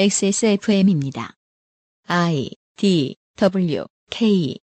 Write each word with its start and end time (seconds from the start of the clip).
XSFM입니다. 0.00 1.34
I 2.06 2.50
D 2.76 3.16
W 3.34 3.84
K 4.10 4.56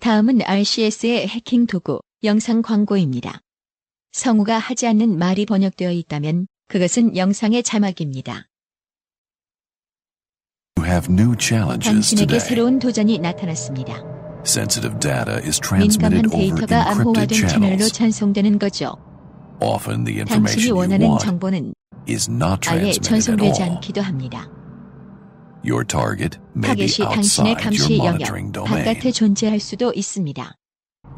다음은 0.00 0.42
RCS의 0.42 1.26
해킹 1.26 1.66
도구 1.66 2.02
영상 2.22 2.60
광고입니다. 2.60 3.40
성우가 4.12 4.58
하지 4.58 4.88
않는 4.88 5.16
말이 5.16 5.46
번역되어 5.46 5.90
있다면 5.92 6.48
그것은 6.68 7.16
영상의 7.16 7.62
자막입니다. 7.62 8.46
You 10.76 10.86
have 10.86 11.10
new 11.10 11.34
challenges 11.40 11.90
당신에게 11.90 12.26
today. 12.26 12.46
새로운 12.46 12.78
도전이 12.78 13.20
나타났습니다. 13.20 14.04
Sensitive 14.44 15.00
data 15.00 15.36
is 15.48 15.58
민감한 15.72 16.28
데이터가 16.28 16.90
암호화된 16.90 17.48
채널로. 17.48 17.88
전송되는 17.88 18.58
거죠. 18.58 19.09
Often 19.60 20.04
the 20.04 20.24
당신이 20.24 20.64
information 20.64 20.68
you 20.68 20.76
원하는 20.78 21.06
want 21.06 21.24
정보는 21.24 21.74
is 22.08 22.30
not 22.30 22.60
아예 22.68 22.92
transmitted 22.92 23.00
at 23.00 23.02
전송되지 23.02 23.62
all. 23.62 23.76
않기도 23.76 24.00
합니다. 24.02 24.48
Your 25.62 25.84
target 25.86 26.38
may 26.56 26.74
be 26.74 26.86
타겟이 26.88 27.04
당신의 27.08 27.52
outside 27.52 27.64
감시 27.64 27.82
your 27.92 27.98
영역 27.98 28.20
monitoring 28.20 28.52
domain. 28.52 28.84
바깥에 28.84 29.12
존재할 29.12 29.60
수도 29.60 29.92
있습니다. 29.92 30.54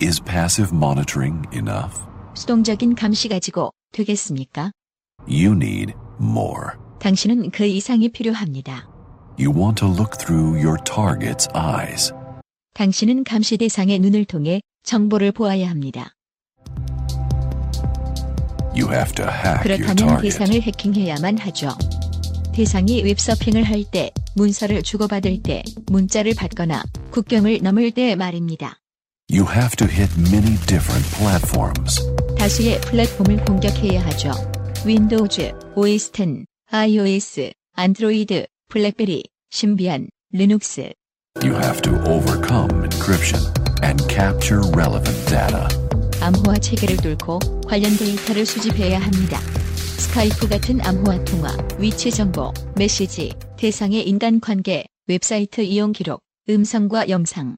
Is 0.03 0.21
passive 0.21 0.75
monitoring 0.77 1.47
enough? 1.55 2.01
수동적인 2.35 2.95
감시 2.97 3.29
가지고 3.29 3.71
되겠습니까? 3.93 4.73
You 5.29 5.53
need 5.53 5.95
more. 6.21 6.75
당신은 6.99 7.51
그 7.51 7.65
이상이 7.65 8.09
필요합니다. 8.09 8.89
You 9.39 9.53
want 9.57 9.77
to 9.85 9.89
look 9.89 10.19
through 10.19 10.59
your 10.59 10.77
target's 10.83 11.49
eyes. 11.55 12.13
당신은 12.75 13.23
감시 13.25 13.57
대상의 13.59 13.99
눈을 14.01 14.25
통해 14.25 14.61
정보를 14.83 15.31
보아야 15.33 15.69
합니다. 15.71 16.15
그렇다면. 19.63 20.23
대상을 20.23 20.63
해킹해야만 20.63 21.39
하죠. 21.39 21.71
대상이 22.55 23.03
웹서핑을 23.03 23.65
할 23.65 23.85
때, 23.85 24.11
문서를 24.35 24.83
주고받을 24.83 25.43
때, 25.43 25.63
문자를 25.87 26.35
받거나 26.35 26.83
국경을 27.11 27.61
넘을 27.63 27.91
때 27.93 28.15
말입니다. 28.15 28.79
You 29.31 29.47
have 29.51 29.77
to 29.77 29.87
hit 29.87 30.13
many 30.21 30.57
different 30.67 31.09
platforms. 31.17 32.03
다수의 32.39 32.81
플랫폼을 32.83 33.45
공격해야 33.45 34.05
하죠. 34.07 34.33
윈도우즈, 34.85 35.53
OS 35.77 36.11
X, 36.15 36.45
iOS, 36.71 37.53
안드로이드, 37.75 38.47
블랙베리, 38.69 39.25
심비안, 39.51 40.09
리눅스. 40.33 40.93
You 41.43 41.55
have 41.55 41.81
to 41.83 41.93
overcome 42.11 42.69
encryption 42.83 43.41
and 43.83 44.03
capture 44.09 44.61
relevant 44.75 45.17
data. 45.29 45.69
암호화 46.23 46.59
체계를 46.59 46.99
뚫고 46.99 47.41
관련 47.67 47.97
데이터를 47.97 48.47
수집해야 48.47 49.01
합니다. 49.01 49.41
스카이프 49.99 50.49
같은 50.49 50.81
암호화 50.81 51.25
통화, 51.25 51.57
위치 51.79 52.13
정보, 52.13 52.53
메시지, 52.77 53.33
대상의 53.57 54.09
인간 54.09 54.39
관계, 54.39 54.85
웹사이트 55.09 55.63
이용 55.63 55.91
기록, 55.91 56.21
음성과 56.49 57.09
영상, 57.09 57.57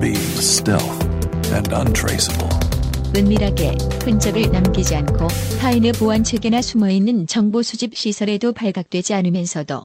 Being 0.00 0.38
stealth 0.38 1.06
and 1.52 1.74
untraceable. 1.74 2.48
은밀하게 3.14 3.76
흔적을 4.04 4.50
남기지 4.50 4.94
않고 4.96 5.28
타인의 5.60 5.92
보안 5.92 6.24
체계나 6.24 6.62
숨어 6.62 6.88
있는 6.88 7.26
정보 7.26 7.62
수집 7.62 7.96
시설에도 7.96 8.52
발각되지 8.52 9.12
않으면서도 9.12 9.82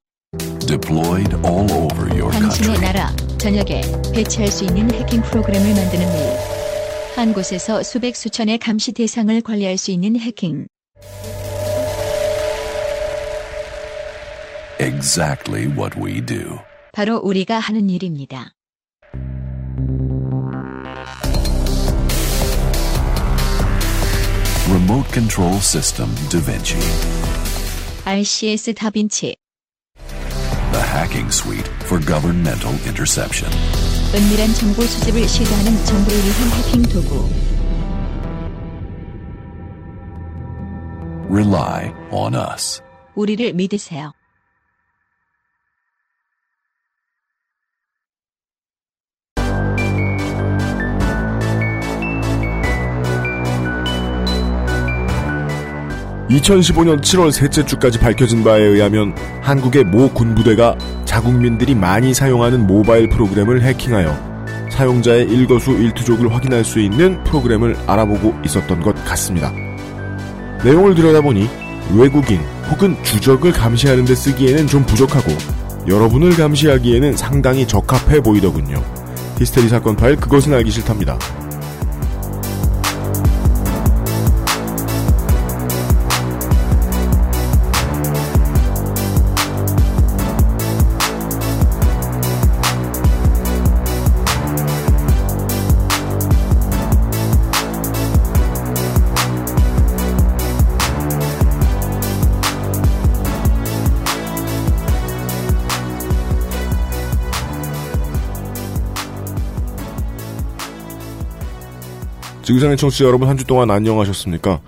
Deployed 0.59 1.35
all 1.45 1.69
over 1.69 2.09
your 2.17 2.31
당신의. 2.31 2.79
나라 2.79 3.13
전역에 3.37 3.81
배치할 4.13 4.47
수 4.49 4.63
있는 4.63 4.89
해킹 4.93 5.21
프로그램을 5.23 5.73
만드는 5.73 6.07
일. 6.07 6.52
한 7.15 7.31
곳에서 7.31 7.83
수백 7.83 8.15
수천의 8.15 8.57
감시 8.57 8.91
대상을 8.91 9.39
관리할 9.41 9.77
수 9.77 9.91
있는 9.91 10.19
해킹. 10.19 10.67
Exactly 14.79 15.67
what 15.67 15.97
we 15.99 16.25
do. 16.25 16.57
바로 16.91 17.17
우리가 17.17 17.59
하는 17.59 17.89
일입니다. 17.89 18.53
Remote 24.69 25.11
Control 25.13 25.57
System 25.57 26.09
Da 26.29 26.39
Vinci. 26.41 26.79
RCS 28.05 28.73
다빈치, 28.73 29.35
The 30.71 30.81
hacking 30.81 31.31
suite 31.31 31.67
for 31.85 31.99
governmental 32.03 32.73
interception. 32.87 33.51
은밀한 34.15 34.53
정보 34.53 34.83
수집을 34.83 35.27
시도하는 35.27 35.85
정부를 35.85 36.19
위한 36.19 36.49
해킹 36.51 36.83
도구. 36.83 37.27
Rely 41.31 41.91
on 42.11 42.35
us. 42.35 42.79
우리를 43.15 43.53
믿으세요. 43.53 44.13
(2015년 56.33 56.99
7월 56.99 57.31
셋째 57.31 57.63
주까지 57.63 57.99
밝혀진 57.99 58.43
바에 58.43 58.61
의하면) 58.61 59.15
한국의 59.41 59.83
모 59.83 60.09
군부대가 60.09 60.75
자국민들이 61.05 61.75
많이 61.75 62.13
사용하는 62.13 62.65
모바일 62.65 63.07
프로그램을 63.07 63.61
해킹하여 63.61 64.33
사용자의 64.71 65.29
일거수 65.29 65.71
일투족을 65.71 66.33
확인할 66.33 66.63
수 66.63 66.79
있는 66.79 67.23
프로그램을 67.25 67.75
알아보고 67.85 68.33
있었던 68.45 68.81
것 68.81 68.95
같습니다. 69.05 69.51
내용을 70.63 70.95
들여다보니 70.95 71.47
외국인 71.95 72.39
혹은 72.71 72.95
주적을 73.03 73.51
감시하는 73.51 74.05
데 74.05 74.15
쓰기에는 74.15 74.65
좀 74.65 74.83
부족하고 74.85 75.31
여러분을 75.87 76.35
감시하기에는 76.35 77.15
상당히 77.15 77.67
적합해 77.67 78.21
보이더군요. 78.21 78.81
히스테리 79.37 79.69
사건 79.69 79.95
파일 79.95 80.15
그것은 80.15 80.53
알기 80.53 80.71
싫답니다. 80.71 81.19
지구상의 112.63 112.77
청취자 112.77 113.05
여러분 113.05 113.27
한 113.27 113.37
주 113.37 113.45
동안 113.45 113.69
안녕하셨습니까? 113.71 114.61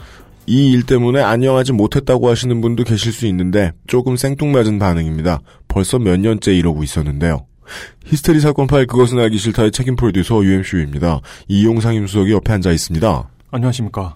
이 0.47 0.73
일 0.73 0.85
때문에 0.85 1.21
안녕하지 1.21 1.71
못했다고 1.71 2.29
하시는 2.29 2.59
분도 2.61 2.83
계실 2.83 3.11
수 3.13 3.25
있는데 3.27 3.71
조금 3.87 4.15
생뚱맞은 4.17 4.79
반응입니다. 4.79 5.39
벌써 5.67 5.97
몇 5.97 6.19
년째 6.19 6.53
이러고 6.53 6.83
있었는데요. 6.83 7.45
히스테리 8.05 8.39
사건 8.41 8.67
파일 8.67 8.85
그것은 8.85 9.19
알기 9.19 9.37
싫다의 9.37 9.71
책임 9.71 9.95
프로듀서 9.95 10.43
UMCU입니다. 10.43 11.21
이용상 11.47 11.95
임수석이 11.95 12.31
옆에 12.33 12.53
앉아 12.53 12.71
있습니다. 12.71 13.29
안녕하십니까. 13.51 14.15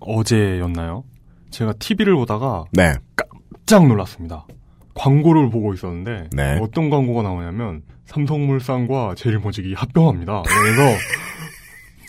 어제였나요? 0.00 1.02
제가 1.50 1.72
TV를 1.74 2.14
보다가 2.14 2.64
네. 2.72 2.94
깜짝 3.16 3.86
놀랐습니다. 3.88 4.46
광고를 4.94 5.50
보고 5.50 5.74
있었는데 5.74 6.28
네. 6.32 6.58
어떤 6.62 6.90
광고가 6.90 7.22
나오냐면 7.22 7.82
삼성물산과 8.06 9.14
제일모직이 9.16 9.74
합병합니다. 9.74 10.42
그래서 10.46 10.96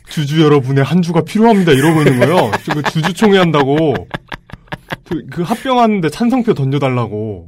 주주 0.09 0.41
여러분의 0.41 0.83
한 0.83 1.01
주가 1.01 1.21
필요합니다 1.21 1.71
이러고 1.71 2.01
있는 2.01 2.19
거예요. 2.19 2.51
그 2.73 2.81
주주총회 2.91 3.37
한다고 3.37 3.95
그, 5.09 5.25
그 5.29 5.41
합병하는데 5.41 6.09
찬성표 6.09 6.53
던져달라고 6.53 7.47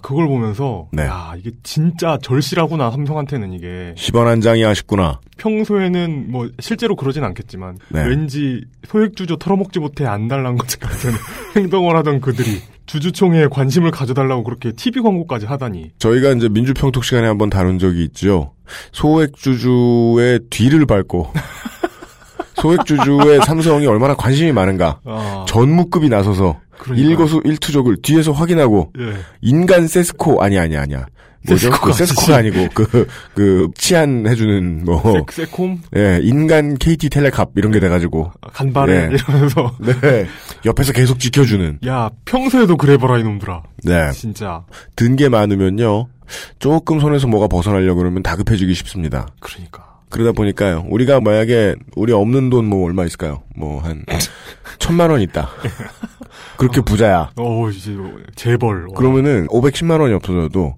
그걸 0.00 0.28
보면서 0.28 0.88
네. 0.92 1.04
야 1.04 1.34
이게 1.36 1.50
진짜 1.62 2.18
절실하구나 2.22 2.90
삼성한테는 2.90 3.52
이게 3.52 3.94
10원 3.96 4.24
한 4.24 4.40
장이 4.40 4.64
아쉽구나. 4.64 5.20
평소에는 5.38 6.30
뭐 6.30 6.48
실제로 6.60 6.96
그러진 6.96 7.24
않겠지만 7.24 7.78
네. 7.88 8.06
왠지 8.06 8.64
소액 8.86 9.16
주주 9.16 9.36
털어먹지 9.38 9.80
못해 9.80 10.06
안 10.06 10.28
달란 10.28 10.56
것 10.56 10.78
같은 10.78 11.12
행동을 11.56 11.96
하던 11.96 12.20
그들이 12.20 12.60
주주총회에 12.86 13.48
관심을 13.48 13.90
가져달라고 13.90 14.44
그렇게 14.44 14.72
TV 14.72 15.02
광고까지 15.02 15.46
하다니 15.46 15.92
저희가 15.98 16.30
이제 16.30 16.48
민주평톡 16.48 17.04
시간에 17.04 17.26
한번 17.26 17.50
다룬 17.50 17.78
적이 17.78 18.04
있죠. 18.04 18.54
소액 18.92 19.36
주주의 19.36 20.40
뒤를 20.50 20.86
밟고 20.86 21.32
소액주주의 22.60 23.40
삼성이 23.46 23.86
얼마나 23.86 24.14
관심이 24.14 24.52
많은가. 24.52 25.00
아, 25.04 25.44
전무급이 25.48 26.08
나서서 26.08 26.58
그러니까요. 26.78 27.08
일거수 27.10 27.40
일투족을 27.44 27.96
뒤에서 28.02 28.32
확인하고 28.32 28.92
예. 28.98 29.14
인간 29.42 29.86
세스코 29.88 30.42
아니 30.42 30.58
아니 30.58 30.76
아니야. 30.76 31.06
뭐죠? 31.46 31.68
세스코가 31.70 31.86
그 31.86 31.92
세스코가 31.92 32.36
아니고 32.36 32.68
그그 32.74 33.68
치안 33.76 34.26
해주는 34.26 34.84
뭐 34.84 35.00
세, 35.30 35.44
세콤 35.44 35.80
예, 35.96 36.18
인간 36.22 36.76
KT 36.76 37.08
텔레캅 37.10 37.50
이런 37.54 37.70
게 37.72 37.78
돼가지고 37.78 38.32
간발에 38.52 39.08
네. 39.08 39.14
이러면서 39.14 39.72
네 39.78 40.26
옆에서 40.66 40.92
계속 40.92 41.20
지켜주는 41.20 41.78
야 41.86 42.10
평소에도 42.24 42.76
그래봐라 42.76 43.18
이놈들아 43.18 43.62
네 43.84 44.10
진짜 44.10 44.64
든 44.96 45.14
게 45.16 45.28
많으면요 45.28 46.08
조금 46.58 46.98
손에서 47.00 47.28
뭐가 47.28 47.46
벗어나려 47.46 47.94
고 47.94 48.00
그러면 48.00 48.22
다급해지기 48.24 48.74
쉽습니다. 48.74 49.28
그러니까 49.40 49.87
그러다 50.10 50.32
보니까요 50.32 50.86
우리가 50.88 51.20
만약에 51.20 51.76
우리 51.96 52.12
없는 52.12 52.50
돈 52.50 52.64
뭐 52.66 52.86
얼마 52.86 53.04
있을까요? 53.04 53.42
뭐 53.56 53.80
한 53.80 54.04
천만 54.78 55.10
원 55.10 55.20
있다. 55.20 55.48
그렇게 56.56 56.80
부자야. 56.80 57.30
어 57.36 57.70
이제 57.70 57.96
재벌 58.36 58.88
와. 58.88 58.94
그러면은 58.96 59.46
510만 59.48 60.00
원이 60.00 60.12
없어져도 60.14 60.74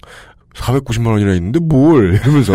490만 0.54 1.08
원이나 1.08 1.34
있는데 1.34 1.58
뭘 1.60 2.14
이러면서 2.22 2.52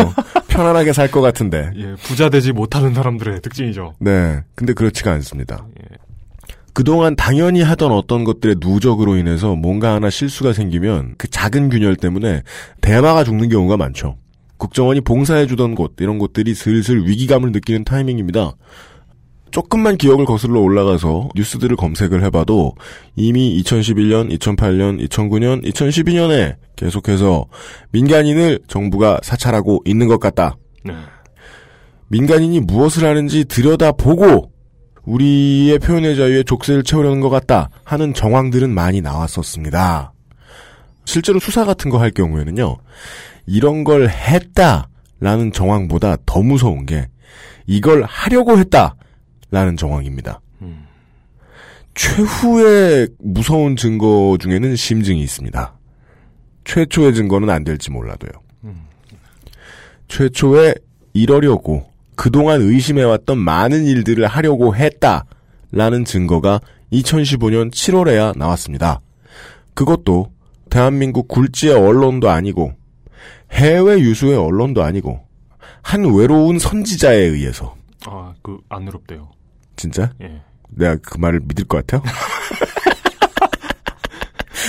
편안하게 0.48 0.92
살 0.92 1.10
것 1.10 1.20
같은데. 1.20 1.70
예 1.76 1.94
부자 2.02 2.28
되지 2.28 2.52
못하는 2.52 2.94
사람들의 2.94 3.40
특징이죠 3.42 3.94
네. 4.00 4.42
근데 4.54 4.72
그렇지가 4.72 5.12
않습니다. 5.12 5.66
예. 5.82 5.96
그동안 6.72 7.16
당연히 7.16 7.62
하던 7.62 7.90
어떤 7.90 8.24
것들의 8.24 8.56
누적으로 8.60 9.16
인해서 9.16 9.54
뭔가 9.54 9.94
하나 9.94 10.10
실수가 10.10 10.52
생기면 10.52 11.14
그 11.16 11.26
작은 11.28 11.70
균열 11.70 11.96
때문에 11.96 12.42
대마가 12.82 13.24
죽는 13.24 13.48
경우가 13.48 13.76
많죠. 13.78 14.18
국정원이 14.58 15.00
봉사해주던 15.02 15.74
곳, 15.74 15.94
이런 16.00 16.18
곳들이 16.18 16.54
슬슬 16.54 17.06
위기감을 17.06 17.52
느끼는 17.52 17.84
타이밍입니다. 17.84 18.54
조금만 19.50 19.96
기억을 19.96 20.24
거슬러 20.24 20.60
올라가서 20.60 21.30
뉴스들을 21.34 21.76
검색을 21.76 22.22
해봐도 22.24 22.74
이미 23.14 23.62
2011년, 23.62 24.36
2008년, 24.38 25.08
2009년, 25.08 25.64
2012년에 25.64 26.56
계속해서 26.74 27.46
민간인을 27.92 28.60
정부가 28.68 29.20
사찰하고 29.22 29.82
있는 29.86 30.08
것 30.08 30.20
같다. 30.20 30.56
네. 30.84 30.94
민간인이 32.08 32.60
무엇을 32.60 33.06
하는지 33.06 33.44
들여다보고 33.44 34.52
우리의 35.04 35.78
표현의 35.78 36.16
자유에 36.16 36.42
족쇄를 36.42 36.82
채우려는 36.82 37.20
것 37.20 37.30
같다 37.30 37.70
하는 37.84 38.12
정황들은 38.12 38.70
많이 38.70 39.00
나왔었습니다. 39.00 40.12
실제로 41.06 41.38
수사 41.40 41.64
같은 41.64 41.90
거 41.90 41.98
할 41.98 42.10
경우에는요, 42.10 42.76
이런 43.46 43.84
걸 43.84 44.08
했다라는 44.10 45.52
정황보다 45.54 46.18
더 46.26 46.42
무서운 46.42 46.84
게 46.84 47.08
이걸 47.66 48.02
하려고 48.04 48.58
했다라는 48.58 49.76
정황입니다. 49.78 50.40
음. 50.62 50.84
최후의 51.94 53.08
무서운 53.20 53.76
증거 53.76 54.36
중에는 54.40 54.76
심증이 54.76 55.20
있습니다. 55.22 55.72
최초의 56.64 57.14
증거는 57.14 57.48
안 57.48 57.64
될지 57.64 57.90
몰라도요. 57.90 58.30
음. 58.64 58.86
최초에 60.08 60.74
이러려고 61.14 61.88
그동안 62.16 62.60
의심해왔던 62.62 63.38
많은 63.38 63.84
일들을 63.84 64.26
하려고 64.26 64.74
했다라는 64.74 66.04
증거가 66.04 66.60
2015년 66.92 67.70
7월에야 67.72 68.36
나왔습니다. 68.36 69.00
그것도 69.74 70.32
대한민국 70.70 71.28
굴지의 71.28 71.74
언론도 71.74 72.28
아니고 72.30 72.72
해외 73.52 73.98
유수의 74.00 74.36
언론도 74.36 74.82
아니고 74.82 75.20
한 75.82 76.04
외로운 76.14 76.58
선지자에 76.58 77.16
의해서 77.16 77.76
아그 78.06 78.58
안 78.68 78.86
외롭대요 78.86 79.28
진짜 79.76 80.10
예 80.22 80.40
내가 80.70 80.96
그 81.02 81.18
말을 81.18 81.40
믿을 81.44 81.64
것 81.64 81.86
같아요? 81.86 82.02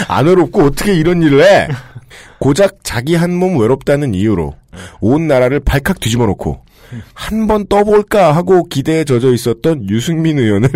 안 0.08 0.28
외롭고 0.28 0.62
어떻게 0.64 0.94
이런 0.94 1.24
일을 1.24 1.44
해? 1.44 1.68
고작 2.40 2.78
자기 2.84 3.16
한 3.16 3.32
몸 3.32 3.60
외롭다는 3.60 4.14
이유로 4.14 4.54
온 5.02 5.28
나라를 5.28 5.60
발칵 5.60 6.00
뒤집어 6.00 6.26
놓고 6.28 6.64
한 7.14 7.48
번 7.48 7.68
떠볼까 7.68 8.34
하고 8.36 8.64
기대에 8.64 9.04
젖어 9.04 9.34
있었던 9.34 9.90
유승민 9.90 10.38
의원을 10.40 10.70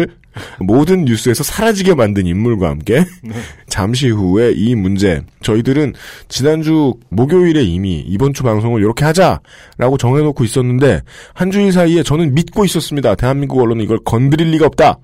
모든 0.59 1.05
뉴스에서 1.05 1.43
사라지게 1.43 1.95
만든 1.95 2.25
인물과 2.25 2.69
함께 2.69 3.03
잠시 3.67 4.09
후에 4.09 4.53
이 4.55 4.75
문제 4.75 5.21
저희들은 5.41 5.93
지난주 6.29 6.93
목요일에 7.09 7.63
이미 7.63 7.99
이번 8.07 8.33
주 8.33 8.43
방송을 8.43 8.81
이렇게 8.81 9.05
하자라고 9.05 9.97
정해놓고 9.97 10.43
있었는데 10.43 11.01
한 11.33 11.51
주일 11.51 11.71
사이에 11.71 12.03
저는 12.03 12.33
믿고 12.33 12.65
있었습니다. 12.65 13.15
대한민국 13.15 13.59
언론은 13.59 13.83
이걸 13.83 13.99
건드릴 14.05 14.51
리가 14.51 14.65
없다. 14.67 14.97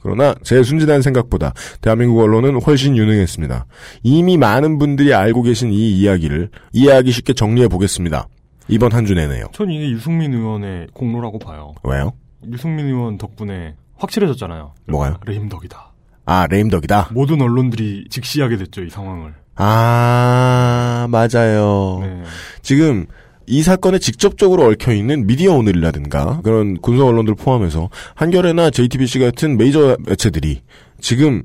그러나 0.00 0.34
제 0.42 0.62
순진한 0.64 1.00
생각보다 1.00 1.52
대한민국 1.80 2.18
언론은 2.20 2.60
훨씬 2.60 2.96
유능했습니다. 2.96 3.66
이미 4.02 4.36
많은 4.36 4.78
분들이 4.78 5.14
알고 5.14 5.42
계신 5.42 5.72
이 5.72 5.92
이야기를 6.00 6.50
이해하기 6.72 7.12
쉽게 7.12 7.34
정리해 7.34 7.68
보겠습니다. 7.68 8.26
이번 8.68 8.92
한 8.92 9.06
주 9.06 9.14
내내요. 9.14 9.46
전 9.52 9.70
이게 9.70 9.90
유승민 9.90 10.32
의원의 10.34 10.88
공로라고 10.92 11.38
봐요 11.38 11.74
왜요? 11.84 12.12
유승민 12.50 12.86
의원 12.86 13.16
덕분에 13.18 13.74
확실해졌잖아요 14.02 14.74
뭐가요? 14.88 15.16
레임덕이다 15.26 15.92
아 16.24 16.46
레임덕이다. 16.48 17.08
모든 17.12 17.40
언론들이 17.42 18.06
직시하게 18.10 18.56
됐죠 18.56 18.82
이 18.84 18.90
상황을 18.90 19.34
아 19.56 21.06
맞아요. 21.10 21.98
네. 22.02 22.22
지금 22.62 23.06
이 23.46 23.62
사건에 23.62 23.98
직접적으로 23.98 24.66
얽혀 24.66 24.92
있는 24.92 25.26
미디어 25.26 25.52
오늘이라든가 25.54 26.40
그런 26.42 26.80
군소 26.80 27.06
언론들 27.06 27.34
포함해서 27.34 27.90
한겨레나 28.14 28.70
JTBC 28.70 29.18
같은 29.18 29.56
메이저 29.58 29.96
매체들이 30.06 30.62
지금 31.00 31.42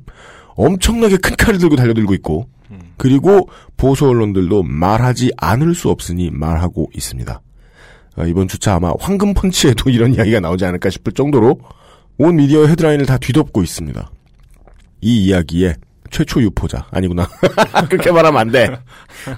엄청나게 0.55 1.17
큰 1.17 1.35
칼을 1.35 1.57
들고 1.59 1.75
달려들고 1.75 2.13
있고 2.15 2.47
음. 2.71 2.79
그리고 2.97 3.49
보수 3.77 4.07
언론들도 4.07 4.63
말하지 4.63 5.31
않을 5.37 5.73
수 5.75 5.89
없으니 5.89 6.29
말하고 6.31 6.89
있습니다. 6.95 7.41
아, 8.15 8.23
이번 8.25 8.47
주차 8.47 8.75
아마 8.75 8.93
황금 8.99 9.33
펀치에도 9.33 9.89
이런 9.91 10.13
이야기가 10.13 10.39
나오지 10.39 10.65
않을까 10.65 10.89
싶을 10.89 11.13
정도로 11.13 11.59
온 12.17 12.35
미디어 12.35 12.65
헤드라인을 12.65 13.05
다 13.05 13.17
뒤덮고 13.17 13.63
있습니다. 13.63 14.11
이 15.01 15.25
이야기의 15.25 15.75
최초 16.09 16.41
유포자 16.41 16.87
아니구나 16.91 17.29
그렇게 17.89 18.11
말하면 18.11 18.39
안 18.39 18.51
돼. 18.51 18.69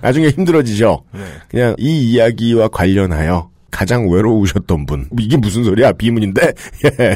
나중에 0.02 0.30
힘들어지죠. 0.30 1.04
네. 1.14 1.20
그냥 1.50 1.76
이 1.78 2.12
이야기와 2.12 2.70
관련하여 2.70 3.50
가장 3.72 4.10
외로우셨던 4.10 4.86
분 4.86 5.08
이게 5.20 5.38
무슨 5.38 5.64
소리야 5.64 5.94
비문인데 5.94 6.42
예. 7.00 7.16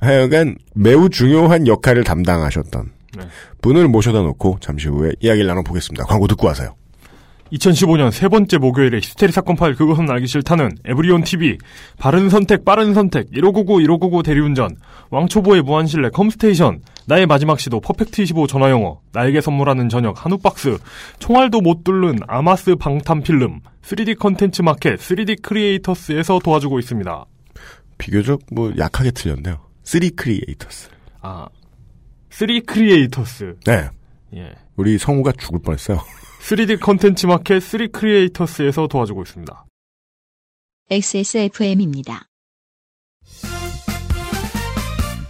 하여간 0.00 0.56
매우 0.74 1.08
중요한 1.08 1.66
역할을 1.66 2.04
담당하셨던 2.04 2.90
네. 3.18 3.24
분을 3.62 3.88
모셔다 3.88 4.20
놓고 4.20 4.58
잠시 4.60 4.88
후에 4.88 5.12
이야기를 5.20 5.46
나눠보겠습니다. 5.48 6.04
광고 6.04 6.26
듣고 6.28 6.46
와서요. 6.46 6.74
2015년 7.52 8.10
세 8.10 8.28
번째 8.28 8.58
목요일에 8.58 8.98
히스테리 8.98 9.32
사건 9.32 9.56
파일 9.56 9.74
그것은 9.74 10.10
알기 10.10 10.26
싫다는 10.26 10.70
에브리온 10.84 11.22
TV 11.22 11.58
바른 11.98 12.28
선택 12.28 12.64
빠른 12.64 12.94
선택 12.94 13.28
1599 13.32 13.82
1599 13.82 14.22
대리운전 14.22 14.76
왕초보의 15.10 15.62
무한신뢰 15.62 16.10
컴스테이션 16.10 16.82
나의 17.06 17.26
마지막 17.26 17.60
시도 17.60 17.80
퍼펙트 17.80 18.22
25 18.22 18.46
전화영어 18.46 19.00
나에게 19.12 19.40
선물하는 19.40 19.88
저녁 19.88 20.24
한우 20.24 20.38
박스 20.38 20.76
총알도 21.18 21.60
못 21.60 21.84
뚫는 21.84 22.18
아마스 22.26 22.74
방탄 22.74 23.22
필름 23.22 23.60
3D 23.82 24.18
컨텐츠 24.18 24.62
마켓 24.62 24.98
3D 24.98 25.42
크리에이터스에서 25.42 26.40
도와주고 26.40 26.80
있습니다. 26.80 27.24
비교적 27.98 28.40
뭐 28.52 28.72
약하게 28.76 29.12
틀렸네요. 29.12 29.60
3 29.84 30.00
크리에이터스. 30.16 30.90
아, 31.22 31.46
3 32.30 32.48
크리에이터스. 32.66 33.56
네. 33.64 33.88
예. 34.34 34.52
우리 34.76 34.98
성우가 34.98 35.32
죽을 35.38 35.60
뻔했어요. 35.62 36.00
3D 36.40 36.80
컨텐츠 36.80 37.26
마켓 37.26 37.60
3 37.60 37.88
크리에이터스에서 37.90 38.86
도와주고 38.86 39.22
있습니다. 39.22 39.64
XSFM입니다. 40.90 42.26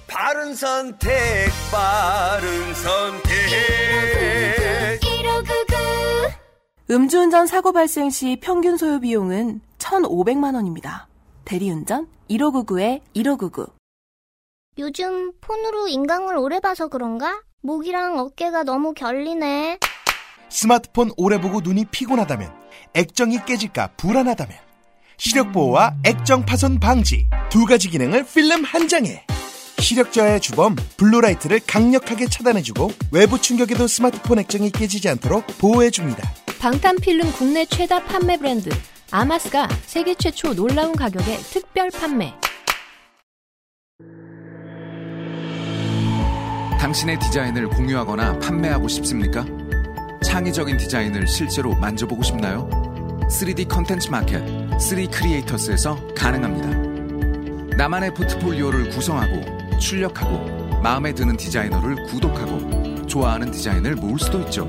바른 0.06 0.54
선택, 0.54 1.48
바른 1.72 2.74
선택. 2.74 3.36
음주운전 6.88 7.46
사고 7.46 7.72
발생 7.72 8.10
시 8.10 8.38
평균 8.40 8.76
소요 8.76 9.00
비용은 9.00 9.60
1,500만 9.78 10.54
원입니다. 10.54 11.08
대리운전 11.44 12.06
1599에 12.30 13.00
1599. 13.14 13.66
요즘 14.78 15.32
폰으로 15.40 15.88
인강을 15.88 16.36
오래 16.36 16.60
봐서 16.60 16.88
그런가? 16.88 17.42
목이랑 17.62 18.18
어깨가 18.18 18.62
너무 18.64 18.92
결리네. 18.94 19.78
스마트폰 20.48 21.10
오래 21.16 21.40
보고 21.40 21.60
눈이 21.60 21.86
피곤하다면 21.86 22.52
액정이 22.94 23.44
깨질까 23.46 23.88
불안하다면 23.96 24.56
시력 25.18 25.52
보호와 25.52 25.94
액정 26.04 26.44
파손 26.44 26.80
방지 26.80 27.26
두 27.50 27.64
가지 27.64 27.88
기능을 27.88 28.24
필름 28.26 28.64
한 28.64 28.88
장에 28.88 29.24
시력 29.78 30.12
저하의 30.12 30.40
주범 30.40 30.76
블루라이트를 30.96 31.60
강력하게 31.66 32.26
차단해주고 32.26 32.90
외부 33.12 33.40
충격에도 33.40 33.86
스마트폰 33.86 34.38
액정이 34.38 34.70
깨지지 34.70 35.08
않도록 35.10 35.46
보호해줍니다. 35.58 36.28
방탄필름 36.58 37.32
국내 37.32 37.64
최다 37.66 38.04
판매 38.04 38.36
브랜드 38.36 38.70
아마스가 39.10 39.68
세계 39.84 40.14
최초 40.14 40.54
놀라운 40.54 40.92
가격에 40.96 41.36
특별 41.36 41.90
판매. 41.90 42.34
당신의 46.80 47.18
디자인을 47.18 47.68
공유하거나 47.68 48.38
판매하고 48.38 48.88
싶습니까? 48.88 49.44
창의적인 50.24 50.76
디자인을 50.76 51.26
실제로 51.26 51.74
만져보고 51.74 52.22
싶나요? 52.22 52.68
3D 53.28 53.68
컨텐츠 53.68 54.10
마켓 54.10 54.40
3 54.78 55.10
크리에이터스에서 55.10 55.98
가능합니다. 56.14 57.76
나만의 57.76 58.14
포트폴리오를 58.14 58.90
구성하고 58.90 59.78
출력하고 59.78 60.80
마음에 60.82 61.12
드는 61.12 61.36
디자이너를 61.36 62.06
구독하고 62.06 63.06
좋아하는 63.06 63.50
디자인을 63.50 63.96
모을 63.96 64.18
수도 64.18 64.40
있죠. 64.42 64.68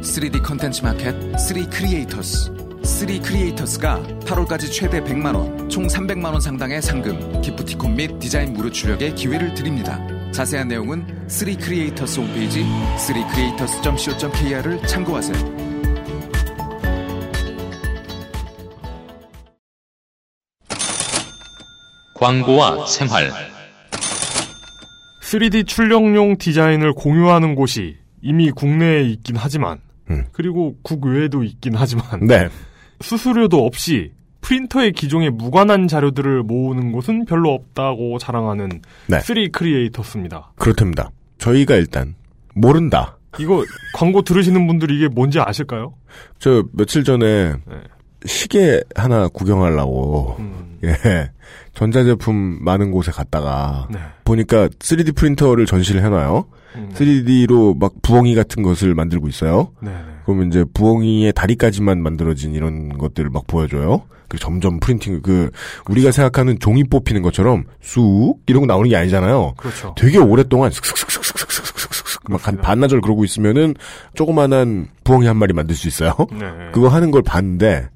3D 0.00 0.42
컨텐츠 0.42 0.82
마켓 0.82 1.14
3 1.38 1.70
Creators 1.70 2.52
3 2.82 3.22
Creators가 3.22 4.02
8월까지 4.20 4.72
최대 4.72 5.02
100만 5.02 5.34
원, 5.34 5.68
총 5.68 5.86
300만 5.86 6.32
원 6.32 6.40
상당의 6.40 6.80
상금, 6.82 7.40
기프티콘 7.42 7.94
및 7.96 8.18
디자인 8.18 8.52
무료 8.52 8.70
출력의 8.70 9.14
기회를 9.14 9.54
드립니다. 9.54 9.98
자세한 10.38 10.68
내용은 10.68 11.04
3 11.28 11.56
Creators 11.56 12.20
홈페이지 12.20 12.62
3creators.co.kr을 12.62 14.86
참고하세요. 14.86 15.36
광고와 22.14 22.86
생활 22.86 23.32
3D 25.24 25.66
출력용 25.66 26.38
디자인을 26.38 26.92
공유하는 26.92 27.56
곳이 27.56 27.96
이미 28.22 28.52
국내에 28.52 29.02
있긴 29.02 29.34
하지만 29.36 29.80
그리고 30.30 30.76
국외에도 30.82 31.42
있긴 31.42 31.74
하지만 31.74 32.28
네. 32.28 32.48
수수료도 33.02 33.66
없이 33.66 34.12
프린터의 34.48 34.92
기종에 34.92 35.28
무관한 35.28 35.88
자료들을 35.88 36.42
모으는 36.42 36.90
곳은 36.92 37.26
별로 37.26 37.52
없다고 37.52 38.18
자랑하는 38.18 38.80
네. 39.06 39.20
3 39.20 39.36
크리에이터스입니다. 39.52 40.52
그렇답니다. 40.56 41.10
저희가 41.36 41.74
일단 41.74 42.14
모른다. 42.54 43.18
이거 43.38 43.62
광고 43.94 44.22
들으시는 44.22 44.66
분들이 44.66 44.96
이게 44.96 45.08
뭔지 45.08 45.38
아실까요? 45.38 45.92
저 46.38 46.64
며칠 46.72 47.04
전에 47.04 47.52
네. 47.52 47.76
시계 48.24 48.80
하나 48.96 49.28
구경하려고 49.28 50.36
음. 50.38 50.78
예 50.82 51.30
전자제품 51.74 52.64
많은 52.64 52.90
곳에 52.90 53.12
갔다가 53.12 53.86
네. 53.90 53.98
보니까 54.24 54.68
3D 54.68 55.14
프린터를 55.14 55.66
전시를 55.66 56.02
해놔요. 56.02 56.46
음. 56.76 56.90
3D로 56.94 57.78
막 57.78 57.92
부엉이 58.00 58.34
같은 58.34 58.62
것을 58.62 58.94
만들고 58.94 59.28
있어요. 59.28 59.72
네, 59.82 59.90
네. 59.90 59.98
그러면 60.24 60.48
이제 60.48 60.64
부엉이의 60.72 61.34
다리까지만 61.34 62.02
만들어진 62.02 62.54
이런 62.54 62.96
것들을 62.96 63.28
막 63.28 63.46
보여줘요. 63.46 64.04
그 64.28 64.38
점점 64.38 64.78
프린팅 64.80 65.20
그 65.22 65.50
우리가 65.88 66.10
생각하는 66.12 66.58
종이 66.58 66.84
뽑히는 66.84 67.22
것처럼 67.22 67.64
쑥 67.80 68.36
이런 68.46 68.60
거 68.60 68.66
나오는 68.66 68.88
게 68.88 68.96
아니잖아요. 68.96 69.54
그렇죠. 69.56 69.94
되게 69.96 70.18
오랫동안 70.18 70.70
슥슥슥슥슥슥슥슥슥 70.70 72.22
막한 72.30 72.58
반나절 72.60 73.00
그러고 73.00 73.24
있으면은 73.24 73.74
조그만한 74.14 74.88
부엉이 75.04 75.26
한 75.26 75.36
마리 75.36 75.52
만들 75.54 75.74
수 75.74 75.88
있어요. 75.88 76.14
네. 76.32 76.46
그거 76.72 76.88
하는 76.88 77.10
걸 77.10 77.22
봤는데 77.22 77.88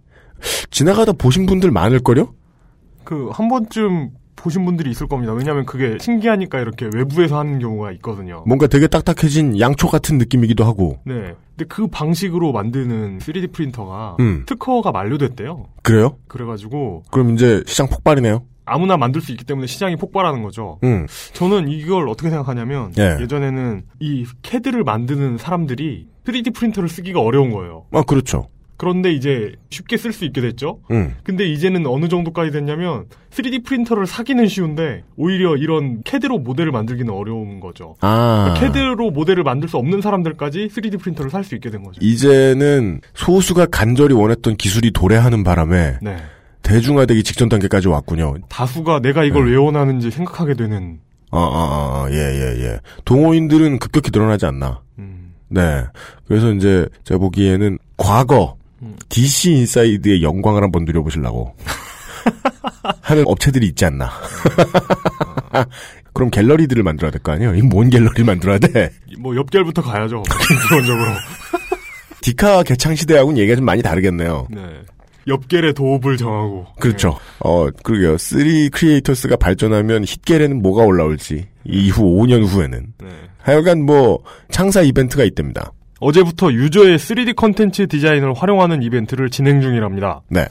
지나가다 0.70 1.12
보신 1.12 1.46
분들 1.46 1.70
많을걸요? 1.70 2.32
그 3.04 3.30
한 3.32 3.48
번쯤 3.48 4.10
보신 4.42 4.64
분들이 4.64 4.90
있을 4.90 5.06
겁니다. 5.06 5.32
왜냐하면 5.32 5.64
그게 5.64 5.96
신기하니까 6.00 6.58
이렇게 6.60 6.88
외부에서 6.92 7.38
하는 7.38 7.58
경우가 7.60 7.92
있거든요. 7.92 8.42
뭔가 8.46 8.66
되게 8.66 8.88
딱딱해진 8.88 9.60
양초 9.60 9.88
같은 9.88 10.18
느낌이기도 10.18 10.64
하고. 10.64 10.98
네. 11.04 11.34
근데 11.56 11.64
그 11.68 11.86
방식으로 11.86 12.52
만드는 12.52 13.18
3D 13.18 13.52
프린터가 13.52 14.16
음. 14.20 14.42
특허가 14.46 14.90
만료됐대요. 14.90 15.66
그래요? 15.82 16.16
그래가지고 16.26 17.04
그럼 17.10 17.34
이제 17.34 17.62
시장 17.66 17.88
폭발이네요. 17.88 18.42
아무나 18.64 18.96
만들 18.96 19.20
수 19.20 19.32
있기 19.32 19.44
때문에 19.44 19.66
시장이 19.66 19.96
폭발하는 19.96 20.42
거죠. 20.42 20.78
음. 20.84 21.06
저는 21.32 21.68
이걸 21.68 22.08
어떻게 22.08 22.30
생각하냐면 22.30 22.92
예. 22.98 23.18
예전에는 23.20 23.82
이 24.00 24.26
캐드를 24.42 24.84
만드는 24.84 25.38
사람들이 25.38 26.08
3D 26.24 26.54
프린터를 26.54 26.88
쓰기가 26.88 27.20
어려운 27.20 27.50
거예요. 27.50 27.86
아 27.92 28.02
그렇죠. 28.02 28.48
그런데 28.82 29.12
이제 29.12 29.54
쉽게 29.70 29.96
쓸 29.96 30.12
수 30.12 30.24
있게 30.24 30.40
됐죠. 30.40 30.80
음. 30.90 31.14
근데 31.22 31.46
이제는 31.46 31.86
어느 31.86 32.08
정도까지 32.08 32.50
됐냐면 32.50 33.04
3D 33.30 33.64
프린터를 33.64 34.08
사기는 34.08 34.44
쉬운데 34.48 35.04
오히려 35.16 35.54
이런 35.54 36.02
캐드로 36.02 36.40
모델을 36.40 36.72
만들기는 36.72 37.14
어려운 37.14 37.60
거죠. 37.60 37.94
아. 38.00 38.52
그러니까 38.56 38.60
캐드로 38.74 39.12
모델을 39.12 39.44
만들 39.44 39.68
수 39.68 39.76
없는 39.76 40.00
사람들까지 40.00 40.66
3D 40.66 40.98
프린터를 40.98 41.30
살 41.30 41.44
수 41.44 41.54
있게 41.54 41.70
된 41.70 41.84
거죠. 41.84 42.00
이제는 42.02 43.00
소수가 43.14 43.66
간절히 43.66 44.14
원했던 44.14 44.56
기술이 44.56 44.90
도래하는 44.90 45.44
바람에 45.44 45.98
네. 46.02 46.16
대중화되기 46.62 47.22
직전 47.22 47.48
단계까지 47.48 47.86
왔군요. 47.86 48.34
다수가 48.48 48.98
내가 48.98 49.22
이걸 49.22 49.44
네. 49.44 49.52
왜 49.52 49.56
원하는지 49.58 50.10
생각하게 50.10 50.54
되는 50.54 50.98
아, 51.30 51.38
아, 51.38 51.40
아, 51.40 52.04
아, 52.04 52.08
예, 52.10 52.16
예, 52.16 52.64
예. 52.64 52.78
동호인들은 53.04 53.78
급격히 53.78 54.10
늘어나지 54.12 54.46
않나. 54.46 54.80
음. 54.98 55.34
네. 55.48 55.84
그래서 56.26 56.52
이제 56.52 56.88
제가 57.04 57.18
보기에는 57.18 57.78
과거 57.96 58.56
음. 58.56 58.61
DC 59.08 59.52
인사이드의 59.52 60.22
영광을 60.22 60.62
한번 60.62 60.84
누려보시려고 60.84 61.54
하는 63.00 63.24
업체들이 63.26 63.66
있지 63.68 63.84
않나. 63.84 64.10
그럼 66.12 66.30
갤러리들을 66.30 66.82
만들어야 66.82 67.10
될 67.10 67.20
거 67.22 67.32
아니에요? 67.32 67.54
이뭔 67.54 67.90
갤러리를 67.90 68.24
만들어야 68.24 68.58
돼? 68.58 68.90
뭐 69.18 69.34
엽갤부터 69.36 69.82
가야죠. 69.82 70.22
기본적으로. 70.68 71.10
디카 72.20 72.62
개창 72.64 72.94
시대하고는 72.94 73.38
얘기가 73.38 73.56
좀 73.56 73.64
많이 73.64 73.82
다르겠네요. 73.82 74.46
네. 74.50 74.60
엽갤의 75.28 75.74
도읍을 75.74 76.16
정하고. 76.16 76.66
그렇죠. 76.80 77.16
어, 77.40 77.68
그러게요. 77.82 78.18
3 78.18 78.40
Creators가 78.72 79.36
발전하면 79.36 80.04
힛갤에는 80.04 80.60
뭐가 80.60 80.82
올라올지 80.84 81.46
이후 81.64 82.02
5년 82.02 82.44
후에는 82.46 82.86
네. 82.98 83.08
하여간 83.38 83.84
뭐 83.84 84.22
창사 84.50 84.82
이벤트가 84.82 85.24
있답니다. 85.24 85.72
어제부터 86.02 86.52
유저의 86.52 86.98
3D 86.98 87.36
컨텐츠 87.36 87.86
디자인을 87.86 88.34
활용하는 88.34 88.82
이벤트를 88.82 89.30
진행 89.30 89.60
중이랍니다. 89.60 90.22
네. 90.28 90.46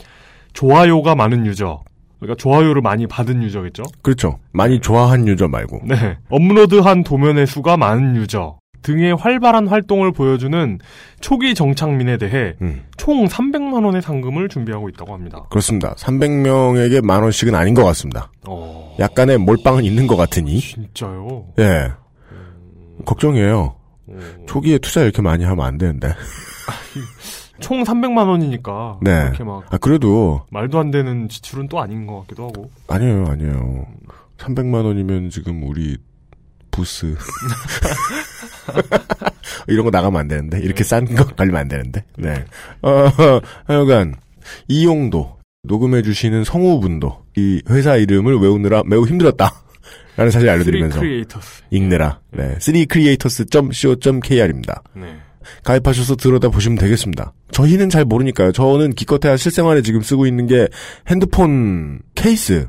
좋아요가 0.53 1.13
많은 1.13 1.46
유저. 1.46 1.84
그러니까 2.20 2.38
좋아요를 2.38 2.81
많이 2.81 3.05
받은 3.05 3.43
유저겠죠? 3.43 3.84
그렇죠. 4.01 4.39
많이 4.53 4.79
좋아한 4.79 5.27
유저 5.27 5.50
말고. 5.50 5.81
네. 5.86 6.17
업로드한 6.29 7.03
도면의 7.03 7.48
수가 7.48 7.75
많은 7.77 8.15
유저 8.15 8.60
등의 8.81 9.15
활발한 9.15 9.67
활동을 9.67 10.12
보여주는 10.12 10.79
초기 11.20 11.53
정착민에 11.53 12.17
대해 12.17 12.53
음. 12.62 12.84
총 12.98 13.25
300만 13.27 13.86
원의 13.86 14.01
상금을 14.01 14.48
준비하고 14.50 14.89
있다고 14.89 15.13
합니다. 15.13 15.43
그렇습니다. 15.50 15.93
300명에게 15.96 17.05
만 17.05 17.24
원씩은 17.24 17.53
아닌 17.55 17.74
것 17.74 17.84
같습니다. 17.84 18.31
어, 18.48 18.96
약간의 19.00 19.38
몰빵은 19.39 19.84
있는 19.84 20.08
것 20.08 20.15
같으니. 20.15 20.60
진짜요? 20.60 21.46
예. 21.60 21.91
걱정이에요. 23.05 23.81
어. 24.13 24.46
초기에 24.48 24.77
투자 24.77 25.01
이렇게 25.01 25.22
많이 25.22 25.44
하면 25.44 25.65
안 25.65 25.77
되는데. 25.77 26.13
총 27.60 27.84
300만 27.84 28.27
원이니까 28.27 29.00
네. 29.01 29.25
그렇게 29.25 29.44
막 29.44 29.63
아, 29.72 29.77
그래도 29.77 30.41
말도 30.50 30.80
안 30.80 30.91
되는 30.91 31.30
지출은 31.30 31.68
또 31.70 31.80
아닌 31.80 32.08
것 32.08 32.22
같기도 32.22 32.48
하고. 32.48 32.70
아니에요, 32.88 33.25
아니에요. 33.27 33.86
300만 34.38 34.86
원이면 34.86 35.30
지금 35.30 35.63
우리 35.63 35.98
부스 36.72 37.15
이런 39.68 39.86
거 39.86 39.91
나가면 39.91 40.22
안 40.22 40.27
되는데 40.27 40.60
이렇게 40.60 40.84
싼거 40.84 41.36
걸리면 41.36 41.62
안 41.62 41.68
되는데. 41.68 42.03
네. 42.18 42.44
어, 42.82 43.06
하여간 43.65 44.15
이용도 44.68 45.38
녹음해 45.63 46.01
주시는 46.01 46.44
성우분도 46.44 47.25
이 47.38 47.62
회사 47.70 47.96
이름을 47.96 48.39
외우느라 48.39 48.84
매우 48.86 49.06
힘들었다. 49.06 49.53
라는 50.18 50.32
사실 50.32 50.50
알려드리면서 50.50 51.00
Creators. 51.00 51.63
읽느라 51.72 52.20
네. 52.32 52.56
3creators.co.kr입니다. 52.60 54.84
네. 54.96 55.15
가입하셔서 55.63 56.15
들여다 56.15 56.50
보시면 56.50 56.77
되겠습니다. 56.77 57.34
저희는 57.51 57.89
잘 57.89 58.06
모르니까요. 58.06 58.51
저는 58.51 58.91
기껏해야 58.91 59.38
실생활에 59.38 59.82
지금 59.82 60.01
쓰고 60.01 60.25
있는 60.27 60.46
게 60.48 60.68
핸드폰 61.08 62.00
케이스. 62.15 62.68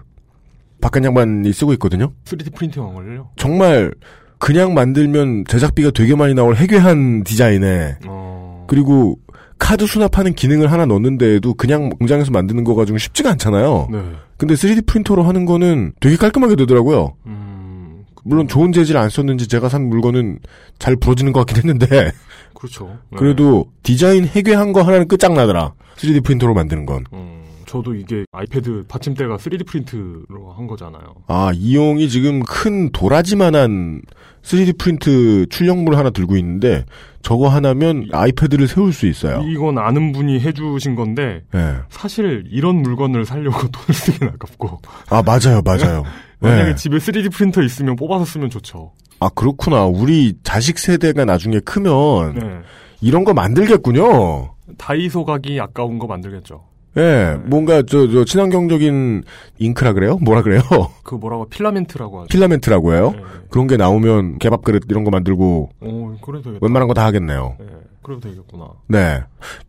박한 0.80 1.04
양반이 1.04 1.52
쓰고 1.52 1.72
있거든요. 1.74 2.12
3D 2.24 2.54
프린팅 2.54 2.82
한 2.82 2.94
걸요? 2.94 3.30
정말 3.36 3.92
그냥 4.38 4.74
만들면 4.74 5.44
제작비가 5.46 5.90
되게 5.92 6.16
많이 6.16 6.34
나올 6.34 6.56
해괴한 6.56 7.22
디자인에 7.22 7.98
어. 8.06 8.66
그리고 8.68 9.18
카드 9.62 9.86
수납하는 9.86 10.34
기능을 10.34 10.72
하나 10.72 10.86
넣는데에도 10.86 11.54
그냥 11.54 11.88
공장에서 11.88 12.32
만드는 12.32 12.64
거 12.64 12.74
가지고 12.74 12.98
쉽지가 12.98 13.30
않잖아요. 13.30 13.88
네. 13.92 14.02
근데 14.36 14.54
3D 14.54 14.88
프린터로 14.88 15.22
하는 15.22 15.44
거는 15.46 15.92
되게 16.00 16.16
깔끔하게 16.16 16.56
되더라고요. 16.56 17.14
음. 17.26 18.04
물론 18.24 18.48
좋은 18.48 18.72
재질 18.72 18.96
안 18.96 19.08
썼는지 19.08 19.46
제가 19.46 19.68
산 19.68 19.88
물건은 19.88 20.40
잘 20.80 20.96
부러지는 20.96 21.32
것 21.32 21.46
같긴 21.46 21.58
했는데 21.58 22.10
그렇죠. 22.54 22.98
네. 23.10 23.18
그래도 23.18 23.70
디자인 23.84 24.26
해괴한 24.26 24.72
거 24.72 24.82
하나는 24.82 25.06
끝장나더라. 25.06 25.74
3D 25.94 26.24
프린터로 26.24 26.54
만드는 26.54 26.84
건. 26.84 27.04
음, 27.12 27.44
저도 27.64 27.94
이게 27.94 28.24
아이패드 28.32 28.86
받침대가 28.88 29.36
3D 29.36 29.64
프린트로 29.64 30.54
한 30.56 30.66
거잖아요. 30.66 31.14
아, 31.28 31.52
이용이 31.54 32.08
지금 32.08 32.42
큰 32.42 32.90
도라지만한 32.90 34.02
3D 34.42 34.78
프린트 34.78 35.46
출력물 35.50 35.96
하나 35.96 36.10
들고 36.10 36.36
있는데 36.36 36.84
저거 37.22 37.48
하나면 37.48 38.08
아이패드를 38.12 38.66
세울 38.66 38.92
수 38.92 39.06
있어요. 39.06 39.42
이건 39.48 39.78
아는 39.78 40.12
분이 40.12 40.40
해주신 40.40 40.94
건데 40.96 41.42
예. 41.54 41.76
사실 41.88 42.44
이런 42.50 42.82
물건을 42.82 43.24
살려고 43.24 43.68
돈을 43.70 43.94
쓰긴 43.94 44.28
아깝고 44.28 44.80
아, 45.10 45.22
맞아요, 45.22 45.62
맞아요. 45.64 46.04
만약에 46.40 46.70
예. 46.70 46.74
집에 46.74 46.98
3D 46.98 47.32
프린터 47.32 47.62
있으면 47.62 47.94
뽑아서 47.96 48.24
쓰면 48.24 48.50
좋죠. 48.50 48.92
아, 49.20 49.28
그렇구나. 49.28 49.84
우리 49.84 50.34
자식 50.42 50.78
세대가 50.78 51.24
나중에 51.24 51.60
크면 51.60 52.34
네. 52.34 52.42
이런 53.00 53.22
거 53.22 53.32
만들겠군요. 53.32 54.54
다이소 54.78 55.24
가기 55.24 55.60
아까운 55.60 56.00
거 56.00 56.08
만들겠죠. 56.08 56.71
예, 56.96 57.36
뭔가 57.46 57.82
저, 57.82 58.06
저 58.10 58.24
친환경적인 58.24 59.22
잉크라 59.58 59.94
그래요? 59.94 60.18
뭐라 60.20 60.42
그래요? 60.42 60.60
그 61.02 61.14
뭐라고 61.14 61.46
필라멘트라고 61.48 62.18
하죠. 62.20 62.28
필라멘트라고 62.28 62.92
해요? 62.94 63.14
그런 63.50 63.66
게 63.66 63.76
나오면 63.76 64.38
개밥 64.38 64.62
그릇 64.62 64.82
이런 64.90 65.02
거 65.04 65.10
만들고 65.10 65.70
오, 65.80 66.16
그래도 66.20 66.42
되겠다. 66.44 66.58
웬만한 66.60 66.88
거 66.88 66.94
다 66.94 67.04
하겠네요. 67.06 67.56
네, 67.58 67.66
그래도 68.02 68.20
되겠구나. 68.20 68.68
네. 68.88 69.20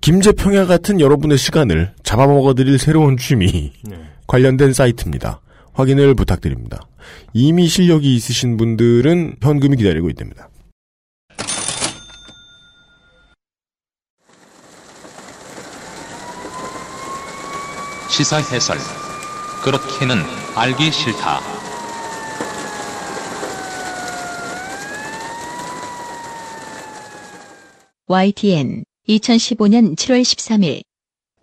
김제평야 0.02 0.66
같은 0.66 1.00
여러분의 1.00 1.38
시간을 1.38 1.94
잡아먹어 2.04 2.54
드릴 2.56 2.78
새로운 2.78 3.16
취미 3.18 3.72
네. 3.84 3.96
관련된 4.28 4.74
사이트입니다. 4.74 5.40
확인을 5.74 6.16
부탁드립니다. 6.16 6.82
이미 7.34 7.68
실력이 7.68 8.16
있으신 8.16 8.58
분들은 8.58 9.38
현금이 9.42 9.78
기다리고 9.78 10.10
있답니다. 10.10 10.50
시사 18.14 18.38
해설. 18.38 18.78
그렇게는 19.64 20.18
알기 20.54 20.92
싫다. 20.92 21.40
YTN 28.06 28.84
2015년 29.10 29.96
7월 29.96 30.22
13일 30.22 30.84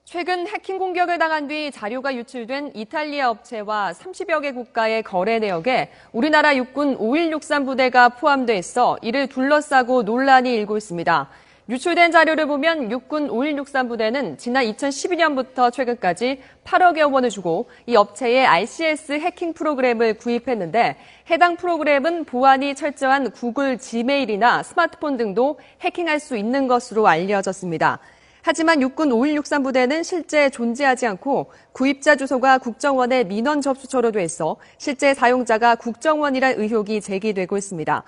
최근 0.04 0.46
해킹 0.46 0.78
공격을 0.78 1.18
당한 1.18 1.48
뒤 1.48 1.72
자료가 1.72 2.14
유출된 2.14 2.70
이탈리아 2.76 3.30
업체와 3.30 3.92
30여 3.92 4.40
개 4.42 4.52
국가의 4.52 5.02
거래 5.02 5.40
내역에 5.40 5.90
우리나라 6.12 6.54
육군 6.54 6.94
5163 7.00 7.64
부대가 7.66 8.10
포함돼 8.10 8.56
있어 8.58 8.96
이를 9.02 9.26
둘러싸고 9.26 10.04
논란이 10.04 10.54
일고 10.54 10.76
있습니다. 10.76 11.30
유출된 11.70 12.10
자료를 12.10 12.46
보면 12.46 12.90
육군 12.90 13.30
5163 13.30 13.88
부대는 13.88 14.38
지난 14.38 14.64
2012년부터 14.64 15.72
최근까지 15.72 16.40
8억여 16.64 17.12
원을 17.12 17.30
주고 17.30 17.70
이 17.86 17.94
업체의 17.94 18.44
RCS 18.44 19.12
해킹 19.12 19.52
프로그램을 19.52 20.14
구입했는데 20.14 20.96
해당 21.30 21.54
프로그램은 21.54 22.24
보안이 22.24 22.74
철저한 22.74 23.30
구글 23.30 23.78
지메일이나 23.78 24.64
스마트폰 24.64 25.16
등도 25.16 25.60
해킹할 25.82 26.18
수 26.18 26.36
있는 26.36 26.66
것으로 26.66 27.06
알려졌습니다. 27.06 28.00
하지만 28.42 28.82
육군 28.82 29.12
5163 29.12 29.62
부대는 29.62 30.02
실제 30.02 30.50
존재하지 30.50 31.06
않고 31.06 31.52
구입자 31.70 32.16
주소가 32.16 32.58
국정원의 32.58 33.26
민원 33.26 33.60
접수처로 33.60 34.10
돼 34.10 34.24
있어 34.24 34.56
실제 34.76 35.14
사용자가 35.14 35.76
국정원이란 35.76 36.54
의혹이 36.58 37.00
제기되고 37.00 37.56
있습니다. 37.56 38.02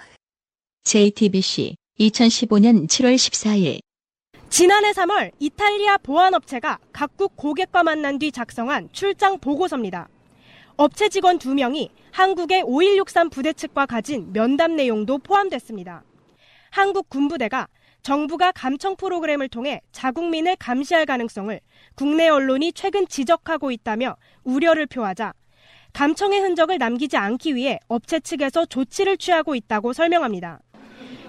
JTBC 0.83 1.77
2015년 2.01 2.87
7월 2.89 3.15
14일 3.15 3.81
지난해 4.49 4.93
3월 4.93 5.31
이탈리아 5.39 5.99
보안업체가 5.99 6.79
각국 6.93 7.37
고객과 7.37 7.83
만난 7.83 8.19
뒤 8.19 8.33
작성한 8.33 8.89
출장 8.93 9.39
보고서입니다. 9.39 10.09
업체 10.77 11.09
직원 11.09 11.39
2명이 11.39 11.91
한국의 12.11 12.63
5163 12.65 13.31
부대 13.31 13.53
측과 13.53 13.87
가진 13.87 14.33
면담 14.33 14.77
내용도 14.77 15.19
포함됐습니다. 15.19 16.03
한국 16.71 17.09
군부대가 17.09 17.69
정부가 18.03 18.53
감청 18.53 18.97
프로그램을 18.97 19.49
통해 19.49 19.81
자국민을 19.93 20.57
감시할 20.57 21.07
가능성을 21.07 21.61
국내 21.95 22.29
언론이 22.29 22.73
최근 22.73 23.07
지적하고 23.07 23.71
있다며 23.71 24.17
우려를 24.45 24.87
표하자 24.87 25.33
감청의 25.93 26.41
흔적을 26.41 26.79
남기지 26.79 27.17
않기 27.17 27.55
위해 27.55 27.79
업체 27.87 28.19
측에서 28.19 28.67
조치를 28.67 29.19
취하고 29.19 29.55
있다고 29.55 29.93
설명합니다. 29.93 30.61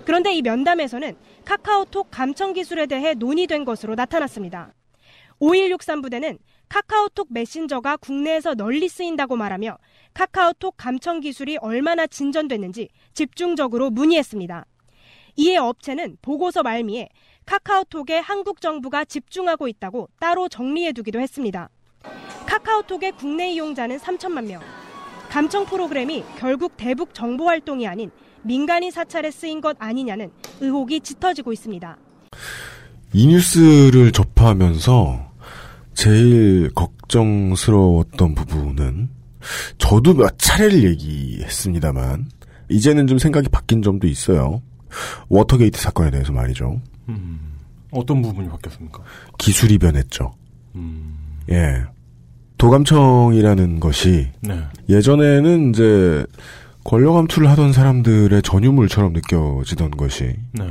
그런데 0.05 0.33
이 0.33 0.41
면담에서는 0.41 1.15
카카오톡 1.45 2.10
감청 2.12 2.53
기술에 2.53 2.86
대해 2.86 3.13
논의된 3.13 3.65
것으로 3.65 3.95
나타났습니다. 3.95 4.74
5163 5.39 6.01
부대는 6.01 6.38
카카오톡 6.69 7.27
메신저가 7.31 7.98
국내에서 7.98 8.55
널리 8.55 8.89
쓰인다고 8.89 9.36
말하며 9.36 9.77
카카오톡 10.13 10.75
감청 10.77 11.19
기술이 11.19 11.57
얼마나 11.57 12.07
진전됐는지 12.07 12.89
집중적으로 13.13 13.89
문의했습니다. 13.89 14.65
이에 15.36 15.57
업체는 15.57 16.17
보고서 16.22 16.63
말미에 16.63 17.10
카카오톡에 17.45 18.19
한국 18.19 18.62
정부가 18.62 19.06
집중하고 19.06 19.67
있다고 19.67 20.10
따로 20.19 20.47
정리해두기도 20.47 21.19
했습니다. 21.19 21.69
카카오톡의 22.45 23.13
국내 23.13 23.51
이용자는 23.51 23.97
3천만 23.97 24.45
명. 24.45 24.62
감청 25.30 25.65
프로그램이 25.65 26.23
결국 26.38 26.77
대북 26.77 27.13
정보 27.13 27.47
활동이 27.47 27.88
아닌 27.88 28.12
민간인 28.43 28.91
사찰에 28.91 29.32
쓰인 29.32 29.62
것 29.62 29.75
아니냐는 29.79 30.29
의혹이 30.62 31.01
짙어지고 31.01 31.53
있습니다. 31.53 31.97
이 33.13 33.27
뉴스를 33.27 34.12
접하면서 34.12 35.32
제일 35.93 36.71
걱정스러웠던 36.73 38.36
부분은 38.36 39.10
저도 39.77 40.13
몇 40.15 40.38
차례를 40.38 40.84
얘기했습니다만 40.84 42.27
이제는 42.69 43.08
좀 43.08 43.17
생각이 43.17 43.49
바뀐 43.49 43.82
점도 43.82 44.08
있어요. 44.08 44.62
워터게이트 45.29 45.79
사건에 45.79 46.12
대해서 46.12 46.32
말이죠. 46.32 46.82
음, 47.10 47.39
어떤 47.91 48.21
부분이 48.21 48.49
바뀌었습니까? 48.49 49.03
기술이 49.38 49.77
변했죠. 49.77 50.34
음. 50.75 51.15
예. 51.49 51.84
도감청이라는 52.58 53.79
것이 53.79 54.29
네. 54.41 54.63
예전에는 54.88 55.71
이제 55.71 56.25
권력 56.84 57.13
감투를 57.13 57.50
하던 57.50 57.74
사람들의 57.74 58.41
전유물처럼 58.41 59.13
느껴지던 59.13 59.91
것이 59.91 60.36
네. 60.52 60.65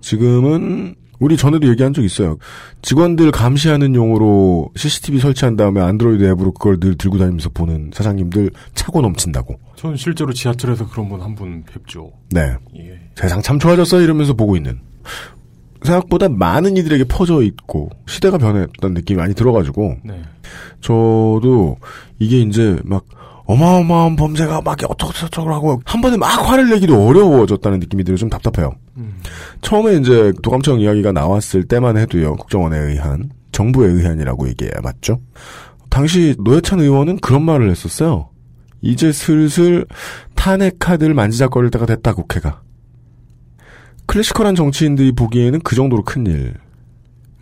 지금은 0.00 0.94
우리 1.20 1.36
전에도 1.36 1.68
얘기한 1.68 1.92
적 1.92 2.02
있어요. 2.02 2.38
직원들 2.80 3.30
감시하는 3.30 3.94
용으로 3.94 4.70
CCTV 4.74 5.20
설치한 5.20 5.56
다음에 5.56 5.80
안드로이드 5.82 6.24
앱으로 6.24 6.52
그걸 6.52 6.80
늘 6.80 6.96
들고 6.96 7.18
다니면서 7.18 7.50
보는 7.50 7.90
사장님들 7.92 8.50
차고 8.74 9.02
넘친다고. 9.02 9.60
전 9.76 9.96
실제로 9.96 10.32
지하철에서 10.32 10.88
그런 10.88 11.10
분 11.10 11.20
한분 11.20 11.62
뵙죠. 11.64 12.10
네. 12.30 12.56
예. 12.78 12.98
세상 13.14 13.42
참 13.42 13.58
좋아졌어 13.58 14.00
이러면서 14.00 14.32
보고 14.32 14.56
있는. 14.56 14.80
생각보다 15.82 16.28
많은 16.28 16.76
이들에게 16.76 17.04
퍼져 17.04 17.42
있고 17.42 17.90
시대가 18.06 18.38
변했다는 18.38 18.94
느낌이 18.94 19.18
많이 19.18 19.34
들어가지고 19.34 19.96
네. 20.04 20.22
저도 20.80 21.76
이게 22.18 22.40
이제 22.40 22.78
막 22.84 23.04
어마어마한 23.50 24.16
범죄가 24.16 24.60
막 24.62 24.78
어쩌고저쩌고 24.82 25.52
하고 25.52 25.82
한 25.84 26.00
번에 26.00 26.16
막 26.16 26.26
화를 26.26 26.70
내기도 26.70 27.04
어려워졌다는 27.06 27.80
느낌이 27.80 28.04
들어 28.04 28.16
좀 28.16 28.28
답답해요. 28.28 28.72
음. 28.96 29.18
처음에 29.60 29.96
이제 29.96 30.32
도감청 30.42 30.80
이야기가 30.80 31.12
나왔을 31.12 31.64
때만 31.64 31.96
해도요 31.96 32.36
국정원에 32.36 32.78
의한 32.78 33.30
정부에 33.52 33.88
의한이라고 33.88 34.48
얘기해야 34.48 34.74
맞죠? 34.82 35.20
당시 35.88 36.36
노회찬 36.38 36.80
의원은 36.80 37.18
그런 37.18 37.42
말을 37.42 37.70
했었어요. 37.70 38.30
이제 38.80 39.12
슬슬 39.12 39.84
탄핵 40.34 40.78
카드를 40.78 41.14
만지작거릴 41.14 41.70
때가 41.70 41.86
됐다 41.86 42.14
국회가. 42.14 42.62
클래시컬한 44.06 44.54
정치인들이 44.54 45.12
보기에는 45.12 45.60
그 45.60 45.74
정도로 45.76 46.04
큰 46.04 46.26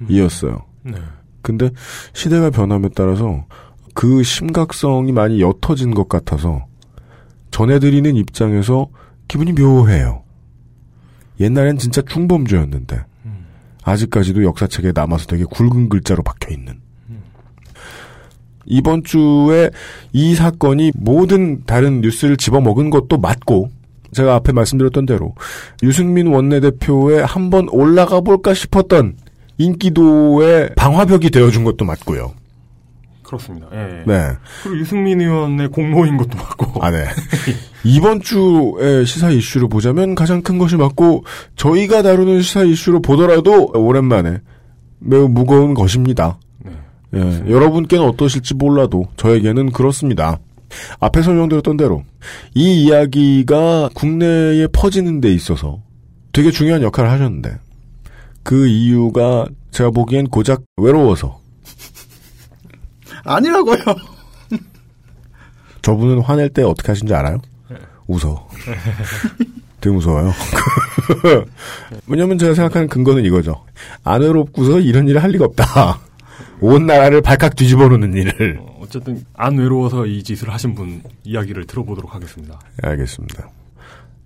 일이었어요. 0.08 0.64
네. 0.84 0.94
근데 1.42 1.70
시대가 2.12 2.50
변함에 2.50 2.88
따라서 2.94 3.44
그 3.98 4.22
심각성이 4.22 5.10
많이 5.10 5.40
옅어진 5.40 5.92
것 5.92 6.08
같아서 6.08 6.64
전해드리는 7.50 8.14
입장에서 8.14 8.86
기분이 9.26 9.52
묘해요. 9.54 10.22
옛날엔 11.40 11.78
진짜 11.78 12.00
중범죄였는데 12.02 12.96
아직까지도 13.82 14.44
역사책에 14.44 14.92
남아서 14.94 15.26
되게 15.26 15.42
굵은 15.42 15.88
글자로 15.88 16.22
박혀 16.22 16.54
있는. 16.54 16.78
이번 18.66 19.02
주에 19.02 19.68
이 20.12 20.36
사건이 20.36 20.92
모든 20.94 21.64
다른 21.64 22.00
뉴스를 22.00 22.36
집어먹은 22.36 22.90
것도 22.90 23.18
맞고 23.18 23.68
제가 24.12 24.36
앞에 24.36 24.52
말씀드렸던 24.52 25.06
대로 25.06 25.34
유승민 25.82 26.28
원내대표의 26.28 27.26
한번 27.26 27.68
올라가 27.70 28.20
볼까 28.20 28.54
싶었던 28.54 29.16
인기도의 29.56 30.70
방화벽이 30.76 31.30
되어준 31.30 31.64
것도 31.64 31.84
맞고요. 31.84 32.38
그렇습니다. 33.28 33.68
예. 33.72 34.04
네. 34.06 34.30
그리고 34.62 34.78
유승민 34.78 35.20
의원의 35.20 35.68
공모인 35.68 36.16
것도 36.16 36.36
맞고. 36.36 36.82
아, 36.82 36.90
네. 36.90 37.04
이번 37.84 38.22
주의 38.22 39.04
시사 39.04 39.28
이슈를 39.28 39.68
보자면 39.68 40.14
가장 40.14 40.40
큰 40.40 40.56
것이 40.56 40.76
맞고 40.76 41.24
저희가 41.54 42.02
다루는 42.02 42.40
시사 42.40 42.64
이슈로 42.64 43.02
보더라도 43.02 43.70
오랜만에 43.74 44.38
매우 44.98 45.28
무거운 45.28 45.74
것입니다. 45.74 46.38
예, 47.14 47.20
여러분께는 47.20 48.04
어떠실지 48.06 48.54
몰라도 48.54 49.06
저에게는 49.16 49.72
그렇습니다. 49.72 50.38
앞에 51.00 51.22
설명드렸던 51.22 51.76
대로 51.76 52.04
이 52.54 52.84
이야기가 52.84 53.90
국내에 53.94 54.66
퍼지는 54.72 55.20
데 55.20 55.32
있어서 55.32 55.80
되게 56.32 56.50
중요한 56.50 56.82
역할을 56.82 57.10
하셨는데 57.10 57.56
그 58.42 58.66
이유가 58.66 59.46
제가 59.70 59.90
보기엔 59.90 60.28
고작 60.28 60.62
외로워서 60.76 61.40
아니라고요. 63.36 63.78
저분은 65.82 66.20
화낼 66.20 66.48
때 66.48 66.62
어떻게 66.62 66.88
하신지 66.92 67.14
알아요? 67.14 67.38
네. 67.70 67.76
웃어. 68.06 68.48
되게 69.80 69.94
무서워요. 69.94 70.32
왜냐면 72.08 72.36
제가 72.36 72.54
생각하는 72.54 72.88
근거는 72.88 73.24
이거죠. 73.24 73.64
안 74.02 74.22
외롭고서 74.22 74.80
이런 74.80 75.06
일을 75.08 75.22
할 75.22 75.30
리가 75.30 75.44
없다. 75.44 76.00
온 76.60 76.86
나라를 76.86 77.22
발칵 77.22 77.54
뒤집어 77.54 77.86
놓는 77.88 78.14
일을. 78.14 78.60
어쨌든 78.80 79.24
안 79.34 79.56
외로워서 79.58 80.06
이 80.06 80.22
짓을 80.22 80.50
하신 80.52 80.74
분 80.74 81.02
이야기를 81.22 81.66
들어보도록 81.66 82.14
하겠습니다. 82.14 82.58
알겠습니다. 82.82 83.48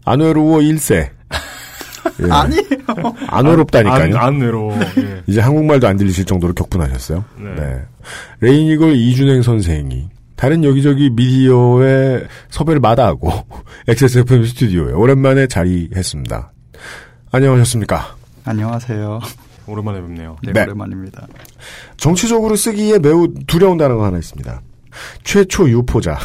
안 0.04 0.20
외로워 0.20 0.58
1세. 0.60 1.10
예. 2.22 2.28
아니에요. 2.30 3.14
안 3.28 3.46
외롭다니까요. 3.46 4.16
안, 4.16 4.22
안 4.24 4.40
외로워. 4.40 4.78
예. 4.98 5.22
이제 5.26 5.40
한국말도 5.40 5.86
안 5.86 5.96
들리실 5.96 6.24
정도로 6.24 6.52
격분하셨어요. 6.54 7.24
네. 7.56 7.82
레이니걸 8.40 8.96
이준행 8.96 9.42
선생이 9.42 10.08
다른 10.36 10.64
여기저기 10.64 11.10
미디어에 11.10 12.24
섭외를 12.50 12.80
마다하고 12.80 13.30
XSFM 13.88 14.44
스튜디오에 14.44 14.92
오랜만에 14.92 15.46
자리했습니다. 15.46 16.52
안녕하셨습니까? 17.30 18.16
안녕하세요. 18.44 19.20
오랜만에 19.66 20.00
뵙네요. 20.00 20.36
네, 20.42 20.52
네. 20.52 20.62
오랜만입니다. 20.62 21.28
정치적으로 21.96 22.56
쓰기에 22.56 22.98
매우 22.98 23.28
두려운 23.46 23.78
단어가 23.78 24.06
하나 24.06 24.18
있습니다. 24.18 24.60
최초 25.22 25.68
유포자. 25.70 26.18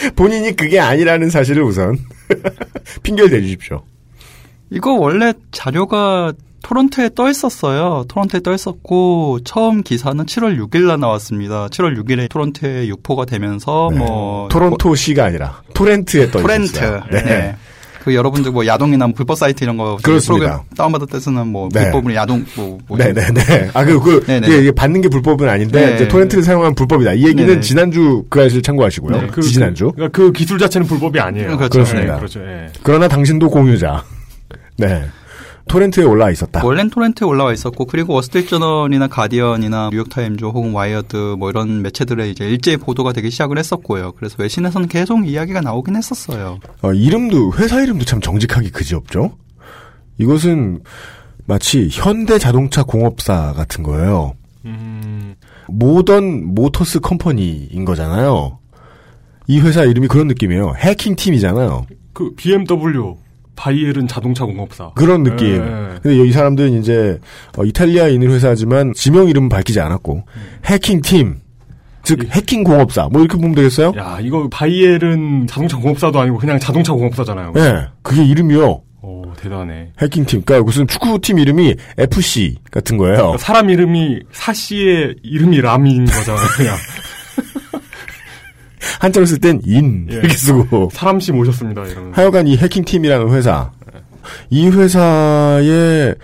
본인이 0.16 0.54
그게 0.56 0.78
아니라는 0.78 1.30
사실을 1.30 1.62
우선 1.62 1.98
핑계를 3.02 3.30
대주십시오. 3.30 3.82
이거 4.70 4.92
원래 4.92 5.32
자료가 5.52 6.32
토론토에 6.62 7.10
떠 7.14 7.28
있었어요. 7.30 8.04
토론토에 8.08 8.40
떠 8.40 8.54
있었고 8.54 9.40
처음 9.44 9.82
기사는 9.82 10.24
7월 10.24 10.58
6일 10.60 10.86
날 10.86 11.00
나왔습니다. 11.00 11.68
7월 11.68 11.98
6일에 11.98 12.28
토론토에 12.28 12.86
유포가 12.86 13.24
되면서 13.24 13.90
뭐 13.90 14.48
토론토시가 14.48 15.24
아니라 15.24 15.62
torrent에 15.74 16.30
떠 16.30 16.40
토렌트. 16.42 16.64
있었어요. 16.76 17.02
네. 17.10 17.56
그 18.02 18.14
여러분들 18.14 18.50
뭐 18.50 18.66
야동이나 18.66 19.06
뭐 19.08 19.14
불법 19.14 19.36
사이트 19.36 19.62
이런 19.62 19.76
거 19.76 19.98
그렇습니다. 20.02 20.64
다운받을 20.76 21.06
때 21.06 21.20
쓰는 21.20 21.46
뭐 21.46 21.68
네. 21.72 21.82
불법으로 21.84 22.14
야동 22.14 22.46
뭐, 22.56 22.78
뭐 22.88 22.98
네네네. 22.98 23.70
아, 23.74 23.84
그, 23.84 24.00
그, 24.00 24.24
네네. 24.26 24.46
이게, 24.46 24.58
이게 24.58 24.70
받는 24.72 25.02
게 25.02 25.08
불법은 25.08 25.48
아닌데, 25.48 25.86
네. 25.86 25.94
이제 25.94 26.08
torrent를 26.08 26.42
사용한 26.42 26.74
불법이다. 26.74 27.12
이 27.12 27.24
얘기는 27.24 27.46
네네. 27.46 27.60
지난주 27.60 28.24
그 28.30 28.40
아이를 28.40 28.62
참고하시고요. 28.62 29.20
네, 29.20 29.26
그, 29.30 29.42
지난주. 29.42 29.92
그, 29.92 30.08
그 30.08 30.32
기술 30.32 30.58
자체는 30.58 30.86
불법이 30.86 31.20
아니에요. 31.20 31.56
그렇죠. 31.56 31.70
그렇습니다. 31.70 32.14
네, 32.14 32.18
그렇죠. 32.18 32.40
예. 32.40 32.68
그러나 32.82 33.06
당신도 33.06 33.50
공유자. 33.50 34.02
네. 34.78 35.04
torrent에 35.70 36.02
올라와 36.02 36.32
있었다. 36.32 36.64
원래는 36.64 36.90
torrent에 36.90 37.24
올라와 37.24 37.52
있었고 37.52 37.84
그리고 37.86 38.14
월스트리트저널이나 38.14 39.06
가디언이나 39.06 39.90
뉴욕타임즈 39.92 40.44
혹은 40.44 40.72
와이어드 40.72 41.36
뭐 41.38 41.48
이런 41.48 41.82
매체들의 41.82 42.28
이제 42.32 42.44
일제히 42.44 42.76
보도가 42.76 43.12
되기 43.12 43.30
시작을 43.30 43.56
했었고요. 43.56 44.12
그래서 44.12 44.34
외신에서는 44.38 44.88
계속 44.88 45.28
이야기가 45.28 45.60
나오긴 45.60 45.94
했었어요. 45.94 46.58
어, 46.82 46.92
이름도, 46.92 47.52
회사 47.54 47.80
이름도 47.80 48.04
참 48.04 48.20
정직하기 48.20 48.70
그지없죠? 48.70 49.36
이것은 50.18 50.82
마치 51.46 51.88
현대 51.90 52.38
자동차 52.38 52.82
공업사 52.82 53.52
같은 53.52 53.84
거예요. 53.84 54.34
음, 54.64 55.36
Modern 55.68 56.52
Motors 56.52 56.98
Company인 56.98 57.84
거잖아요. 57.84 58.58
이 59.46 59.60
회사 59.60 59.84
이름이 59.84 60.08
그런 60.08 60.26
느낌이에요. 60.26 60.74
해킹 60.76 61.14
팀이잖아요. 61.14 61.86
그 62.12 62.34
BMW 62.34 63.16
바이에른 63.60 64.08
자동차 64.08 64.46
공업사. 64.46 64.90
그런 64.94 65.22
느낌. 65.22 65.56
예. 65.56 65.98
근데 66.02 66.24
이 66.24 66.32
사람들은 66.32 66.80
이제 66.80 67.18
어, 67.58 67.64
이탈리아에 67.64 68.10
있는 68.10 68.30
회사지만 68.30 68.94
지명 68.94 69.28
이름은 69.28 69.50
밝히지 69.50 69.80
않았고 69.80 70.24
해킹 70.64 71.02
팀, 71.02 71.40
즉 72.02 72.24
해킹 72.30 72.64
공업사 72.64 73.08
뭐 73.12 73.20
이렇게 73.20 73.36
보면 73.36 73.54
되겠어요? 73.54 73.92
야, 73.98 74.18
이거 74.22 74.48
바이엘은 74.50 75.46
자동차 75.46 75.76
공업사도 75.76 76.18
아니고 76.18 76.38
그냥 76.38 76.58
자동차 76.58 76.94
공업사잖아요. 76.94 77.52
네, 77.54 77.86
그게 78.02 78.24
이름이요. 78.24 78.80
오, 79.02 79.22
대단해. 79.36 79.88
해킹 80.00 80.24
팀. 80.24 80.42
그러니까 80.42 80.64
무슨 80.64 80.86
축구 80.86 81.18
팀 81.20 81.38
이름이 81.38 81.74
FC 81.98 82.56
같은 82.70 82.96
거예요. 82.96 83.16
그러니까 83.16 83.38
사람 83.38 83.68
이름이 83.68 84.20
사씨의 84.32 85.16
이름이 85.22 85.60
람인 85.60 86.06
거잖아요, 86.06 86.46
그냥. 86.56 86.76
한자로 89.00 89.26
쓸 89.26 89.38
땐 89.38 89.60
인 89.64 90.06
예. 90.10 90.14
이렇게 90.16 90.34
쓰고. 90.34 90.90
사람씨 90.92 91.32
모셨습니다, 91.32 91.84
이러면. 91.84 92.12
하여간 92.14 92.46
이 92.46 92.56
해킹 92.56 92.84
팀이라는 92.84 93.30
회사, 93.30 93.70
이 94.50 94.68
회사의 94.68 96.14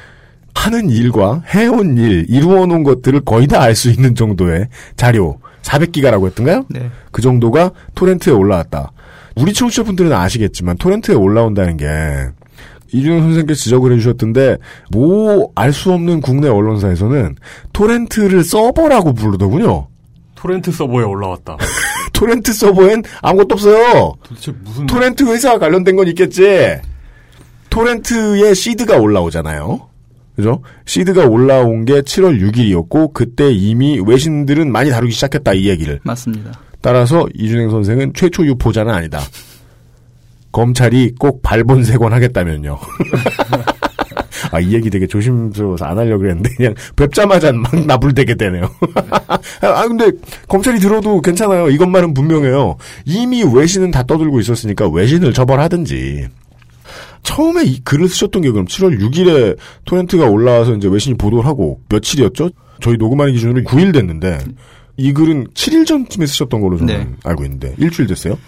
하는 0.55 0.89
일과 0.91 1.43
해온 1.55 1.99
일, 1.99 2.27
이루어 2.29 2.67
놓은 2.67 2.83
것들을 2.83 3.21
거의 3.21 3.47
다 3.47 3.61
알 3.61 3.75
수 3.75 3.91
있는 3.91 4.15
정도의 4.15 4.69
자료, 4.97 5.39
400기가라고 5.63 6.27
했던가요? 6.27 6.65
네. 6.69 6.91
그 7.13 7.21
정도가 7.23 7.73
토렌트에 7.95 8.33
올라왔다. 8.33 8.93
우리 9.37 9.53
청취자분들은 9.53 10.13
아시겠지만 10.13 10.79
토렌트에 10.79 11.15
올라온다는 11.15 11.77
게 11.77 11.87
이준영 12.93 13.19
선생님께서 13.21 13.61
지적을 13.61 13.93
해주셨던데 13.93 14.57
뭐 14.93 15.51
알 15.57 15.73
수 15.75 15.93
없는 15.93 16.21
국내 16.23 16.49
언론사에서는 16.49 17.37
토렌트를 17.75 18.45
서버라고 18.45 19.13
부르더군요. 19.13 19.89
토렌트 20.37 20.71
서버에 20.73 21.05
올라왔다. 21.05 21.57
토렌트 22.17 22.53
서버엔 22.55 23.03
아무것도 23.21 23.55
없어요. 23.55 24.15
도대체 24.23 24.53
무슨 24.65 24.87
토렌트 24.87 25.25
회사와 25.25 25.59
관련된 25.59 25.97
건 25.97 26.09
있겠지. 26.09 26.43
토렌트에 27.69 28.55
시드가 28.55 28.97
올라오잖아요. 28.97 29.87
그죠? 30.35 30.63
시드가 30.87 31.27
올라온 31.27 31.85
게 31.85 32.01
7월 32.01 32.41
6일이었고 32.41 33.13
그때 33.13 33.53
이미 33.53 34.01
외신들은 34.05 34.73
많이 34.73 34.91
다루기 34.91 35.13
시작했다 35.13 35.53
이 35.53 35.69
얘기를. 35.69 36.01
맞습니다. 36.05 36.59
따라서 36.81 37.27
이준행 37.35 37.69
선생은 37.71 38.13
최초 38.15 38.47
유포자는 38.47 38.93
아니다. 38.93 39.21
검찰이 40.53 41.17
꼭 41.19 41.43
발본색원 41.43 42.15
하겠다면요. 42.15 42.79
아, 44.57 44.61
이 44.61 44.73
얘기 44.73 44.89
되게 44.89 45.07
조심스러워서 45.07 45.85
안 45.85 45.99
하려고 45.99 46.21
그랬는데, 46.23 46.51
그냥 46.57 46.75
뵙자마자 46.97 47.53
막 47.53 47.75
나불대게 47.87 48.37
되네요. 48.37 48.71
아, 49.61 49.87
근데 49.87 50.11
검찰이 50.49 50.79
들어도 50.79 51.21
괜찮아요. 51.21 51.69
이것만은 51.69 52.15
분명해요. 52.15 52.77
이미 53.05 53.43
외신은 53.45 53.91
다 53.91 54.03
떠들고 54.03 54.41
있었으니까 54.41 54.89
외신을 54.89 55.35
처벌하든지. 55.35 56.29
처음에 57.23 57.65
이 57.65 57.81
글을 57.81 58.09
쓰셨던 58.09 58.43
게 58.43 58.51
그럼 58.51 58.67
7월 58.67 58.99
6일에 58.99 59.57
토렌트가 59.85 60.27
올라와서 60.27 60.75
이제 60.77 60.89
외신이 60.89 61.19
보도를 61.19 61.45
하고 61.45 61.81
며칠이었죠? 61.91 62.51
저희 62.81 62.97
녹음하는 62.97 63.35
기준으로 63.35 63.63
9일 63.63 63.93
됐는데, 63.93 64.39
이 64.97 65.13
글은 65.13 65.49
7일 65.49 65.87
전쯤에 65.87 66.25
쓰셨던 66.25 66.61
걸로 66.63 66.79
저는 66.79 66.95
네. 66.95 67.07
알고 67.25 67.45
있는데, 67.45 67.75
일주일 67.77 68.09
됐어요? 68.09 68.39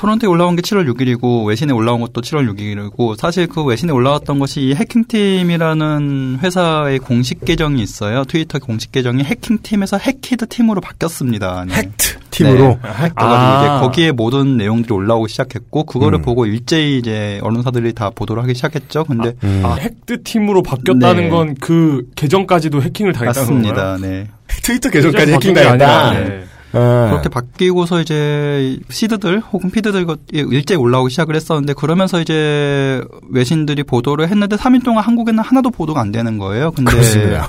토론토에 0.00 0.28
올라온 0.30 0.56
게 0.56 0.62
7월 0.62 0.90
6일이고 0.90 1.46
외신에 1.46 1.74
올라온 1.74 2.00
것도 2.00 2.22
7월 2.22 2.50
6일이고 2.50 3.16
사실 3.18 3.46
그 3.46 3.62
외신에 3.62 3.92
올라왔던 3.92 4.38
것이 4.38 4.62
이 4.62 4.74
해킹팀이라는 4.74 6.38
회사의 6.42 7.00
공식 7.00 7.44
계정이 7.44 7.82
있어요. 7.82 8.24
트위터 8.24 8.58
공식 8.58 8.92
계정이 8.92 9.22
해킹팀에서 9.22 9.98
해키드 9.98 10.46
팀으로 10.48 10.80
바뀌었습니다. 10.80 11.66
네. 11.68 11.74
헥트 11.74 12.18
팀으로? 12.30 12.68
네. 12.68 12.78
그래가지고 12.80 13.14
아. 13.16 13.60
이제 13.60 13.84
거기에 13.84 14.12
모든 14.12 14.56
내용들이 14.56 14.94
올라오기 14.94 15.30
시작했고 15.30 15.84
그거를 15.84 16.20
음. 16.20 16.22
보고 16.22 16.46
일제히 16.46 16.96
이제 16.96 17.38
언론사들이 17.42 17.92
다 17.92 18.08
보도를 18.08 18.42
하기 18.44 18.54
시작했죠. 18.54 19.04
근데 19.04 19.34
음. 19.44 19.60
아, 19.66 19.74
Hacked 19.74 20.22
Team으로 20.22 20.62
바뀌었다는 20.62 21.24
네. 21.24 21.28
건그 21.28 22.06
계정까지도 22.16 22.80
해킹을 22.80 23.12
당했다는 23.12 23.40
맞습니다. 23.42 23.74
건가요? 23.74 23.98
네. 23.98 24.28
트위터 24.62 24.88
계정까지 24.88 25.26
계정 25.26 25.34
해킹 25.34 25.52
바뀐 25.52 25.78
게 25.78 25.84
당했다. 25.84 26.49
아. 26.72 27.08
그렇게 27.10 27.28
바뀌고서 27.28 28.00
이제 28.00 28.78
seed들 28.88 29.40
혹은 29.40 29.70
feed들 29.70 30.06
것- 30.06 30.20
일제히 30.32 30.76
올라오기 30.78 31.10
시작을 31.10 31.34
했었는데 31.34 31.72
그러면서 31.74 32.20
이제 32.20 33.02
외신들이 33.30 33.82
보도를 33.82 34.28
했는데 34.28 34.56
3일 34.56 34.84
동안 34.84 35.02
한국에는 35.04 35.42
하나도 35.42 35.70
보도가 35.70 36.00
안 36.00 36.12
되는 36.12 36.38
거예요. 36.38 36.70
근데 36.70 36.90
그렇습니다. 36.92 37.48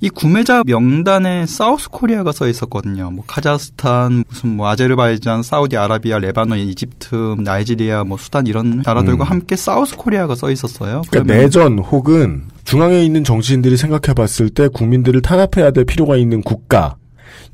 이 0.00 0.10
구매자 0.10 0.62
명단에 0.66 1.46
South 1.46 1.88
Korea가 1.88 2.30
써 2.30 2.46
있었거든요. 2.48 3.10
뭐 3.10 3.24
카자흐스탄, 3.26 4.24
무슨 4.28 4.56
뭐 4.56 4.68
아제르바이잔, 4.68 5.42
사우디아라비아, 5.42 6.18
레바논, 6.18 6.58
이집트, 6.58 7.36
나이지리아, 7.38 8.04
뭐 8.04 8.18
수단 8.18 8.46
이런 8.46 8.82
나라들과 8.84 9.24
음. 9.24 9.30
함께 9.30 9.56
South 9.56 9.96
Korea가 9.96 10.34
써 10.34 10.50
있었어요. 10.50 11.00
그러니까 11.10 11.34
내전 11.34 11.78
혹은 11.78 12.42
중앙에 12.64 13.02
있는 13.04 13.24
정치인들이 13.24 13.78
생각해 13.78 14.12
봤을 14.14 14.50
때 14.50 14.68
국민들을 14.68 15.22
탄압해야 15.22 15.70
될 15.70 15.86
필요가 15.86 16.16
있는 16.18 16.42
국가 16.42 16.96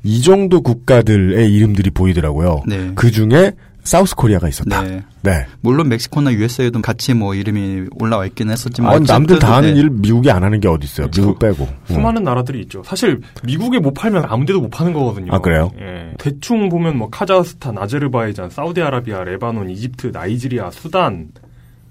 이 0.03 0.21
정도 0.21 0.61
국가들의 0.61 1.51
이름들이 1.53 1.91
보이더라고요. 1.91 2.63
네. 2.67 2.91
그 2.95 3.09
중에 3.09 3.53
사우스 3.83 4.15
코리아가 4.15 4.47
있었다. 4.47 4.81
네. 4.81 5.03
네. 5.21 5.45
물론 5.61 5.89
멕시코나 5.89 6.33
USA도 6.33 6.81
같이 6.81 7.13
뭐 7.13 7.35
이름이 7.35 7.87
올라와 7.99 8.25
있긴 8.25 8.49
했었지만 8.49 8.93
아, 8.93 8.99
남들 8.99 9.39
다 9.39 9.47
어쨌든, 9.47 9.55
하는 9.55 9.73
네. 9.73 9.79
일 9.79 9.89
미국이 9.89 10.31
안 10.31 10.43
하는 10.43 10.59
게 10.59 10.67
어디 10.67 10.85
있어요? 10.85 11.07
미국 11.11 11.39
빼고. 11.39 11.65
음. 11.65 11.93
수많은 11.93 12.23
나라들이 12.23 12.61
있죠. 12.61 12.81
사실 12.85 13.19
미국에 13.43 13.79
못 13.79 13.93
팔면 13.93 14.25
아무데도 14.25 14.61
못 14.61 14.69
파는 14.69 14.93
거거든요. 14.93 15.33
아, 15.33 15.39
그래요? 15.39 15.71
예. 15.79 16.13
대충 16.17 16.69
보면 16.69 16.97
뭐 16.97 17.09
카자흐스탄, 17.09 17.77
아제르바이잔, 17.77 18.49
사우디아라비아, 18.49 19.23
레바논, 19.23 19.69
이집트, 19.69 20.07
나이지리아, 20.13 20.71
수단 20.71 21.27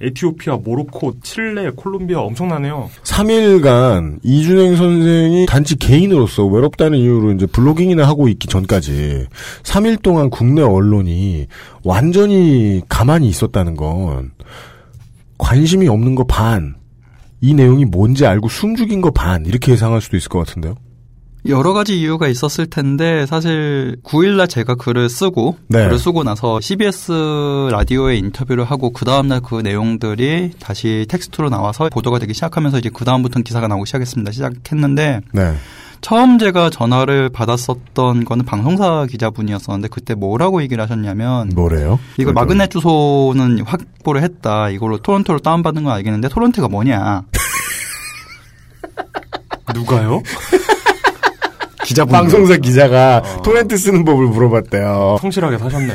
에티오피아, 0.03 0.57
모로코, 0.57 1.15
칠레, 1.23 1.71
콜롬비아 1.77 2.21
엄청나네요. 2.21 2.91
3일간 3.05 4.19
이준행 4.23 4.77
선생이 4.77 5.47
단지 5.47 5.77
개인으로서 5.77 6.45
외롭다는 6.47 6.99
이유로 6.99 7.33
이제 7.33 7.47
블로깅이나 7.47 8.07
하고 8.07 8.29
있기 8.29 8.49
전까지 8.49 9.27
3일 9.63 10.03
동안 10.03 10.29
국내 10.29 10.63
언론이 10.63 11.47
완전히 11.85 12.83
가만히 12.89 13.29
있었다는 13.29 13.77
건 13.77 14.33
관심이 15.39 15.89
없는 15.89 16.15
거 16.15 16.25
반, 16.25 16.75
이 17.41 17.55
내용이 17.55 17.85
뭔지 17.85 18.27
알고 18.27 18.49
숨죽인 18.49 19.01
거 19.01 19.11
반, 19.11 19.47
이렇게 19.47 19.73
예상할 19.73 20.01
수도 20.01 20.17
있을 20.17 20.29
것 20.29 20.39
같은데요. 20.41 20.77
여러 21.49 21.73
가지 21.73 21.99
이유가 21.99 22.29
있었을 22.29 22.67
텐데 22.67 23.27
사실 23.27 23.97
9일날 24.05 24.49
제가 24.49 24.77
글을 24.77 25.09
쓰고 25.09 25.57
네. 25.67 25.83
글을 25.85 25.99
쓰고 25.99 26.23
나서 26.23 26.61
CBS 26.61 27.69
라디오에 27.73 28.17
인터뷰를 28.17 28.65
하고 28.65 28.91
그 28.91 29.05
다음날 29.05 29.41
그 29.41 29.57
내용들이 29.57 30.53
다시 30.61 31.05
텍스트로 31.09 31.51
나와서 31.51 31.89
보도가 31.91 32.21
되기 32.21 32.33
시작하면서 32.33 32.79
이제 32.79 32.91
그 32.95 33.05
다음부터는 33.05 33.43
기사가 33.43 33.67
나오기 33.67 33.87
시작했습니다. 33.87 34.31
시작했는데 34.31 35.21
네. 35.33 35.55
처음 36.01 36.39
제가 36.39 36.71
전화를 36.71 37.29
받았었던 37.29 38.25
거는 38.25 38.45
방송사 38.45 39.07
기자분이었었는데 39.09 39.89
그때 39.89 40.15
뭐라고 40.15 40.63
얘기를 40.63 40.83
하셨냐면 40.83 41.51
뭐래요? 41.55 41.99
이거 42.19 42.33
마그넷 42.33 42.71
주소는 42.71 43.65
확보를 43.65 44.23
했다. 44.23 44.69
이걸로 44.71 44.99
토론토로 44.99 45.41
다운받은 45.41 45.85
건 45.85 45.93
알겠는데 45.93 46.29
토론토가 46.29 46.69
뭐냐? 46.69 47.23
누가요? 49.75 50.23
기자분 51.93 52.13
방송사 52.13 52.57
기자가 52.57 53.23
토렌트 53.45 53.77
쓰는 53.77 54.05
법을 54.05 54.27
물어봤대요. 54.29 55.19
성실하게 55.21 55.59
사셨네. 55.59 55.95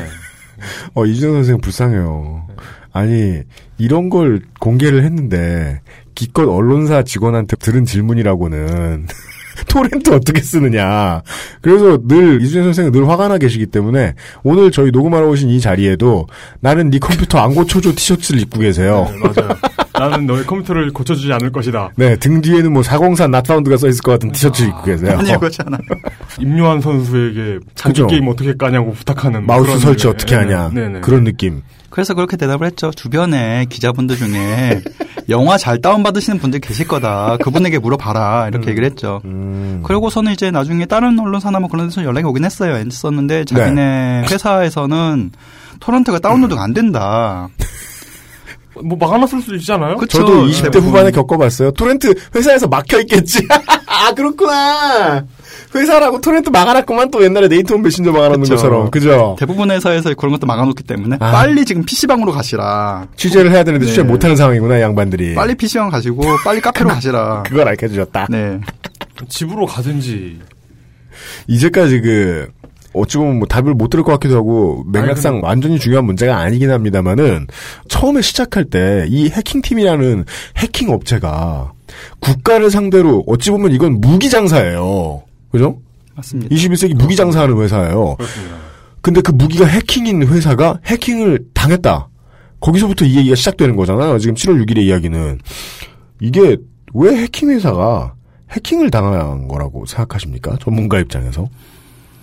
어, 0.94 1.04
이준영 1.04 1.34
선생 1.34 1.60
불쌍해요. 1.60 2.46
아니, 2.92 3.40
이런 3.78 4.08
걸 4.08 4.40
공개를 4.60 5.02
했는데, 5.04 5.80
기껏 6.14 6.48
언론사 6.48 7.02
직원한테 7.02 7.56
들은 7.56 7.84
질문이라고는, 7.84 9.08
토렌트 9.68 10.10
어떻게 10.10 10.40
쓰느냐. 10.40 11.22
그래서 11.60 11.98
늘, 12.06 12.42
이준영 12.42 12.66
선생은 12.66 12.92
늘 12.92 13.08
화가 13.08 13.28
나 13.28 13.38
계시기 13.38 13.66
때문에, 13.66 14.14
오늘 14.42 14.70
저희 14.70 14.90
녹음하러 14.90 15.28
오신 15.28 15.48
이 15.50 15.60
자리에도, 15.60 16.26
나는 16.60 16.90
네 16.90 16.98
컴퓨터 16.98 17.38
안 17.38 17.54
고쳐줘 17.54 17.92
티셔츠를 17.94 18.40
입고 18.42 18.60
계세요. 18.60 19.10
네, 19.10 19.18
맞아요. 19.18 19.56
나는 19.98 20.26
너의 20.26 20.44
컴퓨터를 20.44 20.92
고쳐주지 20.92 21.32
않을 21.32 21.50
것이다. 21.50 21.90
네, 21.96 22.16
등 22.16 22.40
뒤에는 22.40 22.72
뭐 22.72 22.82
404 22.82 23.26
not 23.28 23.42
found가 23.42 23.76
써있을 23.76 24.00
것 24.02 24.12
같은 24.12 24.30
티셔츠 24.30 24.62
입고 24.62 24.84
계세요. 24.84 25.18
아니 25.18 25.36
그렇잖아요. 25.36 25.80
임요환 26.38 26.80
선수에게 26.80 27.58
자기 27.74 27.94
그죠. 27.94 28.06
게임 28.06 28.28
어떻게 28.28 28.54
까냐고 28.54 28.92
부탁하는 28.92 29.44
마우스 29.46 29.78
설치 29.78 30.04
네, 30.04 30.08
어떻게 30.10 30.36
네, 30.36 30.42
하냐. 30.42 30.70
네, 30.72 30.88
네. 30.88 31.00
그런 31.00 31.24
느낌. 31.24 31.62
그래서 31.90 32.14
그렇게 32.14 32.36
대답을 32.36 32.66
했죠. 32.66 32.90
주변에 32.90 33.66
기자분들 33.68 34.16
중에 34.16 34.82
영화 35.30 35.58
잘 35.58 35.80
다운받으시는 35.80 36.38
분들 36.38 36.60
계실 36.60 36.86
거다. 36.88 37.36
그분에게 37.42 37.78
물어봐라. 37.78 38.44
음. 38.44 38.48
이렇게 38.48 38.70
얘기를 38.70 38.86
했죠. 38.88 39.20
그러고서는 39.84 40.32
이제 40.32 40.50
나중에 40.50 40.86
다른 40.86 41.18
언론사나 41.18 41.60
뭐 41.60 41.68
그런 41.68 41.88
데서 41.88 42.04
연락이 42.04 42.26
오긴 42.26 42.44
했어요. 42.44 42.74
했었는데 42.74 43.44
자기네 43.44 43.72
네. 43.74 44.24
회사에서는 44.30 45.30
토론토가 45.80 46.18
다운로드가 46.18 46.62
안 46.62 46.72
된다. 46.74 47.48
뭐 48.84 48.96
막아놨을 48.96 49.42
수도 49.42 49.56
있잖아요. 49.56 49.96
그쵸. 49.96 50.18
저도 50.18 50.44
20대 50.46 50.64
대부분. 50.64 50.90
후반에 50.90 51.10
겪어봤어요. 51.10 51.72
토렌트 51.72 52.14
회사에서 52.34 52.68
막혀 52.68 53.00
있겠지. 53.00 53.46
아, 53.86 54.12
그렇구나. 54.14 55.24
회사라고 55.74 56.20
토렌트 56.20 56.50
막아놨구만 56.50 57.10
또 57.10 57.22
옛날에 57.22 57.48
네이트홈 57.48 57.82
메신저 57.82 58.12
막아놓는 58.12 58.40
그쵸. 58.40 58.54
것처럼. 58.54 58.90
그죠? 58.90 59.36
대부분 59.38 59.70
회사에서 59.70 60.12
그런 60.14 60.32
것도 60.32 60.46
막아놓기 60.46 60.84
때문에 60.84 61.16
아. 61.20 61.30
빨리 61.32 61.64
지금 61.64 61.84
PC방으로 61.84 62.32
가시라. 62.32 63.06
취재를 63.16 63.50
해야 63.50 63.64
되는데 63.64 63.86
네. 63.86 63.90
취재 63.90 64.02
못하는 64.02 64.36
상황이구나, 64.36 64.78
이 64.78 64.80
양반들이. 64.82 65.34
빨리 65.34 65.54
PC방 65.54 65.90
가시고 65.90 66.22
빨리 66.44 66.60
카페로 66.60 66.88
가시라. 66.88 67.42
그걸 67.44 67.68
알려주셨다. 67.68 68.26
네. 68.30 68.60
집으로 69.28 69.66
가든지. 69.66 70.38
이제까지 71.48 72.00
그, 72.00 72.48
어찌 72.92 73.18
보면 73.18 73.38
뭐 73.38 73.46
답을 73.48 73.74
못 73.74 73.88
들을 73.90 74.04
것 74.04 74.12
같기도 74.12 74.36
하고, 74.36 74.84
맥락상 74.86 75.34
아니, 75.34 75.42
완전히 75.42 75.78
중요한 75.78 76.04
문제가 76.04 76.38
아니긴 76.38 76.70
합니다만은, 76.70 77.46
처음에 77.88 78.22
시작할 78.22 78.64
때, 78.64 79.06
이 79.08 79.28
해킹팀이라는 79.28 80.24
해킹 80.56 80.90
업체가, 80.90 81.72
국가를 82.20 82.70
상대로, 82.70 83.24
어찌 83.26 83.50
보면 83.50 83.72
이건 83.72 84.00
무기 84.00 84.30
장사예요. 84.30 85.22
그죠? 85.50 85.80
맞습니다. 86.14 86.54
21세기 86.54 86.94
무기 86.94 87.16
장사하는 87.16 87.56
회사예요. 87.60 88.16
그렇습니다. 88.16 88.56
근데 89.00 89.20
그 89.20 89.30
무기가 89.32 89.64
해킹인 89.66 90.26
회사가 90.26 90.80
해킹을 90.84 91.46
당했다. 91.54 92.08
거기서부터 92.60 93.04
이 93.04 93.16
얘기가 93.16 93.36
시작되는 93.36 93.76
거잖아요. 93.76 94.18
지금 94.18 94.34
7월 94.34 94.64
6일의 94.64 94.78
이야기는. 94.78 95.38
이게 96.20 96.56
왜 96.94 97.16
해킹 97.16 97.50
회사가 97.50 98.14
해킹을 98.50 98.90
당한 98.90 99.46
거라고 99.46 99.86
생각하십니까? 99.86 100.56
전문가 100.60 100.98
입장에서. 100.98 101.48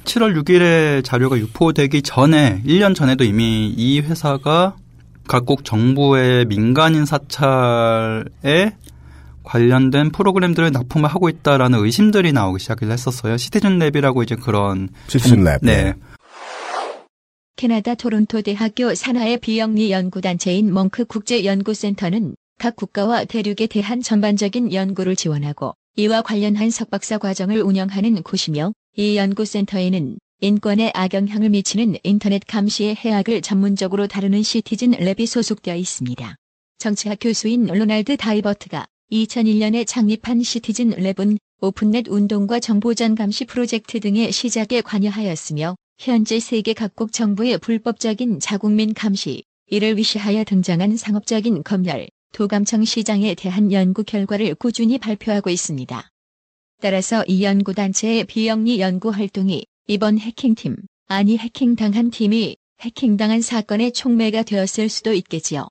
7월 0.03 0.39
6일에 0.43 1.03
자료가 1.03 1.37
유포되기 1.37 2.01
전에 2.01 2.61
1년 2.65 2.95
전에도 2.95 3.23
이미 3.23 3.73
이 3.75 4.01
회사가 4.01 4.75
각국 5.27 5.63
정부의 5.65 6.45
민간인 6.45 7.05
사찰에 7.05 8.75
관련된 9.45 10.11
프로그램들을 10.11 10.71
납품을 10.71 11.09
하고 11.09 11.29
있다라는 11.29 11.79
의심들이 11.79 12.33
나오기 12.33 12.59
시작을 12.59 12.91
했었어요. 12.91 13.37
Citizen 13.37 13.79
Lab이라고 13.79 14.23
이제 14.23 14.35
그런 14.35 14.89
Citizen 15.07 15.43
Lab. 15.43 15.59
네. 15.61 15.93
캐나다 17.55 17.95
토론토 17.95 18.41
대학교 18.41 18.93
산하의 18.93 19.39
비영리 19.39 19.91
연구단체인 19.91 20.73
멍크 20.73 21.05
국제연구센터는 21.05 22.35
각 22.57 22.75
국가와 22.75 23.25
대륙에 23.25 23.67
대한 23.67 24.01
전반적인 24.01 24.73
연구를 24.73 25.15
지원하고 25.15 25.73
이와 25.95 26.21
관련한 26.21 26.69
석박사 26.69 27.17
과정을 27.17 27.61
운영하는 27.61 28.21
곳이며 28.23 28.73
이 28.97 29.15
연구센터에는 29.15 30.17
인권에 30.41 30.91
악영향을 30.93 31.49
미치는 31.49 31.95
인터넷 32.03 32.41
감시의 32.45 32.95
해악을 32.95 33.41
전문적으로 33.41 34.07
다루는 34.07 34.43
Citizen 34.43 34.91
Lab이 34.91 35.25
소속되어 35.25 35.75
있습니다. 35.75 36.35
정치학 36.77 37.19
교수인 37.21 37.67
로날드 37.67 38.17
다이버트가 38.17 38.85
2001년에 39.11 39.85
창립한 39.85 40.41
Citizen 40.41 40.91
Lab은 40.91 41.37
OpenNet 41.61 42.07
운동과 42.07 42.59
정보전 42.59 43.15
감시 43.15 43.45
프로젝트 43.45 43.99
등의 43.99 44.31
시작에 44.31 44.81
관여하였으며 44.81 45.75
현재 45.99 46.39
세계 46.39 46.73
각국 46.73 47.13
정부의 47.13 47.57
불법적인 47.59 48.39
자국민 48.39 48.93
감시, 48.93 49.43
이를 49.67 49.97
위시하여 49.97 50.43
등장한 50.43 50.97
상업적인 50.97 51.63
검열, 51.63 52.07
도감청 52.33 52.83
시장에 52.83 53.33
대한 53.35 53.71
연구 53.71 54.03
결과를 54.03 54.55
꾸준히 54.55 54.97
발표하고 54.97 55.49
있습니다. 55.49 56.09
따라서 56.81 57.23
이 57.27 57.43
연구단체의 57.43 58.25
비영리 58.25 58.79
연구 58.79 59.09
활동이 59.09 59.65
이번 59.87 60.19
해킹팀, 60.19 60.75
아니 61.07 61.37
해킹당한 61.37 62.11
팀이 62.11 62.57
해킹당한 62.81 63.41
사건의 63.41 63.93
촉매가 63.93 64.43
되었을 64.43 64.89
수도 64.89 65.13
있겠지요. 65.13 65.67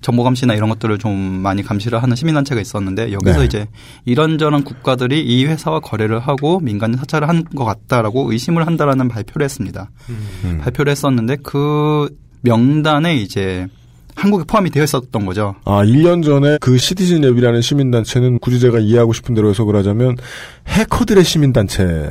정보 0.00 0.22
감시나 0.24 0.54
이런 0.54 0.68
것들을 0.68 0.98
좀 0.98 1.16
많이 1.16 1.62
감시를 1.62 2.02
하는 2.02 2.14
시민단체가 2.16 2.60
있었는데 2.60 3.12
여기서 3.12 3.38
네. 3.40 3.44
이제 3.44 3.66
이런저런 4.04 4.64
국가들이 4.64 5.20
이 5.24 5.44
회사와 5.46 5.80
거래를 5.80 6.20
하고 6.20 6.60
민간인 6.60 6.96
사찰을 6.98 7.28
한 7.28 7.44
것 7.54 7.64
같다라고 7.64 8.30
의심을 8.32 8.66
한다라는 8.66 9.08
발표를 9.08 9.44
했습니다. 9.44 9.90
음. 10.44 10.58
발표를 10.62 10.90
했었는데 10.90 11.36
그 11.42 12.08
명단에 12.42 13.16
이제 13.16 13.66
한국이 14.14 14.44
포함이 14.46 14.70
되어 14.70 14.82
있었던 14.84 15.24
거죠. 15.26 15.54
아, 15.64 15.84
1년 15.84 16.24
전에 16.24 16.58
그 16.60 16.76
시티즌 16.76 17.20
랩이라는 17.20 17.62
시민단체는 17.62 18.38
굳이 18.40 18.58
제가 18.60 18.80
이해하고 18.80 19.12
싶은 19.12 19.34
대로 19.34 19.48
해석을 19.50 19.76
하자면 19.76 20.16
해커들의 20.66 21.22
시민단체 21.24 22.10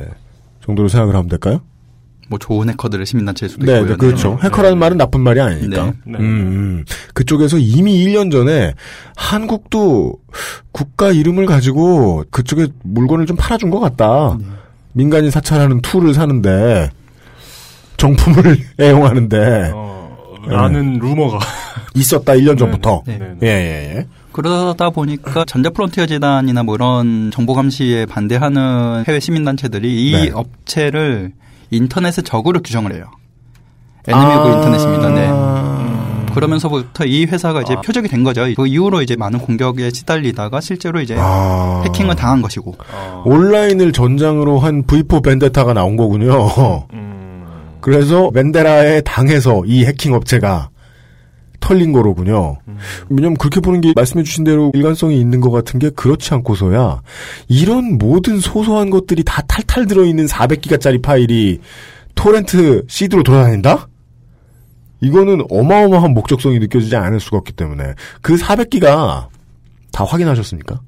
정도로 0.64 0.88
생각을 0.88 1.14
하면 1.14 1.28
될까요? 1.28 1.60
뭐 2.28 2.38
좋은 2.38 2.68
해커들의 2.70 3.06
시민단체일 3.06 3.50
수도 3.50 3.66
네, 3.66 3.78
있고요. 3.78 3.90
네, 3.90 3.96
그렇죠. 3.96 4.38
해커라는 4.42 4.78
말은 4.78 4.96
나쁜 4.96 5.20
말이 5.20 5.40
아니니까. 5.40 5.86
네. 5.86 5.92
네. 6.04 6.18
음, 6.18 6.24
음. 6.24 6.84
그쪽에서 7.14 7.58
이미 7.58 8.04
1년 8.04 8.30
전에 8.30 8.74
한국도 9.16 10.14
국가 10.72 11.10
이름을 11.10 11.46
가지고 11.46 12.24
그쪽에 12.30 12.68
물건을 12.82 13.26
좀 13.26 13.36
팔아준 13.36 13.70
것 13.70 13.80
같다. 13.80 14.36
네. 14.38 14.44
민간인 14.92 15.30
사찰하는 15.30 15.80
tool을 15.80 16.14
사는데 16.14 16.90
정품을 17.96 18.58
애용하는데 18.80 19.72
어, 19.74 20.16
라는 20.46 20.98
루머가. 20.98 21.38
있었다 21.94 22.34
1년 22.34 22.58
전부터. 22.58 23.02
네. 23.06 23.18
네. 23.18 23.36
예, 23.42 23.46
예, 23.48 23.96
예. 23.96 24.06
그러다 24.32 24.90
보니까 24.90 25.44
전자프론티어 25.44 26.06
재단이나 26.06 26.62
뭐 26.62 26.76
이런 26.76 27.30
정보 27.32 27.54
감시에 27.54 28.06
반대하는 28.06 29.04
해외 29.08 29.18
시민단체들이 29.18 30.10
이 30.10 30.12
네. 30.12 30.30
업체를 30.32 31.32
인터넷의 31.70 32.24
적으로 32.24 32.60
규정을 32.60 32.94
해요. 32.94 33.04
에너미고 34.06 34.42
아. 34.42 34.56
인터넷입니다. 34.56 35.10
네. 35.10 36.34
그러면서부터 36.34 37.04
이 37.04 37.24
회사가 37.26 37.62
이제 37.62 37.74
표적이 37.84 38.08
된 38.08 38.22
거죠. 38.22 38.46
그 38.56 38.66
이후로 38.66 39.02
이제 39.02 39.16
많은 39.16 39.40
공격에 39.40 39.90
시달리다가 39.90 40.60
실제로 40.60 41.00
이제 41.00 41.16
아. 41.18 41.82
해킹을 41.84 42.14
당한 42.16 42.42
것이고. 42.42 42.76
온라인을 43.24 43.92
전장으로 43.92 44.58
한 44.58 44.84
V4 44.84 45.22
벤데타가 45.24 45.72
나온 45.74 45.96
거군요. 45.96 46.48
음. 46.92 47.44
그래서 47.80 48.30
멘데라에 48.32 49.00
당해서 49.02 49.62
이 49.66 49.84
해킹 49.84 50.14
업체가 50.14 50.70
털린 51.60 51.92
거로군요. 51.92 52.58
왜냐면 53.08 53.36
그렇게 53.36 53.60
보는 53.60 53.80
게 53.80 53.92
말씀해주신 53.94 54.44
대로 54.44 54.70
일관성이 54.74 55.20
있는 55.20 55.40
것 55.40 55.50
같은 55.50 55.78
게 55.78 55.90
그렇지 55.90 56.32
않고서야 56.34 57.02
이런 57.48 57.98
모든 57.98 58.38
소소한 58.40 58.90
것들이 58.90 59.22
다 59.24 59.42
탈탈 59.42 59.86
들어있는 59.86 60.26
400기가짜리 60.26 61.02
파일이 61.02 61.60
토렌트 62.14 62.84
시드로 62.88 63.22
돌아다닌다? 63.22 63.88
이거는 65.00 65.44
어마어마한 65.48 66.12
목적성이 66.12 66.58
느껴지지 66.58 66.96
않을 66.96 67.20
수가 67.20 67.38
없기 67.38 67.52
때문에 67.52 67.94
그 68.20 68.36
400기가 68.36 69.28
다 69.92 70.04
확인하셨습니까? 70.04 70.80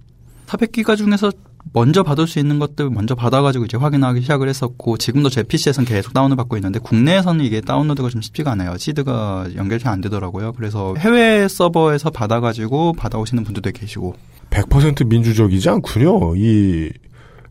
400기가 0.46 0.96
중에서 0.96 1.30
먼저 1.72 2.02
받을 2.02 2.26
수 2.26 2.38
있는 2.38 2.58
것들 2.58 2.90
먼저 2.90 3.14
받아가지고 3.14 3.66
이제 3.66 3.76
확인하기 3.76 4.22
시작을 4.22 4.48
했었고 4.48 4.96
지금도 4.96 5.28
제 5.28 5.42
PC에서는 5.42 5.86
계속 5.86 6.12
다운을 6.14 6.36
받고 6.36 6.56
있는데 6.56 6.78
국내에서는 6.80 7.44
이게 7.44 7.60
다운로드가 7.60 8.08
좀 8.08 8.20
쉽지가 8.22 8.52
않아요. 8.52 8.76
시드가 8.76 9.48
연결이 9.56 9.80
잘 9.80 9.90
안 9.90 10.00
되더라고요. 10.00 10.52
그래서 10.52 10.94
해외 10.98 11.48
서버에서 11.48 12.10
받아가지고 12.10 12.92
받아오시는 12.92 13.42
분들도 13.42 13.72
계시고 13.72 14.14
100% 14.50 15.06
민주적이지 15.08 15.68
않군요. 15.68 16.36
이 16.36 16.90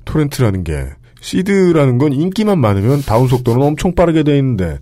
토렌트라는 0.05 0.63
게 0.63 0.85
시드라는 1.19 1.97
건 1.97 2.13
인기만 2.13 2.59
많으면 2.59 3.01
다운 3.01 3.27
속도는 3.27 3.61
엄청 3.61 3.93
빠르게 3.93 4.23
돼 4.23 4.37
있는데 4.37 4.79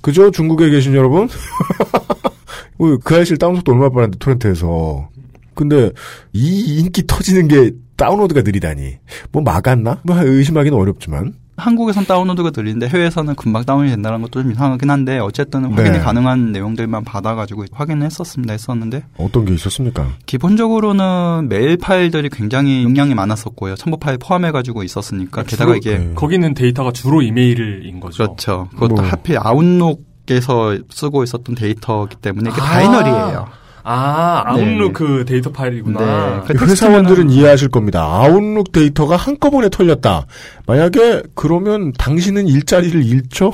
그죠? 0.00 0.30
중국에 0.30 0.70
계신 0.70 0.94
여러분? 0.94 1.28
그 3.04 3.14
아이실 3.14 3.36
다운 3.36 3.56
속도 3.56 3.72
얼마나 3.72 3.90
빠른데 3.90 4.18
토렌트에서 4.18 5.08
근데 5.54 5.90
이 6.32 6.78
인기 6.80 7.06
터지는 7.06 7.48
게 7.48 7.72
다운로드가 7.96 8.42
느리다니 8.42 8.98
뭐 9.32 9.42
막았나? 9.42 10.00
뭐 10.02 10.16
의심하기는 10.20 10.76
어렵지만 10.76 11.34
한국에선 11.56 12.04
다운로드가 12.04 12.50
느린데 12.54 12.88
해외에서는 12.88 13.36
금방 13.36 13.64
다운이 13.64 13.88
된다는 13.88 14.22
것도 14.22 14.42
좀 14.42 14.50
이상하긴 14.50 14.90
한데 14.90 15.18
어쨌든 15.20 15.64
확인이 15.66 15.98
네. 15.98 15.98
가능한 16.00 16.50
내용들만 16.52 17.04
받아가지고 17.04 17.66
확인을 17.70 18.06
했었습니다. 18.06 18.52
했었는데 18.52 19.04
어떤 19.18 19.44
게 19.44 19.54
있었습니까? 19.54 20.08
기본적으로는 20.26 21.48
메일 21.48 21.76
파일들이 21.76 22.28
굉장히 22.30 22.82
용량이 22.82 23.14
많았었고요. 23.14 23.76
첨부 23.76 23.98
파일 23.98 24.18
포함해가지고 24.18 24.82
있었으니까 24.82 25.44
게다가 25.44 25.76
이게 25.76 26.10
거기는 26.14 26.54
데이터가 26.54 26.90
주로 26.90 27.22
이메일인 27.22 28.00
거죠. 28.00 28.24
그렇죠. 28.24 28.68
그것도 28.72 28.96
뭐. 28.96 29.04
하필 29.04 29.38
Outlook에서 29.38 30.78
쓰고 30.90 31.22
있었던 31.22 31.54
데이터이기 31.54 32.16
때문에 32.16 32.50
이게 32.50 32.60
아. 32.60 32.64
binary예요. 32.64 33.63
아, 33.86 34.42
네, 34.46 34.62
Outlook 34.62 34.86
네. 34.88 34.92
그 34.92 35.24
데이터 35.26 35.52
파일이구나. 35.52 36.44
네. 36.48 36.54
그 36.54 36.66
회사원들은 36.66 37.28
이해하실 37.28 37.68
겁니다. 37.68 38.02
Outlook 38.02 38.72
데이터가 38.72 39.16
한꺼번에 39.16 39.68
털렸다. 39.68 40.26
만약에 40.66 41.22
그러면 41.34 41.92
당신은 41.92 42.48
일자리를 42.48 43.04
잃죠? 43.04 43.52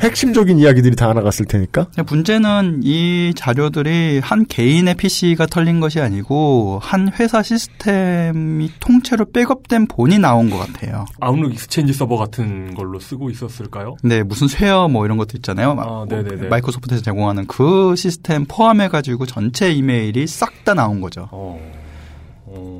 핵심적인 0.00 0.58
이야기들이 0.58 0.96
다 0.96 1.12
나갔을 1.12 1.46
테니까. 1.46 1.86
문제는 2.06 2.80
이 2.84 3.32
자료들이 3.36 4.20
한 4.22 4.46
개인의 4.46 4.94
PC가 4.94 5.46
털린 5.46 5.80
것이 5.80 6.00
아니고 6.00 6.78
한 6.82 7.10
회사 7.18 7.42
시스템이 7.42 8.72
통째로 8.80 9.26
백업된 9.32 9.86
본이 9.86 10.18
나온 10.18 10.50
것 10.50 10.58
같아요. 10.58 11.04
Outlook 11.20 11.52
Exchange 11.52 11.92
서버 11.92 12.16
같은 12.16 12.74
걸로 12.74 13.00
쓰고 13.00 13.30
있었을까요? 13.30 13.96
네, 14.02 14.22
무슨 14.22 14.48
share 14.48 14.88
뭐 14.88 15.04
이런 15.04 15.16
것도 15.18 15.30
있잖아요. 15.36 15.74
막 15.74 15.86
아, 15.88 16.06
네네네. 16.08 16.48
마이크로소프트에서 16.48 17.02
제공하는 17.02 17.46
그 17.46 17.94
시스템 17.96 18.44
포함해가지고 18.46 19.26
전체 19.26 19.70
이메일이 19.72 20.26
싹 20.26 20.48
다 20.64 20.74
나온 20.74 21.00
거죠. 21.00 21.28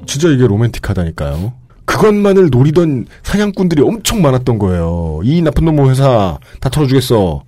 진짜 0.07 0.29
이게 0.29 0.47
로맨틱하다니까요. 0.47 1.53
그것만을 1.89 2.51
노리던 2.51 3.07
사냥꾼들이 3.23 3.83
엄청 3.83 4.21
많았던 4.21 4.59
거예요. 4.59 5.21
이 5.25 5.41
나쁜 5.41 5.65
놈의 5.65 5.89
회사 5.89 6.39
다 6.61 6.69
털어주겠어. 6.69 7.43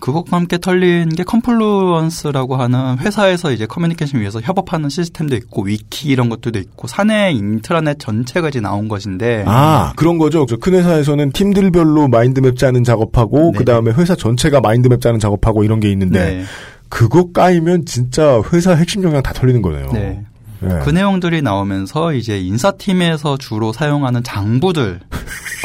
그것과 0.00 0.36
함께 0.36 0.58
털린 0.58 1.10
게 1.10 1.22
Confluence라고 1.22 2.56
하는 2.56 2.98
회사에서 2.98 3.52
이제 3.52 3.64
커뮤니케이션 3.64 4.20
위해서 4.20 4.40
협업하는 4.40 4.90
시스템도 4.90 5.36
있고 5.36 5.62
위키 5.62 6.08
이런 6.08 6.28
것들도 6.28 6.58
있고 6.58 6.88
사내 6.88 7.30
인트라넷 7.30 7.98
전체가 7.98 8.48
이제 8.48 8.60
나온 8.60 8.88
것인데 8.88 9.44
아, 9.46 9.94
그런 9.96 10.18
거죠. 10.18 10.44
저큰 10.44 10.74
회사에서는 10.74 11.30
팀들별로 11.30 12.08
mind 12.08 12.37
map 12.37 12.58
짜는 12.58 12.84
작업하고, 12.84 13.52
그 13.52 13.64
다음에 13.64 13.92
회사 13.92 14.14
전체가 14.14 14.60
mind 14.60 14.83
map 14.83 15.00
짜는 15.00 15.20
작업하고 15.20 15.64
이런 15.64 15.80
게 15.80 15.90
있는데, 15.92 16.18
네. 16.18 16.44
그거 16.90 17.30
까이면 17.32 17.86
진짜 17.86 18.42
회사 18.52 18.74
핵심 18.74 19.02
역량 19.04 19.22
다 19.22 19.32
털리는 19.32 19.62
거네요. 19.62 19.90
네. 19.92 20.22
네. 20.68 20.80
그 20.82 20.90
내용들이 20.90 21.42
나오면서 21.42 22.12
이제 22.12 22.38
인사팀에서 22.40 23.36
주로 23.38 23.72
사용하는 23.72 24.22
장부들, 24.22 25.00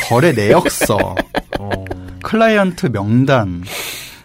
거래 0.10 0.32
내역서, 0.32 1.16
클라이언트 2.24 2.88
명단, 2.92 3.64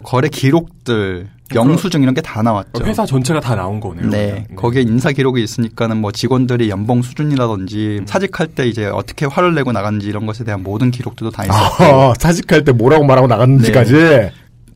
거래 0.03 0.27
기록들, 0.29 1.29
영수증 1.53 2.01
이런 2.01 2.13
게 2.15 2.21
다 2.21 2.41
나왔죠. 2.41 2.83
회사 2.85 3.05
전체가 3.05 3.39
다 3.39 3.55
나온 3.55 3.79
거네요. 3.79 4.09
네. 4.09 4.47
거기에 4.55 4.81
인사 4.81 5.11
기록이 5.11 5.43
있으니까는 5.43 5.97
뭐 5.97 6.11
직원들이 6.11 6.69
연봉 6.69 7.01
수준이라든지 7.03 8.01
사직할 8.07 8.47
때 8.47 8.67
이제 8.67 8.85
어떻게 8.87 9.25
화를 9.27 9.53
내고 9.53 9.71
나갔는지 9.71 10.07
이런 10.07 10.25
것에 10.25 10.43
대한 10.43 10.63
모든 10.63 10.89
기록들도 10.91 11.29
다 11.31 11.43
있었고. 11.45 11.83
아, 11.83 12.13
사직할 12.19 12.63
때 12.65 12.71
뭐라고 12.71 13.05
말하고 13.05 13.27
나갔는지까지. 13.27 13.93
네. 13.93 14.31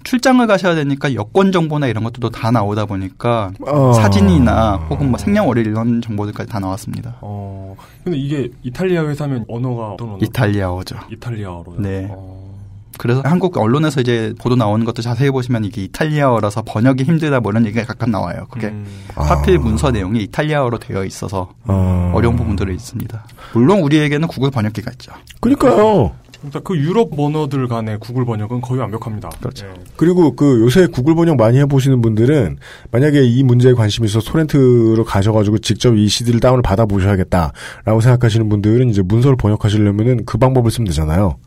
출장을 0.10 0.48
가셔야 0.48 0.74
되니까 0.74 1.14
여권 1.14 1.52
정보나 1.52 1.86
이런 1.86 2.04
것들도 2.04 2.32
다 2.32 2.50
나오다 2.50 2.88
보니까 2.88 3.52
어. 3.68 3.94
사진이나 3.94 4.88
혹은 4.90 5.12
뭐 5.12 5.20
생년월일 5.20 5.68
이런 5.68 6.02
정보들까지 6.02 6.50
다 6.50 6.60
나왔습니다. 6.60 7.18
어, 7.22 7.76
근데 8.04 8.18
이게 8.18 8.50
이탈리아 8.64 9.04
회사면 9.08 9.46
언어가 9.48 9.92
어떤 9.92 10.10
언어? 10.10 10.18
이탈리아어죠. 10.20 10.98
이탈리아어로. 11.12 11.76
네. 11.78 12.12
그래서 12.98 13.22
한국 13.24 13.56
언론에서 13.56 14.02
이제 14.02 14.34
보도 14.42 14.56
나오는 14.56 14.84
것도 14.84 15.04
자세히 15.04 15.30
보시면 15.30 15.64
이게 15.64 15.84
이탈리아어라서 15.84 16.64
번역이 16.64 17.04
힘들다 17.04 17.40
뭐 17.40 17.52
이런 17.52 17.68
얘기가 17.68 17.86
가끔 17.86 18.10
나와요. 18.10 18.48
그게 18.50 18.70
음. 18.70 18.88
하필 19.14 19.60
문서 19.60 19.92
내용이 19.92 20.24
이탈리아어로 20.24 20.80
되어 20.80 21.06
있어서 21.06 21.54
어. 21.68 22.12
어려운 22.16 22.36
부분들이 22.36 22.74
있습니다. 22.74 23.26
물론 23.54 23.82
우리에게는 23.82 24.28
구글 24.28 24.50
번역기가 24.50 24.90
있죠. 24.94 25.12
그러니까요. 25.40 26.14
그러니까 26.40 26.62
그 26.62 26.78
유럽 26.78 27.10
언어들 27.18 27.68
간의 27.68 28.00
구글 28.00 28.26
번역은 28.26 28.62
거의 28.62 28.80
완벽합니다. 28.80 29.30
그렇죠. 29.40 29.66
그리고 29.98 30.36
그 30.36 30.62
요새 30.62 30.88
구글 30.88 31.14
번역 31.16 31.36
많이 31.36 31.58
해보시는 31.60 32.02
분들은 32.02 32.58
만약에 32.92 33.24
이 33.24 33.44
문제에 33.44 33.74
관심이 33.74 34.08
있어 34.08 34.22
토렌트로 34.22 35.04
가셔가지고 35.04 35.60
직접 35.60 35.96
이 35.96 36.08
CD를 36.08 36.40
다운을 36.40 36.62
받아보셔야겠다라고 36.62 38.02
생각하시는 38.02 38.48
분들은 38.48 38.90
이제 38.90 39.02
문서를 39.02 39.36
번역하시려면은 39.36 40.26
그 40.26 40.38
방법을 40.38 40.72
쓰면 40.72 40.88
되잖아요. 40.88 41.38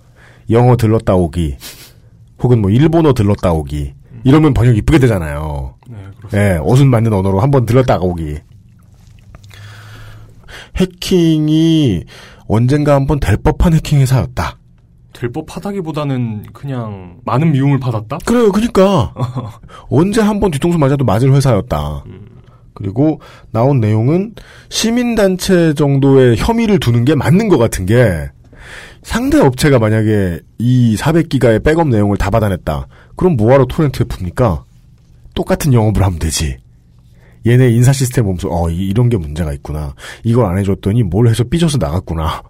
영어 0.51 0.77
들렀다 0.77 1.15
오기 1.15 1.57
혹은 2.43 2.61
뭐 2.61 2.71
일본어 2.71 3.15
들렀다 3.15 3.53
오기 3.53 3.95
이러면 4.25 4.53
번역 4.53 4.77
이쁘게 4.77 4.99
되잖아요. 4.99 5.75
네, 5.89 5.99
예, 6.35 6.59
어순 6.61 6.89
맞는 6.89 7.13
언어로 7.13 7.41
한번 7.41 7.65
들렀다 7.65 7.99
오기. 7.99 8.37
해킹이 10.77 12.05
언젠가 12.47 12.95
한번 12.95 13.21
될 13.21 13.37
법한 13.39 13.73
해킹 13.75 14.01
회사였다. 14.01 14.59
될 15.23 15.31
법하다기보다는 15.31 16.47
그냥 16.53 17.19
많은 17.25 17.53
미움을 17.53 17.79
받았다? 17.79 18.19
그래요, 18.27 18.51
그니까. 18.51 19.15
언제 19.89 20.21
한 20.21 20.41
번 20.41 20.51
뒤통수 20.51 20.79
맞아도 20.79 21.05
맞을 21.05 21.33
회사였다. 21.33 22.03
그리고 22.75 23.21
나온 23.53 23.79
내용은 23.79 24.35
시민단체 24.69 25.75
정도의 25.75 26.37
혐의를 26.39 26.81
두는 26.81 27.05
게 27.05 27.15
맞는 27.15 27.47
것 27.49 27.57
같은 27.59 27.87
게 27.87 28.31
상대 29.03 29.39
업체가 29.39 29.79
만약에 29.79 30.41
이 30.59 30.97
400기가의 30.97 31.63
백업 31.63 31.87
내용을 31.87 32.17
다 32.17 32.29
받아냈다. 32.31 32.89
그럼 33.15 33.37
뭐하러 33.37 33.67
토렌트에 33.67 34.07
풉니까? 34.07 34.63
똑같은 35.37 35.73
영업을 35.73 36.03
하면 36.03 36.19
되지. 36.19 36.57
얘네 37.47 37.71
인사 37.71 37.93
시스템 37.93 38.25
보면서 38.25 38.49
어 38.51 38.69
이- 38.71 38.89
이런 38.89 39.09
게 39.09 39.17
문제가 39.17 39.53
있구나. 39.53 39.95
이걸 40.25 40.47
안 40.47 40.59
해줬더니 40.59 41.05
뭘 41.05 41.29
해서 41.29 41.45
삐져서 41.45 41.79
나갔구나. 41.79 42.43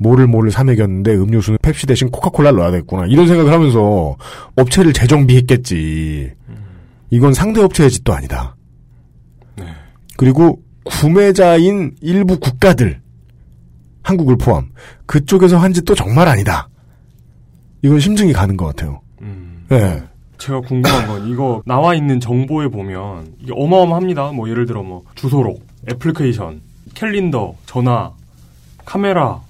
뭐를 0.00 0.26
뭐를 0.26 0.50
사 0.50 0.64
먹였는데 0.64 1.14
음료수는 1.14 1.58
펩시 1.62 1.86
대신 1.86 2.10
코카콜라를 2.10 2.58
넣어야 2.58 2.70
되겠구나. 2.70 3.06
이런 3.06 3.26
생각을 3.28 3.52
하면서 3.52 4.16
업체를 4.56 4.94
재정비했겠지. 4.94 6.32
이건 7.10 7.34
상대 7.34 7.60
업체의 7.60 7.90
짓도 7.90 8.14
아니다. 8.14 8.56
그리고 10.16 10.62
구매자인 10.84 11.94
일부 12.00 12.38
국가들, 12.38 13.00
한국을 14.02 14.36
포함, 14.38 14.70
그쪽에서 15.06 15.58
한 15.58 15.72
짓도 15.72 15.94
정말 15.94 16.28
아니다. 16.28 16.68
이건 17.82 18.00
심증이 18.00 18.32
가는 18.32 18.56
것 18.56 18.66
같아요. 18.66 19.00
예. 19.72 20.02
제가 20.38 20.60
궁금한 20.60 21.06
건 21.06 21.28
이거 21.28 21.62
나와 21.66 21.94
있는 21.94 22.18
정보에 22.18 22.68
보면 22.68 23.34
이게 23.38 23.52
어마어마합니다. 23.54 24.32
뭐 24.32 24.48
예를 24.48 24.64
들어 24.64 24.82
뭐 24.82 25.04
주소록, 25.14 25.62
애플리케이션, 25.90 26.62
캘린더, 26.94 27.54
전화, 27.66 28.10
카메라, 28.86 29.40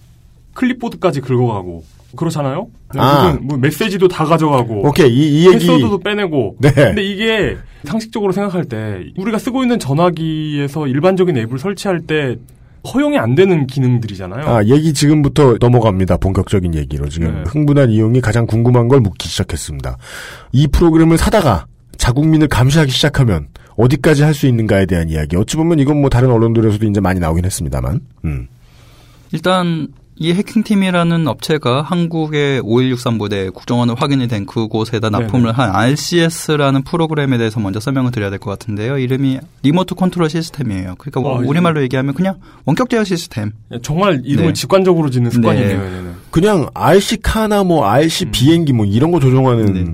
클립보드까지 0.55 1.21
긁어가고 1.21 1.85
그렇잖아요. 2.17 2.67
아. 2.97 3.33
무슨 3.33 3.47
뭐 3.47 3.57
메시지도 3.59 4.09
다 4.09 4.25
가져가고. 4.25 4.87
오케이, 4.89 5.09
이- 5.13 5.43
이 5.43 5.47
얘기- 5.47 5.59
패스워드도 5.59 5.99
빼내고. 6.01 6.57
네. 6.61 6.73
근데 6.73 7.03
이게 7.05 7.57
상식적으로 7.85 8.33
생각할 8.33 8.65
때 8.65 9.05
우리가 9.17 9.39
쓰고 9.39 9.63
있는 9.63 9.79
전화기에서 9.79 10.87
일반적인 10.89 11.37
앱을 11.37 11.59
설치할 11.59 12.01
때 12.01 12.37
허용이 12.93 13.19
안 13.19 13.35
되는 13.35 13.67
기능들이잖아요. 13.67 14.47
아, 14.49 14.65
얘기 14.65 14.93
지금부터 14.93 15.57
넘어갑니다. 15.61 16.17
본격적인 16.17 16.75
얘기로. 16.75 17.09
지금 17.11 17.33
네. 17.35 17.43
흥분한 17.47 17.91
이용이 17.91 18.21
가장 18.21 18.47
궁금한 18.47 18.89
걸 18.89 19.01
묻기 19.01 19.29
시작했습니다. 19.29 19.97
이 20.53 20.67
프로그램을 20.67 21.17
사다가 21.19 21.67
자국민을 21.99 22.49
감시하기 22.49 22.91
시작하면 22.91 23.49
어디까지 23.77 24.23
할 24.25 24.35
수 24.35 24.47
있는가에 24.47 24.87
대한 24.87 25.11
이야기. 25.11 25.37
어찌 25.37 25.57
보면 25.57 25.79
이건 25.79 26.01
뭐 26.01 26.09
다른 26.11 26.31
언론들에서도 26.33 26.87
이제 26.87 27.01
많이 27.01 27.21
나오긴 27.21 27.45
했습니다만. 27.45 28.01
음. 28.25 28.49
일단 29.33 29.89
이 30.23 30.35
해킹팀이라는 30.35 31.27
업체가 31.27 31.81
한국의 31.81 32.61
5163 32.61 33.17
부대 33.17 33.49
국정원을 33.49 33.95
확인이 33.97 34.29
된 34.29 34.45
그곳에다 34.45 35.09
납품을 35.09 35.53
한 35.53 35.71
RCS라는 35.75 36.83
프로그램에 36.83 37.39
대해서 37.39 37.59
먼저 37.59 37.81
설명을 37.81 38.11
드려야 38.11 38.29
될 38.29 38.39
것 38.39 38.51
같은데요. 38.51 38.99
이름이 38.99 39.39
remote 39.63 39.95
control 39.95 40.29
system이에요. 40.29 40.97
그러니까 40.99 41.21
아, 41.31 41.39
우리말로 41.49 41.81
얘기하면 41.83 42.13
그냥 42.13 42.35
원격 42.67 42.91
제어 42.91 43.03
시스템. 43.03 43.53
정말 43.83 44.21
이름을 44.23 44.49
네. 44.49 44.53
직관적으로 44.53 45.09
짓는 45.09 45.31
습관이네요. 45.31 45.79
네. 45.81 46.11
그냥 46.31 46.69
RC 46.75 47.23
car나 47.23 47.65
뭐 47.65 47.87
RC 47.87 48.27
비행기 48.27 48.75
뭐 48.75 48.85
이런 48.85 49.13
거 49.13 49.21
조종하는 49.21 49.73
데 49.73 49.91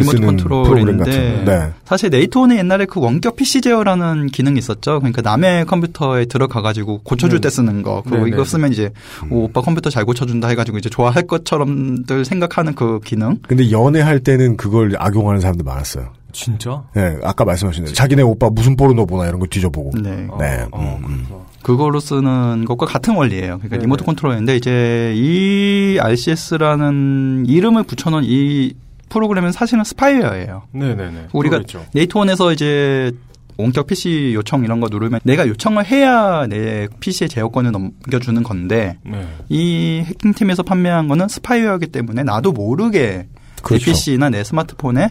remote 0.00 0.16
쓰는 0.16 0.36
프로그램 0.36 0.98
같은. 0.98 1.12
control인데 1.12 1.44
네. 1.44 1.72
사실 1.84 2.10
네이트온은 2.10 2.56
옛날에 2.58 2.84
그 2.86 3.00
원격 3.00 3.36
PC 3.36 3.60
제어라는 3.60 4.26
기능이 4.26 4.58
있었죠. 4.58 4.98
그러니까 5.00 5.22
남의 5.22 5.66
컴퓨터에 5.66 6.26
들어가 6.26 6.62
가지고 6.62 7.00
고쳐줄 7.02 7.40
네. 7.40 7.48
때 7.48 7.50
쓰는 7.50 7.82
거. 7.82 8.02
그리고 8.04 8.24
네, 8.24 8.30
이거 8.30 8.44
네. 8.44 8.50
쓰면 8.50 8.72
이제 8.72 8.90
오, 9.30 9.44
오빠 9.44 9.60
컴퓨터 9.60 9.90
잘 9.90 10.04
고쳐준다 10.04 10.48
해가지고 10.48 10.78
이제 10.78 10.88
좋아할 10.88 11.26
것처럼들 11.26 12.24
생각하는 12.24 12.74
그 12.74 13.00
기능. 13.04 13.38
근데 13.46 13.70
연애할 13.70 14.20
때는 14.20 14.56
그걸 14.56 14.94
악용하는 14.98 15.40
사람들 15.40 15.64
많았어요. 15.64 16.12
진짜? 16.32 16.82
네, 16.94 17.16
아까 17.22 17.44
말씀하신 17.44 17.84
대로 17.84 17.94
자기네 17.94 18.22
오빠 18.22 18.50
무슨 18.50 18.76
포르노 18.76 19.06
보나 19.06 19.26
이런 19.28 19.38
거 19.38 19.46
뒤져보고. 19.46 19.92
네. 20.02 20.26
네. 20.38 20.66
음, 20.74 21.04
음. 21.04 21.26
그거로 21.62 22.00
쓰는 22.00 22.64
것과 22.66 22.86
같은 22.86 23.14
원리예요. 23.14 23.58
그러니까 23.58 23.68
네네. 23.68 23.82
remote 23.82 24.04
control인데 24.04 24.56
이제 24.56 25.14
이 25.16 25.98
RCS라는 26.00 27.44
이름을 27.46 27.84
붙여놓은 27.84 28.24
이 28.26 28.74
프로그램은 29.14 29.52
사실은 29.52 29.84
spyware예요. 29.84 30.64
네네네. 30.72 31.28
우리가 31.32 31.58
그거겠죠. 31.58 31.86
네이트온에서 31.94 32.52
이제 32.52 33.12
원격 33.56 33.86
PC 33.86 34.32
요청 34.34 34.64
이런 34.64 34.80
거 34.80 34.88
누르면 34.90 35.20
내가 35.22 35.46
요청을 35.46 35.86
해야 35.86 36.46
내 36.48 36.88
PC의 36.98 37.28
제어권을 37.28 37.70
넘겨주는 37.70 38.42
건데 38.42 38.98
네. 39.04 39.24
이 39.48 40.02
해킹팀에서 40.04 40.64
판매한 40.64 41.06
거는 41.06 41.28
spyware이기 41.28 41.86
때문에 41.86 42.24
나도 42.24 42.50
모르게 42.50 43.28
그렇죠. 43.62 43.84
내 43.84 43.92
PC나 43.92 44.30
내 44.30 44.42
스마트폰에 44.42 45.10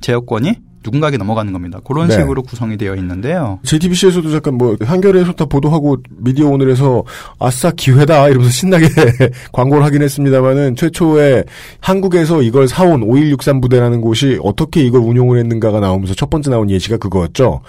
제어권이 0.00 0.54
누군가에게 0.84 1.16
넘어가는 1.16 1.52
겁니다. 1.52 1.80
그런 1.84 2.08
네. 2.08 2.14
식으로 2.14 2.42
구성이 2.42 2.76
되어 2.76 2.94
있는데요. 2.96 3.58
JTBC에서도 3.64 4.30
잠깐 4.30 4.54
뭐 4.54 4.76
한겨레에서 4.80 5.32
다 5.32 5.46
보도하고 5.46 5.96
미디어 6.18 6.48
오늘에서 6.48 7.02
아싸 7.38 7.70
기회다 7.70 8.28
이러면서 8.28 8.50
신나게 8.52 8.86
광고를 9.52 9.84
하긴 9.84 10.02
했습니다만은 10.02 10.76
최초에 10.76 11.44
한국에서 11.80 12.42
이걸 12.42 12.68
사온 12.68 13.02
5163 13.02 13.60
부대라는 13.60 14.00
곳이 14.00 14.38
어떻게 14.42 14.82
이걸 14.82 15.00
운용을 15.00 15.38
했는가가 15.38 15.80
나오면서 15.80 16.14
첫 16.14 16.28
번째 16.28 16.50
나온 16.50 16.68
예시가 16.70 16.98
그거였죠. 16.98 17.62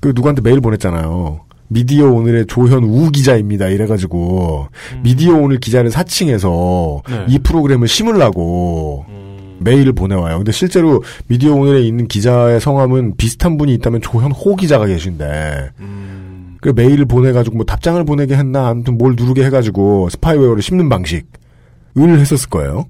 그 0.00 0.12
누구한테 0.14 0.42
메일 0.42 0.60
보냈잖아요. 0.60 1.40
미디어 1.68 2.06
오늘의 2.10 2.46
조현우 2.46 3.10
기자입니다. 3.12 3.68
이래가지고 3.68 4.68
미디어 5.02 5.34
오늘 5.34 5.58
기자는 5.58 5.90
사칭해서 5.90 7.02
네. 7.08 7.24
이 7.28 7.38
프로그램을 7.38 7.88
심으려고 7.88 9.06
메일을 9.62 9.92
보내와요. 9.92 10.38
근데 10.38 10.52
실제로 10.52 11.02
미디어 11.26 11.54
오늘에 11.54 11.82
있는 11.82 12.08
기자의 12.08 12.60
성함은 12.60 13.16
비슷한 13.16 13.56
분이 13.58 13.74
있다면 13.74 14.02
조현호 14.02 14.56
기자가 14.56 14.86
계신데 14.86 15.70
그 16.60 16.72
메일을 16.74 17.06
보내가지고 17.06 17.56
뭐 17.56 17.64
답장을 17.66 18.02
보내게 18.04 18.36
했나 18.36 18.68
아무튼 18.68 18.96
뭘 18.96 19.14
누르게 19.16 19.44
해가지고 19.44 20.08
spyware를 20.10 20.62
심는 20.62 20.88
방식을 20.88 21.26
했었을 21.96 22.48
거예요. 22.48 22.86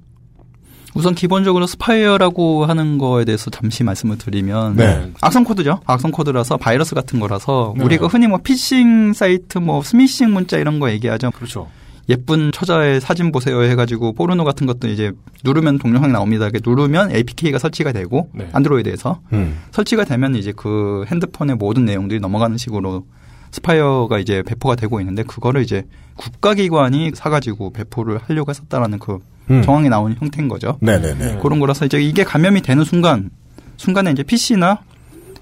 우선 0.95 1.15
기본적으로 1.15 1.65
spyware라고 1.65 2.65
하는 2.65 2.99
거에 2.99 3.25
대해서 3.25 3.49
잠시 3.49 3.83
말씀을 3.83 4.19
드리면 4.19 4.75
네. 4.75 5.11
악성 5.21 5.43
코드죠. 5.43 5.79
악성 5.85 6.11
코드라서 6.11 6.57
바이러스 6.57 6.93
같은 6.93 7.19
거라서 7.19 7.73
네. 7.75 7.83
우리가 7.83 8.05
흔히 8.07 8.27
뭐 8.27 8.37
피싱 8.37 9.13
사이트 9.13 9.57
뭐 9.57 9.81
스미싱 9.81 10.31
문자 10.31 10.57
이런 10.57 10.79
거 10.79 10.91
얘기하죠. 10.91 11.31
그렇죠. 11.31 11.67
예쁜 12.09 12.51
처자의 12.51 12.99
사진 12.99 13.31
보세요 13.31 13.61
해가지고 13.63 14.13
포르노 14.13 14.43
같은 14.43 14.67
것도 14.67 14.87
이제 14.89 15.13
누르면 15.43 15.79
동영상 15.79 16.11
나옵니다. 16.11 16.47
이렇게 16.47 16.59
누르면 16.67 17.11
APK가 17.11 17.59
설치가 17.59 17.91
되고 17.91 18.29
네. 18.33 18.49
안드로이드에서 18.51 19.21
음. 19.33 19.59
설치가 19.71 20.03
되면 20.03 20.35
이제 20.35 20.51
그 20.55 21.05
핸드폰의 21.07 21.55
모든 21.55 21.85
내용들이 21.85 22.19
넘어가는 22.19 22.57
식으로 22.57 23.05
spyware가 23.51 24.19
이제 24.19 24.43
배포가 24.43 24.75
되고 24.75 24.99
있는데 24.99 25.23
그거를 25.23 25.61
이제 25.61 25.85
국가기관이 26.15 27.11
사가지고 27.13 27.71
배포를 27.71 28.17
하려고 28.17 28.49
했었다라는 28.49 28.99
그 28.99 29.19
음. 29.49 29.61
정황이 29.61 29.89
나오는 29.89 30.15
형태인 30.19 30.47
거죠. 30.47 30.77
네네네. 30.81 31.39
그런 31.41 31.59
거라서 31.59 31.85
이제 31.85 32.01
이게 32.01 32.23
감염이 32.23 32.61
되는 32.61 32.83
순간 32.83 33.29
순간에 33.77 34.11
이제 34.11 34.23
PC나 34.23 34.81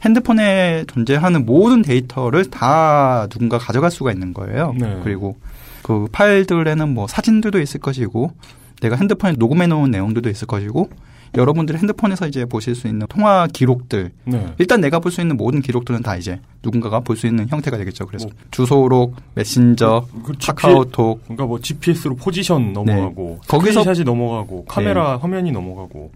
핸드폰에 0.04 0.86
존재하는 0.88 1.46
모든 1.46 1.82
데이터를 1.82 2.50
다 2.50 3.28
누군가 3.30 3.58
가져갈 3.58 3.92
수가 3.92 4.12
있는 4.12 4.34
거예요. 4.34 4.74
네. 4.78 5.00
그리고 5.04 5.38
그 5.92 6.08
파일들에는 6.12 6.94
뭐 6.94 7.08
사진들도 7.08 7.60
있을 7.60 7.80
것이고 7.80 8.32
내가 8.82 8.96
핸드폰에 8.96 9.34
녹음해 9.38 9.68
놓은 9.68 9.92
내용들도 9.92 10.30
있을 10.30 10.48
것이고 10.48 10.90
여러분들이 11.38 11.78
핸드폰에서 11.78 12.28
이제 12.28 12.44
보실 12.46 12.76
수 12.76 12.88
있는 12.88 13.08
통화 13.08 13.48
기록들 13.48 14.12
네. 14.26 14.48
일단 14.58 14.82
내가 14.82 15.00
볼 15.00 15.12
수 15.12 15.22
있는 15.22 15.38
모든 15.38 15.62
기록들은 15.62 16.02
다 16.02 16.18
이제 16.18 16.40
누군가가 16.64 17.00
볼 17.02 17.16
수 17.16 17.26
있는 17.28 17.48
형태가 17.48 17.78
되겠죠. 17.78 18.06
그래서 18.06 18.28
뭐 18.28 18.36
주소록, 18.52 19.16
메신저, 19.36 20.08
그 20.26 20.34
카카오톡, 20.42 21.22
그러니까 21.24 21.46
뭐 21.46 21.60
GPS로 21.62 22.16
포지션 22.16 22.74
넘어가고 22.74 23.40
네. 23.42 23.48
거기서- 23.48 23.68
스크린샷이 23.80 24.04
넘어가고 24.04 24.66
카메라 24.66 25.18
화면이 25.18 25.52
넘어가고 25.54 26.12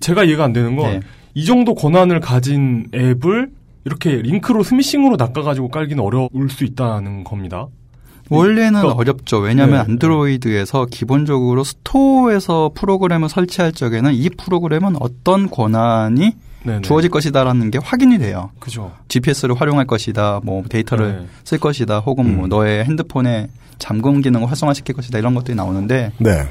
제가 0.00 0.24
이해가 0.24 0.44
안 0.44 0.52
되는 0.52 0.76
건이 0.76 1.00
네. 1.34 1.44
정도 1.46 1.74
권한을 1.74 2.20
가진 2.20 2.88
앱을 2.94 3.50
이렇게 3.86 4.16
링크로 4.16 4.62
스미싱으로 4.64 5.16
낚아가지고 5.16 5.68
깔기는 5.68 6.02
어려울 6.04 6.50
수 6.50 6.64
있다는 6.64 7.24
겁니다. 7.24 7.68
원래는 8.30 8.80
그러니까- 8.80 8.94
어렵죠. 9.00 9.38
왜냐하면 9.38 9.76
네, 9.76 9.80
안드로이드에서 9.92 10.86
기본적으로 10.90 11.64
스토어에서 11.64 12.70
프로그램을 12.74 13.28
설치할 13.28 13.72
적에는 13.72 14.12
이 14.14 14.28
프로그램은 14.30 14.96
어떤 15.00 15.48
권한이 15.50 16.32
네네. 16.64 16.80
주어질 16.82 17.10
것이다라는 17.10 17.70
게 17.70 17.78
확인이 17.82 18.18
돼요. 18.18 18.50
그죠. 18.58 18.92
GPS를 19.08 19.54
활용할 19.54 19.86
것이다, 19.86 20.40
뭐 20.42 20.62
데이터를 20.68 21.20
네. 21.20 21.26
쓸 21.44 21.58
것이다, 21.58 22.00
혹은 22.00 22.36
뭐 22.36 22.46
너의 22.48 22.84
핸드폰에 22.84 23.48
잠금 23.78 24.20
기능을 24.22 24.48
활성화시킬 24.50 24.94
것이다 24.94 25.18
이런 25.18 25.34
것들이 25.34 25.54
나오는데 25.54 26.12
네. 26.18 26.48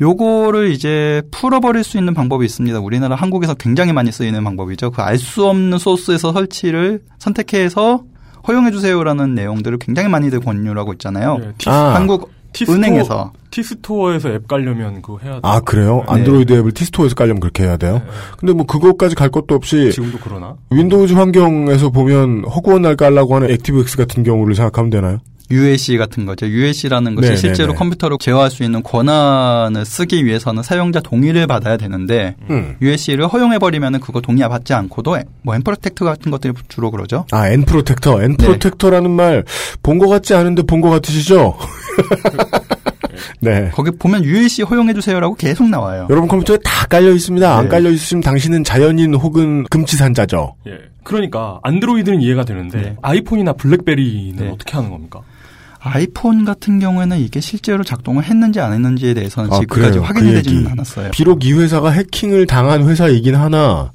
요거를 0.00 0.70
이제 0.72 1.22
풀어버릴 1.30 1.84
수 1.84 1.98
있는 1.98 2.14
방법이 2.14 2.44
있습니다. 2.44 2.80
우리나라 2.80 3.16
한국에서 3.16 3.54
굉장히 3.54 3.92
많이 3.92 4.10
쓰이는 4.10 4.42
방법이죠. 4.42 4.90
그 4.90 5.02
알 5.02 5.18
수 5.18 5.46
없는 5.46 5.78
소스에서 5.78 6.32
설치를 6.32 7.02
선택해서 7.18 8.02
허용해 8.48 8.70
주세요라는 8.70 9.34
내용들을 9.34 9.78
굉장히 9.78 10.08
많이들 10.08 10.40
권유를 10.40 10.78
하고 10.78 10.92
있잖아요. 10.94 11.38
네, 11.38 11.52
티- 11.58 11.68
아. 11.70 11.94
한국 11.94 12.30
티스토어- 12.52 12.74
은행에서 12.74 13.32
티스토어에서 13.50 14.30
앱 14.30 14.48
깔려면 14.48 15.02
그거 15.02 15.18
해야 15.22 15.34
돼. 15.34 15.40
아 15.42 15.60
그래요? 15.60 15.98
네. 16.08 16.14
안드로이드 16.14 16.52
앱을 16.52 16.72
티스토어에서 16.72 17.14
깔려면 17.14 17.40
그렇게 17.40 17.62
해야 17.64 17.76
돼요? 17.76 18.02
근데 18.38 18.52
뭐 18.52 18.66
그것까지 18.66 19.14
갈 19.14 19.28
것도 19.28 19.54
없이 19.54 19.90
지금도 19.92 20.18
그러나? 20.22 20.56
Windows 20.70 21.14
환경에서 21.14 21.90
보면 21.90 22.44
허구한 22.44 22.82
날 22.82 22.96
깔라고 22.96 23.36
하는 23.36 23.50
액티브엑스 23.50 23.96
같은 23.96 24.22
경우를 24.24 24.54
생각하면 24.56 24.90
되나요? 24.90 25.18
UAC 25.50 25.96
같은 25.98 26.26
거죠. 26.26 26.46
UAC라는 26.46 27.14
것이 27.14 27.30
네, 27.30 27.36
실제로 27.36 27.68
네, 27.68 27.72
네. 27.74 27.78
컴퓨터로 27.78 28.18
제어할 28.18 28.50
수 28.50 28.62
있는 28.62 28.82
권한을 28.82 29.84
쓰기 29.84 30.24
위해서는 30.24 30.62
사용자 30.62 31.00
동의를 31.00 31.46
받아야 31.46 31.76
되는데 31.76 32.36
음. 32.50 32.76
UAC를 32.80 33.26
허용해버리면 33.28 34.00
그거 34.00 34.20
동의 34.20 34.48
받지 34.48 34.72
않고도 34.74 35.18
뭐 35.42 35.54
nProtect 35.54 36.04
같은 36.04 36.30
것들이 36.30 36.52
주로 36.68 36.90
그러죠. 36.90 37.24
아, 37.32 37.48
nProtector. 37.48 38.22
nProtector라는 38.22 39.10
말 39.10 39.54
본 39.54 39.98
것 39.98 40.08
같지 40.08 40.34
않은데 40.34 40.62
본 40.62 40.80
것 40.80 40.88
같으시죠? 40.90 41.56
네. 43.40 43.70
거기 43.74 43.90
보면 43.90 44.24
UAC 44.24 44.62
허용해주세요라고 44.62 45.34
계속 45.34 45.68
나와요. 45.68 46.06
여러분 46.10 46.28
컴퓨터에 46.28 46.58
다 46.64 46.86
깔려 46.86 47.10
있습니다. 47.12 47.56
안 47.56 47.64
네. 47.64 47.68
깔려 47.70 47.90
있으시면 47.90 48.22
당신은 48.22 48.64
자연인 48.64 49.14
혹은 49.14 49.64
금치산자죠. 49.70 50.54
예. 50.68 50.72
그러니까 51.02 51.58
안드로이드는 51.62 52.20
이해가 52.20 52.44
되는데 52.44 52.80
네. 52.80 52.96
아이폰이나 53.02 53.54
블랙베리는 53.54 54.36
네. 54.36 54.50
어떻게 54.50 54.72
하는 54.76 54.90
겁니까? 54.90 55.20
아이폰 55.82 56.44
같은 56.44 56.78
경우에는 56.78 57.18
이게 57.18 57.40
실제로 57.40 57.82
작동을 57.82 58.24
했는지 58.24 58.60
안 58.60 58.72
했는지에 58.74 59.14
대해서는 59.14 59.50
아, 59.50 59.60
지금까지 59.60 59.90
그래요. 59.92 60.02
확인이 60.02 60.28
그 60.28 60.34
되지는. 60.42 60.66
않았어요. 60.72 61.10
비록 61.12 61.44
이 61.46 61.52
회사가 61.54 61.90
해킹을 61.90 62.46
당한 62.46 62.86
회사이긴 62.86 63.34
하나 63.34 63.90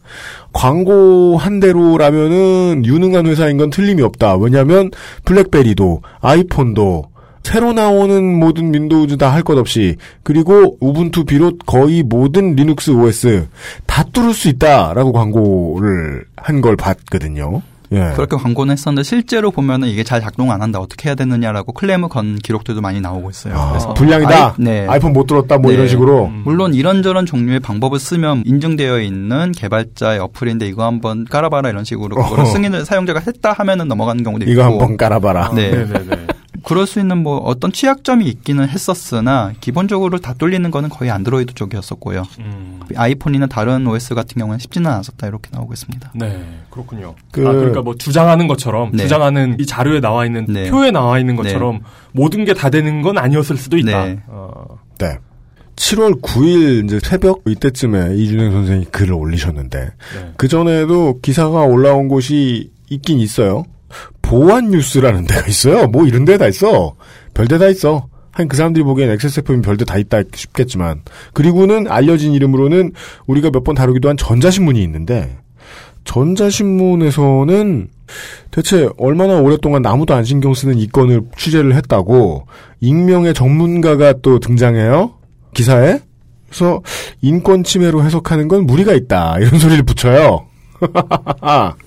광고 0.52 1.38
한 1.38 1.60
대로라면은 1.60 2.84
유능한 2.86 3.28
회사인 3.28 3.58
건 3.58 3.70
틀림이 3.70 4.02
없다. 4.02 4.36
왜냐하면 4.38 4.90
블랙베리도 5.26 6.02
아이폰도 6.22 7.06
새로 7.44 7.74
나오는 7.74 8.40
모든 8.40 8.74
윈도우즈 8.74 9.18
다 9.18 9.30
할 9.32 9.44
것 9.44 9.56
없이 9.60 9.98
그리고 10.24 10.78
우분투 10.82 11.26
비롯 11.26 11.60
거의 11.68 12.02
모든 12.02 12.56
리눅스 12.56 12.90
OS 12.90 13.46
다 13.86 14.04
뚫을 14.12 14.34
수 14.34 14.48
있다라고 14.50 15.12
광고를 15.14 16.26
한 16.38 16.62
걸 16.62 16.76
봤거든요. 16.76 17.62
예. 17.92 18.12
그렇게 18.16 18.36
광고는 18.38 18.72
했었는데 18.74 19.04
실제로 19.04 19.52
보면은 19.52 19.88
이게 19.88 20.04
잘 20.04 20.22
작동 20.22 20.52
안 20.52 20.62
한다 20.62 20.80
어떻게 20.80 21.10
해야 21.10 21.16
되느냐라고 21.16 21.74
클레임을 21.74 22.10
건 22.10 22.38
기록들도 22.38 22.82
많이 22.82 23.02
나오고 23.02 23.30
있어요. 23.30 23.54
그래서 23.70 23.90
아, 23.90 23.94
불량이다. 23.94 24.46
아이, 24.46 24.52
네. 24.58 24.86
아이폰 24.88 25.14
못 25.14 25.28
들었다. 25.28 25.58
뭐 25.58 25.72
네. 25.72 25.76
이런 25.78 25.88
식으로. 25.88 26.28
물론 26.28 26.74
이런저런 26.74 27.26
종류의 27.26 27.60
방법을 27.60 28.00
쓰면 28.00 28.44
인증되어 28.46 29.00
있는 29.02 29.52
개발자의 29.52 30.20
어플인데 30.20 30.68
이거 30.68 30.86
한번 30.86 31.26
깔아봐라 31.26 31.70
이런 31.70 31.84
식으로 31.84 32.16
그걸 32.16 32.40
어허. 32.42 32.46
승인을 32.52 32.86
사용자가 32.86 33.22
했다 33.26 33.54
하면은 33.54 33.88
넘어가는 33.88 34.24
경우도 34.24 34.46
있고 34.46 34.52
이거 34.52 34.64
한번 34.64 34.98
깔아봐라. 34.98 35.52
네. 35.56 35.72
네네네. 35.72 36.28
그럴 36.66 36.88
수 36.88 37.00
있는 37.00 37.20
뭐 37.22 37.38
어떤 37.38 37.72
취약점이 37.72 38.26
있기는 38.26 38.68
했었으나 38.68 39.54
기본적으로 39.62 40.18
다 40.20 40.34
뚫리는 40.34 40.70
거는 40.72 40.90
거의 40.90 41.12
안드로이드 41.12 41.54
쪽이었었고요. 41.54 42.24
음. 42.40 42.80
아이폰이나 42.96 43.46
다른 43.48 43.86
OS 43.86 44.16
같은 44.16 44.40
경우는 44.40 44.60
쉽지는 44.60 44.90
않았었다 44.90 45.28
이렇게 45.28 45.50
나오고 45.54 45.74
있습니다. 45.74 46.12
네, 46.16 46.44
그렇군요. 46.72 47.14
그- 47.32 47.48
아, 47.48 47.52
그러니까 47.52 47.82
뭐 47.82 47.96
주장하는 47.96 48.48
것처럼 48.48 48.92
네. 48.94 49.04
주장하는 49.04 49.58
이 49.60 49.66
자료에 49.66 50.00
나와 50.00 50.26
있는 50.26 50.46
네. 50.50 50.70
표에 50.72 50.92
나와 50.92 51.20
있는 51.20 51.36
것처럼 51.36 51.82
모든 52.12 52.46
게 52.46 52.54
다 52.56 52.70
되는 52.70 53.02
건 53.02 53.18
아니었을 53.18 53.58
수도 53.58 53.78
있다. 53.78 54.06
네. 54.06 54.20
어, 54.28 54.80
네. 54.98 55.20
7월 55.76 56.22
9일 56.22 56.86
이제 56.86 57.00
새벽 57.04 57.42
이때쯤에 57.46 58.16
이준영 58.16 58.52
선생이 58.52 58.86
글을 58.86 59.14
올리셨는데 59.14 59.80
네. 59.80 60.32
그 60.38 60.48
전에도 60.48 61.20
기사가 61.22 61.64
올라온 61.64 62.08
곳이 62.08 62.72
있긴 62.90 63.20
있어요. 63.20 63.66
보안 64.28 64.70
뉴스라는 64.72 65.26
데가 65.26 65.48
있어요. 65.48 65.88
뭐 65.88 66.06
이런 66.06 66.26
데다 66.26 66.48
있어. 66.48 66.96
별데 67.34 67.58
다 67.58 67.68
있어. 67.68 68.08
한 68.32 68.48
그 68.50 68.58
사람들이 68.58 68.84
보기엔 68.84 69.10
XSFM 69.12 69.62
별데 69.62 69.86
다 69.86 69.98
있다 69.98 70.22
싶겠지만 70.34 71.04
그리고는 71.34 71.88
알려진 71.90 72.34
이름으로는 72.34 72.92
우리가 73.28 73.50
몇 73.50 73.64
번 73.64 73.76
다루기도 73.76 74.10
한 74.10 74.18
전자신문이 74.18 74.84
있는데 74.84 75.38
전자신문에서는 76.04 77.88
대체 78.52 78.90
얼마나 78.98 79.40
오랫동안 79.40 79.86
아무도 79.86 80.14
안 80.14 80.24
신경 80.26 80.54
쓰는 80.54 80.78
이 80.78 80.88
건을 80.88 81.22
취재를 81.38 81.76
했다고 81.76 82.46
익명의 82.82 83.34
전문가가 83.34 84.14
또 84.22 84.40
등장해요 84.40 85.14
기사에 85.54 86.00
그래서 86.50 86.82
인권 87.22 87.64
침해로 87.64 88.04
해석하는 88.04 88.48
건 88.50 88.66
무리가 88.66 88.94
있다 88.94 89.38
이런 89.40 89.60
소리를 89.60 89.84
붙여요. 89.84 90.46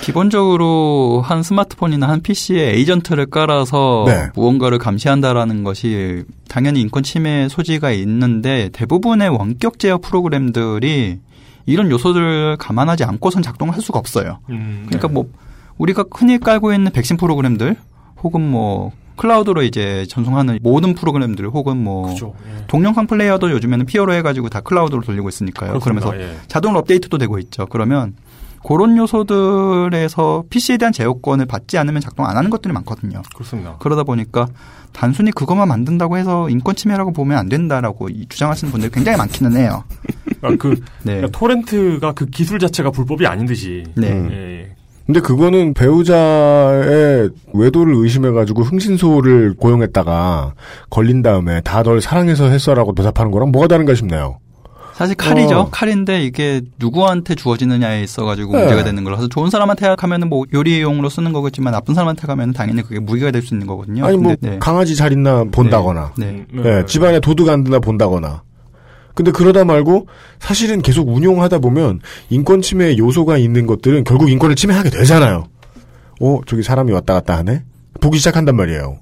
기본적으로 0.00 1.22
한 1.24 1.42
스마트폰이나 1.42 2.08
한 2.08 2.20
PC에 2.22 2.74
에이전트를 2.74 3.26
깔아서 3.26 4.04
네. 4.06 4.28
무언가를 4.34 4.78
감시한다라는 4.78 5.64
것이 5.64 6.24
당연히 6.48 6.80
인권 6.80 7.02
침해 7.02 7.48
소지가 7.48 7.90
있는데 7.92 8.70
대부분의 8.72 9.28
원격 9.28 9.78
제어 9.78 9.98
프로그램들이 9.98 11.18
이런 11.66 11.90
요소들을 11.90 12.56
감안하지 12.58 13.04
않고선 13.04 13.42
작동을 13.42 13.74
할 13.74 13.82
수가 13.82 13.98
없어요. 13.98 14.38
음, 14.48 14.84
그러니까 14.86 15.08
네. 15.08 15.14
뭐 15.14 15.30
우리가 15.76 16.04
흔히 16.10 16.38
깔고 16.38 16.72
있는 16.72 16.90
백신 16.90 17.16
프로그램들 17.16 17.76
혹은 18.22 18.50
뭐 18.50 18.92
클라우드로 19.16 19.62
이제 19.62 20.06
전송하는 20.08 20.60
모든 20.62 20.94
프로그램들 20.94 21.48
혹은 21.48 21.76
뭐 21.82 22.08
그죠. 22.08 22.34
예. 22.46 22.64
동영상 22.68 23.06
플레이어도 23.06 23.50
요즘에는 23.50 23.84
피어로 23.84 24.14
해가지고 24.14 24.48
다 24.48 24.60
클라우드로 24.60 25.02
돌리고 25.02 25.28
있으니까요. 25.28 25.78
그렇습니다. 25.78 26.10
그러면서 26.10 26.32
예. 26.32 26.38
자동으로 26.46 26.80
업데이트도 26.80 27.18
되고 27.18 27.38
있죠. 27.40 27.66
그러면 27.66 28.14
그런 28.66 28.96
요소들에서 28.96 30.44
PC에 30.50 30.76
대한 30.76 30.92
제어권을 30.92 31.46
받지 31.46 31.78
않으면 31.78 32.00
작동 32.00 32.26
안 32.26 32.36
하는 32.36 32.50
것들이 32.50 32.72
많거든요. 32.74 33.22
그렇습니다. 33.34 33.76
그러다 33.78 34.02
보니까 34.04 34.46
단순히 34.92 35.30
그것만 35.30 35.68
만든다고 35.68 36.16
해서 36.18 36.48
인권 36.48 36.74
침해라고 36.74 37.12
보면 37.12 37.38
안 37.38 37.48
된다라고 37.48 38.08
이 38.08 38.26
주장하시는 38.28 38.70
분들이 38.72 38.90
굉장히 38.90 39.18
많기는 39.18 39.56
해요. 39.56 39.84
아, 40.42 40.54
그 40.58 40.70
네. 41.02 41.16
그러니까 41.16 41.38
토렌트가 41.38 42.12
그 42.12 42.26
기술 42.26 42.58
자체가 42.58 42.90
불법이 42.90 43.26
아닌 43.26 43.46
듯이. 43.46 43.84
네. 43.94 44.08
예. 44.30 44.74
근데 45.06 45.20
그거는 45.20 45.72
배우자의 45.72 47.30
외도를 47.54 47.94
의심해가지고 47.94 48.62
흥신소를 48.62 49.54
고용했다가 49.56 50.52
걸린 50.90 51.22
다음에 51.22 51.60
다 51.62 51.82
널 51.82 52.02
사랑해서 52.02 52.48
했어라고 52.48 52.94
대답하는 52.94 53.30
거랑 53.32 53.50
뭐가 53.50 53.68
다른가 53.68 53.94
싶네요. 53.94 54.38
사실 54.98 55.14
칼이죠. 55.14 55.56
어. 55.56 55.68
칼인데 55.70 56.24
이게 56.24 56.60
누구한테 56.80 57.36
주어지느냐에 57.36 58.02
있어가지고 58.02 58.52
네. 58.54 58.58
문제가 58.62 58.82
되는 58.82 59.04
거라서 59.04 59.28
좋은 59.28 59.48
사람한테 59.48 59.94
가면은 59.94 60.28
뭐 60.28 60.44
요리용으로 60.52 61.08
쓰는 61.08 61.32
거겠지만 61.32 61.72
나쁜 61.72 61.94
사람한테 61.94 62.26
가면 62.26 62.52
당연히 62.52 62.82
그게 62.82 62.98
무기가 62.98 63.30
될 63.30 63.42
수 63.42 63.54
있는 63.54 63.68
거거든요. 63.68 64.04
아니 64.04 64.16
뭐 64.16 64.34
근데 64.34 64.50
네. 64.50 64.58
강아지 64.58 64.96
잘 64.96 65.12
있나 65.12 65.44
본다거나, 65.44 66.14
네. 66.18 66.44
네, 66.52 66.84
집안에 66.84 67.20
도둑 67.20 67.48
안 67.48 67.62
드나 67.62 67.78
본다거나. 67.78 68.42
근데 69.14 69.30
그러다 69.30 69.64
말고 69.64 70.08
사실은 70.40 70.82
계속 70.82 71.08
운용하다 71.08 71.60
보면 71.60 72.00
인권 72.30 72.60
침해 72.60 72.98
요소가 72.98 73.38
있는 73.38 73.66
것들은 73.66 74.02
결국 74.02 74.28
인권을 74.30 74.56
침해하게 74.56 74.90
되잖아요. 74.90 75.44
어, 76.20 76.40
저기 76.46 76.64
사람이 76.64 76.90
왔다 76.92 77.14
갔다 77.14 77.36
하네? 77.36 77.62
보기 78.00 78.18
시작한단 78.18 78.56
말이에요. 78.56 78.98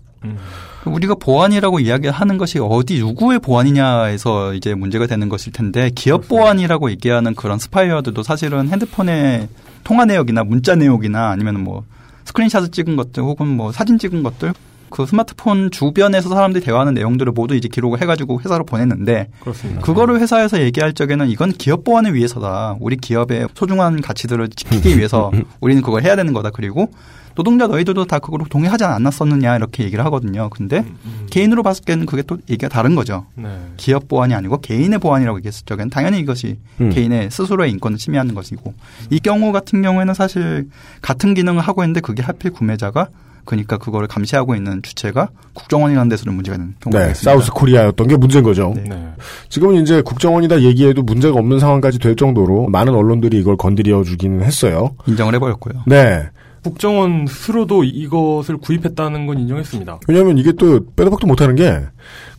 우리가 0.87 1.15
보안이라고 1.17 1.81
이야기하는 1.81 2.39
것이 2.39 2.59
어디 2.59 2.99
누구의 2.99 3.39
보안이냐에서 3.41 4.55
이제 4.55 4.75
문제가 4.75 5.07
되는 5.07 5.29
것일 5.29 5.53
텐데 5.53 5.91
기업 5.95 6.29
보안이라고 6.29 6.91
얘기하는 6.91 7.35
그런 7.35 7.59
스파이어들도 7.59 8.23
사실은 8.23 8.69
핸드폰의 8.69 9.49
통화 9.85 10.05
내역이나 10.05 10.45
문자 10.45 10.75
내역이나 10.75 11.31
아니면 11.31 11.63
뭐 11.63 11.85
스크린샷을 12.25 12.71
찍은 12.71 12.97
것들 12.97 13.23
혹은 13.23 13.47
뭐 13.47 13.73
사진 13.73 13.99
찍은 13.99 14.23
것들 14.23 14.53
그 14.91 15.05
스마트폰 15.05 15.71
주변에서 15.71 16.29
사람들이 16.29 16.65
대화하는 16.65 16.95
내용들을 16.95 17.33
모두 17.33 17.55
이제 17.55 17.69
기록을 17.69 18.01
해가지고 18.01 18.41
회사로 18.41 18.65
보냈는데 18.65 19.29
그렇습니다. 19.41 19.81
그거를 19.81 20.21
회사에서 20.21 20.61
얘기할 20.61 20.93
적에는 20.93 21.29
이건 21.29 21.53
기업 21.53 21.85
보안을 21.85 22.15
위해서다. 22.15 22.77
우리 22.81 22.97
기업의 22.97 23.49
소중한 23.55 24.01
가치들을 24.01 24.49
지키기 24.51 24.97
위해서 24.97 25.33
우리는 25.61 25.83
그걸 25.83 26.03
해야 26.03 26.17
되는 26.17 26.33
거다. 26.33 26.51
그리고 26.51 26.91
노동자 27.37 27.67
너희들도 27.67 28.07
다 28.07 28.19
그거로 28.19 28.47
동의하지 28.49 28.85
않았었느냐 28.85 29.57
이렇게 29.57 29.85
얘기를 29.85 30.05
하거든요. 30.07 30.49
근데 30.51 30.85
개인으로 31.31 31.63
봤을 31.63 31.85
때는 31.85 32.07
그게 32.07 32.23
또 32.23 32.39
얘기가 32.51 32.69
다른 32.69 32.95
거죠. 32.95 33.27
네. 33.35 33.49
기업 33.77 34.09
보안이 34.09 34.35
아니고 34.35 34.61
개인의 34.61 34.99
보안이라고 34.99 35.39
얘기했을 35.39 35.65
적에는 35.67 35.91
당연히 35.91 36.19
이것이 36.19 36.59
음. 36.81 36.91
개인의 36.91 37.31
스스로의 37.31 37.71
인권을 37.73 37.99
침해하는 37.99 38.35
것이고 38.35 38.75
이 39.11 39.21
경우 39.21 39.53
같은 39.53 39.83
경우에는 39.83 40.15
사실 40.15 40.69
같은 41.03 41.35
기능을 41.35 41.61
하고 41.61 41.83
있는데 41.85 42.01
그게 42.01 42.23
하필 42.23 42.51
구매자가 42.51 43.09
그러니까 43.45 43.79
그거를 43.79 44.09
감시하고 44.09 44.57
있는 44.57 44.83
주체가 44.83 45.29
국정원이라는 45.53 46.09
데서는 46.09 46.35
문제가 46.35 46.57
되는 46.57 46.75
경우가 46.81 46.99
네, 46.99 47.11
있습니다. 47.13 47.31
South 47.31 47.53
Korea였던 47.53 48.09
게 48.09 48.17
문제인 48.17 48.43
거죠. 48.43 48.75
네. 48.77 49.09
지금은 49.49 49.83
이제 49.83 50.03
국정원이다 50.03 50.63
얘기해도 50.63 51.03
문제가 51.03 51.39
없는 51.39 51.61
상황까지 51.61 51.99
될 51.99 52.17
정도로 52.17 52.69
많은 52.69 52.95
언론들이 52.95 53.39
이걸 53.39 53.57
건드려 53.57 54.03
주기는 54.03 54.43
했어요. 54.43 54.97
인정을 55.07 55.35
해버렸고요. 55.37 55.85
네. 55.87 56.29
국정원 56.67 57.27
스스로도 57.29 57.85
이것을 57.85 58.57
구입했다는 58.57 59.27
건 59.27 59.39
인정했습니다. 59.39 60.01
왜냐하면 60.09 60.37
이게 60.37 60.51
또 60.51 60.85
빼도 60.97 61.11
박도 61.11 61.29
못하는 61.29 61.55
게 61.55 61.81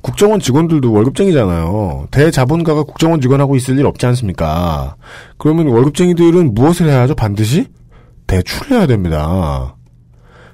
국정원 0.02 0.42
직원들도 0.42 0.92
월급쟁이잖아요. 0.92 2.10
대자본가가 2.12 2.84
국정원 2.84 3.22
직원하고 3.22 3.56
있을 3.56 3.80
일 3.80 3.86
없지 3.86 4.06
않습니까? 4.08 4.98
그러면 5.38 5.68
월급쟁이들은 5.68 6.54
무엇을 6.54 6.90
해야 6.90 7.02
하죠? 7.04 7.16
반드시 7.16 7.68
대출을 8.28 8.78
해야 8.78 8.86
됩니다. 8.86 9.78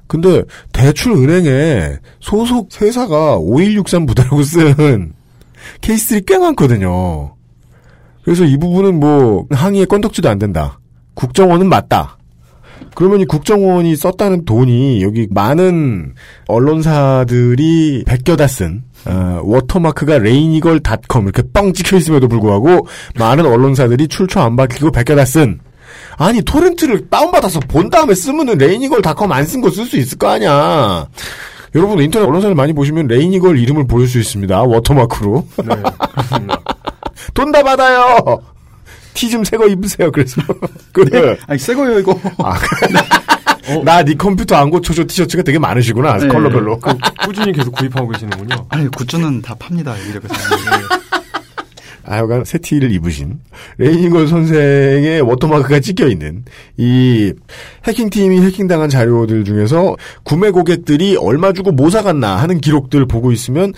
근데 0.06 0.44
대출 0.72 1.14
은행에 1.14 1.98
소속 2.20 2.70
회사가 2.80 3.38
5163 3.38 4.06
부대라고 4.06 4.44
쓴 4.44 5.14
케이스들이 5.82 6.22
꽤 6.28 6.38
많거든요. 6.38 7.34
그래서 8.24 8.44
이 8.44 8.56
부분은 8.58 9.00
뭐 9.00 9.48
항의의 9.50 9.88
건덕지도 9.88 10.30
안 10.30 10.38
된다. 10.38 10.80
국정원은 11.16 11.68
맞다. 11.68 12.20
그러면 12.96 13.22
이 13.22 13.26
국정원이 13.26 13.96
썼다는 13.96 14.46
돈이 14.46 15.02
여기 15.04 15.28
많은 15.30 16.14
언론사들이 16.48 18.04
베껴다 18.06 18.48
쓴 18.48 18.84
어, 19.06 19.42
워터마크가 19.44 20.20
레이니걸닷컴 20.20 21.24
이렇게 21.26 21.44
뻥 21.54 21.74
찍혀 21.74 21.98
있음에도 21.98 22.28
불구하고 22.28 22.88
많은 23.20 23.46
언론사들이 23.46 24.08
출처 24.08 24.42
안 24.42 24.56
밝히고 24.56 24.92
베껴다 24.92 25.26
쓴 25.26 25.60
아니 26.18 26.42
토렌트를 26.42 27.10
다운받아서 27.10 27.60
본 27.62 27.90
다음에 27.90 28.14
쓰면은 28.16 28.58
레이니걸닷컴 28.58 29.32
안 29.32 29.46
쓴 29.46 29.62
거 29.62 29.70
쓸 29.70 29.86
수 29.86 29.98
있을 29.98 30.18
거 30.18 30.28
아니야. 30.30 31.08
여러분 31.76 32.00
인터넷 32.02 32.26
언론사를 32.28 32.56
많이 32.56 32.72
보시면 32.74 33.08
레이니걸 33.08 33.58
이름을 33.58 33.88
보실 33.88 34.08
수 34.08 34.20
있습니다. 34.20 34.62
워터마크로. 34.64 35.46
네. 35.66 35.76
돈 37.34 37.52
다 37.52 37.64
받아요. 37.64 38.40
티 39.14 39.30
좀 39.30 39.44
새거 39.44 39.68
입으세요. 39.68 40.12
그래서 40.12 40.42
그 40.92 41.38
아니 41.48 41.60
새 41.60 41.74
거요 41.76 42.00
이거. 42.00 42.20
나네 43.86 44.16
컴퓨터 44.16 44.56
안 44.56 44.70
고쳐줘 44.70 45.06
티셔츠가 45.08 45.42
되게 45.44 45.58
많으시구나 45.58 46.18
네. 46.18 46.28
컬러별로. 46.28 46.78
그 46.80 46.94
꾸준히 47.26 47.54
계속 47.54 47.72
구입하고 47.72 48.10
계시는군요. 48.10 48.66
아니 48.70 48.88
굿즈는 48.90 49.42
다 49.42 49.56
팝니다 49.56 49.98
여기저기서. 50.00 50.34
하여간 52.06 52.44
새 52.44 52.58
티를 52.58 52.92
입으신 52.92 53.40
레이니걸 53.78 54.28
선생의 54.28 55.22
워터마크가 55.22 55.80
찍혀 55.80 56.10
있는 56.10 56.44
이 56.76 57.32
해킹팀이 57.88 58.42
해킹당한 58.42 58.90
자료들 58.90 59.46
중에서 59.46 59.96
구매 60.24 60.52
고객들이 60.52 61.16
얼마 61.16 61.54
주고 61.54 61.72
뭐 61.72 61.90
사갔나 61.90 62.36
하는 62.36 62.60
기록들 62.60 63.06
보고 63.08 63.32
있으면 63.32 63.72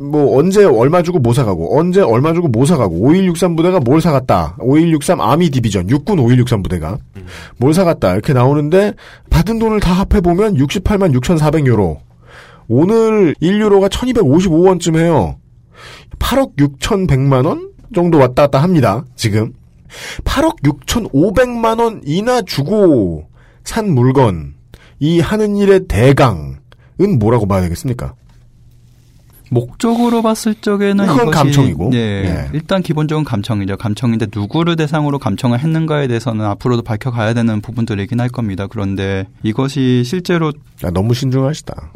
뭐 0.00 0.38
언제 0.38 0.64
얼마 0.64 1.02
주고 1.02 1.18
뭐 1.18 1.34
사가고 1.34 1.78
언제 1.78 2.00
얼마 2.00 2.32
주고 2.32 2.48
뭐 2.48 2.64
사가고 2.64 2.96
5163 2.96 3.54
부대가 3.54 3.80
뭘 3.80 4.00
사갔다. 4.00 4.56
5163 4.58 5.20
Army 5.20 5.50
Division 5.50 5.90
육군 5.90 6.18
5163 6.18 6.62
부대가 6.62 6.98
뭘 7.58 7.74
사갔다 7.74 8.14
이렇게 8.14 8.32
나오는데 8.32 8.94
받은 9.28 9.58
돈을 9.58 9.80
다 9.80 9.92
합해 9.92 10.22
보면 10.22 10.54
68만 10.54 11.12
6,400유로. 11.20 11.98
오늘 12.68 13.34
1유로가 13.42 13.90
1,255원쯤 13.90 14.96
해요. 14.96 15.36
8억 16.18 16.56
6,100만 16.56 17.44
원 17.46 17.70
정도 17.94 18.18
왔다 18.18 18.44
갔다 18.44 18.62
합니다. 18.62 19.04
지금 19.16 19.52
8억 20.24 20.62
6,500만 20.62 21.78
원이나 21.78 22.40
주고 22.42 23.26
산 23.64 23.90
물건 23.92 24.54
이 24.98 25.20
하는 25.20 25.56
일의 25.56 25.86
대강은 25.88 26.58
뭐라고 27.18 27.46
봐야 27.46 27.60
되겠습니까? 27.60 28.14
목적으로 29.50 30.22
봤을 30.22 30.54
적에는 30.54 31.06
그건 31.06 31.28
이것이 31.28 31.38
감청이고. 31.38 31.90
네, 31.90 31.98
예. 31.98 32.50
일단 32.54 32.82
기본적인 32.82 33.24
감청이죠. 33.24 33.76
감청인데 33.76 34.28
누구를 34.34 34.76
대상으로 34.76 35.18
감청을 35.18 35.58
했는가에 35.58 36.06
대해서는 36.08 36.44
앞으로도 36.46 36.82
밝혀가야 36.82 37.34
되는 37.34 37.60
부분들이긴 37.60 38.20
할 38.20 38.28
겁니다. 38.28 38.66
그런데 38.68 39.26
이것이 39.42 40.04
실제로 40.04 40.52
야, 40.84 40.90
너무 40.90 41.14
신중하시다. 41.14 41.92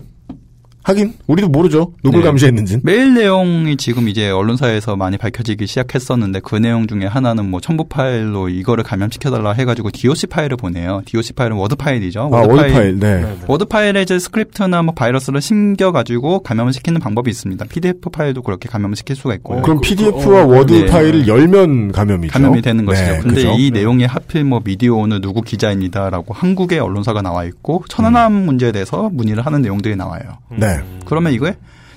하긴 0.85 1.15
우리도 1.27 1.49
모르죠. 1.49 1.93
누굴 2.03 2.21
네. 2.21 2.27
감시했는지. 2.27 2.79
메일 2.83 3.15
내용이 3.15 3.77
지금 3.79 4.07
이제 4.09 4.29
언론사에서 4.31 4.97
많이 4.97 5.17
밝혀지기 5.17 5.67
시작했었는데 5.67 6.41
그 6.41 6.57
내용 6.57 6.87
중에 6.87 7.07
하나는 7.07 7.51
뭐 7.51 7.61
첨부 7.61 7.85
파일로 7.85 8.51
이거를 8.51 8.85
감염시켜 8.85 9.31
달라 9.31 9.53
해 9.53 9.65
가지고 9.65 9.91
DOC 9.91 10.27
파일을 10.27 10.59
보내요. 10.59 11.01
DOC 11.07 11.33
파일은 11.33 11.57
워드 11.57 11.77
파일이죠. 11.77 12.31
아, 12.33 12.37
워드 12.47 12.73
파일. 12.73 12.99
네. 12.99 13.25
워드 13.47 13.65
파일에 13.65 14.03
이제 14.03 14.19
스크립트나 14.19 14.83
뭐 14.83 14.93
바이러스를 14.95 15.41
심겨 15.41 15.91
가지고 15.91 16.41
감염을 16.41 16.75
시키는 16.75 17.01
방법이 17.01 17.31
있습니다. 17.31 17.65
PDF 17.65 18.11
파일도 18.11 18.43
그렇게 18.43 18.69
감염을 18.69 18.95
시킬 18.97 19.17
수가 19.17 19.35
있고요. 19.37 19.63
그럼 19.63 19.81
PDF와 19.81 20.45
워드 20.45 20.73
네. 20.73 20.87
파일을 20.87 21.27
열면 21.27 21.93
감염이죠. 21.93 22.31
감염이 22.31 22.61
되는 22.61 22.85
것이죠. 22.85 23.11
네, 23.11 23.19
근데 23.21 23.35
그죠? 23.37 23.55
이 23.59 23.71
내용에 23.71 24.05
하필 24.05 24.45
뭐 24.45 24.61
미디어 24.63 24.97
오늘 24.97 25.23
누구 25.23 25.41
기자입니다라고 25.41 26.35
한국의 26.35 26.79
언론사가 26.79 27.23
나와 27.23 27.45
있고 27.45 27.85
천안함 27.89 28.33
문제에 28.33 28.71
대해서 28.71 29.09
문의를 29.11 29.47
하는 29.47 29.63
내용들이 29.63 29.97
나와요. 29.97 30.21
네. 30.51 30.74
그러면 31.05 31.33
이거에 31.33 31.57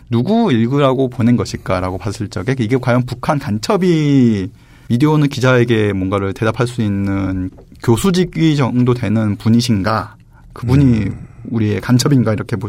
누구 0.09 0.51
일구라고 0.51 1.09
보낸 1.09 1.35
것일까라고 1.35 1.97
봤을 1.97 2.29
적에 2.29 2.55
이게 2.59 2.77
과연 2.77 3.05
북한 3.05 3.39
간첩이 3.39 4.49
미디어오늘 4.89 5.27
기자에게 5.27 5.93
뭔가를 5.93 6.33
대답할 6.33 6.67
수 6.67 6.81
있는 6.81 7.49
교수직위 7.83 8.55
정도 8.55 8.93
되는 8.93 9.35
분이신가? 9.35 10.15
그분이 10.53 10.83
음. 10.83 11.27
우리의 11.49 11.81
간첩인가 11.81 12.33
이렇게 12.33 12.55
보 12.55 12.67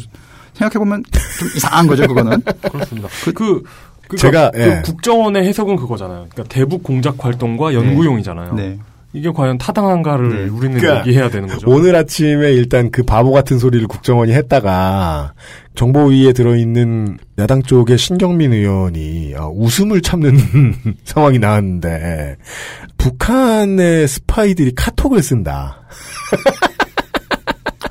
생각해 0.55 0.79
보면 0.79 1.05
좀 1.39 1.49
이상한 1.57 1.87
거죠, 1.87 2.07
그거는. 2.07 2.43
그렇습니다. 2.71 3.09
그, 3.25 3.33
그, 3.33 3.63
그, 4.09 4.17
제가, 4.17 4.51
그 4.51 4.61
예. 4.61 4.83
국정원의 4.85 5.45
해석은 5.45 5.77
그거잖아요. 5.77 6.27
그러니까 6.31 6.45
대북 6.53 6.83
공작 6.83 7.25
활동과 7.25 7.75
연구용이잖아요. 7.75 8.55
네. 8.55 8.79
이게 9.15 9.31
과연 9.31 9.57
타당한가를 9.57 10.51
우리는 10.51 10.79
그러니까 10.79 11.01
얘기해야 11.01 11.31
되는 11.31 11.49
거죠. 11.49 11.69
오늘 11.71 11.97
아침에 11.97 12.53
일단 12.53 12.91
그 12.91 13.03
바보 13.03 13.33
같은 13.33 13.59
소리를 13.59 13.87
국정원이 13.89 14.33
했다가 14.33 15.33
정보위에 15.75 16.33
들어있는 16.35 17.17
야당 17.39 17.63
쪽의 17.63 17.97
신경민 17.97 18.53
의원이 18.53 19.35
어, 19.35 19.49
웃음을 19.49 20.03
참는 20.03 20.37
상황이 21.05 21.39
나왔는데 21.39 22.37
북한의 22.99 24.09
스파이들이 24.09 24.73
카톡을 24.75 25.23
쓴다. 25.23 25.83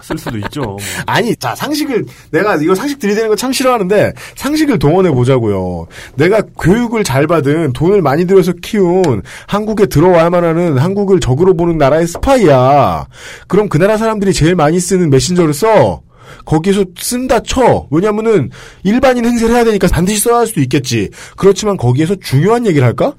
쓸 0.08 0.18
수도 0.18 0.38
있죠. 0.38 0.62
뭐. 0.62 0.78
아니, 1.05 1.36
자, 1.36 1.53
상식을, 1.53 2.05
내가 2.32 2.55
이거 2.55 2.74
상식 2.74 2.97
들이대는 2.99 3.30
거 3.30 3.36
참 3.36 3.51
싫어하는데, 3.51 4.14
상식을 4.36 4.80
동원해 4.80 5.12
보자고요. 5.12 5.88
내가 6.16 6.41
교육을 6.60 7.03
잘 7.03 7.28
받은, 7.28 7.74
돈을 7.74 8.01
많이 8.01 8.26
들여서 8.26 8.53
키운, 8.62 9.22
한국에 9.47 9.86
들어와야만 9.88 10.43
하는, 10.43 10.78
한국을 10.78 11.20
적으로 11.20 11.55
보는 11.55 11.78
나라의 11.78 12.08
스파이야. 12.08 13.05
그럼 13.47 13.68
그 13.70 13.78
나라 13.78 13.97
사람들이 13.97 14.34
제일 14.34 14.55
많이 14.55 14.80
쓰는 14.80 15.10
메신저를 15.10 15.53
써. 15.53 16.01
거기서 16.45 16.86
쓴다 16.97 17.41
쳐. 17.41 17.88
왜냐면은, 17.91 18.49
일반인 18.84 19.26
행세를 19.26 19.55
해야 19.55 19.64
되니까 19.64 19.88
반드시 19.91 20.20
써야 20.20 20.38
할 20.39 20.47
수도 20.47 20.62
있겠지. 20.62 21.10
그렇지만 21.36 21.78
거기에서 21.78 22.16
중요한 22.16 22.66
얘기를 22.66 22.86
할까? 22.88 23.14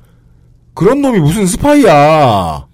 그런 0.74 1.00
놈이 1.02 1.18
무슨 1.20 1.46
스파이야. 1.46 2.66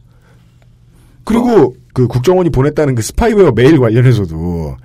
그리고 1.24 1.74
그 1.94 2.06
국정원이 2.06 2.50
보냈다는 2.50 2.94
그 2.94 3.00
스파이웨어 3.02 3.52
메일 3.52 3.78
관련해서도 3.78 4.76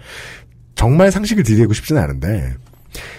정말 0.76 1.12
상식을 1.12 1.44
들이대고 1.44 1.74
싶지는 1.74 2.02
않은데 2.02 2.54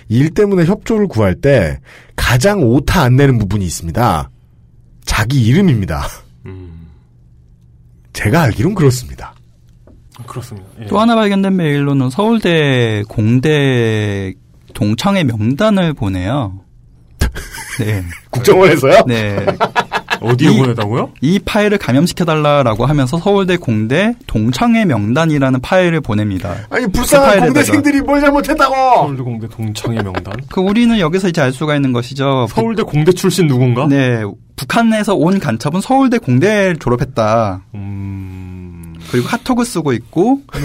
일 0.09 0.31
때문에 0.31 0.65
협조를 0.65 1.07
구할 1.09 1.35
때 1.35 1.81
가장 2.17 2.63
오타 2.63 3.03
안 3.03 3.17
내는 3.17 3.39
부분이 3.39 3.65
있습니다. 3.67 4.31
자기 5.05 5.45
이름입니다. 5.45 6.07
제가 8.13 8.43
알기론 8.43 8.75
그렇습니다. 8.75 9.35
그렇습니다. 10.27 10.69
예. 10.81 10.87
또 10.87 10.99
하나 11.01 11.15
발견된 11.15 11.57
메일로는 11.57 12.11
서울대 12.11 13.03
공대 13.09 14.35
동창회 14.75 15.25
명단을 15.25 15.95
보내요. 15.95 16.61
네. 17.81 18.05
국정원에서요? 18.31 19.05
네. 19.07 19.47
어디에 20.21 20.51
이- 20.51 20.59
보내다고요? 20.59 21.13
이 21.21 21.39
파일을 21.39 21.79
감염시켜달라라고 21.79 22.87
하면서 22.87 23.19
서울대 23.19 23.57
공대 23.57 24.15
동창회 24.27 24.85
명단이라는 24.85 25.61
파일을 25.61 26.01
보냅니다. 26.01 26.55
아니 26.71 26.85
그 26.87 26.91
불쌍한 26.93 27.27
파일에다가. 27.27 27.47
공대생들이 27.53 28.01
뭘 28.03 28.21
잘못했다고? 28.21 28.75
서울대 28.75 29.23
공대 29.23 29.49
동창회 29.49 30.03
명단. 30.03 30.35
그 30.51 30.61
우리는 30.61 30.99
여기서 30.99 31.29
이제 31.29 31.41
알 31.41 31.53
수가 31.53 31.75
있는 31.77 31.93
것이죠. 31.93 32.47
서울대 32.51 32.83
공대 32.83 33.13
출신 33.13 33.47
누군가? 33.47 33.87
네. 33.89 34.23
북한에서 34.57 35.15
온 35.15 35.39
간첩은 35.39 35.81
서울대 35.81 36.19
공대를 36.19 36.77
졸업했다. 36.77 37.63
음. 37.75 38.95
그리고 39.11 39.27
카톡을 39.29 39.65
쓰고 39.65 39.93
있고 39.95 40.43
네. 40.53 40.61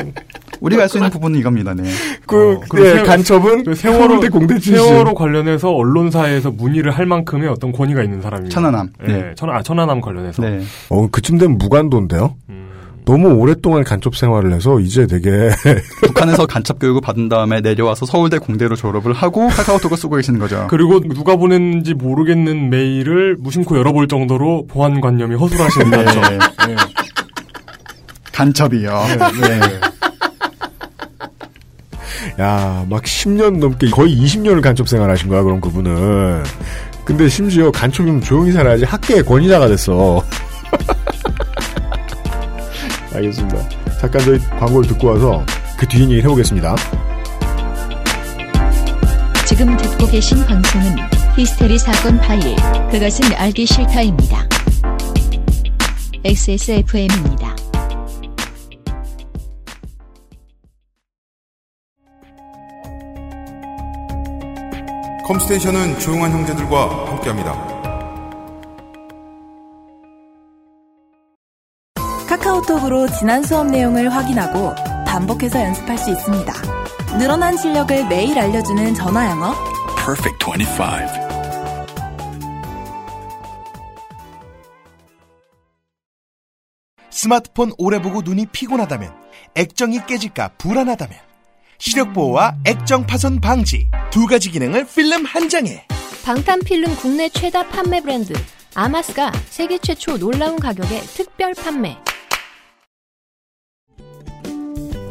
우리가 0.60 0.82
알 0.82 0.88
수 0.88 0.98
있는 0.98 1.10
부분은 1.10 1.38
이겁니다. 1.38 1.74
네. 1.74 1.84
그, 2.26 2.54
어, 2.56 2.60
네, 2.76 2.92
세- 2.96 3.02
간첩은 3.02 3.64
그 3.64 3.74
세월호 3.74 4.08
서울대 4.08 4.28
공대 4.28 4.58
출신. 4.58 4.76
세월호 4.84 5.14
관련해서 5.14 5.70
언론사에서 5.70 6.50
문의를 6.50 6.92
할 6.92 7.06
만큼의 7.06 7.48
어떤 7.48 7.72
권위가 7.72 8.02
있는 8.02 8.20
사람입니다. 8.20 8.54
천안함. 8.54 8.90
네. 9.06 9.12
네. 9.12 9.32
천, 9.36 9.50
아, 9.50 9.62
천안함 9.62 10.00
관련해서. 10.00 10.42
네. 10.42 10.60
어, 10.90 11.06
그쯤 11.10 11.38
되면 11.38 11.58
무관도인데요? 11.58 12.34
너무 13.06 13.28
오랫동안 13.32 13.82
간첩 13.82 14.14
생활을 14.14 14.52
해서 14.52 14.78
이제 14.78 15.06
되게 15.06 15.48
북한에서 16.06 16.46
간첩 16.46 16.78
교육을 16.78 17.00
받은 17.00 17.28
다음에 17.30 17.60
내려와서 17.60 18.06
서울대 18.06 18.38
공대로 18.38 18.76
졸업을 18.76 19.14
하고 19.14 19.48
카카오톡을 19.48 19.96
쓰고 19.96 20.16
계시는 20.16 20.38
거죠. 20.38 20.66
그리고 20.68 21.00
누가 21.00 21.34
보냈는지 21.34 21.94
모르겠는 21.94 22.68
메일을 22.70 23.36
무심코 23.40 23.76
열어볼 23.78 24.06
정도로 24.06 24.66
보안관념이 24.68 25.34
허술하신 25.34 25.90
네. 25.90 26.04
간첩. 26.04 26.22
네. 26.68 26.76
간첩이요. 28.32 28.90
네. 29.40 29.60
야, 32.40 32.84
막 32.88 33.02
10년 33.02 33.58
넘게 33.58 33.90
거의 33.90 34.16
20년을 34.16 34.62
간첩 34.62 34.88
생활하신 34.88 35.28
거야, 35.28 35.42
그럼 35.42 35.60
그분은. 35.60 36.42
근데 37.04 37.28
심지어 37.28 37.70
간첩이면 37.70 38.22
조용히 38.22 38.52
살아야지 38.52 38.84
학계의 38.84 39.24
권위자가 39.24 39.68
됐어. 39.68 40.24
알겠습니다. 43.14 43.68
잠깐 44.00 44.22
저희 44.22 44.38
광고를 44.38 44.88
듣고 44.88 45.08
와서 45.08 45.44
그 45.76 45.86
뒤에 45.86 46.04
얘기를 46.04 46.22
해보겠습니다. 46.22 46.74
지금 49.46 49.76
듣고 49.76 50.06
계신 50.06 50.42
방송은 50.46 50.96
히스테리 51.36 51.78
사건 51.78 52.18
파일, 52.20 52.56
그것은 52.90 53.34
알기 53.34 53.66
싫다입니다. 53.66 54.46
XSFM입니다. 56.24 57.56
컴스테이션은 65.30 66.00
조용한 66.00 66.32
형제들과 66.32 67.06
함께합니다. 67.08 67.54
카카오톡으로 72.28 73.06
지난 73.10 73.44
수업 73.44 73.68
내용을 73.68 74.12
확인하고 74.12 74.74
반복해서 75.06 75.60
연습할 75.60 75.98
수 75.98 76.10
있습니다. 76.10 76.52
늘어난 77.16 77.56
실력을 77.56 78.08
매일 78.08 78.40
알려주는 78.40 78.94
전화 78.94 79.30
영어. 79.30 79.54
Perfect 80.04 80.44
25. 80.44 80.84
스마트폰 87.10 87.70
오래 87.78 88.02
보고 88.02 88.22
눈이 88.22 88.46
피곤하다면 88.46 89.14
액정이 89.54 90.06
깨질까 90.06 90.54
불안하다면 90.58 91.29
시력 91.80 92.12
보호와 92.12 92.56
액정 92.66 93.06
파손 93.06 93.40
방지 93.40 93.88
두 94.10 94.26
가지 94.26 94.50
기능을 94.50 94.86
필름 94.86 95.24
한 95.24 95.48
장에 95.48 95.84
방탄 96.24 96.60
필름 96.60 96.94
국내 96.96 97.28
최다 97.28 97.68
판매 97.68 98.00
브랜드 98.00 98.34
아마스가 98.74 99.32
세계 99.48 99.78
최초 99.78 100.16
놀라운 100.16 100.58
가격에 100.58 101.00
특별 101.00 101.54
판매. 101.54 101.96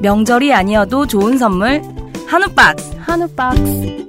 명절이 0.01 0.53
아니어도 0.53 1.07
좋은 1.07 1.37
선물 1.37 1.81
한우 2.27 2.53
박스. 2.55 2.95
한우 2.99 3.27
박스. 3.35 4.07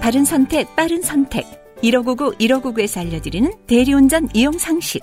바른 0.00 0.24
선택, 0.24 0.74
빠른 0.74 1.02
선택. 1.02 1.46
1599, 1.82 2.36
1599에서 2.38 3.00
알려드리는 3.00 3.52
대리운전 3.66 4.28
이용 4.34 4.58
상식. 4.58 5.02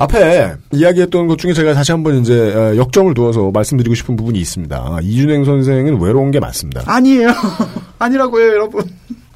앞에 0.00 0.54
이야기했던 0.72 1.26
것 1.26 1.36
중에 1.36 1.52
제가 1.52 1.74
다시 1.74 1.92
한번 1.92 2.16
이제 2.16 2.54
어, 2.54 2.74
역점을 2.76 3.12
두어서 3.12 3.50
말씀드리고 3.50 3.94
싶은 3.94 4.16
부분이 4.16 4.38
있습니다. 4.38 4.98
이준행 5.02 5.44
선생은 5.44 6.00
외로운 6.00 6.30
게 6.30 6.40
맞습니다. 6.40 6.82
아니에요. 6.86 7.28
아니라고요, 7.98 8.46
여러분. 8.46 8.82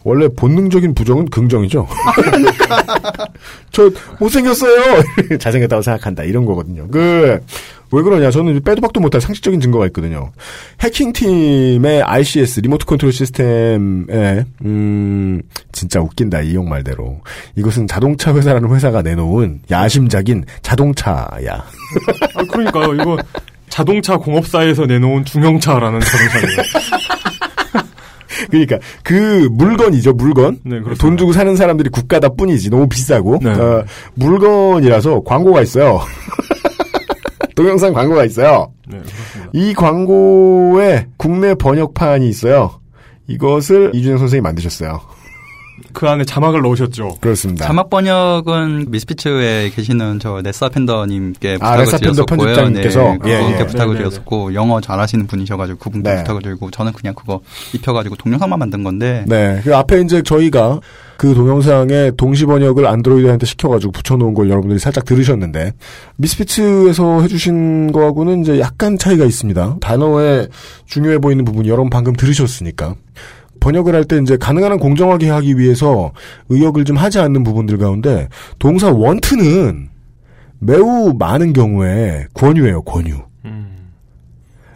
원래 0.05 0.27
본능적인 0.29 0.95
부정은 0.95 1.27
긍정이죠. 1.27 1.87
저 3.73 3.91
못생겼어요. 4.19 5.03
잘생겼다고 5.39 5.83
생각한다. 5.83 6.25
이런 6.25 6.47
거거든요. 6.47 6.89
그, 6.89 7.41
왜 7.95 8.03
그러냐. 8.03 8.31
저는 8.31 8.61
빼도 8.63 8.81
박도 8.81 9.01
못할 9.01 9.21
상식적인 9.21 9.61
증거가 9.61 9.87
있거든요. 9.87 10.33
해킹팀의 10.81 12.03
RCS, 12.03 12.61
리모트 12.61 12.87
컨트롤 12.87 13.13
시스템에, 13.13 14.45
음, 14.65 15.43
진짜 15.73 16.01
웃긴다. 16.01 16.41
이용 16.43 16.69
말대로. 16.69 17.21
이것은 17.57 17.87
자동차 17.87 18.35
회사라는 18.35 18.75
회사가 18.75 19.03
내놓은 19.03 19.61
야심작인 19.71 20.45
자동차야. 20.63 21.65
아, 22.35 22.43
그러니까요. 22.51 22.95
이거 22.95 23.17
자동차 23.69 24.17
공업사에서 24.17 24.87
내놓은 24.87 25.25
중형차라는 25.25 26.01
자동차예요. 26.01 26.63
그러니까 28.51 28.79
그 29.03 29.49
물건이죠 29.51 30.13
물건 30.13 30.59
네. 30.65 30.81
돈 30.99 31.17
주고 31.17 31.33
사는 31.33 31.55
사람들이 31.57 31.91
국가다 31.91 32.31
뿐이지 32.31 32.71
너무 32.71 32.89
비싸고 32.89 33.39
네. 33.43 33.51
어, 33.51 33.85
물건이라서 34.15 35.23
광고가 35.25 35.63
있어요 35.63 36.01
동영상 37.55 37.93
광고가 37.93 38.25
있어요 38.25 38.73
네, 38.87 38.99
그렇습니다. 38.99 39.51
이 39.53 39.75
광고에 39.75 41.07
국내 41.17 41.55
번역판이 41.55 42.29
있어요 42.29 42.81
이것을 43.27 43.93
이준영 43.95 44.19
선생이 44.19 44.41
만드셨어요 44.41 45.01
그 45.93 46.09
안에 46.09 46.25
자막을 46.25 46.63
넣으셨죠. 46.63 47.19
그렇습니다 47.21 47.67
자막 47.67 47.91
번역은 47.91 48.87
미스피츠에 48.91 49.71
계시는 49.71 50.19
저 50.21 50.41
레사 50.43 50.69
팬더님께 50.69 51.55
아, 51.61 51.77
부탁을 51.77 51.79
레사 51.79 51.99
팬더 51.99 52.25
드렸었고요. 52.25 52.37
편집장님께서? 52.37 53.01
네, 53.25 53.31
예, 53.33 53.39
그분께 53.39 53.61
예. 53.61 53.67
부탁을 53.67 53.95
네, 53.95 53.99
네, 54.01 54.05
드렸었고 54.05 54.55
영어 54.55 54.81
잘하시는 54.81 55.27
분이셔가지고 55.27 55.79
그분께 55.79 56.11
네. 56.11 56.17
부탁을 56.19 56.43
드리고 56.43 56.71
저는 56.71 56.93
그냥 56.93 57.15
그거 57.15 57.41
입혀가지고 57.75 58.17
동영상만 58.17 58.59
만든 58.59 58.83
건데 58.85 59.25
네. 59.27 59.61
그 59.65 59.75
앞에 59.77 60.01
이제 60.01 60.23
저희가 60.23 60.81
그 61.17 61.35
동영상에 61.35 62.13
동시 62.17 62.45
번역을 62.45 62.87
안드로이드한테 62.87 63.47
시켜가지고 63.47 63.93
붙여놓은 63.93 64.35
걸 64.35 64.51
여러분들이 64.51 64.79
살짝 64.79 65.05
들으셨는데, 65.05 65.73
미스피츠에서 66.17 67.23
해주신 67.23 67.93
거하고는 67.93 68.43
이제 68.43 68.59
약간 68.61 68.99
차이가 68.99 69.25
있습니다. 69.25 69.77
단어에 69.81 70.49
중요해 70.87 71.19
보이는 71.19 71.45
부분 71.45 71.67
여러분 71.67 71.91
방금 71.91 72.13
들으셨으니까. 72.15 72.97
번역을 73.61 73.95
할 73.95 74.05
때 74.05 74.19
이제 74.19 74.37
가능한 74.37 74.73
한 74.73 74.79
공정하게 74.79 75.31
하기 75.31 75.57
위해서 75.59 76.13
의역을 76.51 76.85
좀 76.85 76.97
하지 76.97 77.19
않는 77.21 77.45
부분들 77.45 77.79
가운데, 77.79 78.29
동사 78.59 78.91
원트는 78.91 79.89
매우 80.59 81.15
많은 81.19 81.53
경우에 81.53 82.27
권유예요, 82.35 82.83
권유. 82.83 83.23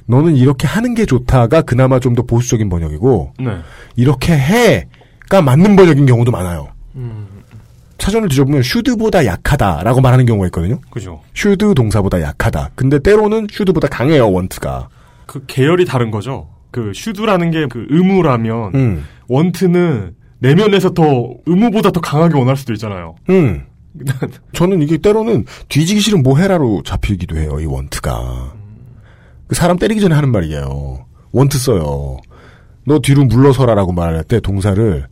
너는 0.07 0.37
이렇게 0.37 0.67
하는 0.67 0.95
게 0.95 1.05
좋다가 1.05 1.61
그나마 1.61 2.01
좀 2.01 2.15
더 2.15 2.23
보수적인 2.23 2.71
번역이고, 2.71 3.35
네. 3.41 3.59
이렇게 3.95 4.33
해 4.33 4.87
가 5.29 5.43
맞는 5.43 5.77
번역인 5.77 6.07
경우도 6.07 6.31
많아요. 6.31 6.69
사전을 7.99 8.29
뒤져보면 8.29 8.61
should보다 8.61 9.27
약하다라고 9.27 10.01
말하는 10.01 10.25
경우가 10.25 10.47
있거든요. 10.47 10.81
그죠. 10.91 11.21
should 11.37 11.75
동사보다 11.75 12.23
약하다. 12.23 12.71
근데 12.75 12.99
때로는 12.99 13.49
should보다 13.51 13.89
강해요, 13.89 14.29
want가. 14.31 14.89
그 15.27 15.45
계열이 15.47 15.85
다른 15.85 16.11
거죠. 16.11 16.49
그 16.71 16.93
should라는 16.95 17.51
게 17.51 17.67
그 17.69 17.87
의무라면 17.91 18.75
음. 18.75 19.05
want는 19.29 20.15
내면에서 20.39 20.95
더 20.95 21.31
의무보다 21.47 21.91
더 21.91 22.01
강하게 22.01 22.39
원할 22.39 22.57
수도 22.57 22.73
있잖아요. 22.73 23.17
음. 23.31 23.65
저는 24.55 24.81
이게 24.83 24.97
때로는 24.97 25.45
뒤지기 25.69 26.01
싫은 26.01 26.23
뭐 26.23 26.39
해라로 26.39 26.83
잡히기도 26.85 27.37
해요, 27.37 27.59
이 27.61 27.67
want가. 27.67 28.55
그 29.49 29.55
사람 29.55 29.79
때리기 29.79 30.01
전에 30.01 30.15
하는 30.15 30.31
말이에요. 30.31 31.05
want 31.35 31.59
써요. 31.59 32.19
너 32.87 33.01
뒤로 33.01 33.25
물러서라라고 33.25 33.93
말할 33.93 34.25
때 34.25 34.41
동사를 34.41 35.07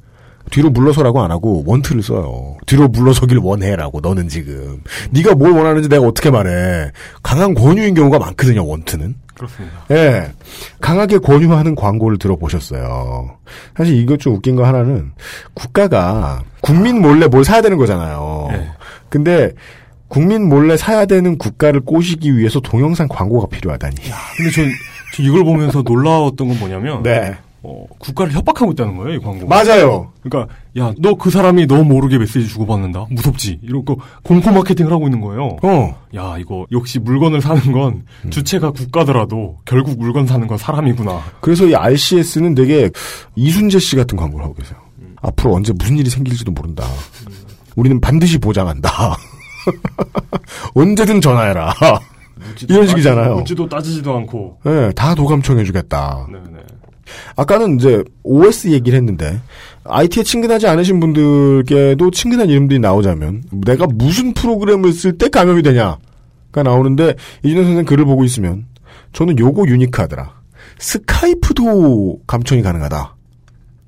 뒤로 0.51 0.70
물러서라고 0.70 1.22
안 1.22 1.30
하고 1.30 1.62
want를 1.66 2.03
써요. 2.03 2.57
뒤로 2.66 2.88
물러서길 2.88 3.38
원해라고 3.38 4.01
너는 4.01 4.28
지금 4.28 4.82
네가 5.11 5.34
뭘 5.34 5.53
원하는지 5.53 5.88
내가 5.88 6.07
어떻게 6.07 6.30
말해. 6.30 6.90
강한 7.22 7.55
권유인 7.55 7.94
경우가 7.94 8.18
많거든요. 8.18 8.66
원트는. 8.66 9.16
그렇습니다. 9.34 9.84
예. 9.90 10.32
강하게 10.80 11.18
권유하는 11.18 11.74
광고를 11.74 12.18
들어보셨어요. 12.18 13.36
사실 13.76 13.97
이것 13.97 14.18
좀 14.18 14.34
웃긴 14.34 14.57
거 14.57 14.64
하나는 14.64 15.12
국가가 15.53 16.42
국민 16.62 17.01
몰래 17.03 17.26
뭘 17.26 17.44
사야 17.44 17.61
되는 17.61 17.76
거잖아요. 17.76 18.49
근데 19.11 19.53
국민 20.09 20.49
몰래 20.49 20.76
사야 20.76 21.05
되는 21.05 21.36
국가를 21.36 21.80
꼬시기 21.80 22.36
위해서 22.38 22.61
동영상 22.61 23.09
광고가 23.09 23.49
필요하다니. 23.49 23.97
근데 24.36 24.51
전, 24.53 24.64
전 25.14 25.26
이걸 25.26 25.44
보면서 25.44 25.82
놀라웠던 25.82 26.49
건 26.49 26.59
뭐냐면 26.59 27.03
네. 27.03 27.36
어, 27.69 27.85
국가를 27.99 28.33
협박하고 28.33 28.71
있다는 28.73 28.97
거예요, 28.97 29.14
이 29.14 29.19
광고. 29.21 29.47
맞아요. 29.49 30.12
그러니까 30.23 30.55
야, 30.79 30.93
너 31.01 31.14
그 31.17 31.31
사람이 31.31 31.67
너 31.67 31.83
모르게 31.83 32.17
메시지 32.19 32.47
주고받는다. 32.47 33.07
무섭지. 33.11 33.59
이러고 33.62 33.99
공포 34.23 34.53
마케팅을 34.53 34.93
하고 34.93 35.07
있는 35.07 35.21
거예요. 35.21 35.57
어. 35.62 35.97
야, 36.14 36.37
이거 36.39 36.67
역시 36.71 37.01
물건을 37.01 37.41
사는 37.41 37.61
건 37.73 38.05
음. 38.25 38.31
주체가 38.31 38.71
국가더라도 38.71 39.57
결국 39.64 39.99
물건 39.99 40.27
사는 40.29 40.47
건 40.47 40.57
사람이구나. 40.59 41.21
그래서 41.41 41.67
이 41.67 41.75
RCS는 41.75 42.55
되게 42.55 42.91
이순재 43.35 43.81
씨 43.81 43.97
같은 43.97 44.17
광고를 44.17 44.45
하고 44.45 44.55
계세요. 44.55 44.79
앞으로 45.23 45.55
언제 45.55 45.73
무슨 45.77 45.97
일이 45.97 46.09
생길지도 46.09 46.53
모른다. 46.53 46.85
우리는 47.75 48.01
반드시 48.01 48.39
보장한다. 48.39 49.17
언제든 50.75 51.21
전화해라. 51.21 51.75
이런 52.69 52.87
식이잖아요. 52.87 53.37
묻지도 53.37 53.69
따지지도 53.69 54.14
않고. 54.19 54.59
네, 54.64 54.93
다 54.93 55.14
도감청해주겠다. 55.14 56.27
네네. 56.31 56.59
아까는 57.36 57.76
이제 57.76 58.02
OS 58.22 58.68
얘기를 58.68 58.96
했는데 58.96 59.40
IT에 59.84 60.22
친근하지 60.22 60.66
않으신 60.66 61.00
분들께도 61.00 62.11
친근한 62.11 62.48
이름들이 62.48 62.78
나오자면 62.78 63.44
내가 63.64 63.86
무슨 63.86 64.34
프로그램을 64.34 64.92
쓸 64.92 65.16
때 65.16 65.28
감염이 65.28 65.62
되냐가 65.62 65.98
나오는데 66.54 67.14
이준현 67.42 67.64
선생 67.64 67.84
글을 67.84 68.04
보고 68.04 68.24
있으면 68.24 68.66
저는 69.12 69.38
요거 69.38 69.66
유니크하더라. 69.66 70.34
스카이프도 70.78 72.20
감청이 72.26 72.62
가능하다. 72.62 73.14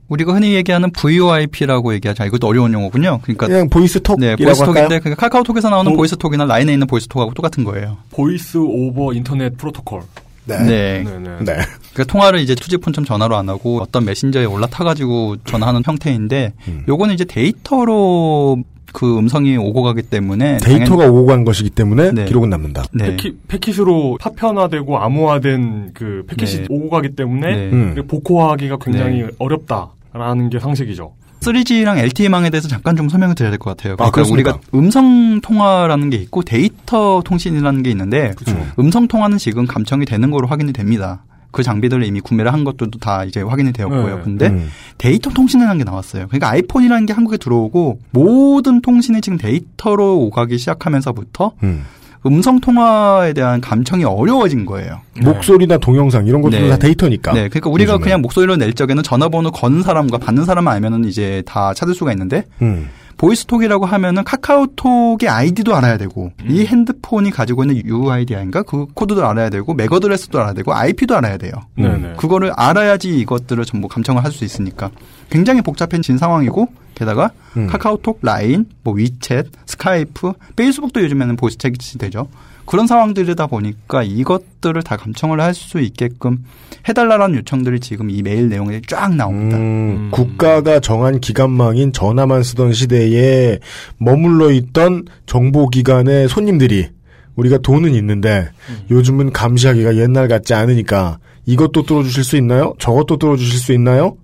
우리가 0.08 0.32
흔히 0.32 0.54
얘기하는 0.54 0.90
VoIP라고 0.90 1.92
얘기하죠. 1.94 2.24
이것도 2.24 2.46
어려운 2.46 2.72
용어군요. 2.72 3.20
그러니까 3.22 3.46
그냥 3.46 3.68
보이스톡 3.68 4.18
네, 4.18 4.36
보이스톡인데 4.36 5.00
그러니까 5.00 5.14
카카오톡에서 5.16 5.68
나오는 5.68 5.94
보 5.94 6.04
이스톡이나 6.04 6.46
라인에 6.46 6.72
있는 6.72 6.86
보이스톡하고 6.86 7.34
똑같은 7.34 7.64
거예요. 7.64 7.98
Voice 8.10 8.56
over 8.56 9.12
Internet 9.12 9.56
Protocol. 9.58 10.00
네. 10.48 10.58
네. 10.64 11.04
네네. 11.04 11.44
네. 11.44 11.58
그 11.94 12.06
통화를 12.06 12.40
이제 12.40 12.54
2G폰처럼 12.54 13.04
전화로 13.04 13.36
안 13.36 13.48
하고 13.48 13.80
어떤 13.80 14.04
메신저에 14.04 14.44
올라타가지고 14.44 15.36
전화하는 15.44 15.82
형태인데 15.84 16.54
음. 16.68 16.84
요거는 16.88 17.14
이제 17.14 17.24
데이터로 17.24 18.62
그 18.92 19.18
음성이 19.18 19.56
오고 19.56 19.82
가기 19.82 20.02
때문에 20.02 20.58
데이터가 20.58 21.06
오고 21.06 21.26
간 21.26 21.44
것이기 21.44 21.70
때문에 21.70 22.12
네. 22.12 22.24
기록은 22.24 22.48
남는다. 22.50 22.84
네. 22.92 23.10
패킷, 23.10 23.46
패킷으로 23.48 24.18
파편화되고 24.20 24.98
암호화된 24.98 25.90
그 25.94 26.24
패킷이 26.26 26.62
네. 26.62 26.66
오고 26.70 26.88
가기 26.88 27.14
때문에 27.14 27.56
네. 27.56 27.70
음. 27.70 28.04
복호하기가 28.08 28.78
굉장히 28.78 29.22
네. 29.22 29.28
어렵다라는 29.38 30.50
게 30.50 30.58
상식이죠. 30.58 31.12
3G랑 31.40 31.98
LTE망에 31.98 32.50
대해서 32.50 32.68
잠깐 32.68 32.96
좀 32.96 33.08
설명을 33.08 33.34
드려야 33.34 33.50
될 33.50 33.58
것 33.58 33.76
같아요. 33.76 33.94
아, 33.94 33.96
그러니까 33.96 34.14
그렇습니까? 34.14 34.50
우리가 34.54 34.66
음성 34.74 35.40
통화라는 35.40 36.10
게 36.10 36.16
있고 36.18 36.42
데이터 36.42 37.22
통신이라는 37.24 37.82
게 37.82 37.90
있는데 37.90 38.34
음성 38.78 39.08
통화는 39.08 39.38
지금 39.38 39.66
감청이 39.66 40.04
되는 40.04 40.30
거로 40.30 40.46
확인이 40.48 40.72
됩니다. 40.72 41.24
그 41.50 41.62
장비들을 41.62 42.04
이미 42.04 42.20
구매를 42.20 42.52
한 42.52 42.62
것들도 42.62 42.98
다 42.98 43.24
이제 43.24 43.40
확인이 43.40 43.72
되었고요. 43.72 44.16
네. 44.18 44.22
근데 44.22 44.46
음. 44.48 44.68
데이터 44.98 45.30
통신이라는 45.30 45.78
게 45.78 45.84
나왔어요. 45.84 46.26
그러니까 46.28 46.50
아이폰이라는 46.50 47.06
게 47.06 47.12
한국에 47.14 47.38
들어오고 47.38 48.00
모든 48.10 48.82
통신이 48.82 49.20
지금 49.22 49.38
데이터로 49.38 50.18
오가기 50.18 50.58
시작하면서부터 50.58 51.52
음. 51.62 51.84
음성 52.26 52.60
통화에 52.60 53.32
대한 53.32 53.60
감청이 53.60 54.04
어려워진 54.04 54.66
거예요. 54.66 55.00
목소리나 55.20 55.78
동영상 55.78 56.26
이런 56.26 56.42
것들은 56.42 56.64
네. 56.64 56.70
다 56.70 56.76
데이터니까. 56.76 57.32
네, 57.32 57.48
그러니까 57.48 57.70
우리가 57.70 57.92
요즘은. 57.92 58.04
그냥 58.04 58.22
목소리로 58.22 58.56
낼 58.56 58.72
적에는 58.72 59.02
전화번호 59.02 59.50
건 59.50 59.82
사람과 59.82 60.18
받는 60.18 60.44
사람만 60.44 60.74
알면은 60.74 61.04
이제 61.04 61.42
다 61.46 61.74
찾을 61.74 61.94
수가 61.94 62.12
있는데 62.12 62.44
음. 62.62 62.88
보이스톡이라고 63.18 63.84
하면은 63.84 64.24
카카오톡의 64.24 65.28
아이디도 65.28 65.74
알아야 65.74 65.98
되고 65.98 66.32
음. 66.40 66.46
이 66.48 66.64
핸드폰이 66.64 67.30
가지고 67.30 67.64
있는 67.64 67.84
UID인가 67.84 68.62
그 68.62 68.86
코드도 68.94 69.26
알아야 69.26 69.50
되고 69.50 69.74
MAC 69.74 69.92
address도 69.92 70.38
알아야 70.38 70.54
되고 70.54 70.72
IP도 70.72 71.16
알아야 71.16 71.36
돼요. 71.36 71.52
네네. 71.74 72.14
그거를 72.16 72.52
알아야지 72.56 73.18
이것들을 73.18 73.64
전부 73.66 73.88
감청을 73.88 74.24
할 74.24 74.32
수 74.32 74.44
있으니까 74.44 74.90
굉장히 75.30 75.62
복잡해진 75.62 76.16
상황이고 76.16 76.68
게다가 76.94 77.30
음. 77.56 77.66
카카오톡, 77.66 78.20
라인, 78.22 78.66
뭐 78.84 78.94
위챗, 78.94 79.46
스카이프, 79.66 80.32
페이스북도 80.54 81.02
요즘에는 81.02 81.36
보이스 81.36 81.56
챗이 81.58 81.98
되죠. 81.98 82.28
그런 82.68 82.86
상황들이다 82.86 83.46
보니까 83.46 84.02
이것들을 84.02 84.82
다 84.82 84.96
감청을 84.98 85.40
할 85.40 85.54
수 85.54 85.80
있게끔 85.80 86.44
해달라는 86.88 87.36
요청들이 87.38 87.80
지금 87.80 88.10
이 88.10 88.22
메일 88.22 88.48
내용에 88.50 88.82
쫙 88.86 89.14
나옵니다. 89.16 89.56
음, 89.56 90.10
국가가 90.12 90.78
정한 90.78 91.18
기관망인 91.18 91.92
전화만 91.92 92.42
쓰던 92.42 92.74
시대에 92.74 93.58
머물러 93.96 94.50
있던 94.52 95.04
정보기관의 95.26 96.28
손님들이 96.28 96.88
우리가 97.36 97.58
돈은 97.58 97.94
있는데 97.94 98.48
요즘은 98.90 99.32
감시하기가 99.32 99.96
옛날 99.96 100.28
같지 100.28 100.52
않으니까 100.54 101.18
이것도 101.46 101.82
뚫어주실 101.84 102.22
수 102.24 102.36
있나요? 102.36 102.74
저것도 102.78 103.16
뚫어주실 103.16 103.58
수 103.58 103.72
있나요? 103.72 104.16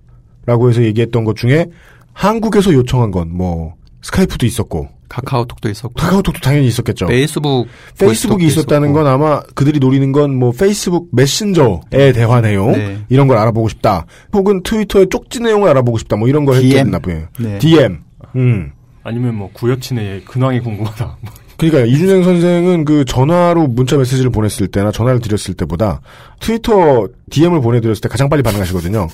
라고 0.46 0.68
해서 0.68 0.82
얘기했던 0.82 1.24
것 1.24 1.36
중에 1.36 1.66
한국에서 2.12 2.72
요청한 2.74 3.10
건 3.10 3.28
뭐 3.28 3.74
스카이프도 4.04 4.44
있었고 4.46 4.88
카카오톡도 5.08 5.68
있었고 5.70 5.94
카카오톡도 5.94 6.40
당연히 6.40 6.66
있었겠죠. 6.68 7.06
페이스북 7.06 7.66
페이스북이 7.98 8.44
있었다는 8.46 8.88
있었고. 8.90 9.02
건 9.04 9.12
아마 9.12 9.40
그들이 9.54 9.78
노리는 9.80 10.12
건 10.12 10.30
뭐 10.34 10.52
페이스북 10.52 11.08
메신저의 11.12 12.12
대화 12.14 12.40
내용 12.40 12.72
네. 12.72 12.98
이런 13.08 13.28
걸 13.28 13.38
알아보고 13.38 13.68
싶다. 13.68 14.06
혹은 14.32 14.62
트위터의 14.62 15.08
쪽지 15.10 15.40
내용을 15.40 15.68
알아보고 15.70 15.98
싶다. 15.98 16.16
뭐 16.16 16.28
이런 16.28 16.44
걸 16.44 16.60
DM. 16.60 16.70
했겠나 16.78 16.98
보요 16.98 17.28
네. 17.38 17.58
DM. 17.58 18.00
음. 18.36 18.72
아니면 19.04 19.34
뭐 19.36 19.50
구여친의 19.52 20.24
근황이 20.24 20.60
궁금하다. 20.60 21.18
뭐 21.54 21.70
그러니까 21.70 21.84
이준영 21.92 22.24
선생은 22.24 22.84
그 22.84 23.04
전화로 23.04 23.68
문자 23.68 23.96
메시지를 23.96 24.30
보냈을 24.30 24.66
때나 24.68 24.90
전화를 24.90 25.20
드렸을 25.20 25.54
때보다 25.54 26.00
트위터 26.40 27.08
DM을 27.30 27.60
보내드렸을 27.60 28.00
때 28.00 28.08
가장 28.08 28.28
빨리 28.28 28.42
반응하시거든요. 28.42 29.08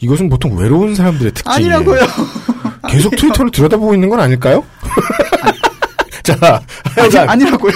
이것은 0.00 0.28
보통 0.28 0.56
외로운 0.56 0.94
사람들의 0.94 1.32
특징이에요. 1.32 1.76
아니라고요. 1.76 2.00
계속 2.90 3.16
트위터를 3.16 3.50
들여다보고 3.50 3.94
있는 3.94 4.08
건 4.08 4.20
아닐까요? 4.20 4.64
자, 6.22 6.60
하여간 6.96 7.28
아니 7.28 7.44
라고요. 7.44 7.72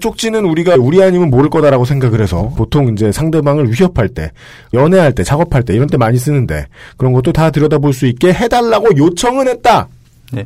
쪽지는 0.00 0.44
우리가 0.44 0.74
우리 0.78 1.02
아니면 1.02 1.30
모를 1.30 1.48
거다라고 1.48 1.86
생각을 1.86 2.20
해서 2.20 2.52
보통 2.54 2.92
이제 2.92 3.10
상대방을 3.10 3.72
위협할 3.72 4.08
때, 4.10 4.30
연애할 4.74 5.14
때, 5.14 5.24
작업할 5.24 5.62
때 5.62 5.74
이런 5.74 5.86
때 5.86 5.96
많이 5.96 6.18
쓰는데 6.18 6.66
그런 6.98 7.14
것도 7.14 7.32
다 7.32 7.50
들여다볼 7.50 7.94
수 7.94 8.06
있게 8.06 8.32
해달라고 8.34 8.88
요청은 8.98 9.48
했다. 9.48 9.88
네. 10.32 10.44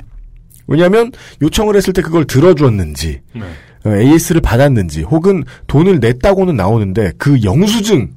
왜냐하면 0.67 1.11
요청을 1.41 1.77
했을 1.77 1.93
때 1.93 2.03
그걸 2.03 2.25
들어주었는지 2.25 3.21
어, 3.85 3.91
AS를 3.97 4.41
받았는지 4.41 5.03
혹은 5.03 5.45
돈을 5.67 6.01
냈다고는 6.01 6.57
나오는데 6.57 7.13
그 7.19 7.43
영수증 7.43 8.11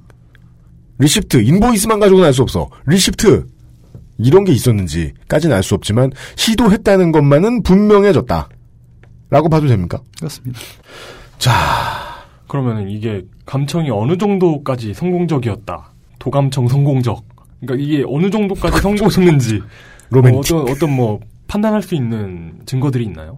receipt 1.00 1.38
인보이스만 1.42 2.00
가지고는 2.00 2.26
알 2.28 2.34
수 2.34 2.42
없어 2.42 2.70
receipt 2.86 3.46
이런 4.20 4.46
게 4.46 4.54
있었는지까지는 4.54 5.56
알 5.56 5.64
수 5.64 5.76
없지만 5.76 6.12
시도했다는 6.36 7.12
것만은 7.12 7.64
분명해졌다 7.64 8.50
라고 9.30 9.50
봐도 9.50 9.68
됩니까? 9.68 10.00
그렇습니다. 10.18 10.60
자 11.38 11.52
그러면은 12.48 12.90
이게 12.90 13.24
감청이 13.46 13.90
어느 13.90 14.18
정도까지 14.18 14.94
성공적이었다. 14.94 15.92
도감청 16.20 16.68
성공적. 16.68 17.24
그러니까 17.60 17.84
이게 17.84 18.04
어느 18.08 18.30
정도까지 18.30 18.80
성공했는지 18.82 19.62
로맨틱. 20.12 20.54
어, 20.54 20.60
어떤 20.62 20.72
어떤 20.74 20.92
뭐 20.96 21.20
판단할 21.48 21.82
수 21.82 21.96
있는 21.96 22.54
증거들이 22.66 23.04
있나요? 23.06 23.38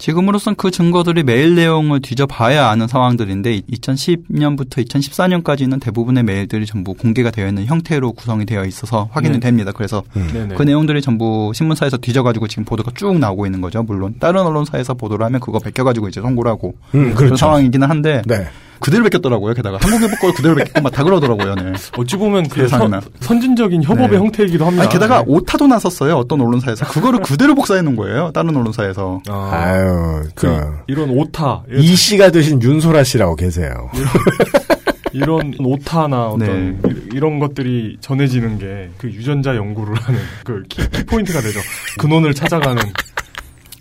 지금으로선 0.00 0.54
그 0.54 0.70
증거들이 0.70 1.22
메일 1.22 1.54
내용을 1.54 2.00
뒤져봐야 2.00 2.68
아는 2.68 2.88
상황들인데 2.88 3.60
2010년부터 3.60 4.82
2014년까지는 4.86 5.78
대부분의 5.78 6.24
메일들이 6.24 6.64
전부 6.64 6.94
공개가 6.94 7.30
되어 7.30 7.46
있는 7.46 7.66
형태로 7.66 8.12
구성이 8.12 8.46
되어 8.46 8.64
있어서 8.64 9.10
확인이 9.12 9.34
네. 9.34 9.40
됩니다. 9.40 9.72
그래서 9.72 10.02
네네. 10.14 10.54
그 10.54 10.62
내용들이 10.62 11.02
전부 11.02 11.52
신문사에서 11.54 11.98
뒤져가지고 11.98 12.48
지금 12.48 12.64
보도가 12.64 12.92
쭉 12.94 13.18
나오고 13.18 13.44
있는 13.44 13.60
거죠. 13.60 13.82
물론 13.82 14.14
다른 14.18 14.40
언론사에서 14.40 14.94
보도를 14.94 15.26
하면 15.26 15.38
그거 15.38 15.58
베껴가지고 15.58 16.08
이제 16.08 16.22
송고를 16.22 16.50
하고 16.50 16.74
음, 16.94 17.02
그런 17.12 17.14
그렇죠. 17.14 17.36
상황이기는 17.36 17.88
한데 17.88 18.22
네. 18.24 18.46
그대로 18.80 19.04
베꼈더라고요. 19.04 19.54
게다가 19.54 19.78
한국일보 19.80 20.16
걸 20.16 20.32
그대로 20.34 20.54
베꼈고 20.56 20.80
막 20.80 20.90
다 20.92 21.04
그러더라고요. 21.04 21.54
네. 21.54 21.72
어찌 21.98 22.16
보면 22.16 22.48
그. 22.48 22.66
선, 22.68 23.00
선진적인 23.20 23.82
협업의 23.84 24.08
네. 24.10 24.16
형태이기도 24.16 24.64
합니다. 24.66 24.82
아니, 24.84 24.92
게다가 24.92 25.18
네. 25.18 25.24
오타도 25.28 25.66
났었어요. 25.66 26.16
어떤 26.16 26.40
언론사에서 26.40 26.86
그거를 26.86 27.20
그대로 27.20 27.54
복사해 27.54 27.82
놓은 27.82 27.96
거예요. 27.96 28.30
다른 28.32 28.56
언론사에서. 28.56 29.20
아 29.28 29.76
유 29.78 30.28
그 30.34 30.46
이런 30.86 31.10
오타 31.10 31.62
이런, 31.68 31.82
이 31.82 31.94
씨가 31.94 32.30
되신 32.30 32.60
윤소라 32.62 33.04
씨라고 33.04 33.36
계세요. 33.36 33.90
이런 35.12 35.54
오타나 35.58 36.28
어떤 36.28 36.78
네. 36.82 36.88
이- 36.88 37.08
이런 37.14 37.38
것들이 37.40 37.96
전해지는 38.00 38.58
게 38.58 38.90
그 38.98 39.08
유전자 39.08 39.56
연구를 39.56 39.94
하는 39.96 40.20
그 40.44 40.62
키, 40.68 40.88
키포인트가 40.88 41.40
되죠. 41.40 41.58
근원을 41.98 42.32
찾아가는 42.34 42.80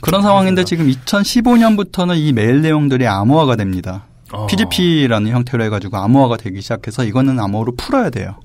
그런 0.01 0.21
상황인데 0.21 0.63
지금 0.63 0.89
2015년부터는 0.89 2.17
이 2.17 2.31
메일 2.33 2.61
내용들이 2.61 3.05
암호화가 3.07 3.55
됩니다. 3.57 4.05
어. 4.31 4.47
PGP라는 4.47 5.31
형태로 5.31 5.63
해가지고 5.65 5.97
암호화가 5.97 6.37
되기 6.37 6.61
시작해서 6.61 7.03
이거는 7.03 7.39
암호로 7.39 7.75
풀어야 7.75 8.09
돼요. 8.09 8.35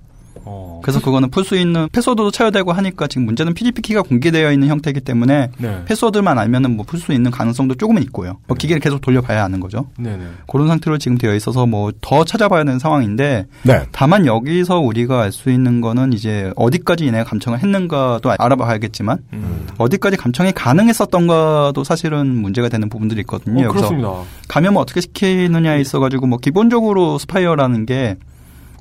어. 0.44 0.80
그래서 0.82 1.00
그거는 1.00 1.30
풀 1.30 1.44
수 1.44 1.56
있는 1.56 1.88
패스워드도 1.92 2.30
쳐야 2.30 2.50
되고 2.50 2.72
하니까 2.72 3.06
지금 3.06 3.24
문제는 3.26 3.54
PGP 3.54 3.82
키가 3.82 4.02
공개되어 4.02 4.52
있는 4.52 4.68
형태이기 4.68 5.00
때문에 5.00 5.50
네. 5.58 5.82
패스워드만 5.86 6.38
알면은 6.38 6.76
뭐 6.76 6.84
풀 6.86 6.98
수 7.00 7.12
있는 7.12 7.30
가능성도 7.30 7.74
조금은 7.74 8.02
있고요. 8.04 8.38
뭐 8.46 8.56
기계를 8.56 8.80
계속 8.80 9.00
돌려봐야 9.00 9.42
하는 9.44 9.60
거죠. 9.60 9.86
네네. 9.98 10.24
그런 10.48 10.68
상태로 10.68 10.98
지금 10.98 11.18
되어 11.18 11.34
있어서 11.34 11.66
뭐 11.66 11.90
더 12.00 12.24
찾아봐야 12.24 12.64
되는 12.64 12.78
상황인데 12.78 13.46
네. 13.62 13.82
다만 13.92 14.26
여기서 14.26 14.78
우리가 14.80 15.22
알 15.22 15.32
수 15.32 15.50
있는 15.50 15.80
거는 15.80 16.12
이제 16.12 16.52
어디까지 16.56 17.06
얘네가 17.06 17.24
감청을 17.24 17.58
했는가도 17.60 18.30
알아봐야겠지만 18.38 19.18
음. 19.32 19.66
어디까지 19.78 20.16
감청이 20.16 20.52
가능했었던가도 20.52 21.84
사실은 21.84 22.26
문제가 22.36 22.68
되는 22.68 22.88
부분들이 22.88 23.20
있거든요. 23.20 23.68
어, 23.68 23.72
그렇습니다. 23.72 24.12
감염을 24.48 24.80
어떻게 24.80 25.00
시키느냐에 25.00 25.80
있어가지고 25.80 26.26
뭐 26.26 26.38
기본적으로 26.38 27.18
spyware라는 27.18 27.86
게 27.86 28.16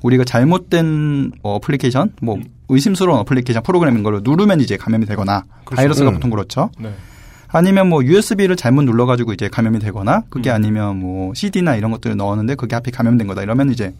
우리가 0.04 0.24
잘못된 0.24 1.32
뭐 1.42 1.54
어플리케이션, 1.54 2.12
뭐 2.20 2.38
의심스러운 2.68 3.18
어플리케이션 3.20 3.62
프로그램인 3.62 4.02
걸 4.02 4.20
누르면 4.22 4.60
이제 4.60 4.76
감염이 4.76 5.06
되거나 5.06 5.44
그렇죠. 5.64 5.76
바이러스가 5.76 6.10
음. 6.10 6.14
보통 6.14 6.30
그렇죠. 6.30 6.70
네. 6.78 6.92
아니면 7.48 7.88
뭐 7.88 8.04
USB를 8.04 8.56
잘못 8.56 8.82
눌러가지고 8.82 9.32
이제 9.32 9.48
감염이 9.48 9.78
되거나 9.78 10.24
그게 10.28 10.50
음. 10.50 10.56
아니면 10.56 10.98
뭐 10.98 11.32
CD나 11.34 11.76
이런 11.76 11.90
것들을 11.90 12.16
넣었는데 12.16 12.54
그게 12.56 12.74
하필 12.74 12.92
감염된 12.92 13.26
거다 13.26 13.42
이러면 13.42 13.70
이제 13.70 13.94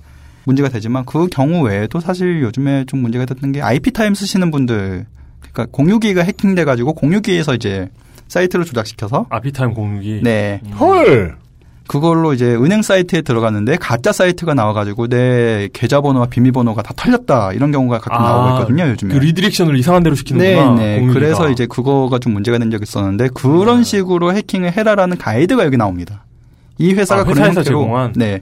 문제가 0.44 0.68
되지만 0.68 1.07
그 1.07 1.26
경우 1.28 1.62
외에도 1.62 2.00
사실 2.00 2.42
요즘에 2.42 2.84
좀 2.86 3.00
문제가 3.00 3.24
됐던 3.24 3.52
게 3.52 3.62
ipTIME 3.62 4.14
쓰시는 4.14 4.50
분들 4.50 5.07
그러니까 5.40 5.66
공유기가 5.70 6.22
해킹돼 6.22 6.64
가지고 6.64 6.92
공유기에서 6.92 7.55
이제 7.55 7.88
사이트를 8.28 8.66
조작시켜서 8.66 9.26
ipTIME 9.30 9.72
공유기. 9.72 10.20
네 10.22 10.61
헐. 10.78 11.36
그걸로 11.87 12.32
이제 12.32 12.55
은행 12.55 12.80
사이트에 12.82 13.20
들어갔는데 13.22 13.76
가짜 13.76 14.11
사이트가 14.12 14.55
나와가지고 14.55 15.09
내 15.09 15.68
계좌번호와 15.72 16.26
비밀번호가 16.26 16.82
다 16.82 16.93
털렸다 16.97 17.53
이런 17.53 17.72
경우가 17.72 17.99
가끔 17.99 18.24
나오고 18.24 18.59
있거든요 18.61 18.89
요즘에. 18.91 19.12
그 19.14 19.18
redirection을 19.18 19.76
이상한 19.78 20.03
데로 20.02 20.14
시키는구나. 20.14 20.74
네, 20.82 21.01
네. 21.01 21.07
그래서 21.12 21.51
이제 21.51 21.66
그거가 21.66 22.18
좀 22.18 22.32
문제가 22.32 22.59
된 22.59 22.70
적이 22.70 22.85
있었는데 22.85 23.28
그런 23.35 23.78
네. 23.78 23.85
식으로 23.85 24.32
해킹을 24.35 24.72
해라라는 24.76 25.18
가이드가 25.18 25.64
여기 25.66 25.76
나옵니다. 25.76 26.24
이 26.78 26.93
회사가 26.95 27.20
아, 27.20 27.24
그런 27.24 27.37
회사에서 27.39 27.61
형태로 27.61 27.80
제공한? 27.80 28.12
네. 28.16 28.41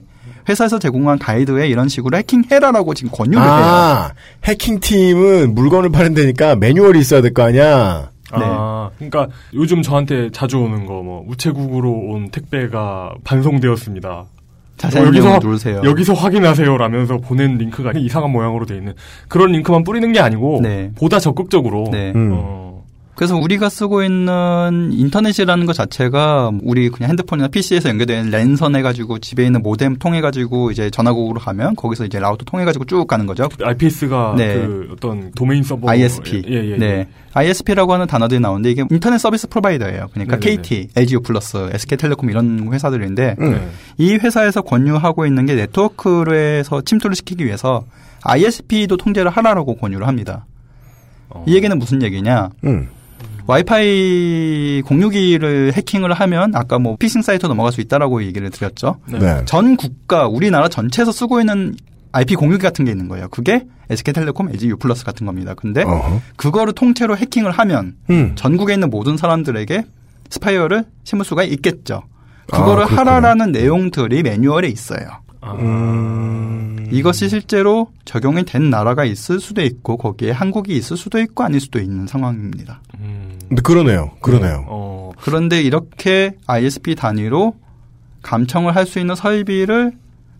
회사에서 0.49 0.79
제공한 0.79 1.19
가이드에 1.19 1.67
이런 1.67 1.87
식으로 1.89 2.17
해킹해라라고 2.17 2.93
지금 2.93 3.11
권유를 3.11 3.41
해요. 3.41 3.49
아, 3.51 4.11
해킹팀은 4.45 5.53
물건을 5.55 5.89
파는 5.91 6.13
데니까 6.13 6.55
매뉴얼이 6.55 6.99
있어야 6.99 7.21
될 7.21 7.33
거 7.33 7.43
아니야. 7.43 8.09
아, 8.41 8.89
그러니까 8.97 9.27
요즘 9.53 9.81
저한테 9.81 10.29
자주 10.31 10.57
오는 10.59 10.85
거 10.85 10.93
뭐 11.03 11.25
우체국으로 11.27 11.91
온 11.91 12.29
택배가 12.29 13.13
반송되었습니다. 13.23 14.25
자세한 14.77 15.11
뭐 15.11 15.19
내용을 15.21 15.39
누르세요. 15.41 15.81
여기서 15.83 16.13
확인하세요라면서 16.13 17.17
보낸 17.17 17.57
링크가 17.57 17.91
이상한 17.95 18.31
모양으로 18.31 18.65
돼 18.65 18.75
있는 18.77 18.93
그런 19.27 19.51
링크만 19.51 19.83
뿌리는 19.83 20.11
게 20.13 20.19
아니고 20.19 20.61
네. 20.63 20.91
보다 20.95 21.19
적극적으로 21.19 21.89
네. 21.91 22.11
음. 22.15 22.31
어, 22.33 22.62
그래서 23.15 23.37
우리가 23.37 23.69
쓰고 23.69 24.03
있는 24.03 24.89
인터넷이라는 24.91 25.65
것 25.65 25.73
자체가 25.73 26.51
우리 26.63 26.89
그냥 26.89 27.11
핸드폰이나 27.11 27.47
PC에서 27.47 27.89
연결된 27.89 28.31
랜선 28.31 28.75
해가지고 28.75 29.19
집에 29.19 29.45
있는 29.45 29.61
모뎀 29.61 29.97
통해가지고 29.97 30.71
이제 30.71 30.89
전화국으로 30.89 31.39
가면 31.39 31.75
거기서 31.75 32.05
이제 32.05 32.19
라우터 32.19 32.45
통해가지고 32.45 32.85
쭉 32.85 33.05
가는 33.05 33.27
거죠. 33.27 33.49
IPS가 33.61 34.33
네. 34.37 34.55
그 34.55 34.89
어떤 34.93 35.31
도메인 35.31 35.61
서버 35.61 35.89
ISP. 35.89 36.43
예, 36.47 36.53
예, 36.53 36.71
예. 36.71 36.77
네. 36.77 37.07
ISP라고 37.33 37.93
하는 37.93 38.07
단어들이 38.07 38.39
나오는데 38.39 38.71
이게 38.71 38.83
Internet 38.89 39.19
Service 39.19 39.47
Provider예요. 39.47 40.07
그러니까 40.11 40.37
네네네. 40.37 40.61
KT, 40.61 40.89
LG 40.95 41.21
U플러스, 41.21 41.69
SK텔레콤 41.71 42.29
이런 42.31 42.71
회사들인데 42.73 43.35
네. 43.37 43.69
이 43.97 44.13
회사에서 44.15 44.61
권유하고 44.61 45.25
있는 45.25 45.45
게 45.45 45.53
네트워크에서 45.55 46.81
침투를 46.81 47.15
시키기 47.15 47.45
위해서 47.45 47.85
ISP도 48.23 48.97
통제를 48.97 49.29
하라라고 49.29 49.75
권유를 49.75 50.07
합니다. 50.07 50.45
어. 51.29 51.43
이 51.47 51.55
얘기는 51.55 51.77
무슨 51.77 52.01
얘기냐? 52.01 52.49
음. 52.63 52.89
와이파이 53.45 54.81
공유기를 54.85 55.73
해킹을 55.73 56.13
하면 56.13 56.55
아까 56.55 56.79
뭐 56.79 56.95
피싱 56.97 57.21
사이트 57.21 57.45
넘어갈 57.45 57.71
수 57.71 57.81
있다라고 57.81 58.23
얘기를 58.23 58.49
드렸죠. 58.49 58.97
네. 59.07 59.19
네. 59.19 59.45
전 59.45 59.75
국가 59.75 60.27
우리나라 60.27 60.67
전체에서 60.69 61.11
쓰고 61.11 61.39
있는 61.39 61.75
IP 62.13 62.35
공유기 62.35 62.61
같은 62.61 62.85
게 62.85 62.91
있는 62.91 63.07
거예요. 63.07 63.27
그게 63.29 63.65
SK텔레콤, 63.89 64.49
LG 64.49 64.69
U 64.69 64.77
플러스 64.77 65.03
같은 65.03 65.25
겁니다. 65.25 65.53
근데 65.55 65.83
어허. 65.83 66.21
그거를 66.35 66.73
통째로 66.73 67.17
해킹을 67.17 67.51
하면 67.51 67.95
음. 68.09 68.33
전국에 68.35 68.73
있는 68.73 68.89
모든 68.89 69.17
사람들에게 69.17 69.83
spyware를 70.29 70.85
심을 71.03 71.25
수가 71.25 71.43
있겠죠. 71.43 72.03
그거를 72.47 72.83
아. 72.83 72.87
하라라는 72.87 73.51
내용들이 73.51 74.23
매뉴얼에 74.23 74.67
있어요. 74.67 75.22
음. 75.59 76.87
이것이 76.91 77.29
실제로 77.29 77.87
적용이 78.05 78.45
된 78.45 78.69
나라가 78.69 79.03
있을 79.05 79.39
수도 79.39 79.61
있고 79.61 79.97
거기에 79.97 80.31
한국이 80.31 80.75
있을 80.77 80.95
수도 80.97 81.19
있고 81.19 81.43
아닐 81.43 81.59
수도 81.59 81.79
있는 81.79 82.07
상황입니다. 82.07 82.81
근데 83.49 83.61
그러네요. 83.61 84.11
그러네요. 84.21 84.65
어, 84.67 85.11
그런데 85.21 85.61
이렇게 85.61 86.35
ISP 86.47 86.95
단위로 86.95 87.55
감청을 88.21 88.75
할 88.75 88.85
수 88.85 88.99
있는 88.99 89.15
설비를 89.15 89.93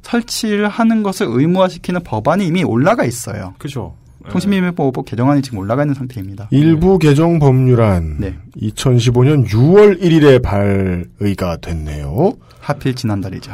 설치를 0.03 0.67
하는 0.69 1.01
것을 1.03 1.27
의무화시키는 1.29 2.03
법안이 2.03 2.45
이미 2.45 2.63
올라가 2.63 3.03
있어요. 3.05 3.53
그죠. 3.57 3.95
통신비밀보호법 4.29 5.05
개정안이 5.05 5.41
지금 5.41 5.59
올라가 5.59 5.83
있는 5.83 5.95
상태입니다. 5.95 6.47
일부 6.51 6.97
개정 6.97 7.39
법률안 7.39 8.17
네. 8.19 8.35
2015년 8.61 9.45
6월 9.47 10.01
1일에 10.01 10.41
발의가 10.41 11.57
됐네요. 11.57 12.33
하필 12.59 12.95
지난달이죠. 12.95 13.53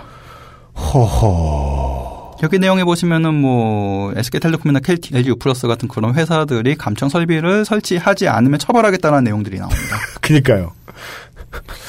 허허. 0.79 2.37
여기 2.41 2.57
내용에 2.57 2.85
보시면은 2.85 3.35
뭐 3.35 4.13
SK텔레콤이나 4.15 4.79
KT, 4.79 5.15
LG 5.15 5.29
U+플러스 5.29 5.67
같은 5.67 5.89
그런 5.89 6.15
회사들이 6.15 6.75
감청 6.75 7.09
설비를 7.09 7.65
설치하지 7.65 8.29
않으면 8.29 8.59
처벌하겠다는 8.59 9.25
내용들이 9.25 9.57
나옵니다. 9.57 9.97
그니까요. 10.21 10.71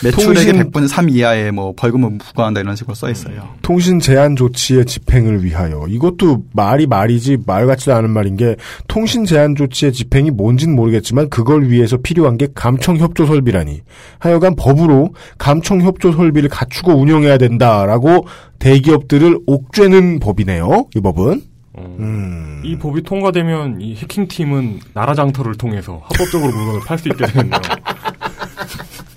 매출액의 0.05 0.53
통신- 0.55 0.71
100분의 0.71 0.89
3 0.89 1.09
이하의 1.09 1.53
뭐 1.53 1.73
벌금을 1.77 2.19
부과한다 2.19 2.61
이런 2.61 2.77
식으로 2.77 2.95
써 2.95 3.11
있어요. 3.11 3.49
통신 3.63 4.01
제한 4.01 4.37
조치의 4.37 4.87
집행을 4.87 5.45
위하여 5.45 5.85
이것도 5.89 6.45
말이 6.53 6.87
말이지 6.87 7.39
말 7.47 7.67
같지도 7.67 7.95
않은 7.95 8.11
말인 8.11 8.37
게 8.37 8.57
통신 8.89 9.25
제한 9.25 9.55
조치의 9.57 9.93
집행이 9.93 10.31
뭔진 10.31 10.75
모르겠지만 10.75 11.29
그걸 11.29 11.69
위해서 11.69 11.97
필요한 11.99 12.39
게 12.39 12.49
감청 12.55 12.97
협조 12.97 13.27
설비라니 13.27 13.81
하여간 14.19 14.57
법으로 14.57 15.15
감청 15.39 15.83
협조 15.83 16.13
설비를 16.13 16.49
갖추고 16.49 16.93
운영해야 16.93 17.39
된다라고 17.39 18.27
대기업들을 18.59 19.39
옥죄는 19.47 20.21
법이네요. 20.21 20.87
이 20.97 21.01
법은 21.01 21.43
음. 21.79 22.61
이 22.65 22.77
법이 22.79 23.03
통과되면 23.03 23.81
이 23.81 23.95
해킹팀은 23.95 24.81
나라 24.93 25.15
장터를 25.15 25.55
통해서 25.57 26.01
합법적으로 26.05 26.53
물건을 26.53 26.81
팔 26.87 26.99
수 26.99 27.09
있게 27.09 27.25
되겠네요. 27.27 27.61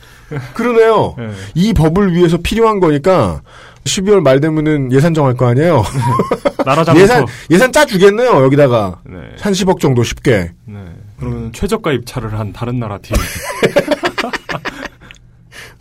그러네요. 0.54 1.16
네. 1.18 1.30
이 1.56 1.74
법을 1.74 2.14
위해서 2.14 2.38
필요한 2.38 2.80
거니까 2.80 3.42
12월 3.86 4.22
말 4.22 4.40
되면은 4.40 4.92
예산 4.92 5.14
정할 5.14 5.36
거 5.36 5.48
아니에요. 5.48 5.84
장터. 6.66 6.98
예산 6.98 7.26
예산 7.52 7.72
짜 7.72 7.86
주겠네요. 7.86 8.44
여기다가 8.44 9.00
네. 9.06 9.18
한 9.40 9.54
10억 9.54 9.80
정도 9.80 10.04
쉽게. 10.04 10.52
네. 10.66 10.80
그러면 11.20 11.52
최저가 11.54 11.92
입찰을 11.92 12.38
한 12.38 12.52
다른 12.54 12.80
나라 12.80 12.98
팀. 12.98 13.16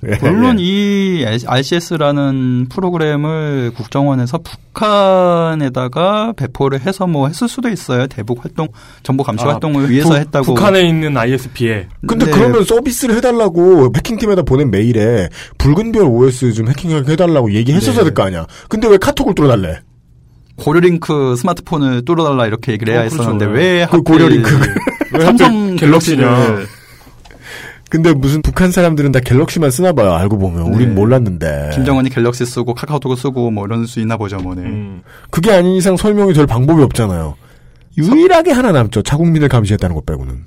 예, 0.04 0.16
물론 0.20 0.56
이 0.58 1.24
RCS라는 1.46 2.66
프로그램을 2.68 3.70
국정원에서 3.76 4.38
북한에다가 4.38 6.32
배포를 6.36 6.80
해서 6.80 7.06
뭐 7.06 7.28
했을 7.28 7.48
수도 7.48 7.68
있어요. 7.68 8.08
대북 8.08 8.44
활동, 8.44 8.66
정보 9.04 9.22
감시 9.22 9.44
아, 9.44 9.50
활동을 9.50 9.90
위해서 9.90 10.08
북- 10.10 10.18
했다고. 10.18 10.44
북한에 10.54 10.82
있는 10.82 11.16
ISP에. 11.16 11.86
근데 12.06 12.26
네. 12.26 12.32
그러면 12.32 12.64
서비스를 12.64 13.14
해달라고 13.16 13.92
해킹팀에다 13.96 14.42
보낸 14.42 14.70
메일에 14.72 15.28
붉은별 15.58 16.02
OS 16.04 16.52
좀 16.52 16.68
해킹하게 16.68 17.12
해달라고 17.12 17.52
얘기했었어야 17.52 17.98
네. 17.98 18.04
될거 18.06 18.22
아니야. 18.24 18.46
근데 18.68 18.88
왜 18.88 18.96
카톡을 18.96 19.34
뚫어달래? 19.36 19.80
고려링크 20.56 21.34
스마트폰을 21.36 22.04
뚫어달라 22.04 22.46
이렇게 22.46 22.72
얘기를 22.72 22.92
해야 22.92 23.02
어, 23.04 23.08
그렇죠. 23.08 23.22
했었는데 23.22 23.46
네. 23.46 23.52
왜그 23.52 23.82
하필 23.90 24.04
고려링크를. 24.04 24.74
왜 25.14 25.24
삼성 25.24 25.76
갤럭시냐. 25.76 26.26
근데 27.92 28.14
무슨 28.14 28.40
북한 28.40 28.72
사람들은 28.72 29.12
다 29.12 29.20
갤럭시만 29.20 29.70
쓰나 29.70 29.92
봐요. 29.92 30.14
알고 30.14 30.38
보면 30.38 30.72
우린 30.72 30.94
몰랐는데. 30.94 31.68
네. 31.68 31.70
김정은이 31.74 32.08
갤럭시 32.08 32.46
쓰고 32.46 32.72
카카오톡을 32.72 33.18
쓰고 33.18 33.50
뭐 33.50 33.66
이런 33.66 33.84
수 33.84 34.00
있나 34.00 34.16
보죠, 34.16 34.38
뭐네. 34.38 34.62
음. 34.62 35.02
그게 35.30 35.52
아닌 35.52 35.74
이상 35.74 35.98
설명이 35.98 36.32
될 36.32 36.46
방법이 36.46 36.82
없잖아요. 36.84 37.36
유일하게 37.98 38.52
하나 38.52 38.72
남죠. 38.72 39.02
자국민을 39.02 39.50
감시했다는 39.50 39.94
것 39.94 40.06
빼고는. 40.06 40.42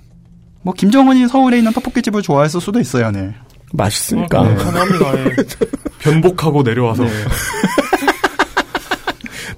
뭐 0.64 0.74
김정은이 0.74 1.28
서울에 1.28 1.60
있는 1.60 1.72
떡볶이집을 1.72 2.24
좋아했을 2.24 2.60
수도 2.60 2.80
있어요, 2.80 3.12
네. 3.12 3.36
맛있으니까. 3.74 4.42
네. 4.42 4.56
변복하고 6.02 6.64
내려와서. 6.64 7.06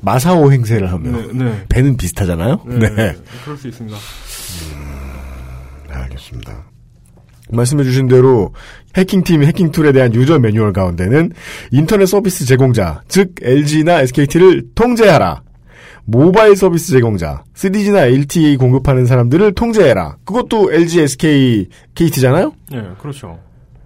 마사오 0.01 0.51
행세를 0.51 0.91
하면 0.91 1.37
네, 1.37 1.45
네. 1.45 1.65
배는 1.69 1.95
비슷하잖아요. 1.95 2.65
네. 2.65 2.89
네. 2.89 3.15
그럴 3.45 3.55
수 3.55 3.69
있습니다. 3.69 3.97
알겠습니다. 5.89 6.76
말씀해주신 7.51 8.07
대로 8.07 8.53
해킹팀 8.95 9.43
해킹 9.43 9.71
툴에 9.71 9.91
대한 9.91 10.13
유저 10.13 10.39
매뉴얼 10.39 10.73
가운데는 10.73 11.31
인터넷 11.71 12.05
서비스 12.05 12.45
제공자, 12.45 13.01
즉 13.07 13.35
LG나 13.41 14.01
SKT를 14.01 14.63
통제하라. 14.75 15.43
모바일 16.09 16.55
서비스 16.55 16.91
제공자, 16.91 17.43
3G나 17.53 18.13
LTE 18.13 18.55
공급하는 18.55 19.05
사람들을 19.05 19.53
통제해라. 19.53 20.17
그것도 20.23 20.71
LG, 20.71 21.01
SK, 21.01 21.67
KT잖아요? 21.95 22.53
예, 22.73 22.83
그렇죠. 23.01 23.39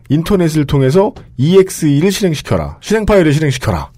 인터넷을 0.09 0.65
통해서 0.65 1.13
EXE를 1.37 2.11
실행시켜라. 2.11 2.77
실행 2.81 3.05
파일을 3.05 3.33
실행시켜라. 3.33 3.91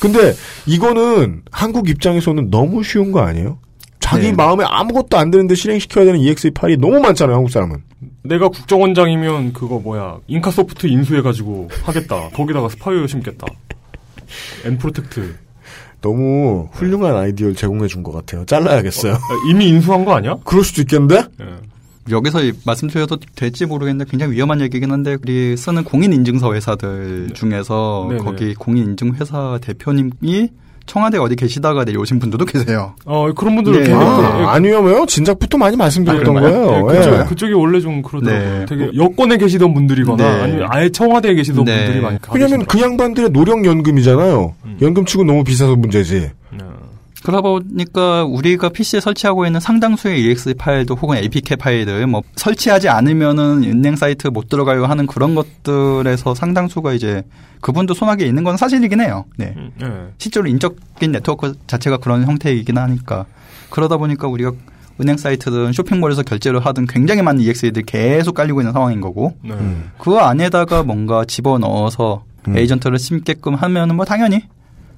근데 0.00 0.34
이거는 0.66 1.42
한국 1.50 1.88
입장에서는 1.88 2.50
너무 2.50 2.82
쉬운 2.84 3.10
거 3.12 3.20
아니에요? 3.20 3.58
자기 3.98 4.26
네. 4.26 4.32
마음에 4.32 4.64
아무것도 4.66 5.16
안 5.16 5.30
드는데 5.30 5.54
실행시켜야 5.54 6.04
되는 6.04 6.20
EXE 6.20 6.50
파일이 6.50 6.76
너무 6.76 7.00
많잖아요, 7.00 7.34
한국 7.36 7.50
사람은. 7.50 7.82
내가 8.24 8.48
국정원장이면 8.48 9.52
그거 9.52 9.78
뭐야 9.80 10.18
잉카소프트 10.28 10.86
인수해가지고 10.86 11.68
하겠다. 11.84 12.28
거기다가 12.30 12.68
스파이어 12.68 13.06
심겠다. 13.06 13.46
nProtect. 14.64 15.34
너무 16.00 16.68
훌륭한 16.72 17.16
아이디어를 17.16 17.54
제공해 17.54 17.86
준 17.86 18.02
것 18.02 18.12
같아요. 18.12 18.44
잘라야겠어요. 18.44 19.16
이미 19.50 19.68
인수한 19.68 20.04
거 20.04 20.14
아니야? 20.14 20.36
그럴 20.44 20.64
수도 20.64 20.82
있겠는데? 20.82 21.24
여기서 22.10 22.42
이- 22.42 22.52
말씀드려도 22.66 23.18
될지 23.36 23.64
모르겠는데 23.66 24.10
굉장히 24.10 24.32
위험한 24.34 24.60
얘기긴 24.60 24.90
한데 24.90 25.16
우리 25.22 25.56
쓰는 25.56 25.84
공인인증서 25.84 26.52
회사들 26.54 27.30
중에서 27.34 28.06
네네. 28.10 28.24
거기 28.24 28.54
공인인증 28.54 29.14
회사 29.14 29.58
대표님이 29.62 30.48
청와대 30.86 31.18
어디 31.18 31.36
계시다가 31.36 31.84
내려오신 31.84 32.18
분들도 32.18 32.44
계세요. 32.44 32.94
어 33.04 33.32
그런 33.32 33.54
분들 33.56 33.72
네. 33.72 33.78
되게 33.84 33.94
아, 33.94 34.52
안 34.52 34.64
위험해요? 34.64 35.06
진작부터 35.06 35.58
많이 35.58 35.76
말씀드렸던 35.76 36.36
아? 36.36 36.40
거예요. 36.40 36.86
네, 36.88 36.98
그쪽, 36.98 37.14
예. 37.14 37.24
그쪽이 37.24 37.52
원래 37.52 37.80
좀 37.80 38.02
그러더라고요. 38.02 38.58
네. 38.60 38.66
되게 38.66 38.90
여권에 38.96 39.36
계시던 39.36 39.74
분들이거나 39.74 40.16
네. 40.16 40.42
아니면 40.42 40.66
아예 40.70 40.88
청와대에 40.90 41.34
계시던 41.34 41.64
네. 41.64 41.84
분들이 41.84 42.00
많이 42.00 42.20
가. 42.20 42.32
왜냐면 42.34 42.64
그 42.66 42.80
양반들의 42.80 43.30
노령연금이잖아요. 43.30 44.54
연금 44.82 45.04
치고 45.04 45.24
너무 45.24 45.44
비싸서 45.44 45.76
문제지. 45.76 46.30
그러다 47.22 47.42
보니까 47.42 48.24
우리가 48.24 48.70
PC에 48.70 49.00
설치하고 49.00 49.46
있는 49.46 49.60
상당수의 49.60 50.24
EXE 50.24 50.54
파일도 50.54 50.94
혹은 50.94 51.16
APK 51.18 51.56
파일들 51.56 52.06
뭐 52.06 52.22
설치하지 52.36 52.88
않으면은 52.88 53.64
은행 53.64 53.96
사이트 53.96 54.28
못 54.28 54.48
들어가요 54.48 54.86
하는 54.86 55.06
그런 55.06 55.34
것들에서 55.34 56.34
상당수가 56.34 56.92
이제 56.94 57.22
그분도 57.60 57.94
손아귀에 57.94 58.26
있는 58.26 58.42
건 58.42 58.56
사실이긴 58.56 59.00
해요. 59.00 59.24
네. 59.36 59.54
네. 59.78 59.86
실제로 60.18 60.46
인적인 60.46 61.12
네트워크 61.12 61.54
자체가 61.66 61.98
그런 61.98 62.24
형태이긴 62.24 62.76
하니까 62.76 63.26
그러다 63.70 63.96
보니까 63.96 64.26
우리가 64.26 64.52
은행 65.00 65.16
사이트든 65.16 65.72
쇼핑몰에서 65.72 66.22
결제를 66.22 66.64
하든 66.66 66.86
굉장히 66.86 67.22
많은 67.22 67.40
EXE들이 67.40 67.84
계속 67.86 68.34
깔리고 68.34 68.60
있는 68.60 68.72
상황인 68.72 69.00
거고 69.00 69.36
네. 69.42 69.54
그 69.98 70.16
안에다가 70.16 70.82
뭔가 70.82 71.24
집어넣어서 71.24 72.24
음. 72.48 72.56
에이전트를 72.56 72.98
심게끔 72.98 73.54
하면은 73.54 73.96
뭐 73.96 74.04
당연히 74.04 74.42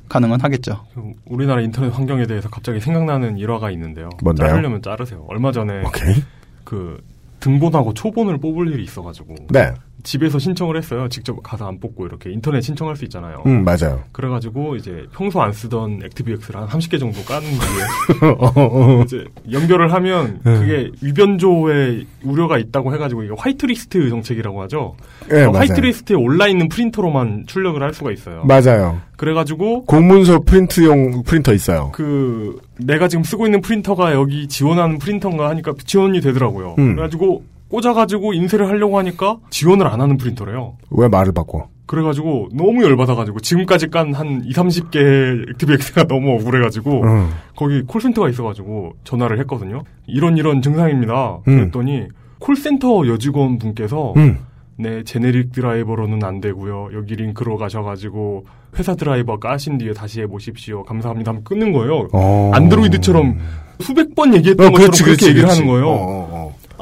가능은 0.09 0.41
하겠죠. 0.41 0.85
그 0.95 1.13
우리나라 1.27 1.61
인터넷 1.61 1.89
환경에 1.89 2.27
대해서 2.27 2.49
갑자기 2.49 2.81
생각나는 2.81 3.39
일화가 3.39 3.71
있는데요. 3.73 4.11
뭔데요? 4.23 4.49
자르려면 4.49 4.83
자르세요. 4.83 5.25
얼마 5.29 5.53
전에 5.53 5.83
오케이. 5.87 6.23
그 6.65 7.03
등본하고 7.41 7.95
초본을 7.95 8.39
뽑을 8.39 8.73
일이 8.73 8.85
있어가지고 8.85 9.35
네. 9.51 9.73
집에서 10.05 10.39
신청을 10.39 10.77
했어요. 10.77 11.09
직접 11.09 11.43
가서 11.43 11.67
안 11.67 11.81
뽑고 11.81 12.07
이렇게 12.07 12.31
인터넷 12.31 12.61
신청할 12.61 12.95
수 12.95 13.05
있잖아요. 13.05 13.43
음, 13.47 13.65
맞아요. 13.65 14.05
그래가지고 14.13 14.77
이제 14.77 15.07
평소 15.13 15.43
안 15.43 15.53
쓰던 15.53 16.03
액티브엑스를 16.05 16.61
한 16.61 16.69
30개 16.69 17.01
정도 17.01 17.23
깐 17.25 17.41
뒤에 17.41 18.29
어, 18.39 18.53
어. 18.55 19.03
이제 19.03 19.25
연결을 19.51 19.93
하면 19.95 20.41
네. 20.45 20.59
그게 20.59 20.91
위변조에 21.01 22.05
우려가 22.23 22.59
있다고 22.59 22.95
해가지고 22.95 23.25
이게 23.25 23.35
화이트리스트 23.37 24.11
정책이라고 24.11 24.63
하죠. 24.63 24.97
네, 25.23 25.29
그 25.29 25.35
맞아요. 25.35 25.53
화이트리스트에 25.59 26.17
올라 26.17 26.49
있는 26.49 26.69
프린터로만 26.69 27.45
출력을 27.47 27.83
할 27.83 27.95
수가 27.95 28.13
있어요. 28.13 28.45
맞아요. 28.45 29.01
그래가지고 29.17 29.87
공문서 29.87 30.41
프린트용 30.41 31.23
프린터 31.23 31.55
있어요. 31.55 31.91
그 31.95 32.61
내가 32.79 33.09
지금 33.09 33.25
쓰고 33.25 33.47
있는 33.47 33.63
프린터가 33.63 34.13
여기 34.13 34.49
지원하는 34.49 34.99
프린터인가 34.99 35.49
하니까 35.49 35.73
지원이 35.87 36.21
되더라고요. 36.21 36.75
음. 36.79 36.95
그래가지고 36.97 37.45
꽂아가지고 37.75 38.35
인쇄를 38.35 38.69
하려고 38.69 38.99
하니까 38.99 39.39
지원을 39.51 39.87
안 39.87 40.01
하는 40.01 40.17
프린터래요. 40.17 40.77
왜 40.91 41.09
말을 41.09 41.33
바꿔? 41.33 41.69
그래가지고 41.87 42.49
너무 42.55 42.83
열받아가지고 42.85 43.41
지금까지 43.41 43.89
깐 43.91 44.15
한 44.15 44.43
2, 44.47 44.53
30개 44.53 45.51
ActiveX가 45.51 46.05
너무 46.05 46.35
억울해가지고 46.35 47.03
음. 47.03 47.31
거기 47.57 47.83
콜센터가 47.83 48.29
있어가지고 48.31 48.93
전화를 49.05 49.39
했거든요. 49.41 49.83
이런 50.07 50.37
이런 50.39 50.63
증상입니다. 50.63 51.39
음. 51.49 51.57
그랬더니 51.57 52.07
콜센터 52.39 53.07
여직원 53.09 53.59
분께서 53.59 54.13
음. 54.17 54.39
네 54.77 55.03
generic 55.05 55.53
driver로는 55.53 56.23
안 56.25 56.41
되고요. 56.41 56.89
여기 56.95 57.15
링크로 57.17 57.57
가셔가지고 57.59 58.45
회사 58.79 58.95
드라이버 58.95 59.39
까신 59.39 59.79
뒤에 59.79 59.93
다시 59.93 60.21
해보십시오. 60.23 60.85
감사합니다. 60.85 61.31
하면 61.31 61.45
끊는 61.45 61.73
거예요. 61.73 62.09
어. 62.13 62.51
안드로이드처럼 62.55 63.39
수백 63.81 64.15
번 64.15 64.35
얘기했던 64.35 64.67
어, 64.67 64.71
것처럼 64.71 64.87
그렇지, 64.91 65.03
그렇게 65.05 65.17
그렇지, 65.17 65.29
얘기를 65.31 65.45
그렇지. 65.47 65.61
하는 65.61 65.73
거예요. 65.73 65.89
어, 65.89 65.93
어, 65.95 66.29
어. 66.33 66.34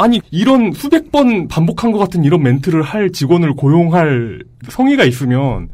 아니 0.02 0.20
이런 0.32 0.72
수백 0.72 1.12
번 1.12 1.46
반복한 1.46 1.92
것 1.92 1.98
같은 1.98 2.24
이런 2.24 2.42
멘트를 2.42 2.82
할 2.82 3.12
직원을 3.12 3.54
고용할 3.54 4.42
성의가 4.68 5.04
있으면 5.04 5.68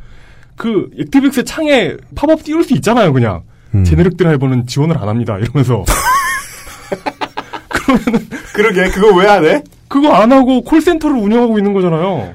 그 0.54 0.90
액티브엑스 1.00 1.44
창에 1.44 1.96
팝업 2.14 2.44
띄울 2.44 2.62
수 2.62 2.74
있잖아요 2.74 3.12
그냥 3.14 3.42
음. 3.74 3.84
generic 3.84 4.18
driver는 4.18 4.66
지원을 4.66 4.98
안 4.98 5.08
합니다 5.08 5.38
이러면서 5.38 5.82
그러게 8.52 8.90
그거 8.90 9.14
왜 9.16 9.26
안 9.28 9.44
해? 9.46 9.62
그거 9.88 10.12
안 10.12 10.30
하고 10.32 10.62
콜센터를 10.62 11.16
운영하고 11.16 11.58
있는 11.58 11.72
거잖아요 11.72 12.34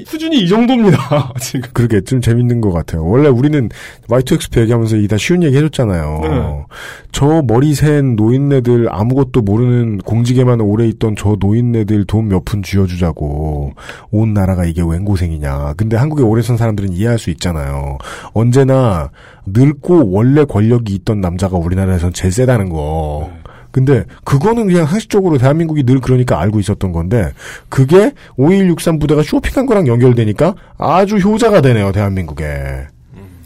이 0.00 0.04
수준이 0.06 0.38
이 0.40 0.48
정도입니다 0.48 1.32
지금 1.40 1.68
그러게 1.72 2.00
좀 2.02 2.20
재밌는 2.20 2.60
것 2.60 2.72
같아요. 2.72 3.04
원래 3.06 3.28
우리는 3.28 3.68
Y2X 4.08 4.60
얘기하면서 4.60 4.96
이다 4.96 5.16
쉬운 5.16 5.42
얘기 5.42 5.56
해줬잖아요. 5.56 6.20
네. 6.22 6.64
저 7.12 7.42
머리 7.46 7.74
센 7.74 8.16
노인네들 8.16 8.88
아무것도 8.90 9.42
모르는 9.42 9.98
공직에만 9.98 10.60
오래 10.60 10.86
있던 10.88 11.16
저 11.16 11.36
노인네들 11.38 12.04
돈 12.06 12.28
몇 12.30 12.44
푼 12.44 12.62
쥐어주자고 12.62 13.72
온 14.10 14.34
나라가 14.34 14.64
이게 14.64 14.82
웬 14.84 15.04
고생이냐. 15.04 15.74
근데 15.76 15.96
한국에 15.96 16.22
오래 16.22 16.42
선 16.42 16.56
사람들은 16.56 16.92
이해할 16.92 17.18
수 17.18 17.30
있잖아요. 17.30 17.98
언제나 18.32 19.10
늙고 19.46 20.10
원래 20.10 20.44
권력이 20.44 20.94
있던 20.96 21.20
남자가 21.20 21.56
우리나라에선 21.58 22.12
제일 22.12 22.32
세다는 22.32 22.68
거. 22.70 23.30
근데 23.70 24.04
그거는 24.24 24.66
그냥 24.66 24.86
상식적으로 24.86 25.38
대한민국이 25.38 25.84
늘 25.84 26.00
그러니까 26.00 26.40
알고 26.40 26.60
있었던 26.60 26.92
건데 26.92 27.32
그게 27.68 28.12
5163 28.36 28.98
부대가 28.98 29.22
쇼핑한 29.22 29.66
거랑 29.66 29.86
연결되니까 29.86 30.54
아주 30.78 31.16
효자가 31.16 31.60
되네요 31.60 31.92
대한민국에. 31.92 32.86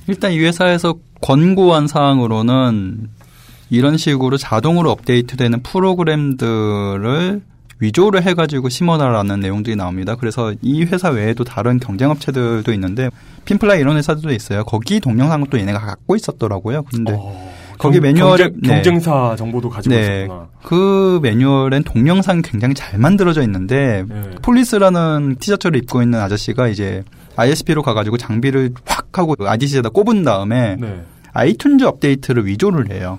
일단 0.06 0.32
이 0.32 0.40
회사에서 0.40 0.96
권고한 1.20 1.86
사항으로는 1.86 3.08
이런 3.70 3.96
식으로 3.96 4.36
자동으로 4.36 4.90
업데이트되는 4.90 5.62
프로그램들을 5.62 7.40
위조를 7.80 8.22
해가지고 8.22 8.68
심어달라는 8.68 9.40
내용들이 9.40 9.76
나옵니다. 9.76 10.14
그래서 10.14 10.54
이 10.62 10.84
회사 10.84 11.10
외에도 11.10 11.44
다른 11.44 11.80
경쟁업체들도 11.80 12.72
있는데 12.72 13.10
FinFly 13.44 13.80
이런 13.80 13.96
회사들도 13.96 14.32
있어요. 14.32 14.64
거기 14.64 15.00
동영상을 15.00 15.48
또 15.50 15.58
얘네가 15.58 15.80
갖고 15.80 16.16
있었더라고요. 16.16 16.82
근데 16.84 17.18
거기 17.84 17.98
경- 18.00 18.02
매뉴얼에 18.02 18.50
경쟁- 18.50 18.74
경쟁사 18.82 19.36
정보도 19.36 19.70
가지고 19.70 19.94
있었구나. 19.94 20.48
그 20.64 21.20
매뉴얼엔 21.22 21.84
동영상이 21.84 22.42
굉장히 22.42 22.74
잘 22.74 22.98
만들어져 22.98 23.42
있는데 23.42 24.04
네. 24.08 24.30
police라는 24.42 25.36
티셔츠를 25.38 25.78
입고 25.78 26.02
있는 26.02 26.18
아저씨가 26.20 26.68
이제 26.68 27.04
ISP로 27.36 27.82
가가지고 27.82 28.16
장비를 28.16 28.72
확 28.86 29.08
하고 29.18 29.36
아저씨에다 29.38 29.90
꼽은 29.90 30.24
다음에 30.24 30.76
네. 30.80 31.02
iTunes 31.34 31.82
업데이트를 31.82 32.46
위조를 32.46 32.90
해요. 32.90 33.18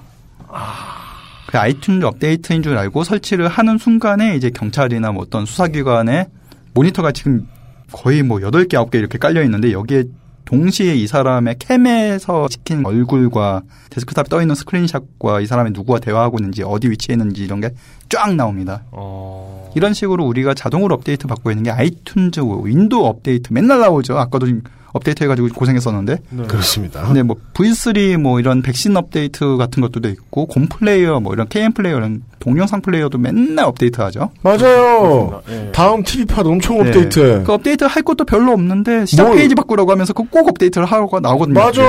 그 1.48 1.58
iTunes 1.58 2.04
업데이트인 2.04 2.64
줄 2.64 2.78
알고 2.78 3.04
설치를 3.04 3.48
하는 3.48 3.78
순간에 3.78 4.36
이제 4.36 4.50
경찰이나 4.50 5.12
뭐 5.12 5.24
어떤 5.24 5.46
수사기관에 5.46 6.28
모니터가 6.74 7.12
지금 7.12 7.48
거의 7.92 8.24
뭐 8.24 8.40
8개, 8.40 8.70
9개 8.74 8.96
이렇게 8.96 9.18
깔려 9.18 9.42
있는데 9.44 9.72
여기에 9.72 10.04
동시에 10.46 10.96
이 10.96 11.08
사람의 11.08 11.56
캠에서 11.60 12.48
찍힌 12.48 12.86
얼굴과 12.86 13.64
데스크탑에 13.90 14.26
떠 14.30 14.42
있는 14.42 14.56
스크린샷과 14.56 15.42
이 15.42 15.46
사람이 15.46 15.72
누구와 15.72 16.00
대화하고 16.00 16.38
있는지 16.40 16.64
어디 16.64 16.90
위치에 16.90 17.14
있는지 17.14 17.44
이런 17.44 17.62
게 17.62 17.72
쫙 18.10 18.36
나옵니다. 18.36 18.84
어. 18.92 19.72
이런 19.76 19.94
식으로 19.94 20.26
우리가 20.26 20.54
자동으로 20.54 20.96
업데이트 20.96 21.28
받고 21.28 21.52
있는 21.52 21.64
게 21.64 21.72
아이튠즈 21.72 22.66
윈도우 22.66 23.06
업데이트 23.06 23.52
맨날 23.52 23.80
나오죠. 23.80 24.18
아까도 24.18 24.48
좀 24.48 24.62
업데이트 24.96 25.24
해가지고 25.24 25.50
고생했었는데. 25.50 26.18
그렇습니다. 26.48 27.04
근데 27.06 27.22
뭐 27.22 27.36
V3 27.54 28.18
뭐 28.18 28.40
이런 28.40 28.62
백신 28.62 28.96
업데이트 28.96 29.58
같은 29.58 29.82
것도 29.82 30.08
있고 30.10 30.46
곰 30.48 30.68
플레이어 30.68 31.20
뭐 31.20 31.34
이런 31.34 31.48
KM 31.50 31.74
플레이어 31.74 31.98
이런 31.98 32.24
동영상 32.40 32.82
플레이어도 32.82 33.18
맨날 33.18 33.66
업데이트하죠. 33.66 34.30
맞아요. 34.42 35.42
다음 35.74 36.02
TV팟 36.04 36.46
엄청 36.48 36.78
네. 36.82 36.88
업데이트. 36.90 37.44
그 37.46 37.52
업데이트 37.54 37.84
할 37.84 38.04
것도 38.04 38.24
별로 38.26 38.54
없는데 38.54 39.06
시작 39.06 39.26
뭘. 39.26 39.38
페이지 39.38 39.54
바꾸라고 39.56 39.92
하면서 39.92 40.14
그 40.14 40.26
꼭 40.30 40.48
업데이트를 40.50 40.86
하고 40.88 41.20
나오거든요. 41.20 41.54
맞아. 41.60 41.82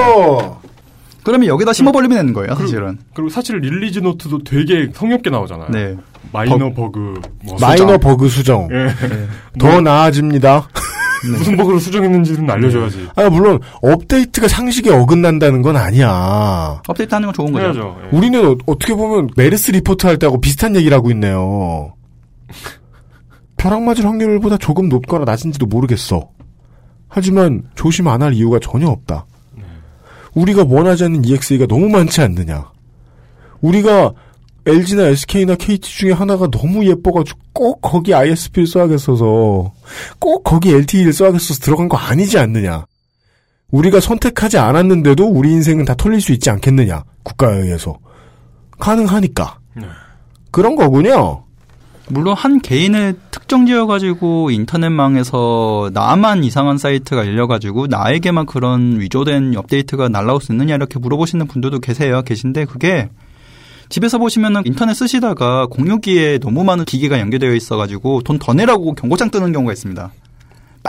그러면 1.25 1.49
여기다 1.49 1.73
심어버리면 1.73 2.17
되는 2.17 2.33
거예요, 2.33 2.55
사실은. 2.55 2.99
그리고 3.15 3.29
사실 3.29 3.57
release 3.59 3.99
note도 3.99 4.45
되게 4.45 4.89
성의없게 4.95 5.31
나오잖아요. 5.31 5.69
네. 5.71 5.97
마이너 6.33 6.71
버 6.73 6.91
그, 6.91 7.21
뭐 7.45 7.57
마이너 7.61 7.77
수정. 7.95 8.01
버그 8.01 8.29
수정. 8.29 8.69
예. 8.73 8.89
더 9.59 9.81
나아집니다. 9.81 10.69
무슨 11.25 11.57
버그를 11.57 11.81
수정했는지는 11.81 12.51
알려줘야지. 12.51 13.09
아 13.17 13.29
물론 13.31 13.61
업데이트가 13.83 14.49
상식에 14.49 14.91
어긋난다는 14.91 15.63
건 15.63 15.77
아니야. 15.77 16.81
업데이트 16.87 17.15
하는 17.15 17.27
건 17.29 17.35
좋은 17.35 17.53
거죠. 17.53 17.65
해야죠. 17.65 17.97
예. 18.13 18.17
우리는 18.17 18.45
어, 18.67 18.79
떻게 18.79 18.95
보면 18.95 19.31
메르스 19.37 19.71
리포트 19.73 20.07
할 20.07 20.19
때하고 20.19 20.41
비슷한 20.41 20.77
얘기를 20.77 20.97
하고 20.97 21.11
있네요. 21.11 21.93
벼락 23.57 23.83
맞을 23.83 24.05
확률보다 24.05 24.59
조금 24.59 24.89
높거나 24.89 25.25
낮은지도 25.25 25.67
모르겠어. 25.67 26.29
하지만 27.09 27.63
조심 27.75 28.09
안 28.09 28.23
할 28.23 28.35
이유가 28.35 28.59
전혀 28.61 28.89
없다. 28.89 29.25
우리가 30.35 30.65
원하지 30.69 31.05
않는 31.05 31.25
EXE가 31.25 31.67
너무 31.67 31.89
많지 31.89 32.21
않느냐. 32.21 32.71
우리가 33.63 34.13
LG나 34.67 35.05
SK나 35.05 35.55
KT 35.55 35.81
중에 35.81 36.13
하나가 36.13 36.49
너무 36.51 36.85
예뻐가지고 36.85 37.39
꼭 37.53 37.81
거기 37.81 38.13
ISP를 38.13 38.67
써야겠어서 38.67 39.73
꼭 40.19 40.43
거기 40.43 40.73
LTE를 40.73 41.13
써야겠어서 41.13 41.61
들어간 41.61 41.89
거 41.89 41.97
아니지 41.97 42.39
않느냐. 42.39 42.85
우리가 43.71 44.01
선택하지 44.01 44.59
않았는데도 44.59 45.25
우리 45.25 45.53
인생은 45.53 45.85
다 45.85 45.95
털릴 45.95 46.21
수 46.21 46.33
있지 46.33 46.51
않겠느냐. 46.51 47.05
국가에 47.23 47.61
의해서. 47.61 47.99
가능하니까. 48.79 49.59
그런 50.51 50.75
거군요. 50.75 51.45
물론 52.09 52.35
한 52.37 52.61
개인의 52.61 53.15
특정 53.31 53.67
지어가지고 53.67 54.51
인터넷망에서 54.51 55.91
나만 55.93 56.45
이상한 56.45 56.79
사이트가 56.79 57.27
열려가지고 57.27 57.89
나에게만 57.89 58.47
그런 58.47 59.01
위조된 59.01 59.57
업데이트가 59.57 60.09
날라올 60.09 60.41
수 60.41 60.53
있느냐 60.53 60.77
이렇게 60.77 60.99
물어보시는 60.99 61.47
분들도 61.49 61.81
계세요. 61.81 62.23
계신데 62.23 62.67
그게 62.67 63.09
집에서 63.89 64.19
보시면은 64.19 64.63
인터넷 64.67 64.95
쓰시다가 64.95 65.67
공유기에 65.67 66.39
너무 66.39 66.65
많은 66.65 66.85
기기가 66.85 67.21
연결되어 67.21 67.55
있어가지고 67.55 68.23
돈 68.23 68.37
더 68.39 68.53
내라고 68.53 68.95
경고장 68.95 69.31
뜨는 69.31 69.53
경우가 69.53 69.73
있습니다. 69.73 70.13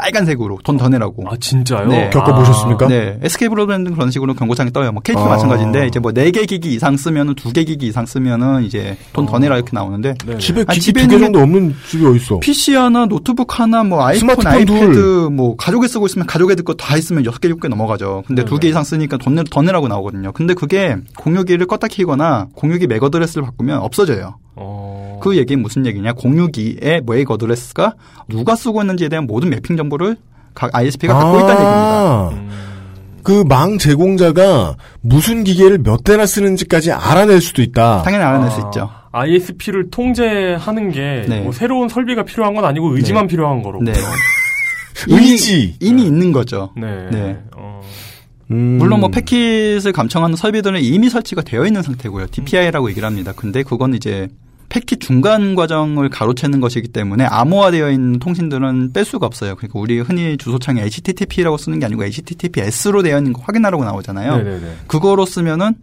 빨간색으로 0.01 0.59
돈 0.63 0.77
더 0.77 0.87
내라고. 0.89 1.23
아 1.27 1.35
진짜요? 1.39 2.09
겪어보셨습니까? 2.11 2.87
네. 2.87 3.17
SK 3.23 3.49
브로드밴드 3.49 3.91
그런 3.91 4.11
식으로 4.11 4.33
경고장이 4.35 4.71
떠요. 4.71 4.91
뭐 4.91 5.01
KT 5.01 5.13
도 5.17 5.25
아. 5.25 5.29
마찬가지인데 5.29 5.87
이제 5.87 5.99
뭐 5.99 6.11
4개 6.11 6.47
기기 6.47 6.73
이상 6.73 6.95
쓰면은 6.97 7.33
2개 7.33 7.65
기기 7.65 7.87
이상 7.87 8.05
쓰면은 8.05 8.63
이제 8.63 8.95
돈더 9.13 9.39
내라 9.39 9.55
이렇게 9.55 9.71
나오는데 9.73 10.13
집에 10.39 10.61
아니, 10.67 10.79
기기 10.79 10.81
집에 10.81 11.01
두개 11.01 11.15
있는 11.15 11.27
정도 11.33 11.39
없는 11.39 11.75
집이 11.89 12.05
어딨어. 12.05 12.39
PC 12.39 12.75
하나, 12.75 13.05
노트북 13.07 13.59
하나, 13.59 13.83
뭐 13.83 14.03
아이폰, 14.05 14.19
스마트폰 14.35 14.47
아이패드, 14.51 14.93
둘. 14.93 15.29
뭐 15.31 15.55
가족이 15.55 15.87
쓰고 15.87 16.05
있으면 16.05 16.27
가족의 16.27 16.53
것 16.55 16.75
다 16.75 16.95
있으면 16.97 17.25
여섯 17.25 17.39
개, 17.41 17.47
일곱 17.47 17.61
개 17.61 17.67
넘어가죠. 17.67 18.23
근데 18.27 18.45
두 18.45 18.59
개 18.59 18.67
이상 18.69 18.83
쓰니까 18.83 19.17
돈 19.17 19.35
내, 19.35 19.43
더 19.49 19.61
내라고 19.61 19.87
나오거든요. 19.87 20.31
근데 20.31 20.53
그게 20.53 20.95
공유기를 21.17 21.65
껐다 21.67 21.89
키거나 21.89 22.47
공유기 22.55 22.85
MAC 22.87 23.01
address를 23.03 23.43
바꾸면 23.45 23.79
없어져요. 23.79 24.35
그 25.21 25.37
얘기는 25.37 25.61
무슨 25.61 25.85
얘기냐? 25.85 26.13
공유기의 26.13 27.01
MAC 27.05 27.29
address가 27.31 27.93
누가 28.27 28.55
쓰고 28.55 28.81
있는지에 28.81 29.09
대한 29.09 29.27
모든 29.27 29.49
mapping 29.49 29.77
정보를 29.77 30.17
각 30.53 30.73
ISP가 30.73 31.13
갖고 31.13 31.37
있다는 31.37 32.31
얘기입니다. 32.31 32.67
그 33.23 33.46
망 33.46 33.77
제공자가 33.77 34.77
무슨 35.01 35.43
기계를 35.43 35.79
몇 35.79 36.03
대나 36.03 36.25
쓰는지까지 36.25 36.93
알아낼 36.93 37.41
수도 37.41 37.61
있다. 37.61 38.01
당연히 38.03 38.23
알아낼 38.23 38.49
수 38.51 38.61
있죠. 38.61 38.89
ISP를 39.11 39.89
통제하는 39.89 40.91
게 40.91 41.25
네. 41.27 41.41
뭐 41.41 41.51
새로운 41.51 41.89
설비가 41.89 42.23
필요한 42.23 42.53
건 42.53 42.63
아니고 42.63 42.95
의지만 42.95 43.27
네. 43.27 43.31
필요한 43.31 43.61
거로. 43.61 43.81
네. 43.81 43.91
의지! 45.07 45.75
이미 45.79 46.05
있는 46.05 46.31
거죠. 46.31 46.71
네. 46.77 47.09
네. 47.11 47.37
어, 47.55 47.81
음. 48.51 48.77
물론 48.79 49.01
뭐 49.01 49.09
패킷을 49.09 49.91
감청하는 49.91 50.35
설비들은 50.35 50.81
이미 50.81 51.09
설치가 51.09 51.41
되어 51.41 51.65
있는 51.65 51.81
상태고요. 51.81 52.27
DPI라고 52.27 52.89
얘기를 52.89 53.05
합니다. 53.05 53.33
근데 53.35 53.61
그건 53.61 53.93
이제 53.93 54.29
패킷 54.69 54.99
중간 54.99 55.55
과정을 55.55 56.09
가로채는 56.09 56.59
것이기 56.59 56.89
때문에 56.89 57.25
암호화되어 57.25 57.91
있는 57.91 58.19
통신들은 58.19 58.91
뺄 58.93 59.05
수가 59.05 59.25
없어요. 59.25 59.55
그러니까 59.55 59.79
우리 59.79 59.99
흔히 59.99 60.37
주소창에 60.37 60.81
HTTP라고 60.83 61.57
쓰는 61.57 61.79
게 61.79 61.85
아니고 61.85 62.03
HTTPS로 62.03 63.01
되어 63.01 63.17
있는 63.17 63.33
거 63.33 63.41
확인하라고 63.41 63.85
나오잖아요. 63.85 64.37
네네네. 64.37 64.73
그거로 64.87 65.25
쓰면은 65.25 65.75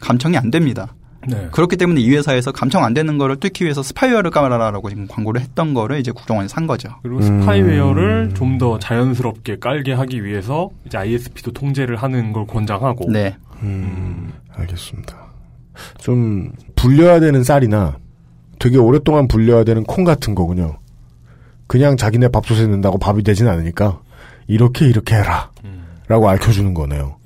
감청이 0.00 0.36
안 0.36 0.50
됩니다. 0.50 0.94
네. 1.26 1.48
그렇기 1.50 1.76
때문에 1.76 2.00
이 2.00 2.10
회사에서 2.14 2.52
감청 2.52 2.84
안 2.84 2.92
되는 2.94 3.16
거를 3.18 3.36
뚫기 3.36 3.64
위해서 3.64 3.82
스파이웨어를 3.82 4.30
깔아라라고 4.30 4.88
지금 4.90 5.06
광고를 5.06 5.40
했던 5.40 5.74
거를 5.74 5.98
이제 5.98 6.10
국정원이 6.10 6.48
산 6.48 6.66
거죠. 6.66 6.90
그리고 7.02 7.22
스파이웨어를 7.22 8.34
좀더 8.34 8.78
자연스럽게 8.78 9.58
깔게 9.58 9.92
하기 9.94 10.24
위해서 10.24 10.70
이제 10.86 10.98
ISP도 10.98 11.52
통제를 11.52 11.96
하는 11.96 12.32
걸 12.32 12.46
권장하고. 12.46 13.10
네. 13.10 13.36
음, 13.62 14.32
알겠습니다. 14.54 15.16
좀 15.98 16.52
불려야 16.76 17.20
되는 17.20 17.42
쌀이나 17.42 17.96
되게 18.58 18.78
오랫동안 18.78 19.28
불려야 19.28 19.64
되는 19.64 19.84
콩 19.84 20.04
같은 20.04 20.34
거군요. 20.34 20.78
그냥 21.66 21.96
자기네 21.96 22.28
밥솥에 22.28 22.62
넣는다고 22.62 22.98
밥이 22.98 23.22
되진 23.22 23.48
않으니까 23.48 24.00
이렇게 24.46 24.86
이렇게 24.86 25.16
해라 25.16 25.50
라고 26.08 26.28
알려주는 26.28 26.74
거네요. 26.74 27.16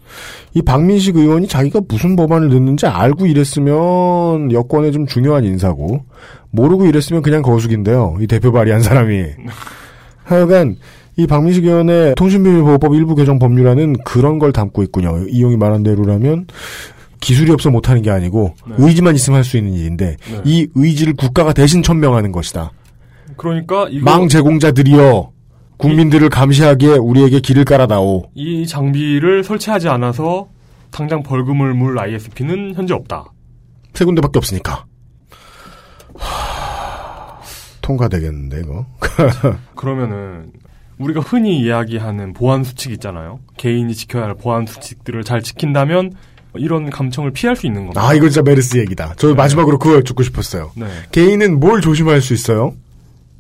이 0.55 0.63
박민식 0.63 1.17
의원이 1.17 1.47
자기가 1.49 1.81
무슨 1.89 2.17
법안을 2.17 2.49
넣는지 2.49 2.87
알고 2.87 3.27
이랬으면 3.27 4.53
여권에 4.53 4.91
좀 4.91 5.07
중요한 5.07 5.45
인사고 5.45 6.05
모르고 6.51 6.87
이랬으면 6.87 7.23
그냥 7.23 7.43
거수기인데요. 7.43 8.17
이 8.21 8.27
대표 8.27 8.53
발의한 8.53 8.83
사람이. 8.83 9.25
하여간 10.25 10.77
이 11.17 11.27
박민식 11.27 11.65
의원의 11.65 12.15
통신비밀보호법 12.15 12.95
일부 12.95 13.15
개정 13.15 13.39
법률안은 13.39 13.97
그런 14.05 14.39
걸 14.39 14.53
담고 14.53 14.83
있군요. 14.85 15.27
이용이 15.29 15.57
말한 15.57 15.83
대로라면 15.83 16.47
기술이 17.21 17.51
없어 17.53 17.71
못하는 17.71 18.03
게 18.03 18.11
아니고 18.11 18.55
네. 18.67 18.75
의지만 18.79 19.15
있으면 19.15 19.37
할 19.39 19.45
수 19.45 19.57
있는 19.57 19.73
일인데 19.75 20.17
네. 20.31 20.43
이 20.45 20.69
의지를 20.75 21.15
국가가 21.15 21.53
대신 21.53 21.83
천명하는 21.83 22.33
것이다. 22.33 22.73
그러니까 23.37 23.87
망 24.03 24.29
제공자들이여 24.29 25.31
국민들을 25.77 26.29
감시하기에 26.29 26.97
우리에게 26.97 27.41
길을 27.41 27.65
깔아다오. 27.65 28.31
이 28.35 28.67
장비를 28.67 29.45
설치하지 29.45 29.89
않아서 29.89 30.49
당장 30.91 31.23
벌금을 31.23 31.75
물 31.75 31.99
ISP는 31.99 32.75
현재 32.75 32.95
없다. 32.95 33.27
세 33.95 34.05
군데밖에 34.05 34.39
없으니까. 34.39 34.85
하, 36.17 37.39
통과되겠는데 37.81 38.61
이거. 38.61 38.87
그러면은 39.77 40.53
우리가 40.99 41.21
흔히 41.21 41.61
이야기하는 41.61 42.33
보안 42.33 42.65
수칙 42.65 42.93
있잖아요. 42.93 43.39
개인이 43.57 43.95
지켜야 43.95 44.25
할 44.25 44.35
보안 44.35 44.67
수칙들을 44.67 45.23
잘 45.25 45.43
지킨다면 45.43 46.13
이런 46.57 46.91
감청을 46.91 47.31
피할 47.33 47.57
수 47.57 47.67
있는 47.67 47.83
겁니다. 47.83 48.07
아 48.07 48.15
이거 48.15 48.29
진짜 48.29 48.43
메르스 48.43 48.79
얘기다. 48.79 49.15
저 49.17 49.35
마지막으로 49.35 49.79
그거 49.79 49.97
여쭙고 49.97 50.23
싶었어요. 50.23 50.73
네. 50.75 50.87
개인은 51.13 51.61
뭘 51.61 51.81
조심할 51.81 52.21
수 52.21 52.35
있어요? 52.35 52.75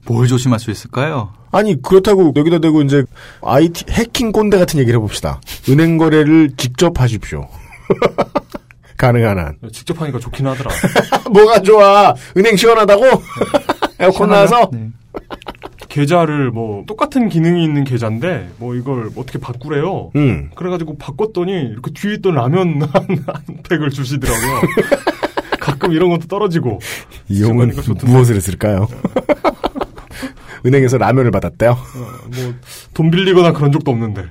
뭘 0.06 0.26
조심할 0.26 0.58
수 0.58 0.70
있을까요? 0.70 1.32
아니 1.50 1.80
그렇다고 1.80 2.32
여기다 2.36 2.58
대고 2.58 2.82
이제 2.82 3.04
IT 3.42 3.86
해킹 3.90 4.32
꼰대 4.32 4.58
같은 4.58 4.78
얘기를 4.80 4.98
해봅시다. 4.98 5.40
은행 5.68 5.96
거래를 5.98 6.50
직접 6.56 7.00
하십시오. 7.00 7.48
가능한 8.96 9.38
한. 9.38 9.56
직접 9.72 10.00
하니까 10.00 10.18
좋긴 10.18 10.46
하더라. 10.48 10.70
뭐가 11.30 11.62
좋아? 11.62 12.14
은행 12.36 12.56
시원하다고? 12.56 13.04
에어컨 14.00 14.30
나와서? 14.30 14.68
네. 14.72 14.90
계좌를 15.98 16.52
뭐 16.52 16.84
똑같은 16.86 17.28
기능이 17.28 17.64
있는 17.64 17.82
계좌인데 17.82 18.50
뭐 18.58 18.76
이걸 18.76 19.10
어떻게 19.16 19.38
바꾸래요. 19.40 20.12
음. 20.14 20.50
그래가지고 20.54 20.96
바꿨더니 20.96 21.52
이렇게 21.52 21.90
뒤에 21.92 22.14
있던 22.14 22.34
라면 22.34 22.82
한, 22.92 23.06
한 23.26 23.42
팩을 23.68 23.90
주시더라고요. 23.90 24.60
가끔 25.58 25.92
이런 25.92 26.10
것도 26.10 26.28
떨어지고. 26.28 26.78
하니까 27.62 27.82
좋던데. 27.82 28.06
무엇을 28.06 28.36
했을까요? 28.36 28.86
은행에서 30.64 30.98
라면을 30.98 31.30
받았대요. 31.32 31.76
뭐돈 32.94 33.10
빌리거나 33.10 33.52
그런 33.52 33.72
적도 33.72 33.90
없는데. 33.90 34.24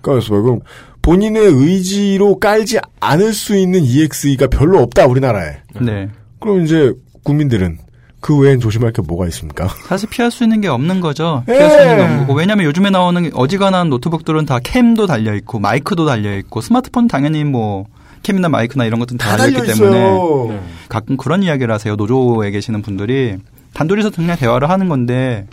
그래서 0.00 0.40
그럼 0.40 0.60
본인의 1.02 1.42
의지로 1.42 2.38
깔지 2.38 2.78
않을 3.00 3.32
수 3.32 3.56
있는 3.56 3.82
EXE가 3.82 4.46
별로 4.46 4.80
없다 4.80 5.06
우리나라에. 5.06 5.56
네. 5.80 6.08
그럼 6.40 6.64
이제 6.64 6.92
국민들은 7.24 7.78
그 8.20 8.36
외엔 8.38 8.60
조심할 8.60 8.92
게 8.92 9.02
뭐가 9.02 9.26
있습니까? 9.28 9.68
사실 9.88 10.08
피할 10.10 10.30
수 10.30 10.42
있는 10.44 10.60
게 10.60 10.68
없는 10.68 11.00
거죠. 11.00 11.42
예. 11.48 11.52
피할 11.54 11.70
수 11.70 11.80
있는 11.80 11.96
게 11.96 12.02
없는 12.02 12.18
거고. 12.20 12.34
왜냐면 12.34 12.66
요즘에 12.66 12.90
나오는 12.90 13.30
어지간한 13.34 13.88
노트북들은 13.90 14.46
다 14.46 14.58
캠도 14.62 15.06
달려있고, 15.06 15.58
마이크도 15.58 16.04
달려있고, 16.06 16.60
스마트폰 16.60 17.08
당연히 17.08 17.44
뭐, 17.44 17.86
캠이나 18.22 18.48
마이크나 18.50 18.84
이런 18.84 19.00
것들은 19.00 19.16
다, 19.18 19.30
다 19.30 19.36
달려있기 19.38 19.60
달려있어요. 19.60 19.90
때문에 19.90 20.54
네. 20.54 20.62
가끔 20.90 21.16
그런 21.16 21.42
이야기를 21.42 21.72
하세요. 21.72 21.96
노조에 21.96 22.50
계시는 22.50 22.82
분들이 22.82 23.38
단둘이서 23.72 24.10
그냥 24.10 24.36
대화를 24.36 24.68
하는 24.68 24.88
건데 24.90 25.46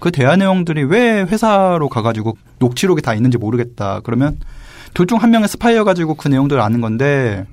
그 0.00 0.10
대화 0.10 0.34
내용들이 0.34 0.82
왜 0.84 1.20
회사로 1.22 1.88
가가지고 1.88 2.36
녹취록이 2.58 3.02
다 3.02 3.14
있는지 3.14 3.38
모르겠다. 3.38 4.00
그러면 4.02 4.38
둘 4.94 5.06
중 5.06 5.18
한 5.18 5.30
명의 5.30 5.46
스파이여 5.46 5.84
가지고 5.84 6.14
그 6.14 6.26
내용들을 6.26 6.60
아는 6.60 6.80
건데 6.80 7.44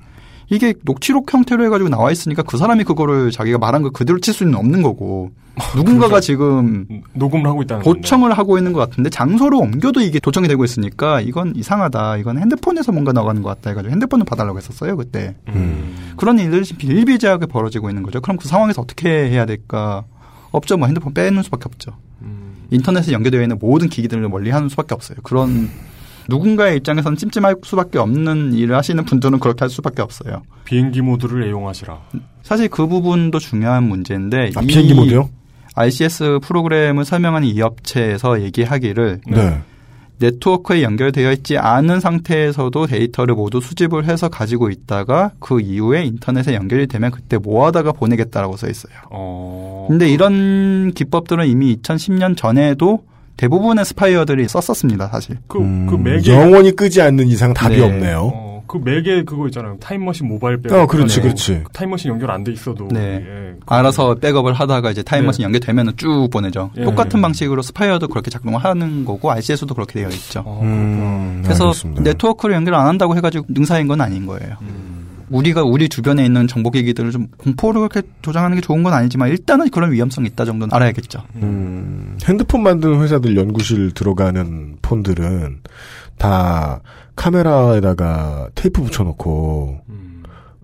이게 0.50 0.74
녹취록 0.84 1.34
형태로 1.34 1.66
해가지고 1.66 1.90
나와 1.90 2.12
있으니까 2.12 2.44
그 2.44 2.58
사람이 2.58 2.84
그거를 2.84 3.32
자기가 3.32 3.58
말한 3.58 3.82
거 3.82 3.90
그대로 3.90 4.20
칠 4.20 4.34
수는 4.34 4.56
없는 4.56 4.82
거고 4.82 5.32
누군가가 5.76 6.20
지금 6.20 6.86
녹음을 7.14 7.48
하고 7.48 7.64
있다는 7.64 7.84
건데. 7.84 8.02
도청을 8.02 8.38
하고 8.38 8.58
있는 8.58 8.74
것 8.74 8.80
같은데 8.80 9.10
장소로 9.10 9.60
옮겨도 9.60 10.02
이게 10.02 10.20
도청이 10.20 10.48
되고 10.48 10.64
있으니까 10.66 11.22
이건 11.22 11.54
이상하다. 11.56 12.18
이건 12.18 12.38
핸드폰에서 12.40 12.92
뭔가 12.92 13.14
나가는 13.14 13.42
것 13.42 13.50
같다 13.50 13.70
해가지고 13.72 13.92
핸드폰을 13.92 14.26
봐달라고 14.26 14.58
했었어요 14.58 14.98
그때. 14.98 15.36
그런 16.18 16.40
일들이 16.40 16.64
비일비재하게 16.78 17.46
벌어지고 17.48 17.90
있는 17.90 18.04
거죠. 18.04 18.22
그럼 18.22 18.38
그 18.38 18.48
상황에서 18.48 18.82
어떻게 18.82 19.10
해야 19.10 19.46
될까? 19.46 20.04
없죠. 20.52 20.78
뭐 20.78 20.88
핸드폰 20.88 21.14
빼는 21.14 21.44
수밖에 21.44 21.64
없죠. 21.66 21.92
인터넷에 22.72 23.12
연결되어 23.14 23.42
있는 23.42 23.58
모든 23.60 23.90
기기들을 23.90 24.28
멀리하는 24.28 24.70
수밖에 24.70 24.94
없어요. 24.94 25.18
그런 25.24 25.70
누군가의 26.30 26.78
입장에서는 26.78 27.18
찜찜할 27.18 27.56
수밖에 27.64 28.00
없는 28.00 28.54
일을 28.54 28.76
하시는 28.76 29.04
분들은 29.04 29.40
그렇게 29.40 29.60
할 29.62 29.70
수밖에 29.70 30.02
없어요. 30.02 30.44
비행기 30.66 31.02
모드를 31.02 31.44
애용하시라. 31.44 32.00
사실 32.44 32.68
그 32.70 32.88
부분도 32.88 33.40
중요한 33.40 33.84
문제인데 33.84 34.52
아, 34.56 34.62
이 34.62 34.68
비행기 34.68 34.94
모드요? 34.94 35.30
RCS 35.76 36.40
프로그램을 36.42 37.06
설명하는 37.06 37.48
이 37.48 37.62
업체에서 37.62 38.42
얘기하기를 38.42 39.22
네. 39.28 39.62
네트워크에 40.18 40.82
연결되어 40.82 41.32
있지 41.34 41.58
않은 41.58 42.00
상태에서도 42.00 42.88
데이터를 42.88 43.36
모두 43.36 43.60
수집을 43.60 44.06
해서 44.06 44.30
가지고 44.30 44.70
있다가 44.70 45.32
그 45.40 45.60
이후에 45.60 46.06
인터넷에 46.06 46.54
연결이 46.56 46.88
되면 46.88 47.12
그때 47.12 47.38
모아다가 47.38 47.92
보내겠다라고 47.92 48.56
써 48.56 48.70
있어요. 48.70 48.94
어. 49.12 49.88
근데 49.90 50.10
이런 50.10 50.94
기법들은 50.94 51.48
이미 51.48 51.76
2010년 51.76 52.38
전에도 52.38 53.04
대부분의 53.38 53.86
스파이웨어들이 53.86 54.48
썼었습니다, 54.48 55.08
사실. 55.08 55.38
그, 55.48 55.60
그 55.90 55.96
매개. 55.96 56.32
영원히 56.34 56.72
끄지 56.76 57.02
않는 57.02 57.28
이상 57.28 57.54
답이 57.54 57.78
네. 57.78 57.84
없네요. 57.84 58.32
어, 58.34 58.64
그 58.68 58.78
매개 58.84 59.24
그거 59.24 59.46
있잖아요. 59.48 59.78
타임머신 59.80 60.28
mobile 60.28 60.62
back. 60.62 60.72
어, 60.74 60.88
그렇지, 60.88 61.22
그렇지. 61.22 61.64
타임머신 61.74 62.12
연결 62.12 62.32
안 62.32 62.44
돼 62.44 62.52
있어도. 62.54 62.88
네. 62.90 63.24
예. 63.26 63.56
알아서 63.68 64.16
백업을 64.16 64.54
하다가 64.54 64.92
이제 64.92 65.04
타임머신 65.04 65.42
네. 65.42 65.46
연결되면 65.46 65.94
쭉 65.98 66.30
보내죠. 66.32 66.72
예, 66.78 66.84
똑같은 66.84 67.20
예. 67.20 67.22
방식으로 67.22 67.62
스파이웨어도 67.62 68.08
그렇게 68.08 68.30
작동을 68.32 68.64
하는 68.64 69.06
거고 69.06 69.32
RCS도 69.32 69.74
그렇게 69.76 70.00
되어 70.00 70.10
있죠. 70.10 70.44
어, 70.46 70.62
음, 70.64 71.42
그래서 71.44 71.66
알겠습니다. 71.66 72.04
네트워크를 72.04 72.56
연결 72.56 72.76
안 72.76 72.88
한다고 72.88 73.16
해가지고 73.18 73.46
능사인 73.50 73.88
건 73.88 74.02
아닌 74.02 74.26
거예요. 74.26 74.56
우리가 75.30 75.64
우리 75.64 75.90
주변에 75.90 76.26
있는 76.26 76.48
정보기기들을 76.48 77.12
좀 77.12 77.28
공포를 77.38 77.88
그렇게 77.88 78.08
조장하는 78.22 78.56
게 78.56 78.62
좋은 78.62 78.84
건 78.84 78.94
아니지만 78.94 79.30
일단은 79.30 79.70
그런 79.70 79.92
위험성이 79.92 80.28
있다 80.28 80.46
정도는 80.46 80.74
알아야겠죠. 80.74 81.24
음, 81.38 82.18
핸드폰 82.26 82.64
만드는 82.64 83.02
회사들 83.02 83.36
연구실 83.36 83.92
들어가는 83.92 84.78
폰들은 84.82 85.62
다 86.18 86.82
카메라에다가 87.16 88.50
테이프 88.56 88.82
붙여놓고 88.82 89.82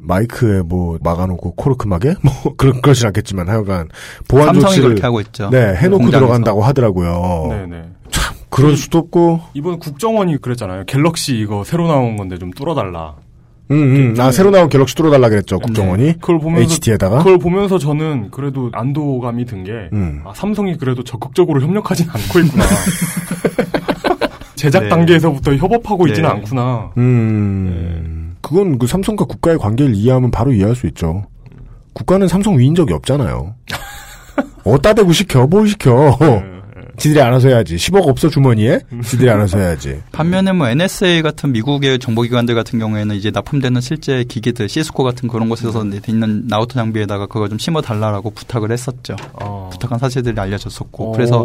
마이크에 0.02 0.62
뭐 0.62 0.98
막아놓고 1.02 1.56
코르크 1.56 1.88
막에 1.88 2.16
뭐 2.22 2.56
그런 2.58 2.82
그렇진 2.82 3.08
않겠지만 3.08 3.48
하여간 3.50 3.90
보안 4.28 4.48
삼성이 4.48 4.64
조치를 4.64 4.90
그렇게 4.90 5.04
하고 5.04 5.22
있죠. 5.22 5.50
네 5.50 5.76
해놓고 5.76 6.04
공장에서. 6.04 6.20
들어간다고 6.20 6.64
하더라고요. 6.64 7.48
네네. 7.50 7.90
참 8.10 8.36
그럴 8.50 8.76
수도 8.76 8.98
없고. 9.00 9.42
이번 9.54 9.80
국정원이 9.80 10.38
그랬잖아요. 10.42 10.86
갤럭시 10.86 11.38
이거 11.38 11.64
새로 11.64 11.88
나온 11.88 12.18
건데 12.18 12.38
좀 12.38 12.52
뚫어달라. 12.52 13.16
음, 13.72 14.14
음. 14.16 14.16
아 14.20 14.32
새로 14.32 14.52
나온 14.52 14.70
갤럭시 14.70 14.96
뚫어달라 14.96 15.30
그랬죠 15.30 15.58
국정원이. 15.60 16.04
네. 16.04 16.14
그걸 16.20 16.40
보면서 16.40 16.64
HD에다가. 16.74 17.20
그걸 17.20 17.38
보면서 17.40 17.78
저는 17.80 18.30
그래도 18.32 18.70
안도감이 18.74 19.46
든 19.46 19.64
게 19.64 19.72
음. 19.94 20.22
아, 20.26 20.32
삼성이 20.36 20.76
그래도 20.78 21.04
적극적으로 21.04 21.62
협력하진 21.62 22.08
않고 22.10 22.40
있구나. 22.40 22.64
제작 24.56 24.84
네. 24.84 24.90
단계에서부터 24.90 25.56
협업하고 25.56 26.08
있지는 26.08 26.30
네. 26.30 26.36
않구나. 26.36 26.92
음. 26.98 28.36
그건 28.42 28.78
그 28.78 28.88
삼성과 28.88 29.26
국가의 29.26 29.58
관계를 29.58 29.96
이해하면 29.96 30.32
바로 30.32 30.52
이해할 30.54 30.76
수 30.76 30.88
있죠. 30.88 31.24
국가는 31.94 32.28
삼성 32.28 32.58
위인 32.58 32.76
적이 32.76 32.94
없잖아요. 32.94 33.56
어따 34.64 34.94
대고 34.94 35.12
시켜, 35.14 35.48
뭘 35.48 35.68
시켜. 35.68 36.18
지들이 37.02 37.20
알아서 37.20 37.48
해야지. 37.48 37.78
10억 37.78 38.08
없어 38.08 38.30
주머니에? 38.30 38.80
지들이 39.04 39.30
알아서 39.30 39.58
해야지. 39.58 40.00
반면에 40.14 40.52
뭐 40.52 40.68
NSA 40.68 41.24
같은 41.24 41.52
미국의 41.52 41.98
정보기관들 41.98 42.54
같은 42.54 42.78
경우에는 42.78 43.16
이제 43.16 43.32
납품되는 43.32 43.82
실제 43.82 44.24
기기들, 44.24 44.70
시스코 44.70 45.04
같은 45.04 45.28
그런 45.28 45.50
곳에서 45.50 45.84
있는 46.08 46.48
라우터 46.48 46.76
장비에다가 46.76 47.26
그거 47.26 47.48
좀 47.48 47.58
심어달라고 47.58 48.30
부탁을 48.30 48.72
했었죠. 48.72 49.16
부탁한 49.72 49.98
사실들이 49.98 50.40
알려졌었고. 50.40 51.14
그래서 51.14 51.44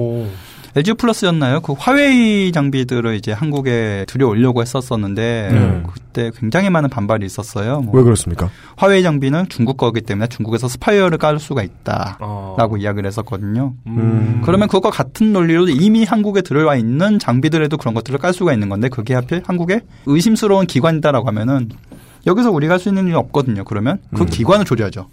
LG 0.75 0.95
U플러스였나요? 0.95 1.61
그 1.61 1.73
화웨이 1.73 2.53
장비들을 2.53 3.15
이제 3.15 3.33
한국에 3.33 4.05
들여오려고 4.09 4.63
했었었는데 4.63 5.49
음. 5.53 5.85
그때 5.93 6.31
굉장히 6.39 6.69
많은 6.71 6.91
반발이 6.91 7.25
있었어요. 7.25 7.81
뭐 7.81 7.97
왜 7.97 8.03
그렇습니까? 8.03 8.51
화웨이 8.77 9.03
장비는 9.03 9.49
중국 9.49 9.77
거기 9.77 10.01
때문에 10.03 10.27
중국에서 10.29 10.69
스파이웨어를 10.69 11.19
깔 11.19 11.39
수가 11.39 11.63
있다라고 11.63 12.77
이야기를 12.79 13.07
했었거든요. 13.07 13.75
음. 13.87 14.43
그러면 14.45 14.69
그것과 14.69 14.91
같은 14.91 15.33
논리로 15.33 15.69
이미 15.69 16.05
한국에 16.05 16.43
들어와 16.43 16.77
있는 16.77 17.19
장비들에도 17.19 17.77
그런 17.77 17.95
것들을 17.95 18.19
깔 18.19 18.33
수가 18.35 18.53
있는 18.53 18.69
건데 18.69 18.89
그게 18.89 19.15
하필 19.15 19.43
한국에 19.47 19.81
의심스러운 20.07 20.67
기관이다라고 20.67 21.27
하면은 21.29 21.71
여기서 22.27 22.51
우리가 22.51 22.75
할 22.75 22.81
수 22.81 22.89
있는 22.89 23.07
일이 23.07 23.15
없거든요. 23.15 23.65
그러면 23.65 23.99
그 24.15 24.23
음. 24.23 24.27
기관을 24.27 24.65
조져야죠. 24.65 25.07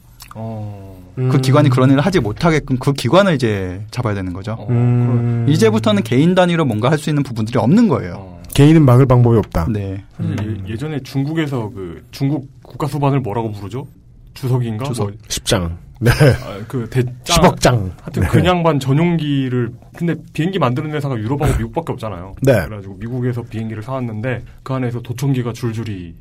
그 1.15 1.40
기관이 1.41 1.69
그런 1.69 1.90
일을 1.91 2.02
하지 2.02 2.19
못하게끔 2.19 2.77
그 2.77 2.94
기관을 2.94 3.35
이제 3.35 3.85
잡아야 3.91 4.14
되는 4.14 4.34
거죠. 4.34 4.65
음. 4.69 5.45
이제부터는 5.48 6.03
개인 6.03 6.34
단위로 6.35 6.65
뭔가 6.65 6.90
할 6.91 6.98
수 6.98 7.10
있는 7.10 7.22
부분들이 7.23 7.57
없는 7.60 7.88
거예요. 7.88 8.40
개인은 8.53 8.85
막을 8.85 9.06
방법이 9.07 9.38
없다. 9.38 9.68
네. 9.72 10.03
사실 10.18 10.64
예- 10.68 10.72
예전에 10.73 10.99
중국에서 11.02 11.69
그 11.73 12.03
중국 12.11 12.48
국가 12.64 12.88
수반을 12.88 13.19
뭐라고 13.19 13.52
부르죠? 13.52 13.88
주석인가? 14.35 14.85
주석. 14.85 15.10
뭐, 15.10 15.14
10장. 15.27 15.76
네. 15.99 16.11
아, 16.11 16.60
그 16.68 16.88
대장. 16.90 17.14
10억 17.23 17.60
장. 17.60 17.91
하여튼 18.02 18.23
네. 18.23 18.27
그냥 18.30 18.61
반 18.64 18.80
전용기를 18.80 19.72
근데 19.98 20.15
비행기 20.34 20.60
만드는 20.60 20.91
회사가 20.91 21.18
유럽하고 21.18 21.57
미국밖에 21.57 21.94
없잖아요. 21.94 22.34
네. 22.41 22.53
그래가지고 22.65 22.95
미국에서 22.95 23.41
비행기를 23.44 23.81
사왔는데 23.84 24.44
그 24.64 24.73
안에서 24.73 25.02
도청기가 25.02 25.53
줄줄이 25.53 26.14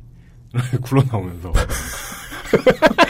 굴러 0.81 1.01
나오면서 1.11 1.51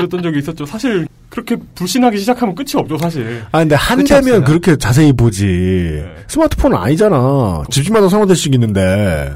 그랬던 0.00 0.22
적이 0.22 0.38
있었죠. 0.40 0.66
사실 0.66 1.06
그렇게 1.28 1.56
불신하기 1.74 2.18
시작하면 2.18 2.54
끝이 2.54 2.70
없죠, 2.74 2.98
사실. 2.98 3.42
아, 3.52 3.58
근데 3.60 3.74
한 3.74 4.04
대면 4.04 4.18
없어요. 4.18 4.44
그렇게 4.44 4.76
자세히 4.76 5.12
보지. 5.12 6.02
스마트폰은 6.26 6.76
아니잖아. 6.76 7.62
집집마다 7.70 8.08
서너 8.08 8.26
대씩 8.26 8.52
있는데. 8.54 9.32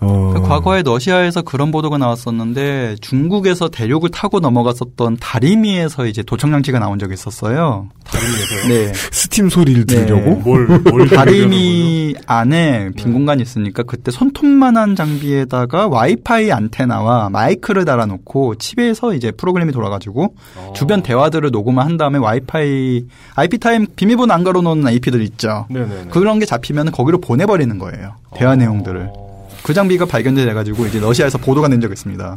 어. 0.00 0.32
그 0.34 0.42
과거에 0.42 0.82
러시아에서 0.82 1.42
그런 1.42 1.70
보도가 1.70 1.98
나왔었는데 1.98 2.96
중국에서 3.00 3.68
대륙을 3.68 4.08
타고 4.10 4.40
넘어갔었던 4.40 5.18
다리미에서 5.20 6.06
이제 6.06 6.22
도청 6.22 6.50
장치가 6.50 6.78
나온 6.78 6.98
적이 6.98 7.14
있었어요. 7.14 7.88
다리미에서요? 8.04 8.68
네. 8.68 8.92
스팀 8.94 9.50
소리를 9.50 9.84
들으려고? 9.84 10.36
뭘, 10.36 10.66
뭘 10.66 11.08
다리미 11.08 12.14
안에 12.26 12.90
빈 12.96 13.12
공간이 13.12 13.42
있으니까 13.42 13.82
그때 13.82 14.10
손톱만한 14.10 14.96
장비에다가 14.96 15.88
와이파이 15.88 16.50
안테나와 16.50 17.28
마이크를 17.28 17.84
달아놓고 17.84 18.54
칩에서 18.56 19.14
이제 19.14 19.30
프로그램이 19.30 19.72
돌아가지고 19.72 20.34
주변 20.74 21.02
대화들을 21.02 21.50
녹음을 21.50 21.84
한 21.84 21.98
다음에 21.98 22.18
와이파이 22.18 23.04
ipTIME 23.34 23.86
비밀번호 23.94 24.32
안 24.32 24.44
걸어놓는 24.44 24.86
IP들 24.86 25.20
있죠. 25.22 25.66
네네네. 25.68 26.06
그런 26.10 26.38
게 26.38 26.46
잡히면 26.46 26.90
거기로 26.90 27.20
보내버리는 27.20 27.78
거예요. 27.78 28.14
대화 28.34 28.56
내용들을. 28.56 29.29
그 29.62 29.74
장비가 29.74 30.04
발견돼 30.06 30.52
가지고 30.52 30.86
이제 30.86 30.98
러시아에서 30.98 31.38
보도가 31.38 31.68
낸 31.68 31.80
적이 31.80 31.92
있습니다. 31.92 32.36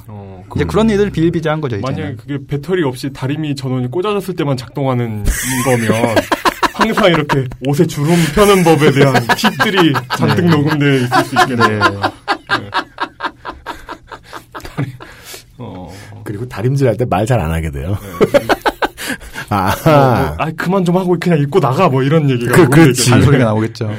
이제 0.55 0.65
그런 0.65 0.89
일들 0.89 1.09
비일비재한 1.09 1.61
거죠. 1.61 1.77
이제는. 1.77 1.93
만약에 1.95 2.15
그게 2.17 2.37
배터리 2.47 2.83
없이 2.83 3.11
다리미 3.13 3.55
전원이 3.55 3.89
꽂아졌을 3.89 4.35
때만 4.35 4.57
작동하는 4.57 5.23
거면 5.65 6.15
항상 6.73 7.05
이렇게 7.11 7.45
옷에 7.67 7.85
주름 7.85 8.15
펴는 8.35 8.63
법에 8.63 8.91
대한 8.91 9.13
팁들이 9.37 9.93
잔뜩 10.17 10.45
네. 10.45 10.49
녹음되어 10.51 10.93
있을 10.95 11.23
수 11.25 11.35
있겠네요. 11.41 11.81
그리고 16.23 16.47
다림질 16.47 16.87
할 16.87 16.95
때 16.97 17.05
말 17.05 17.25
잘 17.25 17.39
안 17.39 17.51
하게 17.51 17.69
돼요. 17.71 17.97
아, 19.49 19.75
뭐, 19.85 19.93
뭐, 19.93 20.35
아 20.39 20.51
그만 20.57 20.83
좀 20.85 20.97
하고 20.97 21.15
그냥 21.19 21.37
입고 21.39 21.59
나가 21.59 21.87
뭐 21.89 22.01
이런 22.01 22.29
얘기가 22.29 22.53
그, 22.55 22.69
그렇지. 22.69 22.89
얘기죠. 22.89 23.09
잔소리가 23.11 23.43
나오겠죠. 23.45 23.91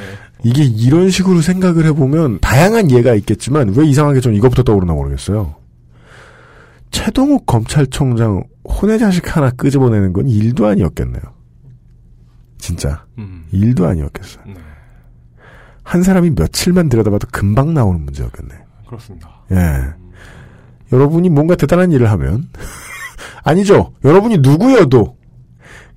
이게 0.45 0.63
이런 0.63 1.09
식으로 1.09 1.41
생각을 1.41 1.85
해보면 1.87 2.37
다양한 2.39 2.91
예가 2.91 3.15
있겠지만 3.15 3.73
왜 3.75 3.83
이상하게 3.87 4.21
전 4.21 4.35
이것부터 4.35 4.61
떠오르나 4.61 4.93
모르겠어요. 4.93 5.55
최동욱 6.91 7.47
검찰총장 7.47 8.43
혼의 8.63 8.99
자식 8.99 9.35
하나 9.35 9.49
끄집어내는 9.49 10.13
건 10.13 10.27
일도 10.27 10.67
아니었겠네요. 10.67 11.23
진짜 12.59 13.05
음. 13.17 13.45
일도 13.51 13.87
아니었겠어요. 13.87 14.43
네. 14.45 14.53
한 15.81 16.03
사람이 16.03 16.29
며칠만 16.35 16.89
들여다봐도 16.89 17.27
금방 17.31 17.73
나오는 17.73 17.99
문제였겠네. 18.05 18.53
그렇습니다. 18.85 19.41
예. 19.51 19.55
여러분이 20.93 21.29
뭔가 21.29 21.55
대단한 21.55 21.91
일을 21.91 22.11
하면 22.11 22.49
아니죠. 23.43 23.93
여러분이 24.03 24.37
누구여도 24.37 25.17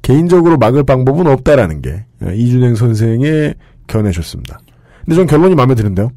개인적으로 0.00 0.56
막을 0.56 0.84
방법은 0.84 1.26
없다라는 1.26 1.82
게 1.82 2.06
예, 2.24 2.34
이준행 2.34 2.76
선생의 2.76 3.54
견해셨습니다. 3.88 4.60
근데 5.04 5.16
전 5.16 5.26
결론이 5.26 5.54
마음에 5.56 5.74
드는데요. 5.74 6.10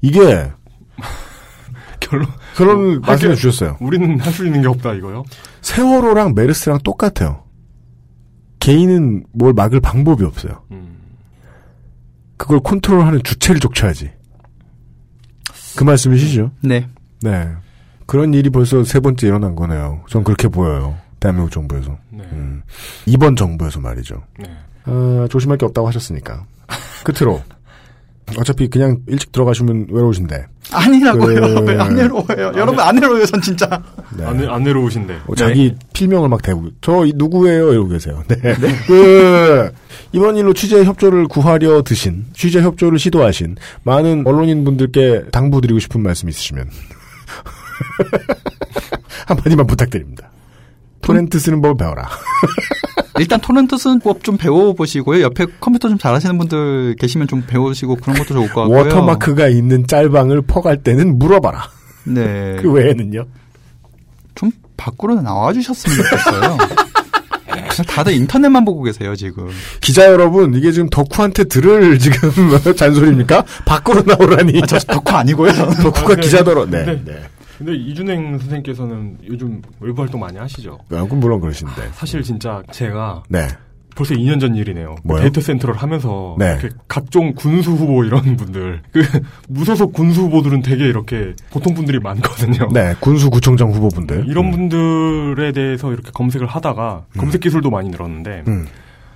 이게 0.00 0.20
결론 2.00 2.26
그런 2.56 2.76
뭐, 2.76 2.98
말씀해 3.00 3.30
하긴 3.30 3.34
주셨어요. 3.34 3.76
우리는 3.80 4.20
할 4.20 4.32
수 4.32 4.44
있는 4.46 4.60
게 4.62 4.68
없다 4.68 4.94
이거요. 4.94 5.24
세월호랑 5.62 6.34
메르스랑 6.34 6.78
똑같아요. 6.84 7.42
개인은 8.60 9.24
뭘 9.32 9.52
막을 9.52 9.80
방법이 9.80 10.24
없어요. 10.24 10.62
음. 10.70 10.96
그걸 12.36 12.60
컨트롤하는 12.60 13.22
주체를 13.22 13.60
족쳐야지. 13.60 14.10
그 15.76 15.84
말씀이시죠? 15.84 16.52
네. 16.62 16.88
네. 17.22 17.48
그런 18.06 18.32
일이 18.34 18.50
벌써 18.50 18.84
세 18.84 19.00
번째 19.00 19.26
일어난 19.26 19.54
거네요. 19.54 20.04
전 20.08 20.22
그렇게 20.24 20.48
보여요. 20.48 20.96
대한민국 21.20 21.50
정부에서. 21.50 21.96
네. 22.10 22.22
음. 22.32 22.62
이번 23.06 23.34
정부에서 23.36 23.80
말이죠. 23.80 24.22
네. 24.38 24.46
아, 24.86 25.26
조심할 25.30 25.58
게 25.58 25.66
없다고 25.66 25.86
하셨으니까. 25.88 26.44
끝으로. 27.04 27.42
어차피 28.38 28.68
그냥 28.68 29.00
일찍 29.06 29.32
들어가시면 29.32 29.88
외로우신데. 29.90 30.46
아니라고요. 30.72 31.54
그- 31.56 31.60
왜안 31.70 31.94
외로워요? 31.94 32.52
여러분 32.56 32.80
안 32.80 32.96
외로워요, 32.96 33.26
전 33.26 33.38
진짜. 33.42 33.68
네. 34.16 34.24
안, 34.24 34.42
안 34.48 34.64
외로우신데. 34.64 35.18
어, 35.26 35.34
자기 35.34 35.74
필명을 35.92 36.30
막 36.30 36.40
대고 36.40 36.70
저 36.80 37.04
이- 37.04 37.12
누구예요 37.14 37.70
이러고 37.72 37.90
계세요. 37.90 38.22
네. 38.28 38.36
그 38.86 39.70
이번 40.12 40.36
일로 40.38 40.54
취재 40.54 40.82
협조를 40.84 41.28
구하려 41.28 41.82
드신 41.82 42.24
취재 42.32 42.62
협조를 42.62 42.98
시도하신 42.98 43.56
많은 43.82 44.26
언론인 44.26 44.64
분들께 44.64 45.24
당부드리고 45.30 45.78
싶은 45.80 46.02
말씀 46.02 46.30
있으시면 46.30 46.70
한마디만 49.26 49.66
부탁드립니다. 49.66 50.30
토렌트 51.02 51.38
쓰는 51.38 51.60
법을 51.60 51.76
배워라. 51.76 52.08
일단 53.18 53.40
토렌트 53.40 53.76
쓰는 53.78 54.00
법 54.00 54.22
좀 54.22 54.36
배워보시고요. 54.36 55.20
옆에 55.22 55.46
컴퓨터 55.60 55.88
좀 55.88 55.98
잘하시는 55.98 56.38
분들 56.38 56.96
계시면 56.98 57.28
좀 57.28 57.42
배우시고 57.46 57.96
그런 57.96 58.16
것도 58.16 58.34
좋을 58.34 58.48
것 58.52 58.62
같고요. 58.62 58.78
워터마크가 58.78 59.48
있는 59.48 59.86
짤방을 59.86 60.42
퍼갈 60.42 60.82
때는 60.82 61.18
물어봐라. 61.18 61.68
네. 62.04 62.56
그 62.62 62.70
외에는요. 62.70 63.24
좀 64.34 64.50
밖으로 64.76 65.20
나와주셨으면 65.20 65.96
좋겠어요. 65.96 66.58
다들 67.88 68.12
인터넷만 68.14 68.64
보고 68.64 68.82
계세요, 68.84 69.16
지금. 69.16 69.48
기자 69.80 70.04
여러분, 70.06 70.54
이게 70.54 70.70
지금 70.70 70.88
덕후한테 70.90 71.44
들을 71.44 71.98
지금 71.98 72.30
잔소리입니까? 72.76 73.44
밖으로 73.64 74.02
나오라니. 74.02 74.60
아, 74.62 74.66
저 74.66 74.78
덕후 74.78 75.10
아니고요. 75.16 75.52
덕후가 75.52 76.12
아, 76.12 76.16
기자더러. 76.16 76.62
근데- 76.62 76.78
네. 76.78 76.84
근데- 76.96 77.12
네. 77.12 77.22
근데 77.58 77.74
이준행 77.74 78.38
선생님께서는 78.38 79.18
요즘 79.28 79.62
외부 79.80 80.02
활동 80.02 80.20
많이 80.20 80.38
하시죠? 80.38 80.78
아, 80.90 81.04
그럼 81.04 81.20
물론 81.20 81.40
그러신데. 81.40 81.74
사실 81.92 82.22
진짜 82.22 82.62
제가 82.70 83.22
네. 83.28 83.46
벌써 83.94 84.14
2년 84.14 84.40
전 84.40 84.56
일이네요. 84.56 84.96
뭐요? 85.04 85.22
데이터 85.22 85.40
센터를 85.40 85.76
하면서 85.76 86.34
네. 86.38 86.58
이렇게 86.60 86.70
각종 86.88 87.32
군수 87.34 87.70
후보 87.72 88.04
이런 88.04 88.36
분들, 88.36 88.82
그 88.90 89.02
무소속 89.48 89.92
군수 89.92 90.22
후보들은 90.22 90.62
되게 90.62 90.84
이렇게 90.84 91.32
보통 91.50 91.74
분들이 91.74 92.00
많거든요. 92.00 92.68
네, 92.72 92.94
군수 92.98 93.30
구청장 93.30 93.70
후보분들. 93.70 94.26
이런 94.26 94.50
분들에 94.50 95.52
대해서 95.52 95.92
이렇게 95.92 96.10
검색을 96.12 96.46
하다가 96.48 97.04
검색 97.16 97.42
기술도 97.42 97.70
많이 97.70 97.88
늘었는데 97.88 98.44
음. 98.48 98.66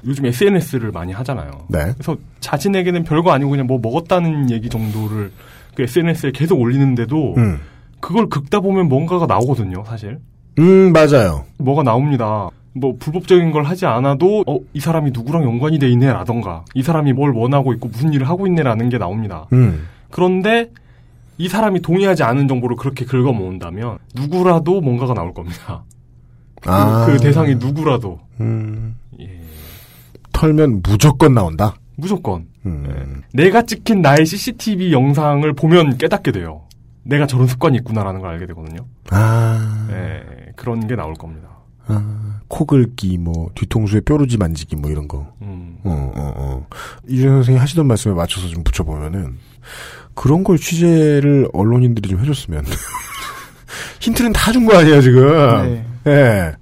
요즘 0.07 0.27
SNS를 0.27 0.93
많이 0.93 1.13
하잖아요. 1.13 1.51
네. 1.69 1.93
그래서 1.95 2.17
자신에게는 2.39 3.03
별거 3.03 3.33
아니고 3.33 3.51
그냥 3.51 3.67
뭐 3.67 3.81
먹었다는 3.83 4.51
얘기 4.53 4.69
정도를 4.69 5.33
그 5.75 5.83
SNS에 5.83 6.31
계속 6.33 6.61
올리는데도 6.61 7.35
음. 7.37 7.59
그걸 8.01 8.29
긁다 8.29 8.61
보면 8.61 8.89
뭔가가 8.89 9.27
나오거든요, 9.27 9.85
사실. 9.87 10.19
음, 10.59 10.93
맞아요. 10.93 11.45
뭐가 11.59 11.83
나옵니다. 11.83 12.51
뭐 12.75 12.97
불법적인 12.99 13.51
걸 13.53 13.65
하지 13.65 13.87
않아도 13.87 14.45
어, 14.47 14.59
이 14.73 14.81
사람이 14.81 15.11
누구랑 15.13 15.45
연관이 15.45 15.79
돼 15.79 15.89
있네라던가 15.91 16.65
이 16.75 16.83
사람이 16.83 17.13
뭘 17.13 17.33
원하고 17.33 17.73
있고 17.75 17.89
무슨 17.89 18.13
일을 18.13 18.29
하고 18.29 18.47
있네라는 18.47 18.89
게 18.89 18.99
나옵니다. 18.99 19.47
음. 19.53 19.89
그런데 20.11 20.71
이 21.39 21.49
사람이 21.49 21.81
동의하지 21.81 22.23
않은 22.25 22.49
정보를 22.49 22.77
그렇게 22.77 23.05
긁어 23.05 23.33
모은다면 23.33 23.99
누구라도 24.15 24.81
뭔가가 24.81 25.15
나올 25.15 25.33
겁니다. 25.33 25.85
그, 26.61 26.71
아. 26.71 27.07
그 27.07 27.19
대상이 27.19 27.55
누구라도 27.57 28.21
음. 28.41 28.97
털면 30.33 30.83
무조건 30.83 31.35
나온다. 31.35 31.75
무조건 31.97 32.47
음. 32.65 33.23
네. 33.33 33.45
내가 33.45 33.63
찍힌 33.63 34.03
나의 34.03 34.25
CCTV 34.27 34.93
영상을 34.93 35.53
보면 35.55 35.99
깨닫게 35.99 36.33
돼요. 36.33 36.63
내가 37.03 37.27
저런 37.27 37.47
습관이 37.47 37.77
있구나라는 37.79 38.21
걸 38.21 38.31
알게 38.31 38.47
되거든요. 38.49 38.87
아. 39.11 39.87
네, 39.89 40.23
그런 40.57 40.87
게 40.87 40.95
나올 40.97 41.15
겁니다. 41.15 41.49
아, 41.87 42.41
코 42.49 42.67
긁기, 42.67 43.17
뭐, 43.19 43.49
뒤통수에 43.55 44.01
뾰루지 44.01 44.37
만지기, 44.37 44.77
뭐, 44.77 44.91
이런 44.91 45.09
거. 45.09 45.33
음. 45.41 45.79
어, 45.85 46.13
어, 46.15 46.33
어. 46.37 46.67
이준 47.09 47.31
선생님이 47.31 47.61
하시던 47.61 47.87
말씀에 47.87 48.13
맞춰서 48.13 48.49
좀 48.49 48.63
붙여보면은, 48.63 49.39
그런 50.15 50.45
걸 50.45 50.59
취재를 50.59 51.49
언론인들이 51.55 52.09
좀 52.11 52.21
해줬으면. 52.21 52.65
힌트는 54.01 54.33
다 54.33 54.53
준 54.53 54.67
거 54.67 54.77
아니에요, 54.77 55.01
지금? 55.01 55.63
네. 55.65 55.85
예. 56.07 56.53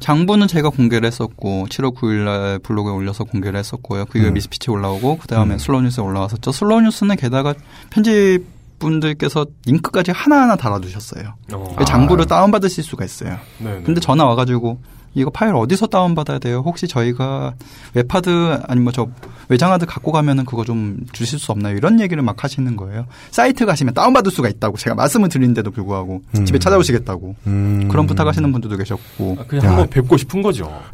장부는 0.00 0.46
제가 0.46 0.70
공개를 0.70 1.06
했었고 1.08 1.66
7월 1.68 1.94
9일날 1.94 2.62
블로그에 2.62 2.92
올려서 2.92 3.24
공개를 3.24 3.58
했었고요. 3.58 4.04
그게 4.06 4.28
음. 4.28 4.34
미디어스피치에 4.34 4.72
올라오고 4.72 5.18
그 5.18 5.26
다음에 5.26 5.54
음. 5.54 5.58
슬로우 5.58 5.82
뉴스에 5.82 6.04
올라왔었죠. 6.04 6.52
슬로우 6.52 6.80
뉴스는 6.82 7.16
게다가 7.16 7.52
편집 7.90 8.44
분들께서 8.78 9.46
링크까지 9.66 10.10
하나하나 10.12 10.56
달아두셨어요. 10.56 11.34
어. 11.52 11.74
그 11.76 11.84
장부를 11.84 12.26
다운받으실 12.26 12.84
수가 12.84 13.04
있어요. 13.04 13.38
네네. 13.58 13.82
근데 13.82 14.00
전화 14.00 14.24
와가지고 14.24 14.80
이거 15.14 15.30
파일 15.30 15.54
어디서 15.54 15.86
다운받아야 15.86 16.38
돼요? 16.38 16.62
혹시 16.64 16.86
저희가 16.86 17.54
웹하드 17.94 18.60
아니면 18.66 18.84
뭐 18.84 18.92
저 18.92 19.08
외장하드 19.48 19.86
갖고 19.86 20.12
가면은 20.12 20.44
그거 20.44 20.64
좀 20.64 20.98
주실 21.12 21.38
수 21.38 21.52
없나요? 21.52 21.76
이런 21.76 22.00
얘기를 22.00 22.22
막 22.22 22.44
하시는 22.44 22.76
거예요. 22.76 23.06
사이트 23.30 23.64
가시면 23.66 23.94
다운받을 23.94 24.30
수가 24.30 24.48
있다고 24.48 24.76
제가 24.76 24.94
말씀을 24.94 25.28
드리는데도 25.28 25.70
불구하고 25.70 26.22
음. 26.36 26.44
집에 26.44 26.58
찾아오시겠다고 26.58 27.34
음. 27.46 27.88
그런 27.88 28.06
부탁하시는 28.06 28.52
분들도 28.52 28.76
계셨고 28.76 29.38
아, 29.40 29.44
그냥 29.46 29.68
한번 29.68 29.88
뵙고 29.88 30.16
싶은 30.16 30.42
거죠. 30.42 30.64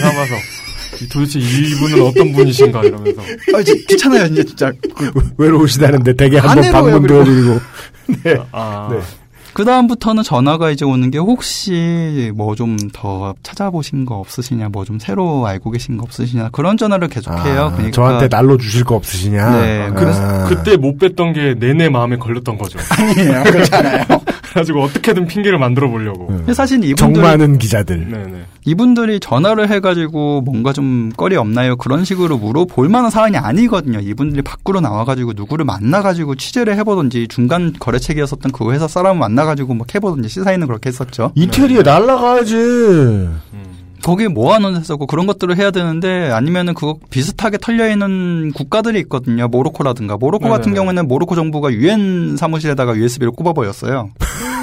삼아서 0.00 0.34
도대체 1.08 1.38
이분은 1.38 2.02
어떤 2.06 2.32
분이신가 2.32 2.82
이러면서 2.82 3.20
아, 3.54 3.60
이제 3.60 3.74
귀찮아요, 3.88 4.24
이제 4.26 4.44
진짜. 4.44 4.72
외로우시다는데 5.36 6.14
되게 6.14 6.38
한번안 6.38 6.64
해로워요, 6.64 6.92
방문. 6.92 7.08
도와드리고. 7.08 7.60
네. 8.24 8.36
아, 8.52 8.88
네. 8.90 9.00
그 9.54 9.64
다음부터는 9.64 10.22
전화가 10.22 10.70
이제 10.70 10.84
오는 10.84 11.10
게 11.10 11.18
혹시 11.18 12.30
뭐 12.34 12.54
좀 12.54 12.76
더 12.92 13.34
찾아보신 13.42 14.04
거 14.04 14.16
없으시냐, 14.16 14.68
뭐 14.68 14.84
좀 14.84 15.00
새로 15.00 15.46
알고 15.46 15.72
계신 15.72 15.96
거 15.96 16.04
없으시냐 16.04 16.50
그런 16.52 16.76
전화를 16.76 17.08
계속해요. 17.08 17.60
아, 17.62 17.70
그러니까 17.72 17.90
저한테 17.90 18.28
날로 18.28 18.56
주실 18.56 18.84
거 18.84 18.94
없으시냐? 18.94 19.60
네, 19.60 19.90
그래서 19.96 20.22
아. 20.22 20.44
그때 20.48 20.76
못 20.76 20.98
뵀던 20.98 21.34
게 21.34 21.54
내내 21.58 21.88
마음에 21.88 22.16
걸렸던 22.16 22.56
거죠. 22.56 22.78
아니에요, 22.96 23.42
그렇잖아요. 23.44 24.04
그래가지고 24.42 24.82
어떻게든 24.84 25.26
핑계를 25.26 25.58
만들어 25.58 25.88
보려고. 25.90 26.28
근데 26.28 26.54
사실 26.54 26.82
이분들 26.84 26.96
정 26.96 27.22
많은 27.22 27.58
기자들. 27.58 28.08
네네. 28.10 28.44
이분들이 28.68 29.18
전화를 29.18 29.70
해가지고 29.70 30.42
뭔가 30.42 30.74
좀 30.74 31.10
거리 31.16 31.36
없나요? 31.36 31.76
그런 31.76 32.04
식으로 32.04 32.36
물어볼 32.36 32.90
만한 32.90 33.10
사안이 33.10 33.38
아니거든요. 33.38 34.00
이분들이 34.00 34.42
밖으로 34.42 34.80
나와가지고 34.80 35.32
누구를 35.34 35.64
만나가지고 35.64 36.34
취재를 36.34 36.76
해보든지 36.76 37.28
중간 37.28 37.72
거래책이었었던 37.78 38.52
그 38.52 38.70
회사 38.72 38.86
사람을 38.86 39.18
만나가지고 39.18 39.72
뭐 39.72 39.86
해보든지 39.92 40.28
시사인은 40.28 40.66
그렇게 40.66 40.88
했었죠. 40.90 41.32
이태리에 41.34 41.80
날라가야지. 41.82 43.28
거기에 44.02 44.28
모아놓은 44.28 44.76
했었고 44.76 45.06
그런 45.06 45.26
것들을 45.26 45.56
해야 45.56 45.70
되는데 45.70 46.30
아니면은 46.30 46.74
그거 46.74 46.98
비슷하게 47.10 47.58
털려 47.58 47.90
있는 47.90 48.52
국가들이 48.54 49.00
있거든요. 49.00 49.48
모로코라든가 49.48 50.18
모로코 50.18 50.44
같은 50.48 50.72
네네네. 50.72 50.76
경우에는 50.76 51.08
모로코 51.08 51.34
정부가 51.34 51.72
유엔 51.72 52.36
사무실에다가 52.36 52.96
USB를 52.96 53.32
꼽아버렸어요. 53.32 54.10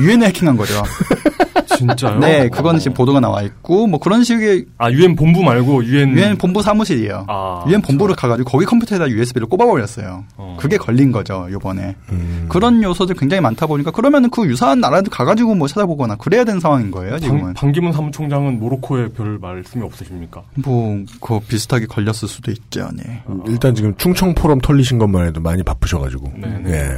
유엔에 0.00 0.26
해킹한 0.26 0.56
거죠. 0.56 0.82
진짜요? 1.76 2.18
네, 2.18 2.48
그건 2.48 2.78
지금 2.78 2.94
보도가 2.94 3.20
나와 3.20 3.42
있고 3.42 3.86
뭐 3.86 3.98
그런 3.98 4.24
식의 4.24 4.66
아 4.78 4.90
유엔 4.90 5.14
본부 5.14 5.42
말고 5.42 5.84
유엔 5.84 6.16
유엔 6.16 6.38
본부 6.38 6.62
사무실이에요. 6.62 7.26
아, 7.28 7.64
유엔 7.68 7.82
본부를 7.82 8.14
가 8.14 8.28
가지고 8.28 8.50
거기 8.50 8.64
컴퓨터에다 8.64 9.08
USB를 9.10 9.46
꼽아 9.48 9.66
버렸어요. 9.66 10.24
어. 10.36 10.56
그게 10.58 10.76
걸린 10.76 11.12
거죠 11.12 11.48
요번에. 11.50 11.96
음. 12.10 12.46
그런 12.48 12.82
요소들 12.82 13.16
굉장히 13.16 13.40
많다 13.40 13.66
보니까 13.66 13.90
그러면은 13.90 14.30
그 14.30 14.46
유사한 14.46 14.80
나라들 14.80 15.10
가가지고 15.10 15.54
뭐 15.54 15.68
찾아보거나 15.68 16.16
그래야 16.16 16.44
되는 16.44 16.60
상황인 16.60 16.90
거예요 16.90 17.12
방, 17.12 17.20
지금은. 17.20 17.54
반기문 17.54 17.92
사무총장은 17.92 18.58
모로코에 18.58 19.08
별 19.08 19.38
말씀이 19.38 19.84
없으십니까? 19.84 20.42
뭐, 20.54 21.04
그 21.20 21.40
비슷하게 21.40 21.86
걸렸을 21.86 22.28
수도 22.28 22.50
있죠, 22.50 22.88
네. 22.94 23.22
일단 23.46 23.74
지금 23.74 23.94
충청 23.96 24.34
포럼 24.34 24.60
털리신 24.60 24.98
것만 24.98 25.26
해도 25.26 25.40
많이 25.40 25.62
바쁘셔 25.62 25.98
가지고. 25.98 26.32
네네. 26.36 26.70
예. 26.70 26.88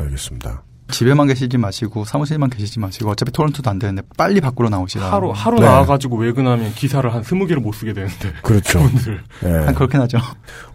알겠습니다. 0.00 0.62
집에만 0.90 1.26
계시지 1.26 1.58
마시고 1.58 2.04
사무실만 2.04 2.50
계시지 2.50 2.80
마시고 2.80 3.10
어차피 3.10 3.30
토론토도 3.32 3.68
안 3.68 3.78
되는데 3.78 4.02
빨리 4.16 4.40
밖으로 4.40 4.68
나오시라. 4.68 5.12
하루 5.12 5.30
하루 5.34 5.58
네. 5.58 5.66
나와가지고 5.66 6.16
외근하면 6.16 6.72
기사를 6.72 7.12
한 7.12 7.22
스무 7.22 7.46
개를 7.46 7.62
못 7.62 7.72
쓰게 7.72 7.92
되는데. 7.92 8.32
그렇죠. 8.42 8.80
그분들. 8.80 9.20
예. 9.44 9.48
한 9.48 9.74
그렇긴 9.74 10.00
하죠. 10.00 10.18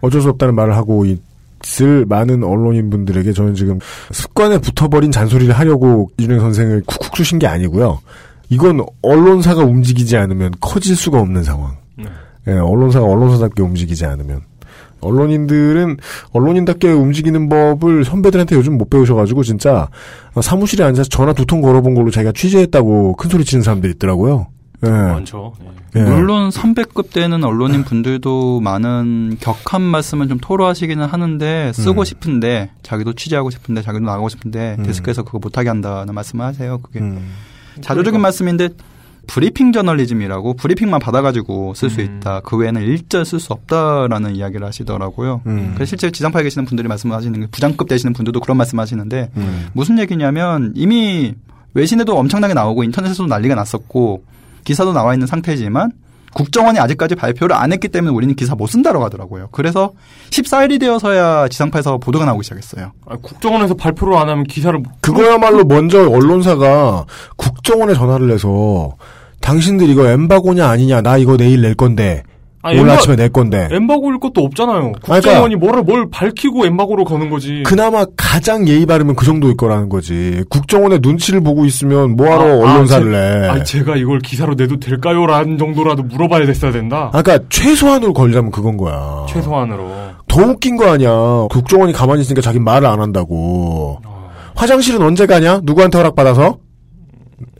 어쩔 0.00 0.20
수 0.20 0.28
없다는 0.30 0.54
말을 0.54 0.76
하고 0.76 1.04
있을 1.04 2.06
많은 2.06 2.44
언론인 2.44 2.90
분들에게 2.90 3.32
저는 3.32 3.54
지금 3.54 3.78
습관에 4.12 4.58
붙어버린 4.58 5.10
잔소리를 5.10 5.52
하려고 5.52 6.10
이준영 6.18 6.40
선생을 6.40 6.84
쿡쿡 6.86 7.14
주신 7.14 7.38
게 7.38 7.46
아니고요. 7.46 8.00
이건 8.50 8.84
언론사가 9.02 9.62
움직이지 9.62 10.16
않으면 10.16 10.52
커질 10.60 10.94
수가 10.96 11.20
없는 11.20 11.42
상황. 11.42 11.76
네. 11.96 12.04
예, 12.46 12.52
언론사가 12.52 13.06
언론사답게 13.06 13.62
움직이지 13.62 14.04
않으면. 14.04 14.42
언론인들은 15.04 15.96
언론인답게 16.32 16.90
움직이는 16.92 17.48
법을 17.48 18.04
선배들한테 18.04 18.56
요즘 18.56 18.78
못 18.78 18.90
배우셔가지고 18.90 19.42
진짜 19.44 19.88
사무실에 20.40 20.84
앉아서 20.84 21.08
전화 21.08 21.32
두 21.32 21.44
통 21.44 21.60
걸어본 21.60 21.94
걸로 21.94 22.10
자기가 22.10 22.32
취재했다고 22.32 23.16
큰 23.16 23.30
소리 23.30 23.44
치는 23.44 23.62
사람들이 23.62 23.92
있더라고요. 23.94 24.46
예. 24.84 24.88
많죠. 24.90 25.52
예. 25.96 26.00
예. 26.00 26.02
물론 26.02 26.50
선배급 26.50 27.12
되는 27.12 27.44
언론인 27.44 27.84
분들도 27.84 28.60
많은 28.60 29.36
격한 29.40 29.80
말씀은 29.80 30.28
좀 30.28 30.38
토로하시기는 30.40 31.04
하는데 31.06 31.72
쓰고 31.72 32.02
음. 32.02 32.04
싶은데 32.04 32.70
자기도 32.82 33.12
취재하고 33.12 33.50
싶은데 33.50 33.82
자기도 33.82 34.04
나가고 34.04 34.28
싶은데 34.28 34.76
음. 34.78 34.84
데스크에서 34.84 35.22
그거 35.22 35.38
못하게 35.40 35.68
한다는 35.68 36.14
말씀을 36.14 36.44
하세요. 36.44 36.78
그게 36.78 37.00
음. 37.00 37.30
자조적인 37.80 38.20
말씀인데 38.20 38.70
브리핑 39.26 39.72
저널리즘이라고 39.72 40.54
브리핑만 40.54 41.00
받아가지고 41.00 41.74
쓸수 41.74 42.00
음. 42.00 42.18
있다. 42.18 42.40
그 42.40 42.56
외에는 42.56 42.82
일절 42.82 43.24
쓸 43.24 43.40
수 43.40 43.52
없다라는 43.52 44.36
이야기를 44.36 44.66
하시더라고요. 44.66 45.42
음. 45.46 45.72
그래서 45.74 45.90
실제 45.90 46.10
지상파에 46.10 46.42
계시는 46.42 46.64
분들이 46.64 46.88
말씀하시는 46.88 47.40
게 47.40 47.46
부장급 47.48 47.88
되시는 47.88 48.12
분들도 48.12 48.40
그런 48.40 48.56
말씀하시는데 48.56 49.30
음. 49.36 49.68
무슨 49.72 49.98
얘기냐면 49.98 50.72
이미 50.76 51.34
외신에도 51.74 52.16
엄청나게 52.16 52.54
나오고 52.54 52.84
인터넷에서도 52.84 53.28
난리가 53.28 53.54
났었고 53.54 54.24
기사도 54.64 54.92
나와 54.92 55.14
있는 55.14 55.26
상태지만 55.26 55.92
국정원이 56.34 56.78
아직까지 56.78 57.14
발표를 57.14 57.56
안 57.56 57.72
했기 57.72 57.88
때문에 57.88 58.14
우리는 58.14 58.34
기사 58.34 58.54
못 58.54 58.66
쓴다고 58.66 59.02
하더라고요. 59.04 59.48
그래서 59.52 59.92
14일이 60.30 60.78
되어서야 60.80 61.48
지상파에서 61.48 61.98
보도가 61.98 62.24
나오기 62.24 62.44
시작했어요. 62.44 62.92
아, 63.06 63.16
국정원에서 63.16 63.74
발표를 63.74 64.16
안 64.16 64.28
하면 64.28 64.44
기사를 64.44 64.80
그거야말로 65.00 65.64
먼저 65.64 66.08
언론사가 66.08 67.06
국정원에 67.36 67.94
전화를 67.94 68.30
해서 68.32 68.96
당신들 69.40 69.88
이거 69.88 70.06
엠바고냐 70.06 70.66
아니냐 70.68 71.02
나 71.02 71.16
이거 71.16 71.36
내일 71.36 71.62
낼 71.62 71.74
건데 71.74 72.22
아니, 72.66 72.80
오늘 72.80 72.92
엠바- 72.92 72.94
아침에 72.96 73.16
낼 73.16 73.28
건데 73.28 73.68
엠바고일 73.70 74.18
것도 74.20 74.40
없잖아요. 74.42 74.92
그러니까- 75.02 75.14
국정원이 75.20 75.56
뭐를 75.56 75.82
뭘 75.82 76.08
밝히고 76.10 76.64
엠바고로 76.64 77.04
거는 77.04 77.28
거지. 77.28 77.62
그나마 77.66 78.06
가장 78.16 78.66
예의 78.66 78.86
바르면 78.86 79.16
그 79.16 79.26
정도일 79.26 79.56
거라는 79.56 79.90
거지 79.90 80.42
국정원의 80.48 81.00
눈치를 81.02 81.42
보고 81.42 81.66
있으면 81.66 82.16
뭐하러 82.16 82.44
아, 82.66 82.72
언론사를 82.72 83.14
아, 83.14 83.20
제- 83.20 83.38
내 83.40 83.48
아니, 83.48 83.64
제가 83.64 83.96
이걸 83.96 84.18
기사로 84.20 84.54
내도 84.54 84.80
될까요?라는 84.80 85.58
정도라도 85.58 86.02
물어봐야 86.04 86.46
됐어야 86.46 86.72
된다. 86.72 87.10
아, 87.12 87.20
그러니까 87.22 87.46
최소한으로 87.50 88.14
걸자면 88.14 88.50
그건 88.50 88.78
거야 88.78 89.26
최소한으로. 89.28 89.90
더 90.26 90.40
웃긴 90.42 90.76
거 90.78 90.90
아니야 90.90 91.10
국정원이 91.50 91.92
가만히 91.92 92.22
있으니까 92.22 92.40
자기 92.40 92.58
말을 92.58 92.88
안 92.88 93.00
한다고 93.00 93.98
화장실은 94.56 95.02
언제 95.02 95.26
가냐 95.26 95.60
누구한테 95.64 95.98
허락받아서 95.98 96.58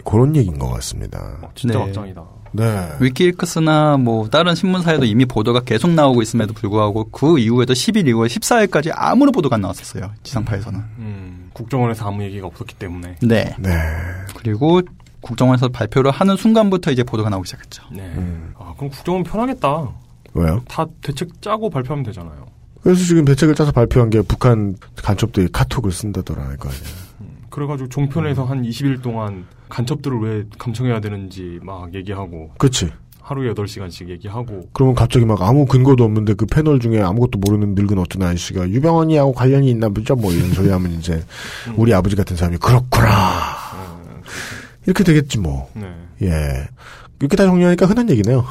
그런 0.05 0.35
얘기인 0.37 0.59
것 0.59 0.71
같습니다 0.71 1.19
진짜 1.55 1.79
네. 1.79 1.85
막장이다. 1.87 2.23
네 2.57 2.89
위키리크스나 3.01 3.97
뭐 3.97 4.29
다른 4.29 4.55
신문사에도 4.55 5.05
이미 5.05 5.27
보도가 5.27 5.61
계속 5.61 5.91
나오고 5.91 6.23
있음에도 6.23 6.55
불구하고 6.55 7.09
그 7.11 7.39
이후에도 7.41 7.73
10일 7.73 8.07
이후에 8.07 8.29
14일까지 8.29 8.93
아무런 8.95 9.33
보도가 9.33 9.57
안 9.57 9.63
나왔었어요. 9.63 10.13
지상파에서는. 10.23 10.81
음, 10.99 11.51
국정원에서 11.53 12.07
아무 12.07 12.23
얘기가 12.23 12.47
없었기 12.47 12.77
때문에. 12.77 13.17
네. 13.23 13.57
네. 13.59 13.71
그리고 14.37 14.83
국정원에서 15.21 15.69
발표를 15.69 16.13
하는 16.13 16.37
순간부터 16.37 16.93
이제 16.93 17.03
보도가 17.03 17.29
나오기 17.29 17.49
시작했죠. 17.49 17.83
네. 17.91 18.03
음. 18.03 18.53
아, 18.57 18.73
그럼 18.77 18.91
국정원 18.91 19.25
편하겠다. 19.25 19.91
왜요? 20.35 20.63
다 20.69 20.87
대책 21.03 21.43
짜고 21.43 21.71
발표하면 21.71 22.05
되잖아요. 22.05 22.47
그래서 22.85 23.03
지금 23.03 23.25
대책을 23.25 23.55
짜서 23.55 23.73
발표한 23.73 24.11
게 24.11 24.21
북한 24.21 24.77
간첩들이 24.97 25.49
카톡을 25.51 25.91
쓴다더라 25.91 26.53
이거 26.53 26.69
아니야 26.69 26.83
그래가지고 27.49 27.89
종편에서 27.89 28.45
한 28.45 28.63
20일 28.63 29.01
동안 29.01 29.47
간첩들을 29.75 30.21
왜 30.21 30.45
감청해야 30.57 31.01
되는지 31.01 31.59
막 31.63 31.93
얘기하고. 31.95 32.53
그렇지 32.59 32.93
하루에 33.21 33.53
8시간씩 33.55 34.09
얘기하고 34.11 34.69
그러면 34.73 34.95
갑자기 34.95 35.25
막 35.25 35.41
아무 35.41 35.65
근거도 35.65 36.05
없는데 36.05 36.35
그 36.35 36.47
패널 36.47 36.79
중에 36.79 37.01
아무것도 37.01 37.39
모르는 37.39 37.75
늙은 37.75 37.99
어떤 37.99 38.23
아저씨가 38.23 38.69
유병원이하고 38.69 39.33
관련이 39.33 39.69
있나 39.71 39.89
보죠? 39.89 40.15
뭐 40.15 40.31
이런 40.31 40.53
소리 40.53 40.69
하면 40.69 40.93
이제 40.93 41.25
우리 41.77 41.93
아버지 41.95 42.15
같은 42.17 42.37
사람이 42.37 42.59
그렇구나. 42.59 43.09
이렇게 44.85 45.03
되겠지 45.03 45.39
뭐. 45.39 45.71
네. 45.75 45.91
예. 46.23 46.69
이렇게 47.19 47.37
다 47.37 47.45
정리하니까 47.45 47.87
흔한 47.87 48.11
얘기네요. 48.11 48.45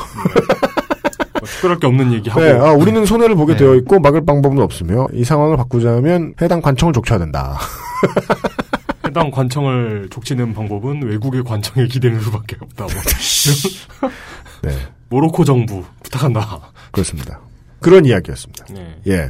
뭐 1.39 1.47
특별할 1.47 1.77
게 1.77 1.87
없는 1.87 2.11
얘기하고 2.13 2.41
네, 2.41 2.51
아, 2.53 2.71
우리는 2.71 3.05
손해를 3.05 3.35
보게 3.35 3.53
네. 3.53 3.59
되어 3.59 3.75
있고 3.75 3.99
막을 3.99 4.25
방법은 4.25 4.59
없으며 4.59 5.07
이 5.13 5.23
상황을 5.23 5.55
바꾸자면 5.55 6.33
해당 6.41 6.61
관청을 6.61 6.93
족쳐야 6.93 7.19
된다. 7.19 7.59
해당 9.13 9.29
관청을 9.29 10.07
족치는 10.09 10.55
방법은 10.55 11.03
외국의 11.03 11.43
관청에 11.43 11.85
기대는 11.85 12.19
수밖에 12.21 12.55
없다. 12.59 12.85
뭐. 12.85 12.93
네. 14.63 14.71
모로코 15.07 15.45
정부 15.45 15.83
부탁한다. 16.01 16.59
그렇습니다. 16.91 17.39
그런 17.79 18.05
이야기였습니다. 18.05 18.65
네. 18.73 18.99
예. 19.07 19.29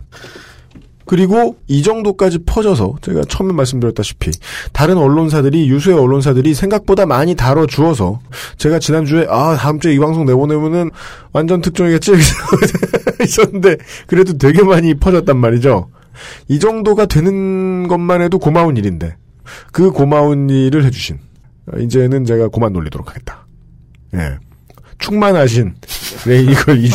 그리고 1.05 1.57
이 1.67 1.83
정도까지 1.83 2.45
퍼져서 2.45 2.95
제가 3.01 3.23
처음에 3.27 3.51
말씀드렸다시피 3.51 4.31
다른 4.71 4.97
언론사들이 4.97 5.67
유수의 5.69 5.99
언론사들이 5.99 6.53
생각보다 6.53 7.05
많이 7.05 7.35
다뤄주어서 7.35 8.21
제가 8.55 8.79
지난주에 8.79 9.27
아 9.29 9.57
다음 9.57 9.81
주에 9.81 9.93
이 9.93 9.99
방송 9.99 10.25
내보내면은 10.25 10.91
완전 11.33 11.59
특종이겠지 11.59 12.13
있었는데 13.21 13.75
그래도 14.07 14.37
되게 14.37 14.63
많이 14.63 14.93
퍼졌단 14.93 15.35
말이죠. 15.35 15.89
이 16.47 16.59
정도가 16.59 17.05
되는 17.07 17.89
것만 17.89 18.21
해도 18.21 18.39
고마운 18.39 18.77
일인데 18.77 19.17
그 19.71 19.91
고마운 19.91 20.49
일을 20.49 20.83
해주신 20.85 21.19
어, 21.73 21.77
이제는 21.77 22.25
제가 22.25 22.47
고만 22.49 22.73
놀리도록 22.73 23.09
하겠다. 23.09 23.45
예. 24.15 24.37
충만하신, 24.99 25.75
네, 26.27 26.43
이걸, 26.43 26.85
이- 26.85 26.89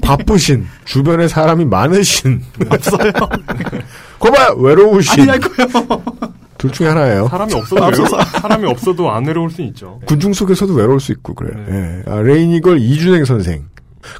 바쁘신, 0.00 0.66
주변에 0.86 1.28
사람이 1.28 1.64
많으신. 1.66 2.42
없어요. 2.70 3.12
거봐! 4.18 4.54
외로우신. 4.56 5.28
아니, 5.28 5.28
할둘 5.30 6.70
중에 6.72 6.88
하나예요. 6.88 7.28
사람이 7.28 7.52
없어도 7.54 7.84
외로, 7.84 8.06
사람이 8.06 8.66
없어도 8.66 9.10
안 9.10 9.26
외로울 9.26 9.50
수 9.50 9.60
있죠. 9.62 10.00
군중 10.06 10.32
속에서도 10.32 10.72
외로울 10.74 11.00
수 11.00 11.12
있고, 11.12 11.34
그래요. 11.34 11.62
예. 11.68 12.02
아, 12.10 12.20
레이니걸 12.22 12.78
이준행 12.80 13.24
선생. 13.26 13.68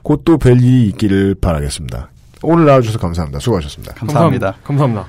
곧 0.03 0.25
또 0.25 0.37
뵐 0.37 0.59
일이 0.63 0.89
있기를 0.89 1.37
바라겠습니다. 1.41 2.11
오늘 2.43 2.67
나와주셔서 2.67 2.99
감사합니다. 2.99 3.39
수고하셨습니다. 3.39 3.95
감사합니다. 3.95 4.57
감사합니다. 4.65 5.09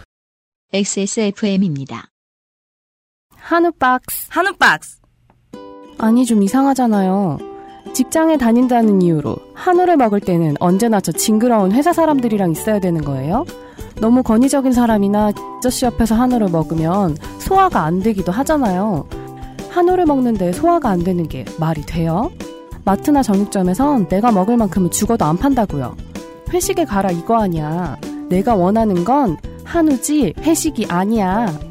XSFM입니다. 0.73 2.05
한우 3.51 3.69
박스. 3.73 4.27
한우 4.29 4.53
박스. 4.53 5.01
아니 5.97 6.25
좀 6.25 6.41
이상하잖아요. 6.41 7.37
직장에 7.91 8.37
다닌다는 8.37 9.01
이유로 9.01 9.35
한우를 9.53 9.97
먹을 9.97 10.21
때는 10.21 10.55
언제나 10.61 11.01
저 11.01 11.11
징그러운 11.11 11.73
회사 11.73 11.91
사람들이랑 11.91 12.51
있어야 12.51 12.79
되는 12.79 13.03
거예요? 13.03 13.45
너무 13.99 14.23
권위적인 14.23 14.71
사람이나 14.71 15.33
아저씨 15.57 15.83
옆에서 15.83 16.15
한우를 16.15 16.47
먹으면 16.47 17.17
소화가 17.39 17.81
안 17.81 17.99
되기도 17.99 18.31
하잖아요. 18.31 19.05
한우를 19.69 20.05
먹는데 20.05 20.53
소화가 20.53 20.89
안 20.89 21.03
되는 21.03 21.27
게 21.27 21.43
말이 21.59 21.81
돼요? 21.81 22.31
마트나 22.85 23.21
정육점에선 23.21 24.07
내가 24.07 24.31
먹을 24.31 24.55
만큼은 24.55 24.91
죽어도 24.91 25.25
안 25.25 25.35
판다고요. 25.35 25.97
회식에 26.53 26.85
가라 26.85 27.11
이거 27.11 27.41
아니야. 27.41 27.97
내가 28.29 28.55
원하는 28.55 29.03
건 29.03 29.35
한우지 29.65 30.35
회식이 30.39 30.85
아니야. 30.87 31.70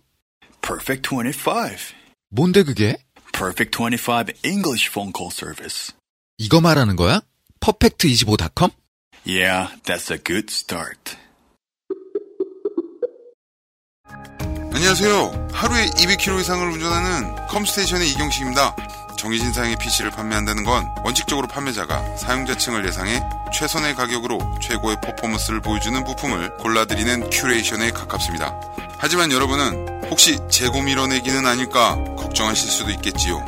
Perfect 0.61 1.09
25. 1.09 1.93
뭔데 2.29 2.63
그게? 2.63 2.97
Perfect 3.33 3.77
25 3.77 4.33
English 4.43 4.89
phone 4.89 5.11
call 5.15 5.31
service. 5.31 5.93
이거 6.37 6.61
말하는 6.61 6.95
거야? 6.95 7.21
Perfect25.com? 7.59 8.71
Yeah, 9.25 9.75
that's 9.83 10.11
a 10.11 10.17
good 10.23 10.47
start. 10.51 11.17
안녕하세요. 14.73 15.49
하루에 15.51 15.85
200km 15.91 16.41
이상을 16.41 16.71
운전하는 16.71 17.35
컴스테이션의 17.47 18.09
이경식입니다. 18.11 18.75
정해진 19.17 19.53
사양의 19.53 19.75
PC를 19.77 20.09
판매한다는 20.11 20.63
건 20.63 20.87
원칙적으로 21.03 21.47
판매자가 21.47 22.17
사용자층을 22.17 22.87
예상해 22.87 23.21
최선의 23.53 23.93
가격으로 23.93 24.39
최고의 24.59 24.97
퍼포먼스를 25.01 25.61
보여주는 25.61 26.03
부품을 26.03 26.57
골라드리는 26.57 27.29
큐레이션에 27.29 27.91
가깝습니다. 27.91 28.59
하지만 28.97 29.31
여러분은 29.31 30.00
혹시 30.11 30.37
재고 30.49 30.81
밀어내기는 30.81 31.47
아닐까 31.47 31.95
걱정하실 32.17 32.69
수도 32.69 32.91
있겠지요. 32.91 33.43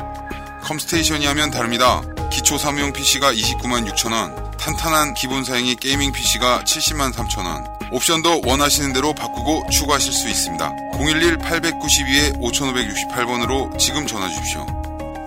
컴스테이션이 0.62 1.26
하면 1.26 1.50
다릅니다. 1.50 2.00
기초 2.32 2.56
사무용 2.56 2.94
PC가 2.94 3.30
29만 3.32 3.86
6천원, 3.92 4.56
탄탄한 4.56 5.12
기본 5.14 5.44
사양의 5.44 5.76
게이밍 5.76 6.12
PC가 6.12 6.64
70만 6.64 7.12
3천원, 7.12 7.92
옵션도 7.92 8.40
원하시는 8.46 8.94
대로 8.94 9.12
바꾸고 9.12 9.66
추가하실 9.70 10.12
수 10.12 10.28
있습니다. 10.28 10.72
011-892-5568번으로 10.94 13.78
지금 13.78 14.06
전화 14.06 14.28
주십시오. 14.28 14.64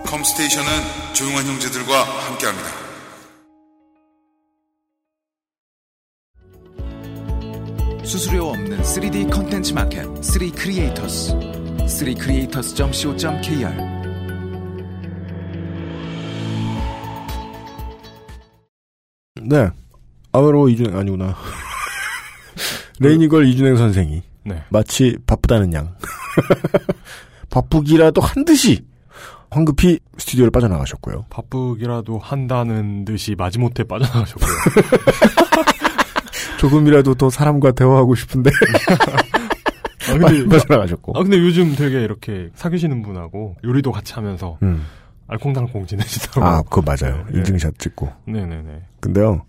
컴스테이션은 0.06 1.14
조용한 1.14 1.46
형제들과 1.46 2.02
함께합니다. 2.26 2.87
수수료 8.08 8.46
없는 8.46 8.80
3D 8.80 9.30
컨텐츠 9.30 9.74
마켓 9.74 10.02
3 10.24 10.50
Creators 10.52 11.28
3 11.86 12.14
Creators.co.kr 12.14 13.68
네. 19.42 19.68
아웨로 20.32 20.70
이준행, 20.70 20.96
아니구나. 20.96 21.36
레이니걸 22.98 23.46
이준행 23.46 23.76
선생이. 23.76 24.22
네. 24.44 24.64
마치 24.70 25.18
바쁘다는 25.26 25.74
양. 25.74 25.94
바쁘기라도 27.50 28.22
한 28.22 28.46
듯이 28.46 28.86
황급히 29.50 30.00
스튜디오를 30.16 30.50
빠져나가셨고요. 30.50 31.26
바쁘기라도 31.28 32.18
한다는 32.18 33.04
듯이 33.04 33.34
마지못해 33.36 33.84
빠져나가셨고요. 33.84 34.48
조금이라도 36.58 37.14
더 37.14 37.30
사람과 37.30 37.72
대화하고 37.72 38.14
싶은데. 38.14 38.50
아, 40.10 40.18
빨리 40.20 40.46
빠져나가셨고. 40.48 41.12
아, 41.16 41.22
근데 41.22 41.38
요즘 41.38 41.74
되게 41.74 42.02
이렇게 42.02 42.50
사귀시는 42.54 43.02
분하고 43.02 43.56
요리도 43.64 43.92
같이 43.92 44.14
하면서 44.14 44.58
음. 44.62 44.84
알콩달콩 45.26 45.86
지내시더라고요. 45.86 46.44
아, 46.44 46.62
그거 46.62 46.82
맞아요. 46.82 47.24
네. 47.30 47.38
인증샷 47.38 47.78
찍고. 47.78 48.10
네네네. 48.26 48.82
근데요, 49.00 49.42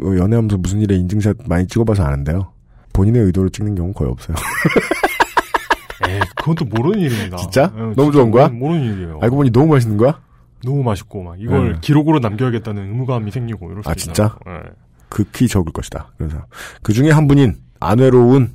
어, 0.00 0.04
연애하면서 0.04 0.58
무슨 0.58 0.80
일에 0.80 0.96
인증샷 0.96 1.36
많이 1.48 1.66
찍어봐서 1.66 2.02
아는데요. 2.04 2.52
본인의 2.92 3.22
의도로 3.22 3.48
찍는 3.48 3.74
경우는 3.76 3.94
거의 3.94 4.10
없어요. 4.10 4.36
에이, 6.08 6.20
그건 6.36 6.54
또 6.56 6.64
모르는 6.64 6.98
일입니다. 6.98 7.36
진짜? 7.38 7.72
예, 7.74 7.80
너무 7.80 7.94
진짜 7.94 8.12
좋은 8.12 8.30
거야? 8.30 8.48
모르는 8.48 8.82
일이에요. 8.92 9.18
알고 9.22 9.36
보니 9.36 9.50
너무 9.50 9.68
맛있는 9.74 9.96
거야? 9.96 10.20
너무 10.64 10.82
맛있고 10.82 11.22
막 11.22 11.40
이걸 11.40 11.74
음. 11.74 11.78
기록으로 11.80 12.18
남겨야겠다는 12.18 12.82
의무감이 12.88 13.30
생기고 13.30 13.70
이럴 13.70 13.82
수 13.82 13.88
아, 13.88 13.92
있잖아요. 13.92 14.14
진짜? 14.14 14.38
예. 14.48 14.85
극히 15.08 15.48
적을 15.48 15.72
것이다. 15.72 16.12
그래서 16.18 16.44
그 16.82 16.92
중에 16.92 17.10
한 17.10 17.26
분인 17.26 17.56
안 17.80 17.98
외로운 17.98 18.54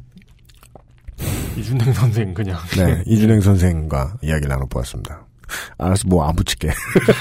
이준행 1.57 1.93
선생 1.93 2.33
그냥. 2.33 2.59
네, 2.75 3.03
이준행 3.05 3.41
선생과 3.41 4.15
이야기를 4.21 4.49
나눠보았습니다. 4.49 5.25
알았어, 5.77 6.07
뭐안 6.07 6.35
붙일게. 6.35 6.71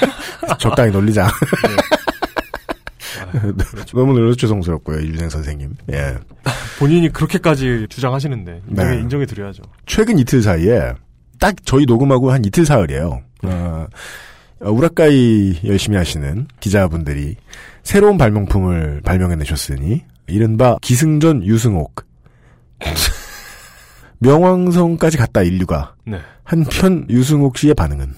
적당히 0.59 0.91
놀리자. 0.91 1.29
너무 3.93 4.13
늘어서 4.13 4.35
죄송스럽고요, 4.37 4.99
이준행 4.99 5.29
선생님. 5.29 5.75
예. 5.91 6.17
본인이 6.79 7.09
그렇게까지 7.09 7.87
주장하시는데 7.89 8.61
인정해, 8.69 8.95
네. 8.95 9.01
인정해 9.01 9.25
드려야죠. 9.25 9.63
최근 9.85 10.17
이틀 10.17 10.41
사이에 10.41 10.93
딱 11.39 11.55
저희 11.65 11.85
녹음하고 11.85 12.31
한 12.31 12.43
이틀 12.45 12.65
사흘이에요. 12.65 13.21
어, 13.43 13.47
어, 13.47 13.87
우라카이 14.63 15.59
열심히 15.65 15.97
하시는 15.97 16.47
기자분들이 16.59 17.35
새로운 17.83 18.17
발명품을 18.17 19.01
발명해내셨으니 19.03 20.03
이른바 20.27 20.77
기승전 20.81 21.43
유승옥 21.45 22.05
명왕성까지 24.19 25.17
갔다 25.17 25.41
인류가 25.41 25.95
네. 26.05 26.19
한편 26.43 27.07
유승옥 27.09 27.57
씨의 27.57 27.73
반응은 27.73 28.13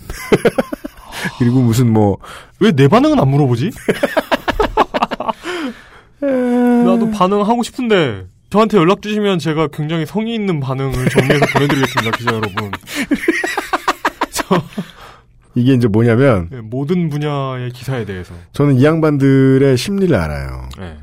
그리고 1.39 1.61
무슨 1.61 1.91
뭐 1.91 2.17
왜 2.59 2.71
내 2.71 2.87
반응은 2.87 3.19
안 3.19 3.27
물어보지? 3.29 3.71
나도 6.21 7.11
반응하고 7.11 7.63
싶은데 7.63 8.25
저한테 8.49 8.77
연락 8.77 9.01
주시면 9.01 9.39
제가 9.39 9.67
굉장히 9.67 10.05
성의 10.05 10.35
있는 10.35 10.59
반응을 10.59 11.09
정리해서 11.09 11.45
보내드리겠습니다, 11.53 12.11
기자 12.17 12.31
여러분. 12.33 12.71
이게 15.55 15.73
이제 15.73 15.87
뭐냐면 15.87 16.47
네, 16.51 16.61
모든 16.61 17.09
분야의 17.09 17.71
기사에 17.71 18.05
대해서. 18.05 18.33
저는 18.53 18.75
이 18.75 18.85
양반들의 18.85 19.77
심리를 19.77 20.15
알아요. 20.15 20.69
네. 20.79 20.97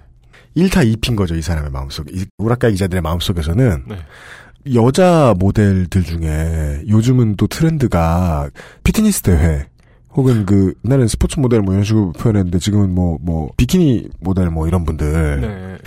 1타 0.56 0.84
2핀 0.96 1.16
거죠, 1.16 1.36
이 1.36 1.42
사람의 1.42 1.70
마음속. 1.70 2.10
이 2.10 2.26
우라카이 2.38 2.72
기자들의 2.72 3.00
마음속에서는 3.02 3.84
네. 3.88 3.96
여자 4.74 5.34
모델들 5.38 6.02
중에 6.02 6.82
요즘은 6.88 7.36
또 7.36 7.46
트렌드가 7.46 8.50
피트니스 8.84 9.22
대회 9.22 9.66
혹은 10.12 10.44
그 10.44 10.74
옛날엔 10.84 11.06
스포츠 11.06 11.38
모델 11.38 11.60
뭐 11.60 11.72
이런 11.72 11.84
식으로 11.84 12.12
표현했는데 12.12 12.58
지금은 12.58 12.94
뭐뭐 12.94 13.50
비키니 13.56 14.08
모델 14.20 14.50
뭐 14.50 14.66
이런 14.66 14.84
분들 14.84 15.40
네. 15.40 15.78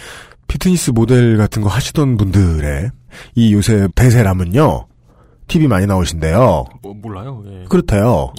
피트니스 0.47 0.91
모델 0.91 1.37
같은 1.37 1.61
거 1.61 1.69
하시던 1.69 2.17
분들의 2.17 2.89
이 3.35 3.53
요새 3.53 3.87
대세라면요. 3.95 4.87
TV 5.53 5.67
많이 5.67 5.85
나오신대요. 5.85 6.65
뭐, 6.81 6.93
몰라요. 6.95 7.43
예. 7.47 7.65
그렇대요. 7.69 8.33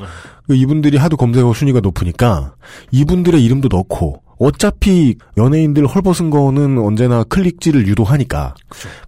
그 0.49 0.57
이분들이 0.57 0.97
하도 0.97 1.17
검색어 1.17 1.55
순위가 1.55 1.79
높으니까 1.79 2.55
이분들의 2.91 3.43
이름도 3.43 3.69
넣고 3.71 4.21
어차피 4.39 5.15
연예인들 5.37 5.87
헐벗은 5.87 6.31
거는 6.31 6.79
언제나 6.79 7.23
클릭질을 7.23 7.87
유도하니까 7.87 8.55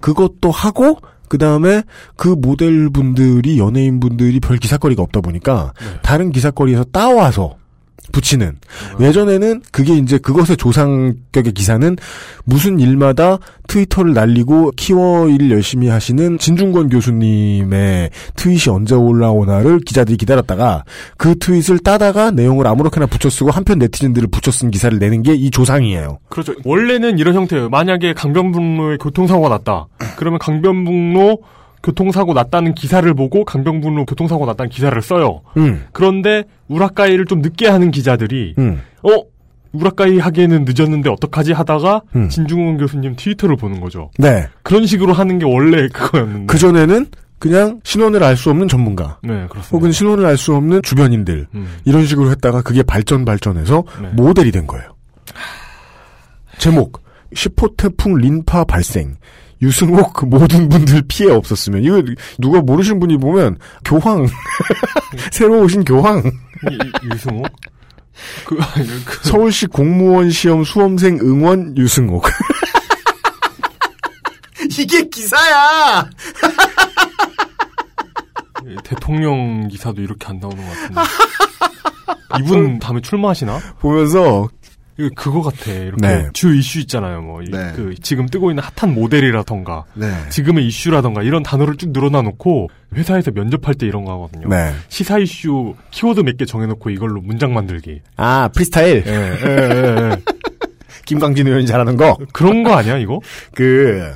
그것도 0.01 0.53
하고 0.53 0.99
그 1.29 1.37
다음에 1.37 1.83
그 2.15 2.29
모델분들이 2.29 3.59
연예인분들이 3.59 4.39
별 4.39 4.59
기사거리가 4.59 5.03
없다 5.03 5.21
보니까 5.21 5.73
다른 6.03 6.31
기사거리에서 6.31 6.85
따와서 6.85 7.57
붙이는 8.13 8.57
예전에는 9.01 9.63
그게 9.71 9.95
이제 9.97 10.19
그것의 10.19 10.57
조상격의 10.57 11.53
기사는 11.55 11.97
무슨 12.45 12.81
일마다 12.81 13.39
트위터를 13.69 14.13
날리고 14.15 14.73
키워 14.77 15.29
일 15.29 15.51
열심히 15.51 15.89
하시는 15.89 16.39
진중권 16.39 16.89
교수님의 16.89 18.11
트윗이 18.37 18.75
언제 18.75 18.95
올라오나를 18.95 19.81
기자들이 19.81 20.17
기다렸다가 20.17 20.85
그 21.17 21.39
트윗을 21.39 21.79
따다가 21.81 22.31
내용을 22.31 22.67
아무렇게나 22.67 23.07
붙여 23.07 23.31
쓰고 23.31 23.51
한편 23.51 23.79
네티즌들을 23.79 24.29
붙여 24.29 24.51
쓴 24.51 24.71
기사를 24.71 24.99
내는 24.99 25.23
게 25.23 25.37
이 25.37 25.51
조상이에요. 25.51 26.19
그렇죠. 26.29 26.55
원래는 26.65 27.19
이런 27.19 27.35
형태예요. 27.35 27.69
만약에 27.69 28.15
강변북로에 28.15 28.97
교통사고가 28.97 29.49
났다. 29.51 29.87
그러면 30.17 30.39
강변북로 30.39 31.39
교통사고 31.87 32.35
났다는 32.35 32.75
기사를 32.75 33.13
보고 33.15 33.45
강변북로 33.45 34.07
교통사고 34.07 34.45
났다는 34.45 34.71
기사를 34.71 35.01
써요. 35.03 35.43
음. 35.57 35.85
그런데 35.93 36.43
우라카이를 36.69 37.27
좀 37.27 37.41
늦게 37.41 37.69
하는 37.69 37.93
기자들이 37.93 38.55
음. 38.59 38.83
어 39.05 39.11
우라카이 39.73 40.19
하기에는 40.19 40.65
늦었는데 40.67 41.11
어떡하지 41.11 41.53
하다가 41.53 42.03
음. 42.17 42.29
진중원 42.29 42.79
교수님 42.79 43.15
트위터를 43.17 43.57
보는 43.57 43.81
거죠. 43.81 44.11
네. 44.19 44.49
그런 44.65 44.85
식으로 44.87 45.13
하는 45.13 45.39
게 45.39 45.45
원래 45.45 45.87
그거였는데. 45.89 46.47
그 46.47 46.59
전에는 46.59 47.07
그냥 47.39 47.81
신원을 47.85 48.25
알 48.25 48.37
수 48.37 48.51
없는 48.51 48.67
전문가. 48.67 49.19
네, 49.23 49.47
그렇습니다. 49.49 49.69
혹은 49.73 49.93
신원을 49.93 50.25
알 50.27 50.37
수 50.39 50.55
없는 50.55 50.83
주변인들. 50.83 51.47
음. 51.55 51.69
이런 51.85 52.07
식으로 52.07 52.31
했다가 52.31 52.63
그게 52.63 52.83
발전 52.83 53.25
발전해서 53.25 53.85
네. 54.03 54.09
모델이 54.15 54.51
된 54.51 54.67
거예요. 54.67 54.89
제목 56.59 57.03
10호 57.35 57.77
태풍 57.77 58.17
린파 58.17 58.65
발생. 58.65 59.17
유승옥 59.63 60.13
그 60.13 60.25
모든 60.27 60.69
분들 60.69 61.03
피해 61.09 61.31
없었으면 61.31 61.83
이거 61.83 62.03
누가 62.39 62.61
모르시는 62.61 63.01
분이 63.01 63.17
보면 63.19 63.59
교황 63.85 64.27
새로 65.33 65.63
오신 65.63 65.85
교황 65.85 66.23
유승옥? 67.15 67.47
그, 68.47 68.59
아니, 68.75 68.87
그 69.05 69.29
서울시 69.29 69.67
공무원 69.67 70.31
시험 70.31 70.65
수험생 70.65 71.19
응원 71.23 71.77
유승옥 71.77 72.25
이게 74.79 75.09
기사야 75.09 76.09
이 78.67 78.77
대통령 78.85 79.69
기사도 79.69 80.03
이렇게 80.03 80.27
안 80.27 80.39
나오는 80.39 80.57
것 80.57 80.69
같은데. 80.75 81.01
이분 82.41 82.79
다음에 82.79 83.01
출마하시나? 83.01 83.59
보면서 83.81 84.49
이거 84.99 85.11
그거 85.15 85.43
같아. 85.43 85.71
이렇게 85.73 85.97
네. 86.07 86.29
주 86.33 86.55
이슈 86.55 86.79
있잖아요. 86.81 87.21
뭐, 87.21 87.43
이- 87.43 87.51
네. 87.51 87.73
그 87.77 87.95
지금 88.03 88.27
뜨고 88.27 88.51
있는 88.51 88.63
핫한 88.63 88.95
모델이라던가, 88.95 89.85
네. 89.95 90.11
지금의 90.31 90.67
이슈라던가 90.67 91.23
이런 91.23 91.43
단어를 91.43 91.77
쭉 91.77 91.91
늘어놔 91.91 92.23
놓고 92.23 92.71
회사에서 92.95 93.31
면접할 93.31 93.75
때 93.75 93.87
이런 93.87 94.05
거 94.05 94.13
하거든요. 94.15 94.49
네. 94.49 94.73
시사 94.89 95.19
이슈 95.19 95.75
키워드 95.91 96.21
몇 96.21 96.37
개 96.39 96.45
정해놓고 96.47 96.91
이걸로 96.91 97.21
문장 97.21 97.53
만들기. 97.53 98.01
아 98.17 98.49
프리스타일 98.55 99.05
예, 99.07 99.11
예, 99.13 99.47
예, 99.47 100.11
예. 100.13 100.17
김광진 101.07 101.47
의원이 101.47 101.67
잘하는 101.67 101.97
거 101.97 102.17
그런 102.33 102.63
거 102.63 102.75
아니야 102.75 102.97
이거? 102.99 103.21
그 103.55 104.15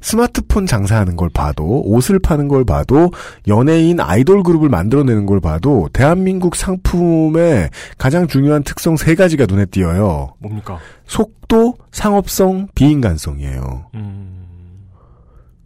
스마트폰 0.00 0.66
장사하는 0.66 1.16
걸 1.16 1.28
봐도 1.28 1.82
옷을 1.84 2.18
파는 2.18 2.48
걸 2.48 2.64
봐도 2.64 3.10
연예인 3.48 4.00
아이돌 4.00 4.42
그룹을 4.42 4.68
만들어내는 4.68 5.26
걸 5.26 5.40
봐도 5.40 5.88
대한민국 5.92 6.56
상품의 6.56 7.70
가장 7.98 8.26
중요한 8.26 8.62
특성 8.62 8.96
세 8.96 9.14
가지가 9.14 9.46
눈에 9.46 9.66
띄어요. 9.66 10.34
뭡니까? 10.38 10.78
속도, 11.06 11.74
상업성, 11.92 12.68
비인간성이에요. 12.74 13.86
음, 13.94 14.46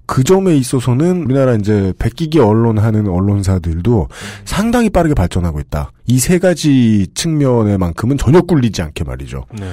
그 0.06 0.24
점에 0.24 0.56
있어서는 0.56 1.22
우리나라 1.24 1.54
이제 1.54 1.92
백기기 1.98 2.40
언론 2.40 2.78
하는 2.78 3.06
언론사들도 3.06 4.08
상당히 4.44 4.90
빠르게 4.90 5.14
발전하고 5.14 5.60
있다. 5.60 5.92
이 6.06 6.18
세 6.18 6.38
가지 6.38 7.06
측면에만큼은 7.14 8.18
전혀 8.18 8.40
꿀리지 8.40 8.82
않게 8.82 9.04
말이죠. 9.04 9.44
네. 9.58 9.70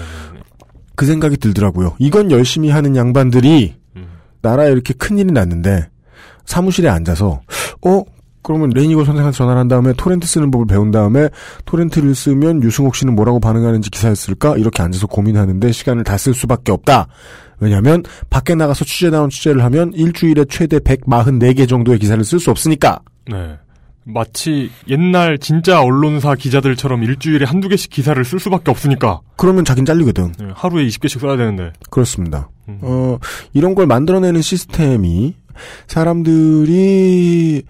그 0.95 1.05
생각이 1.05 1.37
들더라고요. 1.37 1.95
이건 1.99 2.31
열심히 2.31 2.69
하는 2.69 2.95
양반들이 2.95 3.75
나라에 4.41 4.71
이렇게 4.71 4.93
큰일이 4.93 5.31
났는데 5.31 5.89
사무실에 6.45 6.89
앉아서 6.89 7.41
어 7.85 8.03
그러면 8.43 8.69
레이니걸 8.69 9.05
선생한테 9.05 9.35
전화를 9.37 9.59
한 9.59 9.67
다음에 9.67 9.93
토렌트 9.97 10.25
쓰는 10.25 10.51
법을 10.51 10.67
배운 10.67 10.89
다음에 10.89 11.27
토렌트를 11.65 12.15
쓰면 12.15 12.63
유승옥 12.63 12.95
씨는 12.95 13.13
뭐라고 13.13 13.41
반응하는지 13.41 13.89
기사를 13.89 14.15
쓸까 14.15 14.55
이렇게 14.55 14.81
앉아서 14.81 15.07
고민하는데 15.07 15.71
시간을 15.71 16.03
다 16.05 16.17
쓸 16.17 16.33
수밖에 16.33 16.71
없다. 16.71 17.07
왜냐하면 17.59 18.03
밖에 18.29 18.55
나가서 18.55 18.85
취재 18.85 19.09
나온 19.09 19.29
취재를 19.29 19.63
하면 19.65 19.91
일주일에 19.93 20.45
최대 20.49 20.79
144개 20.79 21.67
정도의 21.67 21.99
기사를 21.99 22.23
쓸 22.23 22.39
수 22.39 22.51
없으니까. 22.51 22.99
네. 23.29 23.57
마치 24.07 24.71
옛날 24.87 25.37
진짜 25.37 25.81
언론사 25.81 26.35
기자들처럼 26.35 27.03
일주일에 27.03 27.45
한두 27.45 27.67
개씩 27.67 27.91
기사를 27.91 28.23
쓸 28.23 28.39
수밖에 28.39 28.71
없으니까. 28.71 29.19
그러면 29.35 29.65
자긴 29.65 29.85
잘리거든. 29.85 30.31
네, 30.39 30.47
하루에 30.55 30.87
20개씩 30.87 31.19
써야 31.19 31.35
되는데. 31.35 31.73
그렇습니다. 31.89 32.49
어, 32.81 33.17
이런 33.53 33.75
걸 33.75 33.85
만들어내는 33.85 34.41
시스템이 34.41 35.35
사람들이 35.87 37.63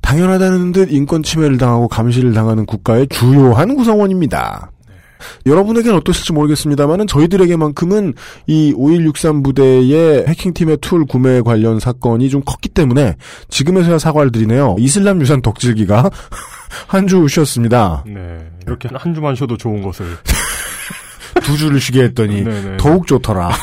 당연하다는 0.00 0.72
듯 0.72 0.92
인권 0.92 1.22
침해를 1.22 1.58
당하고 1.58 1.88
감시를 1.88 2.32
당하는 2.32 2.66
국가의 2.66 3.08
주요한 3.08 3.76
구성원입니다. 3.76 4.70
여러분에게는 5.46 5.96
어떠실지 5.98 6.32
모르겠습니다만은 6.32 7.06
저희들에게만큼은 7.06 8.14
이 8.46 8.72
5163 8.76 9.42
부대의 9.42 10.26
해킹팀의 10.26 10.78
툴 10.80 11.04
구매 11.06 11.40
관련 11.40 11.78
사건이 11.80 12.30
좀 12.30 12.42
컸기 12.44 12.68
때문에 12.68 13.16
지금에서야 13.48 13.98
사과를 13.98 14.32
드리네요. 14.32 14.76
이슬람 14.78 15.20
유산 15.20 15.42
덕질기가 15.42 16.10
한 16.88 17.06
주 17.06 17.26
쉬었습니다. 17.28 18.04
네. 18.06 18.38
이렇게 18.66 18.88
한 18.94 19.12
주만 19.14 19.34
쉬어도 19.34 19.56
좋은 19.56 19.82
것을. 19.82 20.06
두 21.42 21.56
주를 21.56 21.80
쉬게 21.80 22.02
했더니 22.04 22.44
네네. 22.44 22.76
더욱 22.78 23.06
좋더라. 23.06 23.50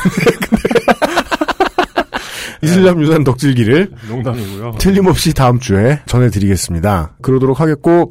이슬람 2.62 3.00
유산 3.02 3.24
덕질기를 3.24 3.90
농담이고요. 4.08 4.72
틀림없이 4.78 5.32
다음 5.32 5.58
주에 5.58 6.00
전해드리겠습니다. 6.06 7.16
그러도록 7.22 7.60
하겠고 7.60 8.10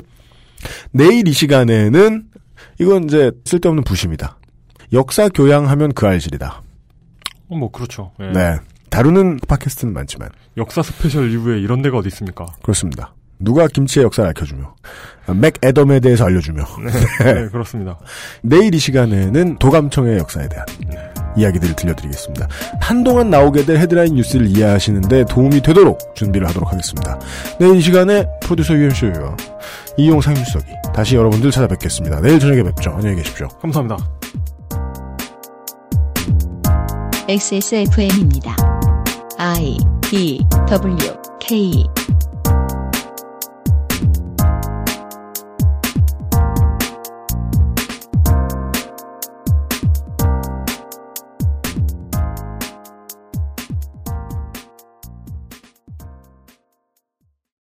내일 0.92 1.28
이 1.28 1.32
시간에는 1.34 2.24
이건 2.80 3.06
이제 3.06 3.32
쓸데없는 3.46 3.84
부심이다. 3.84 4.38
역사 4.94 5.30
교양하면 5.30 5.94
그 5.94 6.08
알실이다. 6.08 6.62
어, 7.50 7.56
뭐 7.56 7.72
그렇죠. 7.72 8.12
예. 8.20 8.32
네. 8.32 8.58
다루는 8.90 9.40
팟캐스트는 9.48 9.94
많지만 9.94 10.30
역사 10.58 10.82
스페셜 10.82 11.32
이후에 11.32 11.60
이런 11.60 11.82
데가 11.82 11.98
어디 11.98 12.08
있습니까? 12.08 12.46
그렇습니다. 12.64 13.14
누가 13.42 13.68
김치의 13.68 14.04
역사를 14.04 14.28
알려주며 14.28 14.76
맥 15.40 15.54
애덤에 15.64 16.02
대해서 16.02 16.26
알려주며 16.26 16.64
네, 16.84 17.34
네, 17.34 17.48
그렇습니다. 17.54 17.98
내일 18.42 18.76
이 18.76 18.80
시간에는 18.80 19.58
도감청의 19.60 20.18
역사에 20.18 20.50
대한 20.50 20.66
이야기들을 21.38 21.76
들려드리겠습니다. 21.76 22.48
한동안 22.82 23.30
나오게 23.30 23.64
될 23.66 23.78
헤드라인 23.78 24.16
뉴스를 24.16 24.48
이해하시는데 24.48 25.26
도움이 25.26 25.62
되도록 25.62 26.16
준비를 26.16 26.48
하도록 26.50 26.70
하겠습니다. 26.70 27.18
내일 27.60 27.76
이 27.78 27.82
시간에 27.82 28.26
프로듀서 28.42 28.74
유엠쇼와 28.74 29.38
이용 30.00 30.22
상윤수석이 30.22 30.66
다시 30.94 31.16
여러분들 31.16 31.52
찾아뵙겠습니다. 31.52 32.22
내일 32.22 32.40
저녁에 32.40 32.64
뵙죠. 32.64 32.92
안녕히 32.92 33.18
계십시오. 33.18 33.50
감사합니다. 33.62 33.98
XSFM입니다. 37.28 38.56
I 39.38 39.78
D 40.10 40.44
W 40.68 40.98
K 41.42 41.86